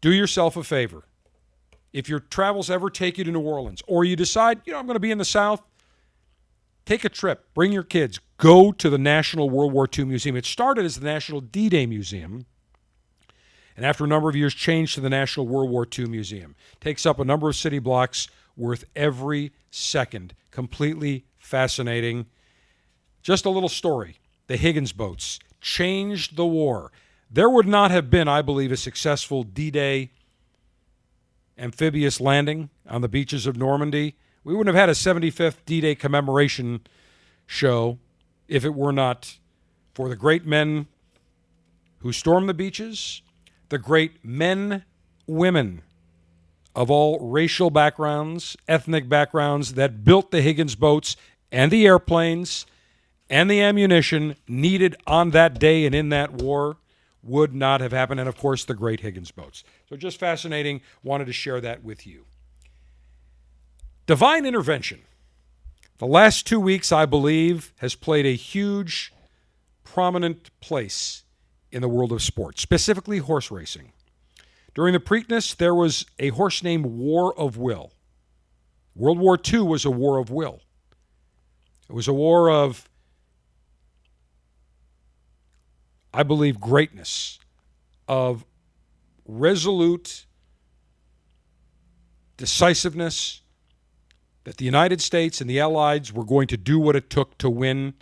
Do 0.01 0.11
yourself 0.11 0.57
a 0.57 0.63
favor. 0.63 1.03
If 1.93 2.09
your 2.09 2.19
travels 2.19 2.69
ever 2.69 2.89
take 2.89 3.17
you 3.17 3.23
to 3.23 3.31
New 3.31 3.41
Orleans, 3.41 3.81
or 3.87 4.03
you 4.03 4.15
decide, 4.15 4.61
you 4.65 4.73
know, 4.73 4.79
I'm 4.79 4.85
going 4.85 4.95
to 4.95 4.99
be 4.99 5.11
in 5.11 5.17
the 5.17 5.25
South, 5.25 5.61
take 6.85 7.03
a 7.03 7.09
trip. 7.09 7.47
Bring 7.53 7.71
your 7.71 7.83
kids. 7.83 8.19
Go 8.37 8.71
to 8.71 8.89
the 8.89 8.97
National 8.97 9.49
World 9.49 9.73
War 9.73 9.87
II 9.97 10.05
Museum. 10.05 10.35
It 10.35 10.45
started 10.45 10.85
as 10.85 10.99
the 10.99 11.05
National 11.05 11.41
D 11.41 11.67
Day 11.67 11.85
Museum, 11.85 12.45
and 13.75 13.85
after 13.85 14.03
a 14.03 14.07
number 14.07 14.29
of 14.29 14.35
years, 14.35 14.53
changed 14.53 14.95
to 14.95 15.01
the 15.01 15.09
National 15.09 15.47
World 15.47 15.69
War 15.69 15.87
II 15.97 16.05
Museum. 16.07 16.55
Takes 16.81 17.05
up 17.05 17.17
a 17.17 17.23
number 17.23 17.47
of 17.47 17.55
city 17.55 17.79
blocks 17.79 18.27
worth 18.57 18.83
every 18.95 19.51
second. 19.71 20.35
Completely 20.51 21.25
fascinating. 21.37 22.25
Just 23.21 23.45
a 23.45 23.49
little 23.49 23.69
story 23.69 24.17
the 24.47 24.57
Higgins 24.57 24.93
boats 24.93 25.39
changed 25.61 26.35
the 26.35 26.45
war. 26.45 26.91
There 27.29 27.49
would 27.49 27.67
not 27.67 27.91
have 27.91 28.09
been, 28.09 28.27
I 28.27 28.41
believe, 28.41 28.71
a 28.71 28.77
successful 28.77 29.43
D 29.43 29.69
Day 29.69 30.11
amphibious 31.57 32.21
landing 32.21 32.69
on 32.87 33.01
the 33.01 33.07
beaches 33.09 33.45
of 33.45 33.57
Normandy. 33.57 34.15
We 34.43 34.55
wouldn't 34.55 34.75
have 34.75 34.81
had 34.81 34.89
a 34.89 34.93
75th 34.93 35.57
D 35.65 35.81
Day 35.81 35.95
commemoration 35.95 36.81
show 37.45 37.99
if 38.47 38.65
it 38.65 38.73
were 38.73 38.93
not 38.93 39.37
for 39.93 40.09
the 40.09 40.15
great 40.15 40.45
men 40.45 40.87
who 41.99 42.11
stormed 42.13 42.47
the 42.47 42.53
beaches, 42.53 43.21
the 43.67 43.77
great 43.77 44.23
men, 44.23 44.83
women 45.27 45.81
of 46.75 46.89
all 46.89 47.19
racial 47.19 47.69
backgrounds, 47.69 48.55
ethnic 48.67 49.09
backgrounds 49.09 49.73
that 49.73 50.03
built 50.03 50.31
the 50.31 50.41
Higgins 50.41 50.75
boats 50.75 51.15
and 51.51 51.71
the 51.71 51.85
airplanes 51.85 52.65
and 53.29 53.49
the 53.49 53.61
ammunition 53.61 54.35
needed 54.47 54.95
on 55.05 55.31
that 55.31 55.59
day 55.59 55.85
and 55.85 55.93
in 55.93 56.09
that 56.09 56.33
war 56.33 56.77
would 57.21 57.53
not 57.53 57.81
have 57.81 57.91
happened. 57.91 58.19
And 58.19 58.29
of 58.29 58.37
course, 58.37 58.63
the 58.65 58.73
great 58.73 59.01
Higgins 59.01 59.31
boats. 59.31 59.63
So 59.87 59.95
just 59.95 60.19
fascinating. 60.19 60.81
Wanted 61.03 61.25
to 61.25 61.33
share 61.33 61.61
that 61.61 61.83
with 61.83 62.07
you. 62.07 62.25
Divine 64.05 64.45
intervention. 64.45 65.01
The 65.99 66.07
last 66.07 66.47
two 66.47 66.59
weeks, 66.59 66.91
I 66.91 67.05
believe, 67.05 67.73
has 67.77 67.93
played 67.93 68.25
a 68.25 68.35
huge, 68.35 69.13
prominent 69.83 70.49
place 70.61 71.23
in 71.71 71.81
the 71.81 71.89
world 71.89 72.11
of 72.11 72.23
sports, 72.23 72.61
specifically 72.61 73.19
horse 73.19 73.51
racing. 73.51 73.91
During 74.73 74.93
the 74.93 74.99
Preakness, 74.99 75.55
there 75.55 75.75
was 75.75 76.05
a 76.17 76.29
horse 76.29 76.63
named 76.63 76.85
War 76.85 77.37
of 77.37 77.57
Will. 77.57 77.91
World 78.95 79.19
War 79.19 79.37
II 79.51 79.61
was 79.61 79.85
a 79.85 79.91
war 79.91 80.17
of 80.17 80.31
will. 80.31 80.61
It 81.89 81.93
was 81.93 82.07
a 82.07 82.13
war 82.13 82.49
of, 82.49 82.88
I 86.13 86.23
believe, 86.23 86.59
greatness, 86.59 87.39
of 88.07 88.45
resolute 89.25 90.25
decisiveness 92.37 93.41
that 94.45 94.57
the 94.57 94.65
United 94.65 95.01
States 95.01 95.41
and 95.41 95.49
the 95.49 95.59
Allies 95.59 96.11
were 96.11 96.23
going 96.23 96.47
to 96.47 96.57
do 96.57 96.79
what 96.79 96.95
it 96.95 97.09
took 97.09 97.37
to 97.37 97.49
win, 97.49 97.93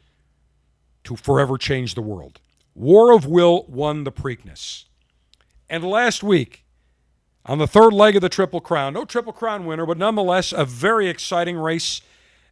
to 1.03 1.15
forever 1.15 1.57
change 1.57 1.95
the 1.95 2.01
world. 2.01 2.39
War 2.73 3.11
of 3.11 3.25
Will 3.25 3.65
won 3.67 4.03
the 4.03 4.11
Preakness. 4.11 4.85
And 5.69 5.84
last 5.84 6.23
week, 6.23 6.63
on 7.45 7.57
the 7.57 7.67
third 7.67 7.91
leg 7.91 8.15
of 8.15 8.21
the 8.21 8.29
Triple 8.29 8.61
Crown, 8.61 8.93
no 8.93 9.03
Triple 9.03 9.34
Crown 9.34 9.65
winner, 9.65 9.85
but 9.85 9.97
nonetheless 9.97 10.51
a 10.51 10.63
very 10.63 11.09
exciting 11.09 11.57
race 11.57 12.01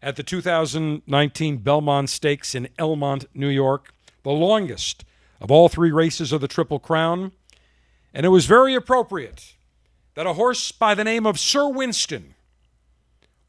at 0.01 0.15
the 0.15 0.23
2019 0.23 1.57
Belmont 1.57 2.09
Stakes 2.09 2.55
in 2.55 2.67
Elmont, 2.79 3.25
New 3.33 3.49
York, 3.49 3.93
the 4.23 4.31
longest 4.31 5.05
of 5.39 5.51
all 5.51 5.69
three 5.69 5.91
races 5.91 6.31
of 6.31 6.41
the 6.41 6.47
Triple 6.47 6.79
Crown. 6.79 7.31
And 8.13 8.25
it 8.25 8.29
was 8.29 8.45
very 8.45 8.75
appropriate 8.75 9.55
that 10.15 10.25
a 10.25 10.33
horse 10.33 10.71
by 10.71 10.95
the 10.95 11.03
name 11.03 11.25
of 11.25 11.39
Sir 11.39 11.67
Winston 11.67 12.35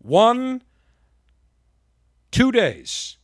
won 0.03 0.63
two 2.31 2.53
days 2.53 3.17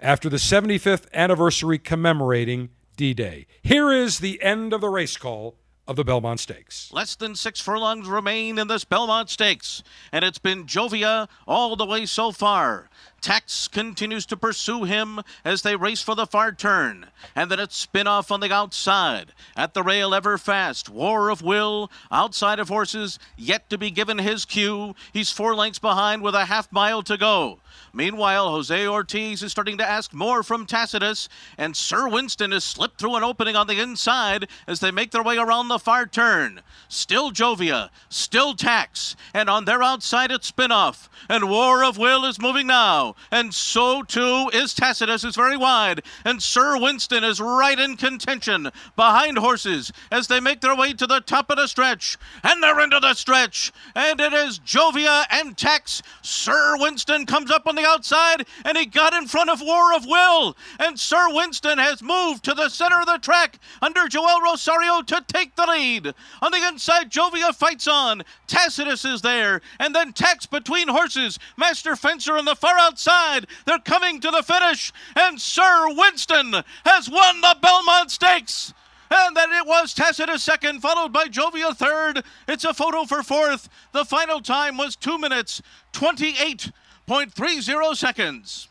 after 0.00 0.28
the 0.28 0.36
75th 0.36 1.12
anniversary 1.12 1.78
commemorating 1.78 2.70
D 2.96 3.14
Day. 3.14 3.46
Here 3.62 3.90
is 3.90 4.18
the 4.18 4.42
end 4.42 4.72
of 4.72 4.80
the 4.80 4.88
race 4.88 5.16
call 5.16 5.56
of 5.86 5.96
the 5.96 6.04
Belmont 6.04 6.38
Stakes. 6.38 6.88
Less 6.92 7.16
than 7.16 7.34
six 7.34 7.60
furlongs 7.60 8.06
remain 8.06 8.58
in 8.58 8.68
this 8.68 8.84
Belmont 8.84 9.28
Stakes, 9.28 9.82
and 10.12 10.24
it's 10.24 10.38
been 10.38 10.64
Joevia 10.64 11.28
all 11.48 11.74
the 11.74 11.84
way 11.84 12.06
so 12.06 12.30
far. 12.30 12.88
Tax 13.20 13.68
continues 13.68 14.24
to 14.26 14.36
pursue 14.36 14.84
him 14.84 15.20
as 15.44 15.62
they 15.62 15.76
race 15.76 16.02
for 16.02 16.14
the 16.14 16.26
far 16.26 16.52
turn. 16.52 17.06
And 17.36 17.50
then 17.50 17.60
it's 17.60 17.86
Spinoff 17.86 18.30
on 18.30 18.40
the 18.40 18.52
outside. 18.52 19.32
At 19.56 19.74
the 19.74 19.82
rail, 19.82 20.10
Everfast. 20.10 20.88
War 20.88 21.28
of 21.28 21.42
Will, 21.42 21.90
outside 22.10 22.58
of 22.58 22.68
horses, 22.68 23.18
yet 23.36 23.68
to 23.70 23.78
be 23.78 23.90
given 23.90 24.18
his 24.18 24.44
cue. 24.44 24.94
He's 25.12 25.30
four 25.30 25.54
lengths 25.54 25.78
behind 25.78 26.22
with 26.22 26.34
a 26.34 26.46
half 26.46 26.72
mile 26.72 27.02
to 27.02 27.16
go. 27.16 27.58
Meanwhile, 27.92 28.50
Jose 28.50 28.86
Ortiz 28.86 29.42
is 29.42 29.50
starting 29.50 29.78
to 29.78 29.88
ask 29.88 30.12
more 30.12 30.42
from 30.42 30.66
Tacitus, 30.66 31.28
and 31.58 31.76
Sir 31.76 32.08
Winston 32.08 32.52
has 32.52 32.64
slipped 32.64 33.00
through 33.00 33.16
an 33.16 33.24
opening 33.24 33.56
on 33.56 33.66
the 33.66 33.80
inside 33.80 34.48
as 34.66 34.80
they 34.80 34.90
make 34.90 35.10
their 35.10 35.22
way 35.22 35.38
around 35.38 35.68
the 35.68 35.78
far 35.78 36.06
turn. 36.06 36.62
Still 36.88 37.32
Joevia, 37.32 37.90
still 38.08 38.54
Tax, 38.54 39.16
and 39.34 39.50
on 39.50 39.64
their 39.64 39.82
outside 39.82 40.30
it's 40.30 40.50
Spinoff. 40.50 41.08
And 41.28 41.50
War 41.50 41.84
of 41.84 41.98
Will 41.98 42.24
is 42.24 42.40
moving 42.40 42.66
now, 42.66 43.09
and 43.30 43.54
so 43.54 44.02
too 44.02 44.50
is 44.52 44.74
Tacitus, 44.74 45.24
is 45.24 45.36
very 45.36 45.56
wide, 45.56 46.02
and 46.24 46.42
Sir 46.42 46.78
Winston 46.78 47.24
is 47.24 47.40
right 47.40 47.78
in 47.78 47.96
contention 47.96 48.70
behind 48.96 49.38
horses 49.38 49.92
as 50.10 50.26
they 50.26 50.40
make 50.40 50.60
their 50.60 50.76
way 50.76 50.92
to 50.92 51.06
the 51.06 51.20
top 51.20 51.50
of 51.50 51.56
the 51.56 51.66
stretch, 51.66 52.16
and 52.42 52.62
they're 52.62 52.80
into 52.80 53.00
the 53.00 53.14
stretch, 53.14 53.72
and 53.94 54.20
it 54.20 54.32
is 54.32 54.58
Joevia 54.58 55.24
and 55.30 55.56
Tax. 55.56 56.02
Sir 56.22 56.76
Winston 56.78 57.26
comes 57.26 57.50
up 57.50 57.66
on 57.66 57.74
the 57.74 57.86
outside, 57.86 58.46
and 58.64 58.76
he 58.76 58.86
got 58.86 59.14
in 59.14 59.26
front 59.26 59.50
of 59.50 59.60
War 59.60 59.94
of 59.94 60.06
Will. 60.06 60.56
And 60.78 60.98
Sir 60.98 61.32
Winston 61.34 61.78
has 61.78 62.02
moved 62.02 62.44
to 62.44 62.54
the 62.54 62.68
center 62.68 63.00
of 63.00 63.06
the 63.06 63.18
track 63.18 63.58
under 63.82 64.08
Joel 64.08 64.40
Rosario 64.40 65.02
to 65.02 65.24
take 65.26 65.56
the 65.56 65.66
lead. 65.66 66.14
On 66.42 66.50
the 66.52 66.66
inside, 66.66 67.10
Joevia 67.10 67.54
fights 67.54 67.88
on. 67.88 68.22
Tacitus 68.46 69.04
is 69.04 69.22
there, 69.22 69.60
and 69.78 69.94
then 69.94 70.12
Tax 70.12 70.46
between 70.46 70.88
horses. 70.88 71.38
Master 71.56 71.96
Fencer 71.96 72.36
on 72.36 72.44
the 72.44 72.56
far 72.56 72.78
outside. 73.00 73.46
They're 73.66 73.78
coming 73.78 74.20
to 74.20 74.30
the 74.30 74.42
finish, 74.42 74.92
and 75.16 75.40
Sir 75.40 75.94
Winston 75.94 76.54
has 76.84 77.08
won 77.08 77.40
the 77.40 77.56
Belmont 77.60 78.10
Stakes. 78.10 78.74
And 79.10 79.36
then 79.36 79.50
it 79.52 79.66
was 79.66 79.92
Tacitus 79.92 80.44
second, 80.44 80.80
followed 80.80 81.12
by 81.12 81.26
Joevia 81.26 81.76
third. 81.76 82.22
It's 82.46 82.64
a 82.64 82.72
photo 82.72 83.04
for 83.04 83.22
fourth. 83.22 83.68
The 83.92 84.04
final 84.04 84.40
time 84.40 84.76
was 84.76 84.94
two 84.94 85.18
minutes, 85.18 85.60
28.30 85.92 87.96
seconds. 87.96 88.68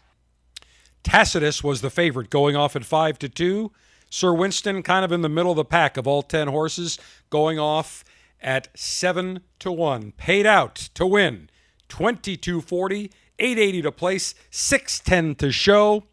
Tacitus 1.03 1.64
was 1.64 1.81
the 1.81 1.89
favorite 1.89 2.30
going 2.30 2.56
off 2.56 2.76
at 2.76 2.85
5 2.85 3.19
to 3.19 3.30
2. 3.30 3.72
Sir 4.10 4.34
Winston 4.34 4.81
kind 4.81 5.03
of 5.03 5.11
in 5.11 5.22
the 5.22 5.30
middle 5.30 5.51
of 5.51 5.57
the 5.57 5.65
pack 5.65 5.97
of 5.97 6.07
all 6.07 6.23
10 6.23 6.47
horses 6.47 6.97
going 7.30 7.60
off 7.60 8.03
at 8.41 8.69
7 8.76 9.41
to 9.60 9.72
1. 9.72 10.14
Paid 10.14 10.45
out 10.45 10.76
to 10.93 11.06
win 11.06 11.49
2240, 11.89 13.11
880 13.39 13.81
to 13.83 13.91
place, 13.91 14.35
610 14.51 15.35
to 15.35 15.51
show. 15.51 16.03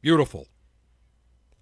Beautiful. 0.00 0.46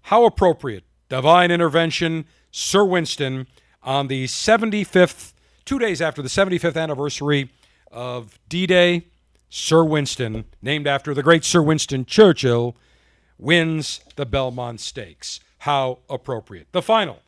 How 0.03 0.25
appropriate. 0.25 0.83
Divine 1.09 1.51
intervention, 1.51 2.25
Sir 2.51 2.85
Winston 2.85 3.47
on 3.83 4.07
the 4.07 4.25
75th, 4.25 5.33
two 5.65 5.79
days 5.79 6.01
after 6.01 6.21
the 6.21 6.29
75th 6.29 6.81
anniversary 6.81 7.51
of 7.91 8.39
D 8.47 8.67
Day. 8.67 9.07
Sir 9.49 9.83
Winston, 9.83 10.45
named 10.61 10.85
after 10.85 11.13
the 11.13 11.23
great 11.23 11.43
Sir 11.43 11.61
Winston 11.61 12.05
Churchill, 12.05 12.77
wins 13.39 13.99
the 14.15 14.25
Belmont 14.25 14.79
Stakes. 14.79 15.39
How 15.59 15.99
appropriate. 16.07 16.67
The 16.71 16.83
final 16.83 17.19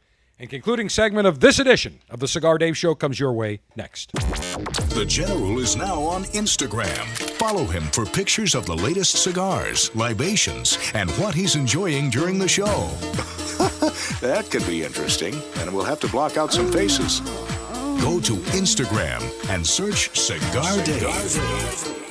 and 0.41 0.49
concluding 0.49 0.89
segment 0.89 1.27
of 1.27 1.39
this 1.39 1.59
edition 1.59 1.99
of 2.09 2.19
the 2.19 2.27
Cigar 2.27 2.57
Dave 2.57 2.75
Show 2.75 2.95
comes 2.95 3.19
your 3.19 3.31
way 3.31 3.59
next. 3.75 4.11
The 4.11 5.05
General 5.07 5.59
is 5.59 5.75
now 5.75 6.01
on 6.01 6.23
Instagram. 6.25 7.05
Follow 7.37 7.63
him 7.63 7.83
for 7.83 8.05
pictures 8.05 8.55
of 8.55 8.65
the 8.65 8.75
latest 8.75 9.21
cigars, 9.21 9.95
libations, 9.95 10.79
and 10.95 11.11
what 11.11 11.35
he's 11.35 11.55
enjoying 11.55 12.09
during 12.09 12.39
the 12.39 12.47
show. 12.47 12.65
that 14.19 14.47
could 14.49 14.65
be 14.65 14.83
interesting, 14.83 15.39
and 15.57 15.71
we'll 15.71 15.85
have 15.85 15.99
to 15.99 16.07
block 16.07 16.37
out 16.37 16.51
some 16.51 16.71
faces. 16.71 17.19
Go 18.01 18.19
to 18.21 18.33
Instagram 18.57 19.21
and 19.51 19.65
search 19.65 20.17
Cigar 20.17 20.83
Dave. 20.83 22.10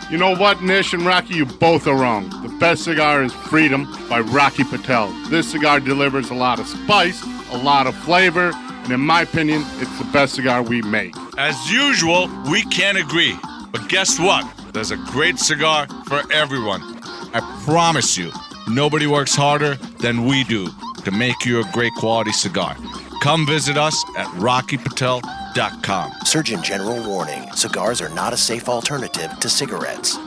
You 0.11 0.17
know 0.17 0.35
what, 0.35 0.61
Nish 0.61 0.91
and 0.91 1.05
Rocky, 1.05 1.35
you 1.35 1.45
both 1.45 1.87
are 1.87 1.95
wrong. 1.95 2.29
The 2.43 2.53
best 2.59 2.83
cigar 2.83 3.23
is 3.23 3.31
Freedom 3.31 3.87
by 4.09 4.19
Rocky 4.19 4.65
Patel. 4.65 5.09
This 5.29 5.49
cigar 5.49 5.79
delivers 5.79 6.29
a 6.31 6.33
lot 6.33 6.59
of 6.59 6.67
spice, 6.67 7.23
a 7.51 7.57
lot 7.57 7.87
of 7.87 7.95
flavor, 7.95 8.51
and 8.53 8.91
in 8.91 8.99
my 8.99 9.21
opinion, 9.21 9.63
it's 9.75 9.97
the 9.97 10.09
best 10.11 10.35
cigar 10.35 10.63
we 10.63 10.81
make. 10.81 11.15
As 11.37 11.71
usual, 11.71 12.29
we 12.51 12.63
can't 12.63 12.97
agree. 12.97 13.39
But 13.71 13.87
guess 13.87 14.19
what? 14.19 14.45
There's 14.73 14.91
a 14.91 14.97
great 14.97 15.39
cigar 15.39 15.87
for 16.07 16.21
everyone. 16.33 16.81
I 17.33 17.39
promise 17.63 18.17
you, 18.17 18.33
nobody 18.67 19.07
works 19.07 19.33
harder 19.33 19.75
than 19.99 20.25
we 20.25 20.43
do 20.43 20.67
to 21.05 21.11
make 21.11 21.45
you 21.45 21.61
a 21.61 21.71
great 21.71 21.93
quality 21.93 22.33
cigar. 22.33 22.75
Come 23.21 23.45
visit 23.45 23.77
us 23.77 24.03
at 24.17 24.25
rockypatel.com. 24.29 26.11
Surgeon 26.25 26.63
General 26.63 27.07
warning 27.07 27.51
cigars 27.51 28.01
are 28.01 28.09
not 28.09 28.33
a 28.33 28.37
safe 28.37 28.67
alternative 28.67 29.37
to 29.39 29.47
cigarettes. 29.47 30.17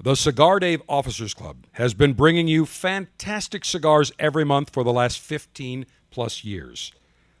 The 0.00 0.14
Cigar 0.14 0.60
Dave 0.60 0.80
Officers 0.88 1.34
Club 1.34 1.66
has 1.72 1.94
been 1.94 2.12
bringing 2.12 2.46
you 2.46 2.64
fantastic 2.64 3.64
cigars 3.64 4.12
every 4.20 4.44
month 4.44 4.70
for 4.72 4.84
the 4.84 4.92
last 4.92 5.18
15 5.18 5.84
plus 6.12 6.44
years. 6.44 6.92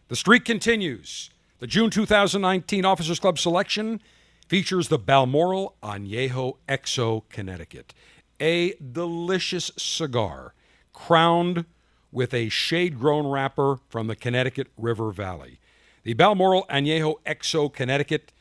The 0.08 0.16
streak 0.16 0.44
continues. 0.44 1.30
The 1.60 1.68
June 1.68 1.88
2019 1.88 2.84
Officers 2.84 3.20
Club 3.20 3.38
selection 3.38 4.00
features 4.48 4.88
the 4.88 4.98
Balmoral 4.98 5.76
Añejo 5.80 6.56
XO 6.68 7.22
Connecticut, 7.28 7.94
a 8.40 8.74
delicious 8.74 9.70
cigar 9.76 10.54
crowned 10.92 11.66
with 12.10 12.32
a 12.34 12.48
shade 12.48 12.98
grown 12.98 13.26
wrapper 13.26 13.78
from 13.88 14.06
the 14.06 14.16
Connecticut 14.16 14.68
River 14.76 15.10
Valley. 15.10 15.60
The 16.04 16.14
Balmoral 16.14 16.66
Añejo 16.70 17.16
XO 17.26 17.72
Connecticut 17.72 18.32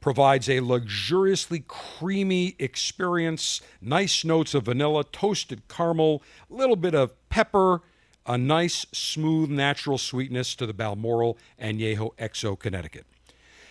provides 0.00 0.48
a 0.48 0.60
luxuriously 0.60 1.64
creamy 1.68 2.56
experience, 2.58 3.60
nice 3.80 4.24
notes 4.24 4.54
of 4.54 4.64
vanilla, 4.64 5.04
toasted 5.04 5.68
caramel, 5.68 6.22
a 6.50 6.54
little 6.54 6.76
bit 6.76 6.94
of 6.94 7.12
pepper, 7.28 7.80
a 8.26 8.36
nice, 8.36 8.86
smooth, 8.92 9.50
natural 9.50 9.98
sweetness 9.98 10.54
to 10.56 10.66
the 10.66 10.74
Balmoral 10.74 11.38
Añejo 11.60 12.14
XO 12.16 12.58
Connecticut. 12.58 13.06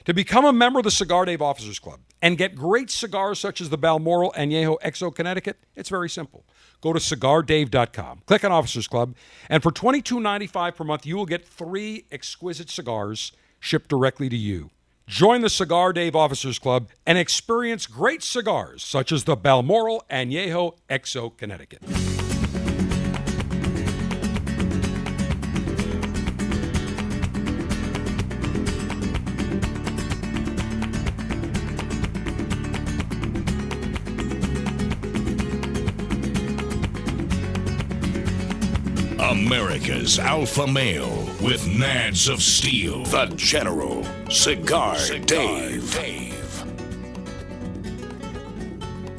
To 0.05 0.13
become 0.13 0.45
a 0.45 0.53
member 0.53 0.80
of 0.80 0.84
the 0.84 0.91
Cigar 0.91 1.26
Dave 1.26 1.41
Officers 1.41 1.77
Club 1.77 1.99
and 2.22 2.38
get 2.38 2.55
great 2.55 2.89
cigars 2.89 3.39
such 3.39 3.61
as 3.61 3.69
the 3.69 3.77
Balmoral 3.77 4.34
Añejo 4.35 4.77
XO 4.81 5.13
Connecticut, 5.13 5.57
it's 5.76 5.89
very 5.89 6.09
simple. 6.09 6.43
Go 6.81 6.93
to 6.93 6.99
cigardave.com, 6.99 8.23
click 8.25 8.43
on 8.43 8.51
Officers 8.51 8.87
Club, 8.87 9.15
and 9.49 9.61
for 9.61 9.71
$22.95 9.71 10.75
per 10.75 10.83
month, 10.83 11.05
you 11.05 11.15
will 11.15 11.27
get 11.27 11.47
three 11.47 12.05
exquisite 12.11 12.69
cigars 12.69 13.31
shipped 13.59 13.89
directly 13.89 14.29
to 14.29 14.37
you. 14.37 14.71
Join 15.07 15.41
the 15.41 15.49
Cigar 15.49 15.93
Dave 15.93 16.15
Officers 16.15 16.57
Club 16.57 16.89
and 17.05 17.17
experience 17.17 17.85
great 17.85 18.23
cigars 18.23 18.83
such 18.83 19.11
as 19.11 19.25
the 19.25 19.35
Balmoral 19.35 20.05
Añejo 20.09 20.77
XO 20.89 21.35
Connecticut. 21.35 21.81
America's 39.31 40.19
alpha 40.19 40.67
male 40.67 41.15
with 41.41 41.65
nads 41.65 42.29
of 42.29 42.43
steel. 42.43 43.05
The 43.05 43.27
General 43.37 44.05
Cigar, 44.29 44.97
Dave. 45.25 45.95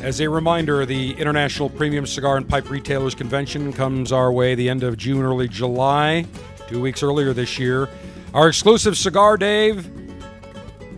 As 0.03 0.21
a 0.21 0.29
reminder, 0.29 0.85
the 0.85 1.15
International 1.15 1.71
Premium 1.71 2.05
Cigar 2.05 2.37
and 2.37 2.47
Pipe 2.47 2.69
Retailers 2.69 3.15
Convention 3.15 3.73
comes 3.73 4.13
our 4.13 4.31
way 4.31 4.55
the 4.55 4.69
end 4.69 4.83
of 4.83 4.99
June, 4.99 5.23
early 5.23 5.49
July, 5.49 6.27
two 6.69 6.83
weeks 6.83 7.03
earlier 7.03 7.33
this 7.33 7.59
year. 7.59 7.89
Our 8.35 8.49
exclusive 8.49 8.99
Cigar 8.99 9.39
Dave 9.39 9.91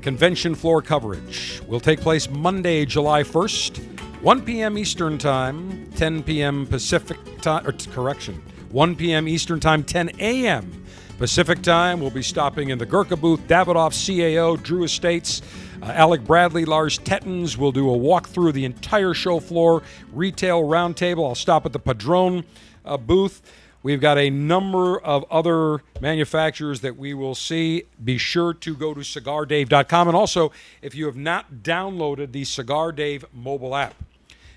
convention 0.03 0.57
floor 0.57 0.82
coverage 0.82 1.62
will 1.69 1.78
take 1.78 2.01
place 2.01 2.28
Monday, 2.28 2.85
July 2.85 3.23
1st, 3.23 3.78
1 4.23 4.43
p.m. 4.43 4.77
Eastern 4.77 5.19
Time, 5.19 5.89
10 5.95 6.24
p.m. 6.24 6.66
Pacific 6.66 7.19
Time, 7.41 7.65
or 7.65 7.70
correction, 7.93 8.43
1 8.75 8.97
p.m. 8.97 9.29
Eastern 9.29 9.61
Time, 9.61 9.85
10 9.85 10.11
a.m. 10.19 10.85
Pacific 11.19 11.63
Time. 11.63 12.01
We'll 12.01 12.11
be 12.11 12.25
stopping 12.25 12.71
in 12.71 12.79
the 12.79 12.85
Gurkha 12.85 13.15
booth, 13.17 13.47
Davidoff 13.47 13.93
CAO, 13.93 14.61
Drew 14.61 14.83
Estates, 14.83 15.43
uh, 15.81 15.93
Alec 15.93 16.25
Bradley, 16.25 16.65
Lars 16.65 16.99
Tetens. 16.99 17.57
We'll 17.57 17.71
do 17.71 17.89
a 17.89 17.97
walk 17.97 18.27
through 18.27 18.51
the 18.51 18.65
entire 18.65 19.15
show 19.15 19.39
floor, 19.39 19.85
retail 20.13 20.65
roundtable. 20.65 21.25
I'll 21.25 21.37
stop 21.37 21.65
at 21.67 21.73
the 21.73 21.79
Padron 21.79 22.43
uh, 22.85 22.97
booth. 22.97 23.43
We've 23.85 24.01
got 24.01 24.19
a 24.19 24.29
number 24.29 24.99
of 24.99 25.25
other 25.31 25.85
manufacturers 26.01 26.81
that 26.81 26.97
we 26.97 27.15
will 27.15 27.37
see. 27.37 27.85
Be 28.03 28.19
sure 28.19 28.53
to 28.55 28.75
go 28.75 28.93
to 28.93 29.03
cigardave.com. 29.03 30.09
And 30.09 30.17
also, 30.17 30.51
if 30.83 30.97
you 30.97 31.07
have 31.07 31.17
not 31.17 31.63
downloaded 31.63 32.33
the 32.33 32.43
Cigar 32.43 32.91
Dave 32.91 33.25
mobile 33.33 33.77
app, 33.77 33.95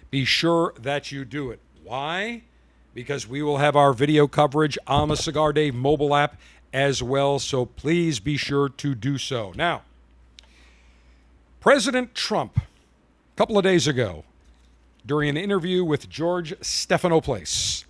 be 0.10 0.26
sure 0.26 0.74
that 0.80 1.12
you 1.12 1.24
do 1.24 1.52
it. 1.52 1.60
Why? 1.84 2.42
Because 2.98 3.28
we 3.28 3.44
will 3.44 3.58
have 3.58 3.76
our 3.76 3.94
video 3.94 4.28
coverage 4.28 4.76
on 4.88 5.10
the 5.10 5.16
Cigar 5.16 5.54
Dave 5.54 5.76
mobile 5.76 6.16
app 6.16 6.36
as 6.74 7.04
well. 7.04 7.38
So 7.38 7.64
please 7.64 8.20
be 8.20 8.38
sure 8.38 8.70
to 8.70 8.96
do 8.96 9.20
so. 9.20 9.54
Now, 9.56 9.84
President 11.60 12.16
Trump, 12.16 12.58
a 12.58 12.64
couple 13.36 13.56
of 13.56 13.64
days 13.64 13.86
ago, 13.88 14.24
during 15.06 15.30
an 15.30 15.38
interview 15.38 15.84
with 15.84 16.10
George 16.10 16.60
Stephanopoulos, 16.62 17.86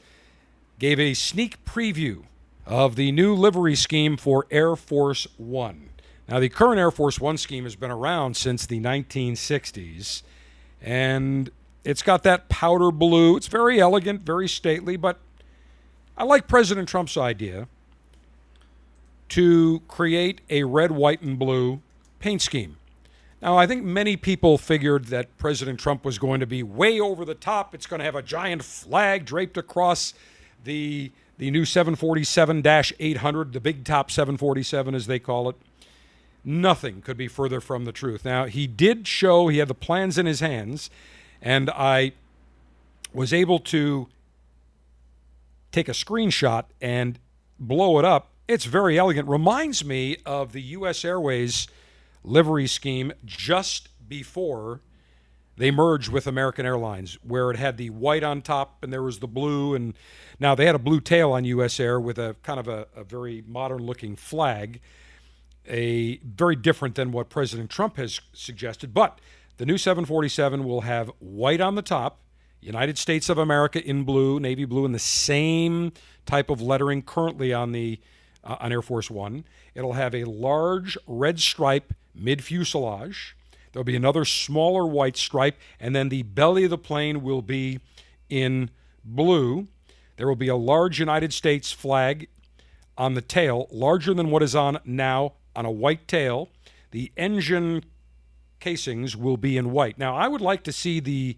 gave 0.77 0.99
a 0.99 1.13
sneak 1.13 1.63
preview 1.63 2.23
of 2.65 2.97
the 2.97 3.13
new 3.13 3.33
livery 3.33 3.75
scheme 3.75 4.17
for 4.17 4.45
Air 4.51 4.75
Force 4.75 5.25
One. 5.37 5.87
Now, 6.27 6.41
the 6.41 6.49
current 6.49 6.81
Air 6.81 6.91
Force 6.91 7.17
One 7.17 7.37
scheme 7.37 7.63
has 7.63 7.77
been 7.77 7.91
around 7.91 8.35
since 8.35 8.65
the 8.65 8.81
1960s, 8.81 10.23
and 10.81 11.49
it's 11.87 12.01
got 12.01 12.23
that 12.23 12.49
powder 12.49 12.91
blue. 12.91 13.37
It's 13.37 13.47
very 13.47 13.79
elegant, 13.79 14.23
very 14.23 14.49
stately, 14.49 14.97
but 14.97 15.19
I 16.17 16.25
like 16.25 16.45
President 16.45 16.89
Trump's 16.89 17.15
idea 17.15 17.69
to 19.29 19.81
create 19.87 20.41
a 20.49 20.65
red, 20.65 20.91
white, 20.91 21.21
and 21.21 21.39
blue 21.39 21.81
paint 22.19 22.41
scheme. 22.41 22.75
Now, 23.41 23.57
I 23.57 23.67
think 23.67 23.85
many 23.85 24.17
people 24.17 24.57
figured 24.57 25.05
that 25.05 25.37
President 25.37 25.79
Trump 25.79 26.03
was 26.03 26.19
going 26.19 26.41
to 26.41 26.45
be 26.45 26.61
way 26.61 26.99
over 26.99 27.23
the 27.23 27.35
top. 27.35 27.73
It's 27.73 27.85
going 27.85 27.99
to 27.99 28.05
have 28.05 28.15
a 28.15 28.21
giant 28.21 28.65
flag 28.65 29.23
draped 29.23 29.57
across 29.57 30.13
the 30.65 31.11
the 31.37 31.51
new 31.51 31.61
747-800, 31.61 33.53
the 33.53 33.59
big 33.59 33.85
top 33.85 34.09
747 34.09 34.95
as 34.95 35.05
they 35.05 35.19
call 35.19 35.47
it. 35.49 35.55
Nothing 36.43 37.01
could 37.01 37.15
be 37.15 37.27
further 37.27 37.61
from 37.61 37.85
the 37.85 37.91
truth. 37.91 38.25
Now, 38.25 38.45
he 38.45 38.65
did 38.65 39.07
show 39.07 39.47
he 39.47 39.59
had 39.59 39.67
the 39.67 39.75
plans 39.75 40.17
in 40.17 40.25
his 40.25 40.39
hands, 40.39 40.89
and 41.41 41.69
I 41.69 42.13
was 43.13 43.33
able 43.33 43.59
to 43.59 44.07
take 45.71 45.87
a 45.87 45.93
screenshot 45.93 46.65
and 46.81 47.19
blow 47.59 47.99
it 47.99 48.05
up. 48.05 48.31
It's 48.47 48.65
very 48.65 48.97
elegant. 48.97 49.27
Reminds 49.27 49.83
me 49.83 50.17
of 50.25 50.53
the 50.53 50.61
US 50.61 51.03
Airways 51.03 51.67
livery 52.23 52.67
scheme 52.67 53.13
just 53.25 53.89
before 54.07 54.81
they 55.57 55.71
merged 55.71 56.09
with 56.09 56.27
American 56.27 56.65
Airlines, 56.65 57.17
where 57.23 57.49
it 57.49 57.57
had 57.57 57.77
the 57.77 57.89
white 57.89 58.23
on 58.23 58.41
top 58.41 58.83
and 58.83 58.93
there 58.93 59.01
was 59.01 59.19
the 59.19 59.27
blue. 59.27 59.73
And 59.73 59.95
now 60.39 60.53
they 60.53 60.65
had 60.65 60.75
a 60.75 60.79
blue 60.79 61.01
tail 61.01 61.31
on 61.31 61.45
US 61.45 61.79
Air 61.79 61.99
with 61.99 62.19
a 62.19 62.35
kind 62.43 62.59
of 62.59 62.67
a, 62.67 62.87
a 62.95 63.03
very 63.03 63.43
modern 63.47 63.79
looking 63.79 64.15
flag, 64.15 64.79
a 65.67 66.17
very 66.17 66.55
different 66.55 66.95
than 66.95 67.11
what 67.11 67.29
President 67.29 67.69
Trump 67.69 67.97
has 67.97 68.21
suggested. 68.33 68.93
But 68.93 69.19
The 69.57 69.65
new 69.65 69.79
747 69.79 70.63
will 70.63 70.81
have 70.81 71.11
white 71.17 71.61
on 71.61 71.73
the 71.73 71.81
top, 71.81 72.19
United 72.61 72.99
States 72.99 73.27
of 73.27 73.39
America 73.39 73.83
in 73.83 74.03
blue, 74.03 74.39
navy 74.39 74.65
blue, 74.65 74.85
and 74.85 74.93
the 74.93 74.99
same 74.99 75.93
type 76.27 76.51
of 76.51 76.61
lettering 76.61 77.01
currently 77.01 77.53
on 77.53 77.71
the 77.71 77.99
uh, 78.43 78.57
on 78.59 78.71
Air 78.71 78.83
Force 78.83 79.09
One. 79.09 79.45
It'll 79.73 79.93
have 79.93 80.13
a 80.13 80.25
large 80.25 80.95
red 81.07 81.39
stripe 81.39 81.91
mid 82.13 82.43
fuselage. 82.43 83.35
There'll 83.71 83.83
be 83.83 83.95
another 83.95 84.25
smaller 84.25 84.85
white 84.85 85.17
stripe, 85.17 85.57
and 85.79 85.95
then 85.95 86.09
the 86.09 86.21
belly 86.21 86.63
of 86.63 86.69
the 86.69 86.77
plane 86.77 87.23
will 87.23 87.41
be 87.41 87.79
in 88.29 88.69
blue. 89.03 89.67
There 90.17 90.27
will 90.27 90.35
be 90.35 90.49
a 90.49 90.55
large 90.55 90.99
United 90.99 91.33
States 91.33 91.71
flag 91.71 92.27
on 92.95 93.15
the 93.15 93.21
tail, 93.21 93.67
larger 93.71 94.13
than 94.13 94.29
what 94.29 94.43
is 94.43 94.55
on 94.55 94.77
now 94.85 95.33
on 95.55 95.65
a 95.65 95.71
white 95.71 96.07
tail. 96.07 96.49
The 96.91 97.11
engine 97.17 97.83
casings 98.59 99.15
will 99.15 99.37
be 99.37 99.57
in 99.57 99.71
white. 99.71 99.97
Now, 99.97 100.15
I 100.15 100.27
would 100.27 100.41
like 100.41 100.63
to 100.63 100.71
see 100.71 100.99
the 100.99 101.37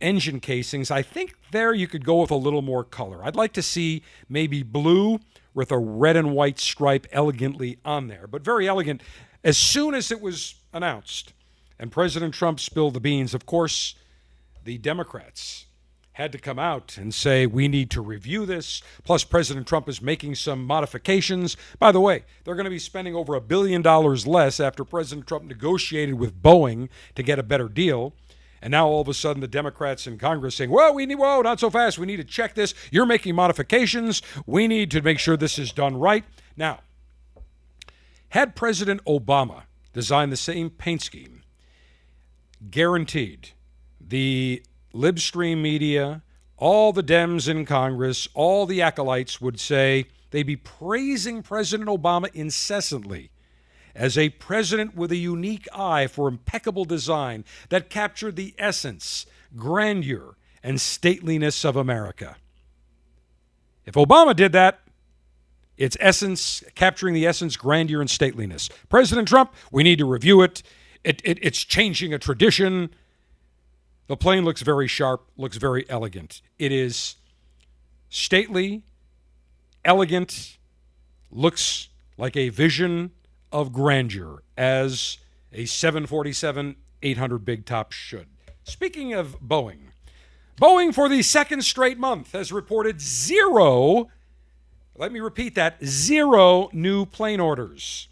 engine 0.00 0.40
casings. 0.40 0.90
I 0.90 1.02
think 1.02 1.34
there 1.52 1.72
you 1.72 1.86
could 1.86 2.04
go 2.04 2.20
with 2.20 2.30
a 2.30 2.36
little 2.36 2.62
more 2.62 2.84
color. 2.84 3.24
I'd 3.24 3.36
like 3.36 3.52
to 3.54 3.62
see 3.62 4.02
maybe 4.28 4.62
blue 4.62 5.20
with 5.54 5.70
a 5.70 5.78
red 5.78 6.16
and 6.16 6.32
white 6.32 6.58
stripe 6.58 7.06
elegantly 7.12 7.78
on 7.84 8.08
there, 8.08 8.26
but 8.26 8.42
very 8.42 8.68
elegant. 8.68 9.02
As 9.44 9.56
soon 9.56 9.94
as 9.94 10.10
it 10.10 10.20
was 10.20 10.56
announced 10.72 11.32
and 11.78 11.90
President 11.90 12.34
Trump 12.34 12.60
spilled 12.60 12.94
the 12.94 13.00
beans, 13.00 13.34
of 13.34 13.46
course, 13.46 13.94
the 14.64 14.78
Democrats 14.78 15.66
had 16.12 16.32
to 16.32 16.38
come 16.38 16.58
out 16.58 16.98
and 16.98 17.14
say, 17.14 17.46
we 17.46 17.68
need 17.68 17.90
to 17.90 18.02
review 18.02 18.44
this. 18.44 18.82
Plus, 19.02 19.24
President 19.24 19.66
Trump 19.66 19.88
is 19.88 20.02
making 20.02 20.34
some 20.34 20.64
modifications. 20.64 21.56
By 21.78 21.90
the 21.90 22.00
way, 22.00 22.24
they're 22.44 22.54
going 22.54 22.64
to 22.64 22.70
be 22.70 22.78
spending 22.78 23.14
over 23.14 23.34
a 23.34 23.40
billion 23.40 23.80
dollars 23.80 24.26
less 24.26 24.60
after 24.60 24.84
President 24.84 25.26
Trump 25.26 25.44
negotiated 25.44 26.16
with 26.16 26.42
Boeing 26.42 26.88
to 27.14 27.22
get 27.22 27.38
a 27.38 27.42
better 27.42 27.68
deal. 27.68 28.14
And 28.60 28.70
now 28.70 28.86
all 28.86 29.00
of 29.00 29.08
a 29.08 29.14
sudden, 29.14 29.40
the 29.40 29.48
Democrats 29.48 30.06
in 30.06 30.18
Congress 30.18 30.54
saying, 30.54 30.70
"Well, 30.70 30.94
we 30.94 31.04
need 31.04 31.16
whoa, 31.16 31.40
not 31.42 31.58
so 31.58 31.68
fast. 31.68 31.98
We 31.98 32.06
need 32.06 32.18
to 32.18 32.24
check 32.24 32.54
this. 32.54 32.74
You're 32.92 33.06
making 33.06 33.34
modifications. 33.34 34.22
We 34.46 34.68
need 34.68 34.90
to 34.92 35.02
make 35.02 35.18
sure 35.18 35.36
this 35.36 35.58
is 35.58 35.72
done 35.72 35.96
right." 35.96 36.24
Now, 36.56 36.80
had 38.28 38.54
President 38.54 39.04
Obama 39.04 39.62
designed 39.92 40.30
the 40.30 40.36
same 40.36 40.70
paint 40.70 41.02
scheme, 41.02 41.42
guaranteed 42.70 43.50
the 44.00 44.62
libstream 44.94 45.60
media, 45.60 46.22
all 46.56 46.92
the 46.92 47.02
Dems 47.02 47.48
in 47.48 47.64
Congress, 47.64 48.28
all 48.34 48.66
the 48.66 48.82
acolytes 48.82 49.40
would 49.40 49.58
say 49.58 50.06
they'd 50.30 50.44
be 50.44 50.56
praising 50.56 51.42
President 51.42 51.88
Obama 51.88 52.32
incessantly 52.34 53.30
as 53.94 54.16
a 54.16 54.30
president 54.30 54.96
with 54.96 55.12
a 55.12 55.16
unique 55.16 55.66
eye 55.74 56.06
for 56.06 56.28
impeccable 56.28 56.84
design 56.84 57.44
that 57.68 57.90
captured 57.90 58.36
the 58.36 58.54
essence, 58.58 59.26
grandeur, 59.56 60.36
and 60.62 60.78
stateliness 60.78 61.64
of 61.64 61.76
America. 61.76 62.36
If 63.84 63.94
Obama 63.94 64.34
did 64.34 64.52
that, 64.52 64.80
it's 65.76 65.96
essence, 66.00 66.62
capturing 66.74 67.14
the 67.14 67.26
essence, 67.26 67.56
grandeur, 67.56 68.00
and 68.00 68.08
stateliness. 68.08 68.70
President 68.88 69.26
Trump, 69.26 69.52
we 69.72 69.82
need 69.82 69.98
to 69.98 70.04
review 70.04 70.42
it. 70.42 70.62
it, 71.02 71.20
it 71.24 71.38
it's 71.42 71.64
changing 71.64 72.14
a 72.14 72.18
tradition. 72.18 72.94
The 74.12 74.18
plane 74.18 74.44
looks 74.44 74.60
very 74.60 74.88
sharp, 74.88 75.26
looks 75.38 75.56
very 75.56 75.88
elegant. 75.88 76.42
It 76.58 76.70
is 76.70 77.16
stately, 78.10 78.82
elegant, 79.86 80.58
looks 81.30 81.88
like 82.18 82.36
a 82.36 82.50
vision 82.50 83.12
of 83.50 83.72
grandeur 83.72 84.42
as 84.54 85.16
a 85.50 85.64
747 85.64 86.76
800 87.02 87.38
big 87.38 87.64
top 87.64 87.92
should. 87.92 88.26
Speaking 88.64 89.14
of 89.14 89.40
Boeing, 89.40 89.92
Boeing 90.60 90.94
for 90.94 91.08
the 91.08 91.22
second 91.22 91.62
straight 91.62 91.96
month 91.96 92.32
has 92.32 92.52
reported 92.52 93.00
zero, 93.00 94.10
let 94.94 95.10
me 95.10 95.20
repeat 95.20 95.54
that, 95.54 95.82
zero 95.82 96.68
new 96.74 97.06
plane 97.06 97.40
orders. 97.40 98.08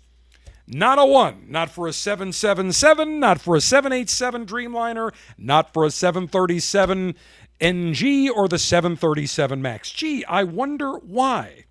Not 0.72 1.00
a 1.00 1.04
one, 1.04 1.46
not 1.48 1.68
for 1.68 1.88
a 1.88 1.92
777, 1.92 3.18
not 3.18 3.40
for 3.40 3.56
a 3.56 3.60
787 3.60 4.46
Dreamliner, 4.46 5.12
not 5.36 5.72
for 5.72 5.84
a 5.84 5.90
737 5.90 7.16
NG 7.60 8.30
or 8.30 8.46
the 8.46 8.58
737 8.58 9.60
MAX. 9.60 9.90
Gee, 9.90 10.24
I 10.26 10.44
wonder 10.44 10.92
why. 10.92 11.64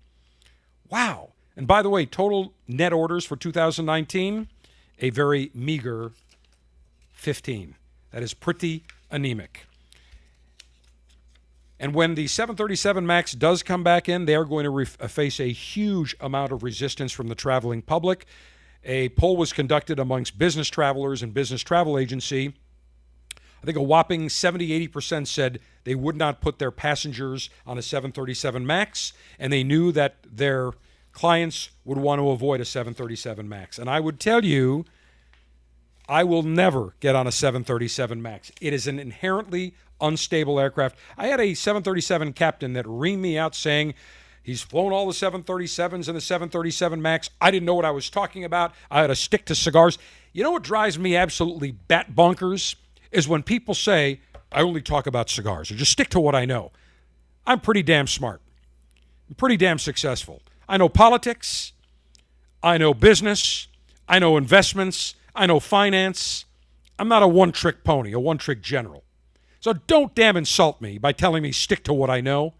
Wow. 0.90 1.30
And 1.56 1.66
by 1.66 1.80
the 1.80 1.88
way, 1.88 2.04
total 2.04 2.52
net 2.68 2.92
orders 2.92 3.24
for 3.24 3.36
2019, 3.36 4.48
a 4.98 5.08
very 5.08 5.50
meager 5.54 6.12
15. 7.14 7.76
That 8.10 8.22
is 8.22 8.34
pretty 8.34 8.84
anemic. 9.10 9.64
And 11.78 11.94
when 11.94 12.16
the 12.16 12.26
737 12.26 13.06
MAX 13.06 13.32
does 13.32 13.62
come 13.62 13.82
back 13.82 14.10
in, 14.10 14.26
they 14.26 14.34
are 14.34 14.44
going 14.44 14.64
to 14.64 14.70
re- 14.70 14.84
face 14.84 15.40
a 15.40 15.50
huge 15.50 16.14
amount 16.20 16.52
of 16.52 16.62
resistance 16.62 17.12
from 17.12 17.28
the 17.28 17.34
traveling 17.34 17.80
public. 17.80 18.26
A 18.84 19.10
poll 19.10 19.36
was 19.36 19.52
conducted 19.52 19.98
amongst 19.98 20.38
business 20.38 20.68
travelers 20.68 21.22
and 21.22 21.34
business 21.34 21.62
travel 21.62 21.98
agency. 21.98 22.54
I 23.62 23.66
think 23.66 23.76
a 23.76 23.82
whopping 23.82 24.28
70 24.28 24.88
80% 24.88 25.26
said 25.26 25.60
they 25.84 25.94
would 25.94 26.16
not 26.16 26.40
put 26.40 26.58
their 26.58 26.70
passengers 26.70 27.50
on 27.66 27.76
a 27.76 27.82
737 27.82 28.66
MAX, 28.66 29.12
and 29.38 29.52
they 29.52 29.62
knew 29.62 29.92
that 29.92 30.16
their 30.24 30.72
clients 31.12 31.70
would 31.84 31.98
want 31.98 32.20
to 32.20 32.30
avoid 32.30 32.60
a 32.60 32.64
737 32.64 33.48
MAX. 33.48 33.78
And 33.78 33.90
I 33.90 34.00
would 34.00 34.18
tell 34.18 34.44
you, 34.44 34.86
I 36.08 36.24
will 36.24 36.42
never 36.42 36.94
get 37.00 37.14
on 37.14 37.26
a 37.26 37.32
737 37.32 38.22
MAX. 38.22 38.50
It 38.60 38.72
is 38.72 38.86
an 38.86 38.98
inherently 38.98 39.74
unstable 40.00 40.58
aircraft. 40.58 40.96
I 41.18 41.26
had 41.26 41.40
a 41.40 41.54
737 41.54 42.32
captain 42.32 42.72
that 42.72 42.86
reamed 42.86 43.20
me 43.20 43.36
out 43.36 43.54
saying, 43.54 43.94
He's 44.42 44.62
flown 44.62 44.92
all 44.92 45.06
the 45.06 45.12
737s 45.12 46.08
and 46.08 46.16
the 46.16 46.20
737 46.20 47.00
MAX. 47.00 47.30
I 47.40 47.50
didn't 47.50 47.66
know 47.66 47.74
what 47.74 47.84
I 47.84 47.90
was 47.90 48.08
talking 48.08 48.44
about. 48.44 48.72
I 48.90 49.00
had 49.00 49.08
to 49.08 49.16
stick 49.16 49.44
to 49.46 49.54
cigars. 49.54 49.98
You 50.32 50.42
know 50.42 50.52
what 50.52 50.62
drives 50.62 50.98
me 50.98 51.16
absolutely 51.16 51.72
bat 51.72 52.14
bonkers 52.14 52.76
is 53.12 53.28
when 53.28 53.42
people 53.42 53.74
say, 53.74 54.20
I 54.52 54.62
only 54.62 54.82
talk 54.82 55.06
about 55.06 55.28
cigars 55.28 55.70
or 55.70 55.74
just 55.74 55.92
stick 55.92 56.08
to 56.10 56.20
what 56.20 56.34
I 56.34 56.44
know. 56.44 56.72
I'm 57.46 57.60
pretty 57.60 57.82
damn 57.82 58.06
smart. 58.06 58.40
I'm 59.28 59.34
pretty 59.34 59.56
damn 59.56 59.78
successful. 59.78 60.42
I 60.68 60.76
know 60.76 60.88
politics. 60.88 61.72
I 62.62 62.78
know 62.78 62.94
business. 62.94 63.68
I 64.08 64.18
know 64.18 64.36
investments. 64.36 65.14
I 65.34 65.46
know 65.46 65.60
finance. 65.60 66.44
I'm 66.98 67.08
not 67.08 67.22
a 67.22 67.28
one 67.28 67.52
trick 67.52 67.84
pony, 67.84 68.12
a 68.12 68.20
one 68.20 68.38
trick 68.38 68.62
general. 68.62 69.04
So 69.60 69.74
don't 69.74 70.14
damn 70.14 70.36
insult 70.36 70.80
me 70.80 70.98
by 70.98 71.12
telling 71.12 71.42
me 71.42 71.52
stick 71.52 71.84
to 71.84 71.92
what 71.92 72.10
I 72.10 72.20
know. 72.20 72.54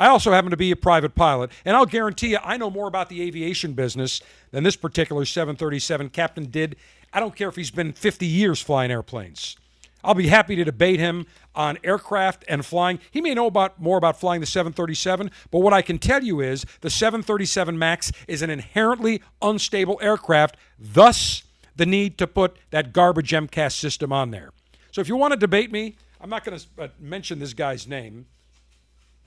I 0.00 0.06
also 0.06 0.32
happen 0.32 0.50
to 0.50 0.56
be 0.56 0.70
a 0.70 0.76
private 0.76 1.14
pilot, 1.14 1.50
and 1.62 1.76
I'll 1.76 1.84
guarantee 1.84 2.28
you 2.28 2.38
I 2.42 2.56
know 2.56 2.70
more 2.70 2.88
about 2.88 3.10
the 3.10 3.20
aviation 3.20 3.74
business 3.74 4.22
than 4.50 4.64
this 4.64 4.74
particular 4.74 5.26
737 5.26 6.08
captain 6.08 6.46
did. 6.46 6.76
I 7.12 7.20
don't 7.20 7.36
care 7.36 7.50
if 7.50 7.56
he's 7.56 7.70
been 7.70 7.92
50 7.92 8.24
years 8.24 8.62
flying 8.62 8.90
airplanes. 8.90 9.58
I'll 10.02 10.14
be 10.14 10.28
happy 10.28 10.56
to 10.56 10.64
debate 10.64 11.00
him 11.00 11.26
on 11.54 11.76
aircraft 11.84 12.46
and 12.48 12.64
flying. 12.64 12.98
He 13.10 13.20
may 13.20 13.34
know 13.34 13.44
about 13.46 13.78
more 13.78 13.98
about 13.98 14.18
flying 14.18 14.40
the 14.40 14.46
737, 14.46 15.30
but 15.50 15.58
what 15.58 15.74
I 15.74 15.82
can 15.82 15.98
tell 15.98 16.24
you 16.24 16.40
is 16.40 16.64
the 16.80 16.88
737 16.88 17.78
MAX 17.78 18.10
is 18.26 18.40
an 18.40 18.48
inherently 18.48 19.20
unstable 19.42 19.98
aircraft, 20.00 20.56
thus 20.78 21.42
the 21.76 21.84
need 21.84 22.16
to 22.16 22.26
put 22.26 22.56
that 22.70 22.94
garbage 22.94 23.32
MCAS 23.32 23.72
system 23.72 24.14
on 24.14 24.30
there. 24.30 24.52
So 24.92 25.02
if 25.02 25.08
you 25.08 25.16
want 25.16 25.34
to 25.34 25.38
debate 25.38 25.70
me, 25.70 25.96
I'm 26.22 26.30
not 26.30 26.42
going 26.42 26.58
to 26.58 26.66
uh, 26.84 26.88
mention 26.98 27.38
this 27.38 27.52
guy's 27.52 27.86
name. 27.86 28.24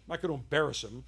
Not 0.07 0.21
going 0.21 0.33
to 0.33 0.39
embarrass 0.39 0.83
him. 0.83 1.03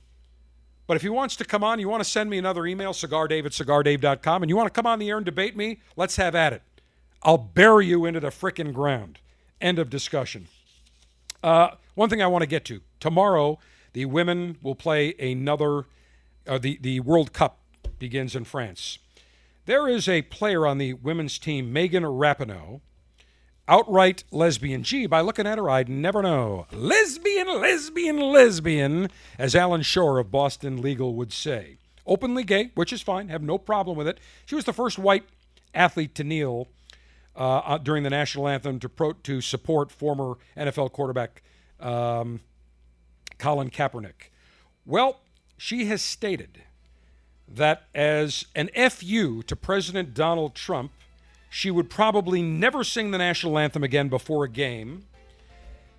But 0.87 0.97
if 0.97 1.01
he 1.01 1.09
wants 1.09 1.35
to 1.37 1.45
come 1.45 1.63
on, 1.63 1.79
you 1.79 1.89
want 1.89 2.03
to 2.03 2.09
send 2.09 2.29
me 2.29 2.37
another 2.37 2.65
email, 2.65 2.93
cigardave 2.93 3.45
at 3.45 3.51
cigardave.com, 3.51 4.43
and 4.43 4.49
you 4.49 4.55
want 4.55 4.67
to 4.67 4.73
come 4.75 4.85
on 4.85 4.99
the 4.99 5.09
air 5.09 5.17
and 5.17 5.25
debate 5.25 5.57
me, 5.57 5.81
let's 5.95 6.17
have 6.17 6.35
at 6.35 6.53
it. 6.53 6.61
I'll 7.23 7.39
bury 7.39 7.87
you 7.87 8.05
into 8.05 8.19
the 8.19 8.27
frickin' 8.27 8.71
ground. 8.71 9.19
End 9.59 9.79
of 9.79 9.89
discussion. 9.89 10.47
Uh, 11.43 11.71
one 11.95 12.09
thing 12.09 12.21
I 12.21 12.27
want 12.27 12.43
to 12.43 12.47
get 12.47 12.65
to 12.65 12.81
tomorrow, 12.99 13.57
the 13.93 14.05
women 14.05 14.57
will 14.61 14.75
play 14.75 15.15
another. 15.19 15.85
Uh, 16.47 16.59
the 16.59 16.77
the 16.81 16.99
World 16.99 17.33
Cup 17.33 17.57
begins 17.97 18.35
in 18.35 18.43
France. 18.43 18.99
There 19.65 19.87
is 19.87 20.07
a 20.07 20.21
player 20.23 20.67
on 20.67 20.77
the 20.77 20.93
women's 20.93 21.39
team, 21.39 21.73
Megan 21.73 22.03
Rapinoe, 22.03 22.81
outright 23.67 24.23
lesbian. 24.31 24.83
Gee, 24.83 25.05
by 25.05 25.21
looking 25.21 25.47
at 25.47 25.57
her, 25.57 25.69
I'd 25.69 25.89
never 25.89 26.21
know. 26.21 26.67
Lesbian, 26.71 27.47
lesbian, 27.59 28.19
lesbian, 28.19 29.09
as 29.37 29.55
Alan 29.55 29.81
Shore 29.81 30.19
of 30.19 30.31
Boston 30.31 30.81
Legal 30.81 31.15
would 31.15 31.33
say. 31.33 31.77
Openly 32.05 32.43
gay, 32.43 32.71
which 32.75 32.93
is 32.93 33.01
fine, 33.01 33.29
have 33.29 33.41
no 33.41 33.57
problem 33.57 33.97
with 33.97 34.07
it. 34.07 34.19
She 34.45 34.55
was 34.55 34.65
the 34.65 34.73
first 34.73 34.99
white 34.99 35.23
athlete 35.73 36.13
to 36.15 36.23
kneel 36.23 36.67
uh, 37.35 37.57
uh, 37.57 37.77
during 37.77 38.03
the 38.03 38.09
national 38.09 38.47
anthem 38.47 38.79
to 38.79 38.87
pro- 38.87 39.13
to 39.13 39.41
support 39.41 39.91
former 39.91 40.35
NFL 40.55 40.91
quarterback 40.91 41.41
um, 41.79 42.41
Colin 43.37 43.69
Kaepernick. 43.69 44.29
Well, 44.85 45.19
she 45.57 45.85
has 45.85 46.01
stated 46.01 46.61
that 47.47 47.83
as 47.93 48.45
an 48.55 48.69
FU 48.89 49.43
to 49.43 49.55
President 49.55 50.13
Donald 50.13 50.55
Trump, 50.55 50.91
She 51.55 51.71
would 51.71 51.89
probably 51.89 52.41
never 52.41 52.83
sing 52.83 53.11
the 53.11 53.17
national 53.17 53.57
anthem 53.57 53.81
again 53.81 54.09
before 54.09 54.43
a 54.43 54.49
game. 54.49 55.05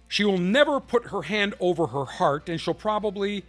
She 0.07 0.23
will 0.23 0.37
never 0.37 0.81
put 0.81 1.07
her 1.07 1.23
hand 1.23 1.55
over 1.61 1.87
her 1.87 2.05
heart, 2.05 2.51
and 2.51 2.61
she'll 2.61 2.75
probably, 2.75 3.43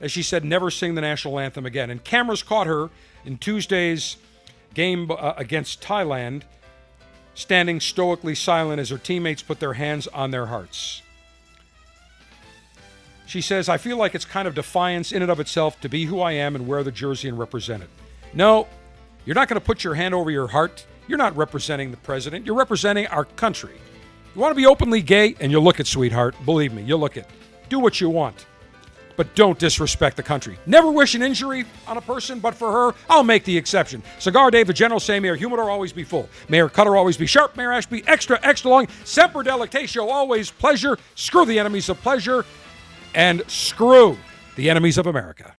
as 0.00 0.10
she 0.10 0.24
said, 0.24 0.44
never 0.44 0.72
sing 0.72 0.96
the 0.96 1.02
national 1.02 1.38
anthem 1.38 1.64
again. 1.64 1.88
And 1.88 2.02
cameras 2.02 2.42
caught 2.42 2.66
her 2.66 2.90
in 3.24 3.38
Tuesday's 3.38 4.16
game 4.74 5.08
uh, 5.08 5.34
against 5.36 5.80
Thailand, 5.80 6.42
standing 7.34 7.78
stoically 7.78 8.34
silent 8.34 8.80
as 8.80 8.90
her 8.90 8.98
teammates 8.98 9.42
put 9.42 9.60
their 9.60 9.74
hands 9.74 10.08
on 10.08 10.32
their 10.32 10.46
hearts. 10.46 11.00
She 13.24 13.40
says, 13.40 13.68
I 13.68 13.76
feel 13.76 13.96
like 13.96 14.16
it's 14.16 14.24
kind 14.24 14.48
of 14.48 14.56
defiance 14.56 15.12
in 15.12 15.22
and 15.22 15.30
of 15.30 15.38
itself 15.38 15.80
to 15.82 15.88
be 15.88 16.06
who 16.06 16.18
I 16.18 16.32
am 16.32 16.56
and 16.56 16.66
wear 16.66 16.82
the 16.82 16.90
jersey 16.90 17.28
and 17.28 17.38
represent 17.38 17.84
it. 17.84 17.90
No, 18.34 18.66
you're 19.24 19.36
not 19.36 19.46
going 19.46 19.60
to 19.60 19.64
put 19.64 19.84
your 19.84 19.94
hand 19.94 20.12
over 20.12 20.28
your 20.32 20.48
heart. 20.48 20.84
You're 21.08 21.18
not 21.18 21.36
representing 21.36 21.90
the 21.90 21.96
president. 21.98 22.46
You're 22.46 22.56
representing 22.56 23.06
our 23.08 23.24
country. 23.24 23.74
You 24.34 24.40
want 24.40 24.52
to 24.52 24.56
be 24.56 24.66
openly 24.66 25.02
gay, 25.02 25.36
and 25.40 25.50
you 25.50 25.60
look 25.60 25.80
it, 25.80 25.86
sweetheart. 25.86 26.34
Believe 26.44 26.72
me, 26.72 26.82
you'll 26.82 26.98
look 26.98 27.16
it. 27.16 27.26
Do 27.68 27.78
what 27.78 28.00
you 28.00 28.10
want. 28.10 28.46
But 29.16 29.34
don't 29.34 29.58
disrespect 29.58 30.18
the 30.18 30.22
country. 30.22 30.58
Never 30.66 30.90
wish 30.90 31.14
an 31.14 31.22
injury 31.22 31.64
on 31.86 31.96
a 31.96 32.02
person, 32.02 32.38
but 32.38 32.54
for 32.54 32.70
her, 32.70 32.94
I'll 33.08 33.24
make 33.24 33.44
the 33.44 33.56
exception. 33.56 34.02
Cigar 34.18 34.50
Dave, 34.50 34.66
the 34.66 34.74
General 34.74 35.00
say, 35.00 35.18
Mayor 35.18 35.36
Humidor 35.36 35.70
always 35.70 35.92
be 35.92 36.04
full. 36.04 36.28
Mayor 36.50 36.68
Cutter 36.68 36.96
always 36.96 37.16
be 37.16 37.24
sharp. 37.24 37.56
Mayor 37.56 37.72
Ashby 37.72 38.04
extra, 38.06 38.38
extra 38.42 38.70
long. 38.70 38.88
Semper 39.04 39.42
Delectatio, 39.42 40.06
always 40.06 40.50
pleasure. 40.50 40.98
Screw 41.14 41.46
the 41.46 41.58
enemies 41.58 41.88
of 41.88 41.98
pleasure 42.02 42.44
and 43.14 43.42
screw 43.48 44.18
the 44.56 44.68
enemies 44.68 44.98
of 44.98 45.06
America. 45.06 45.54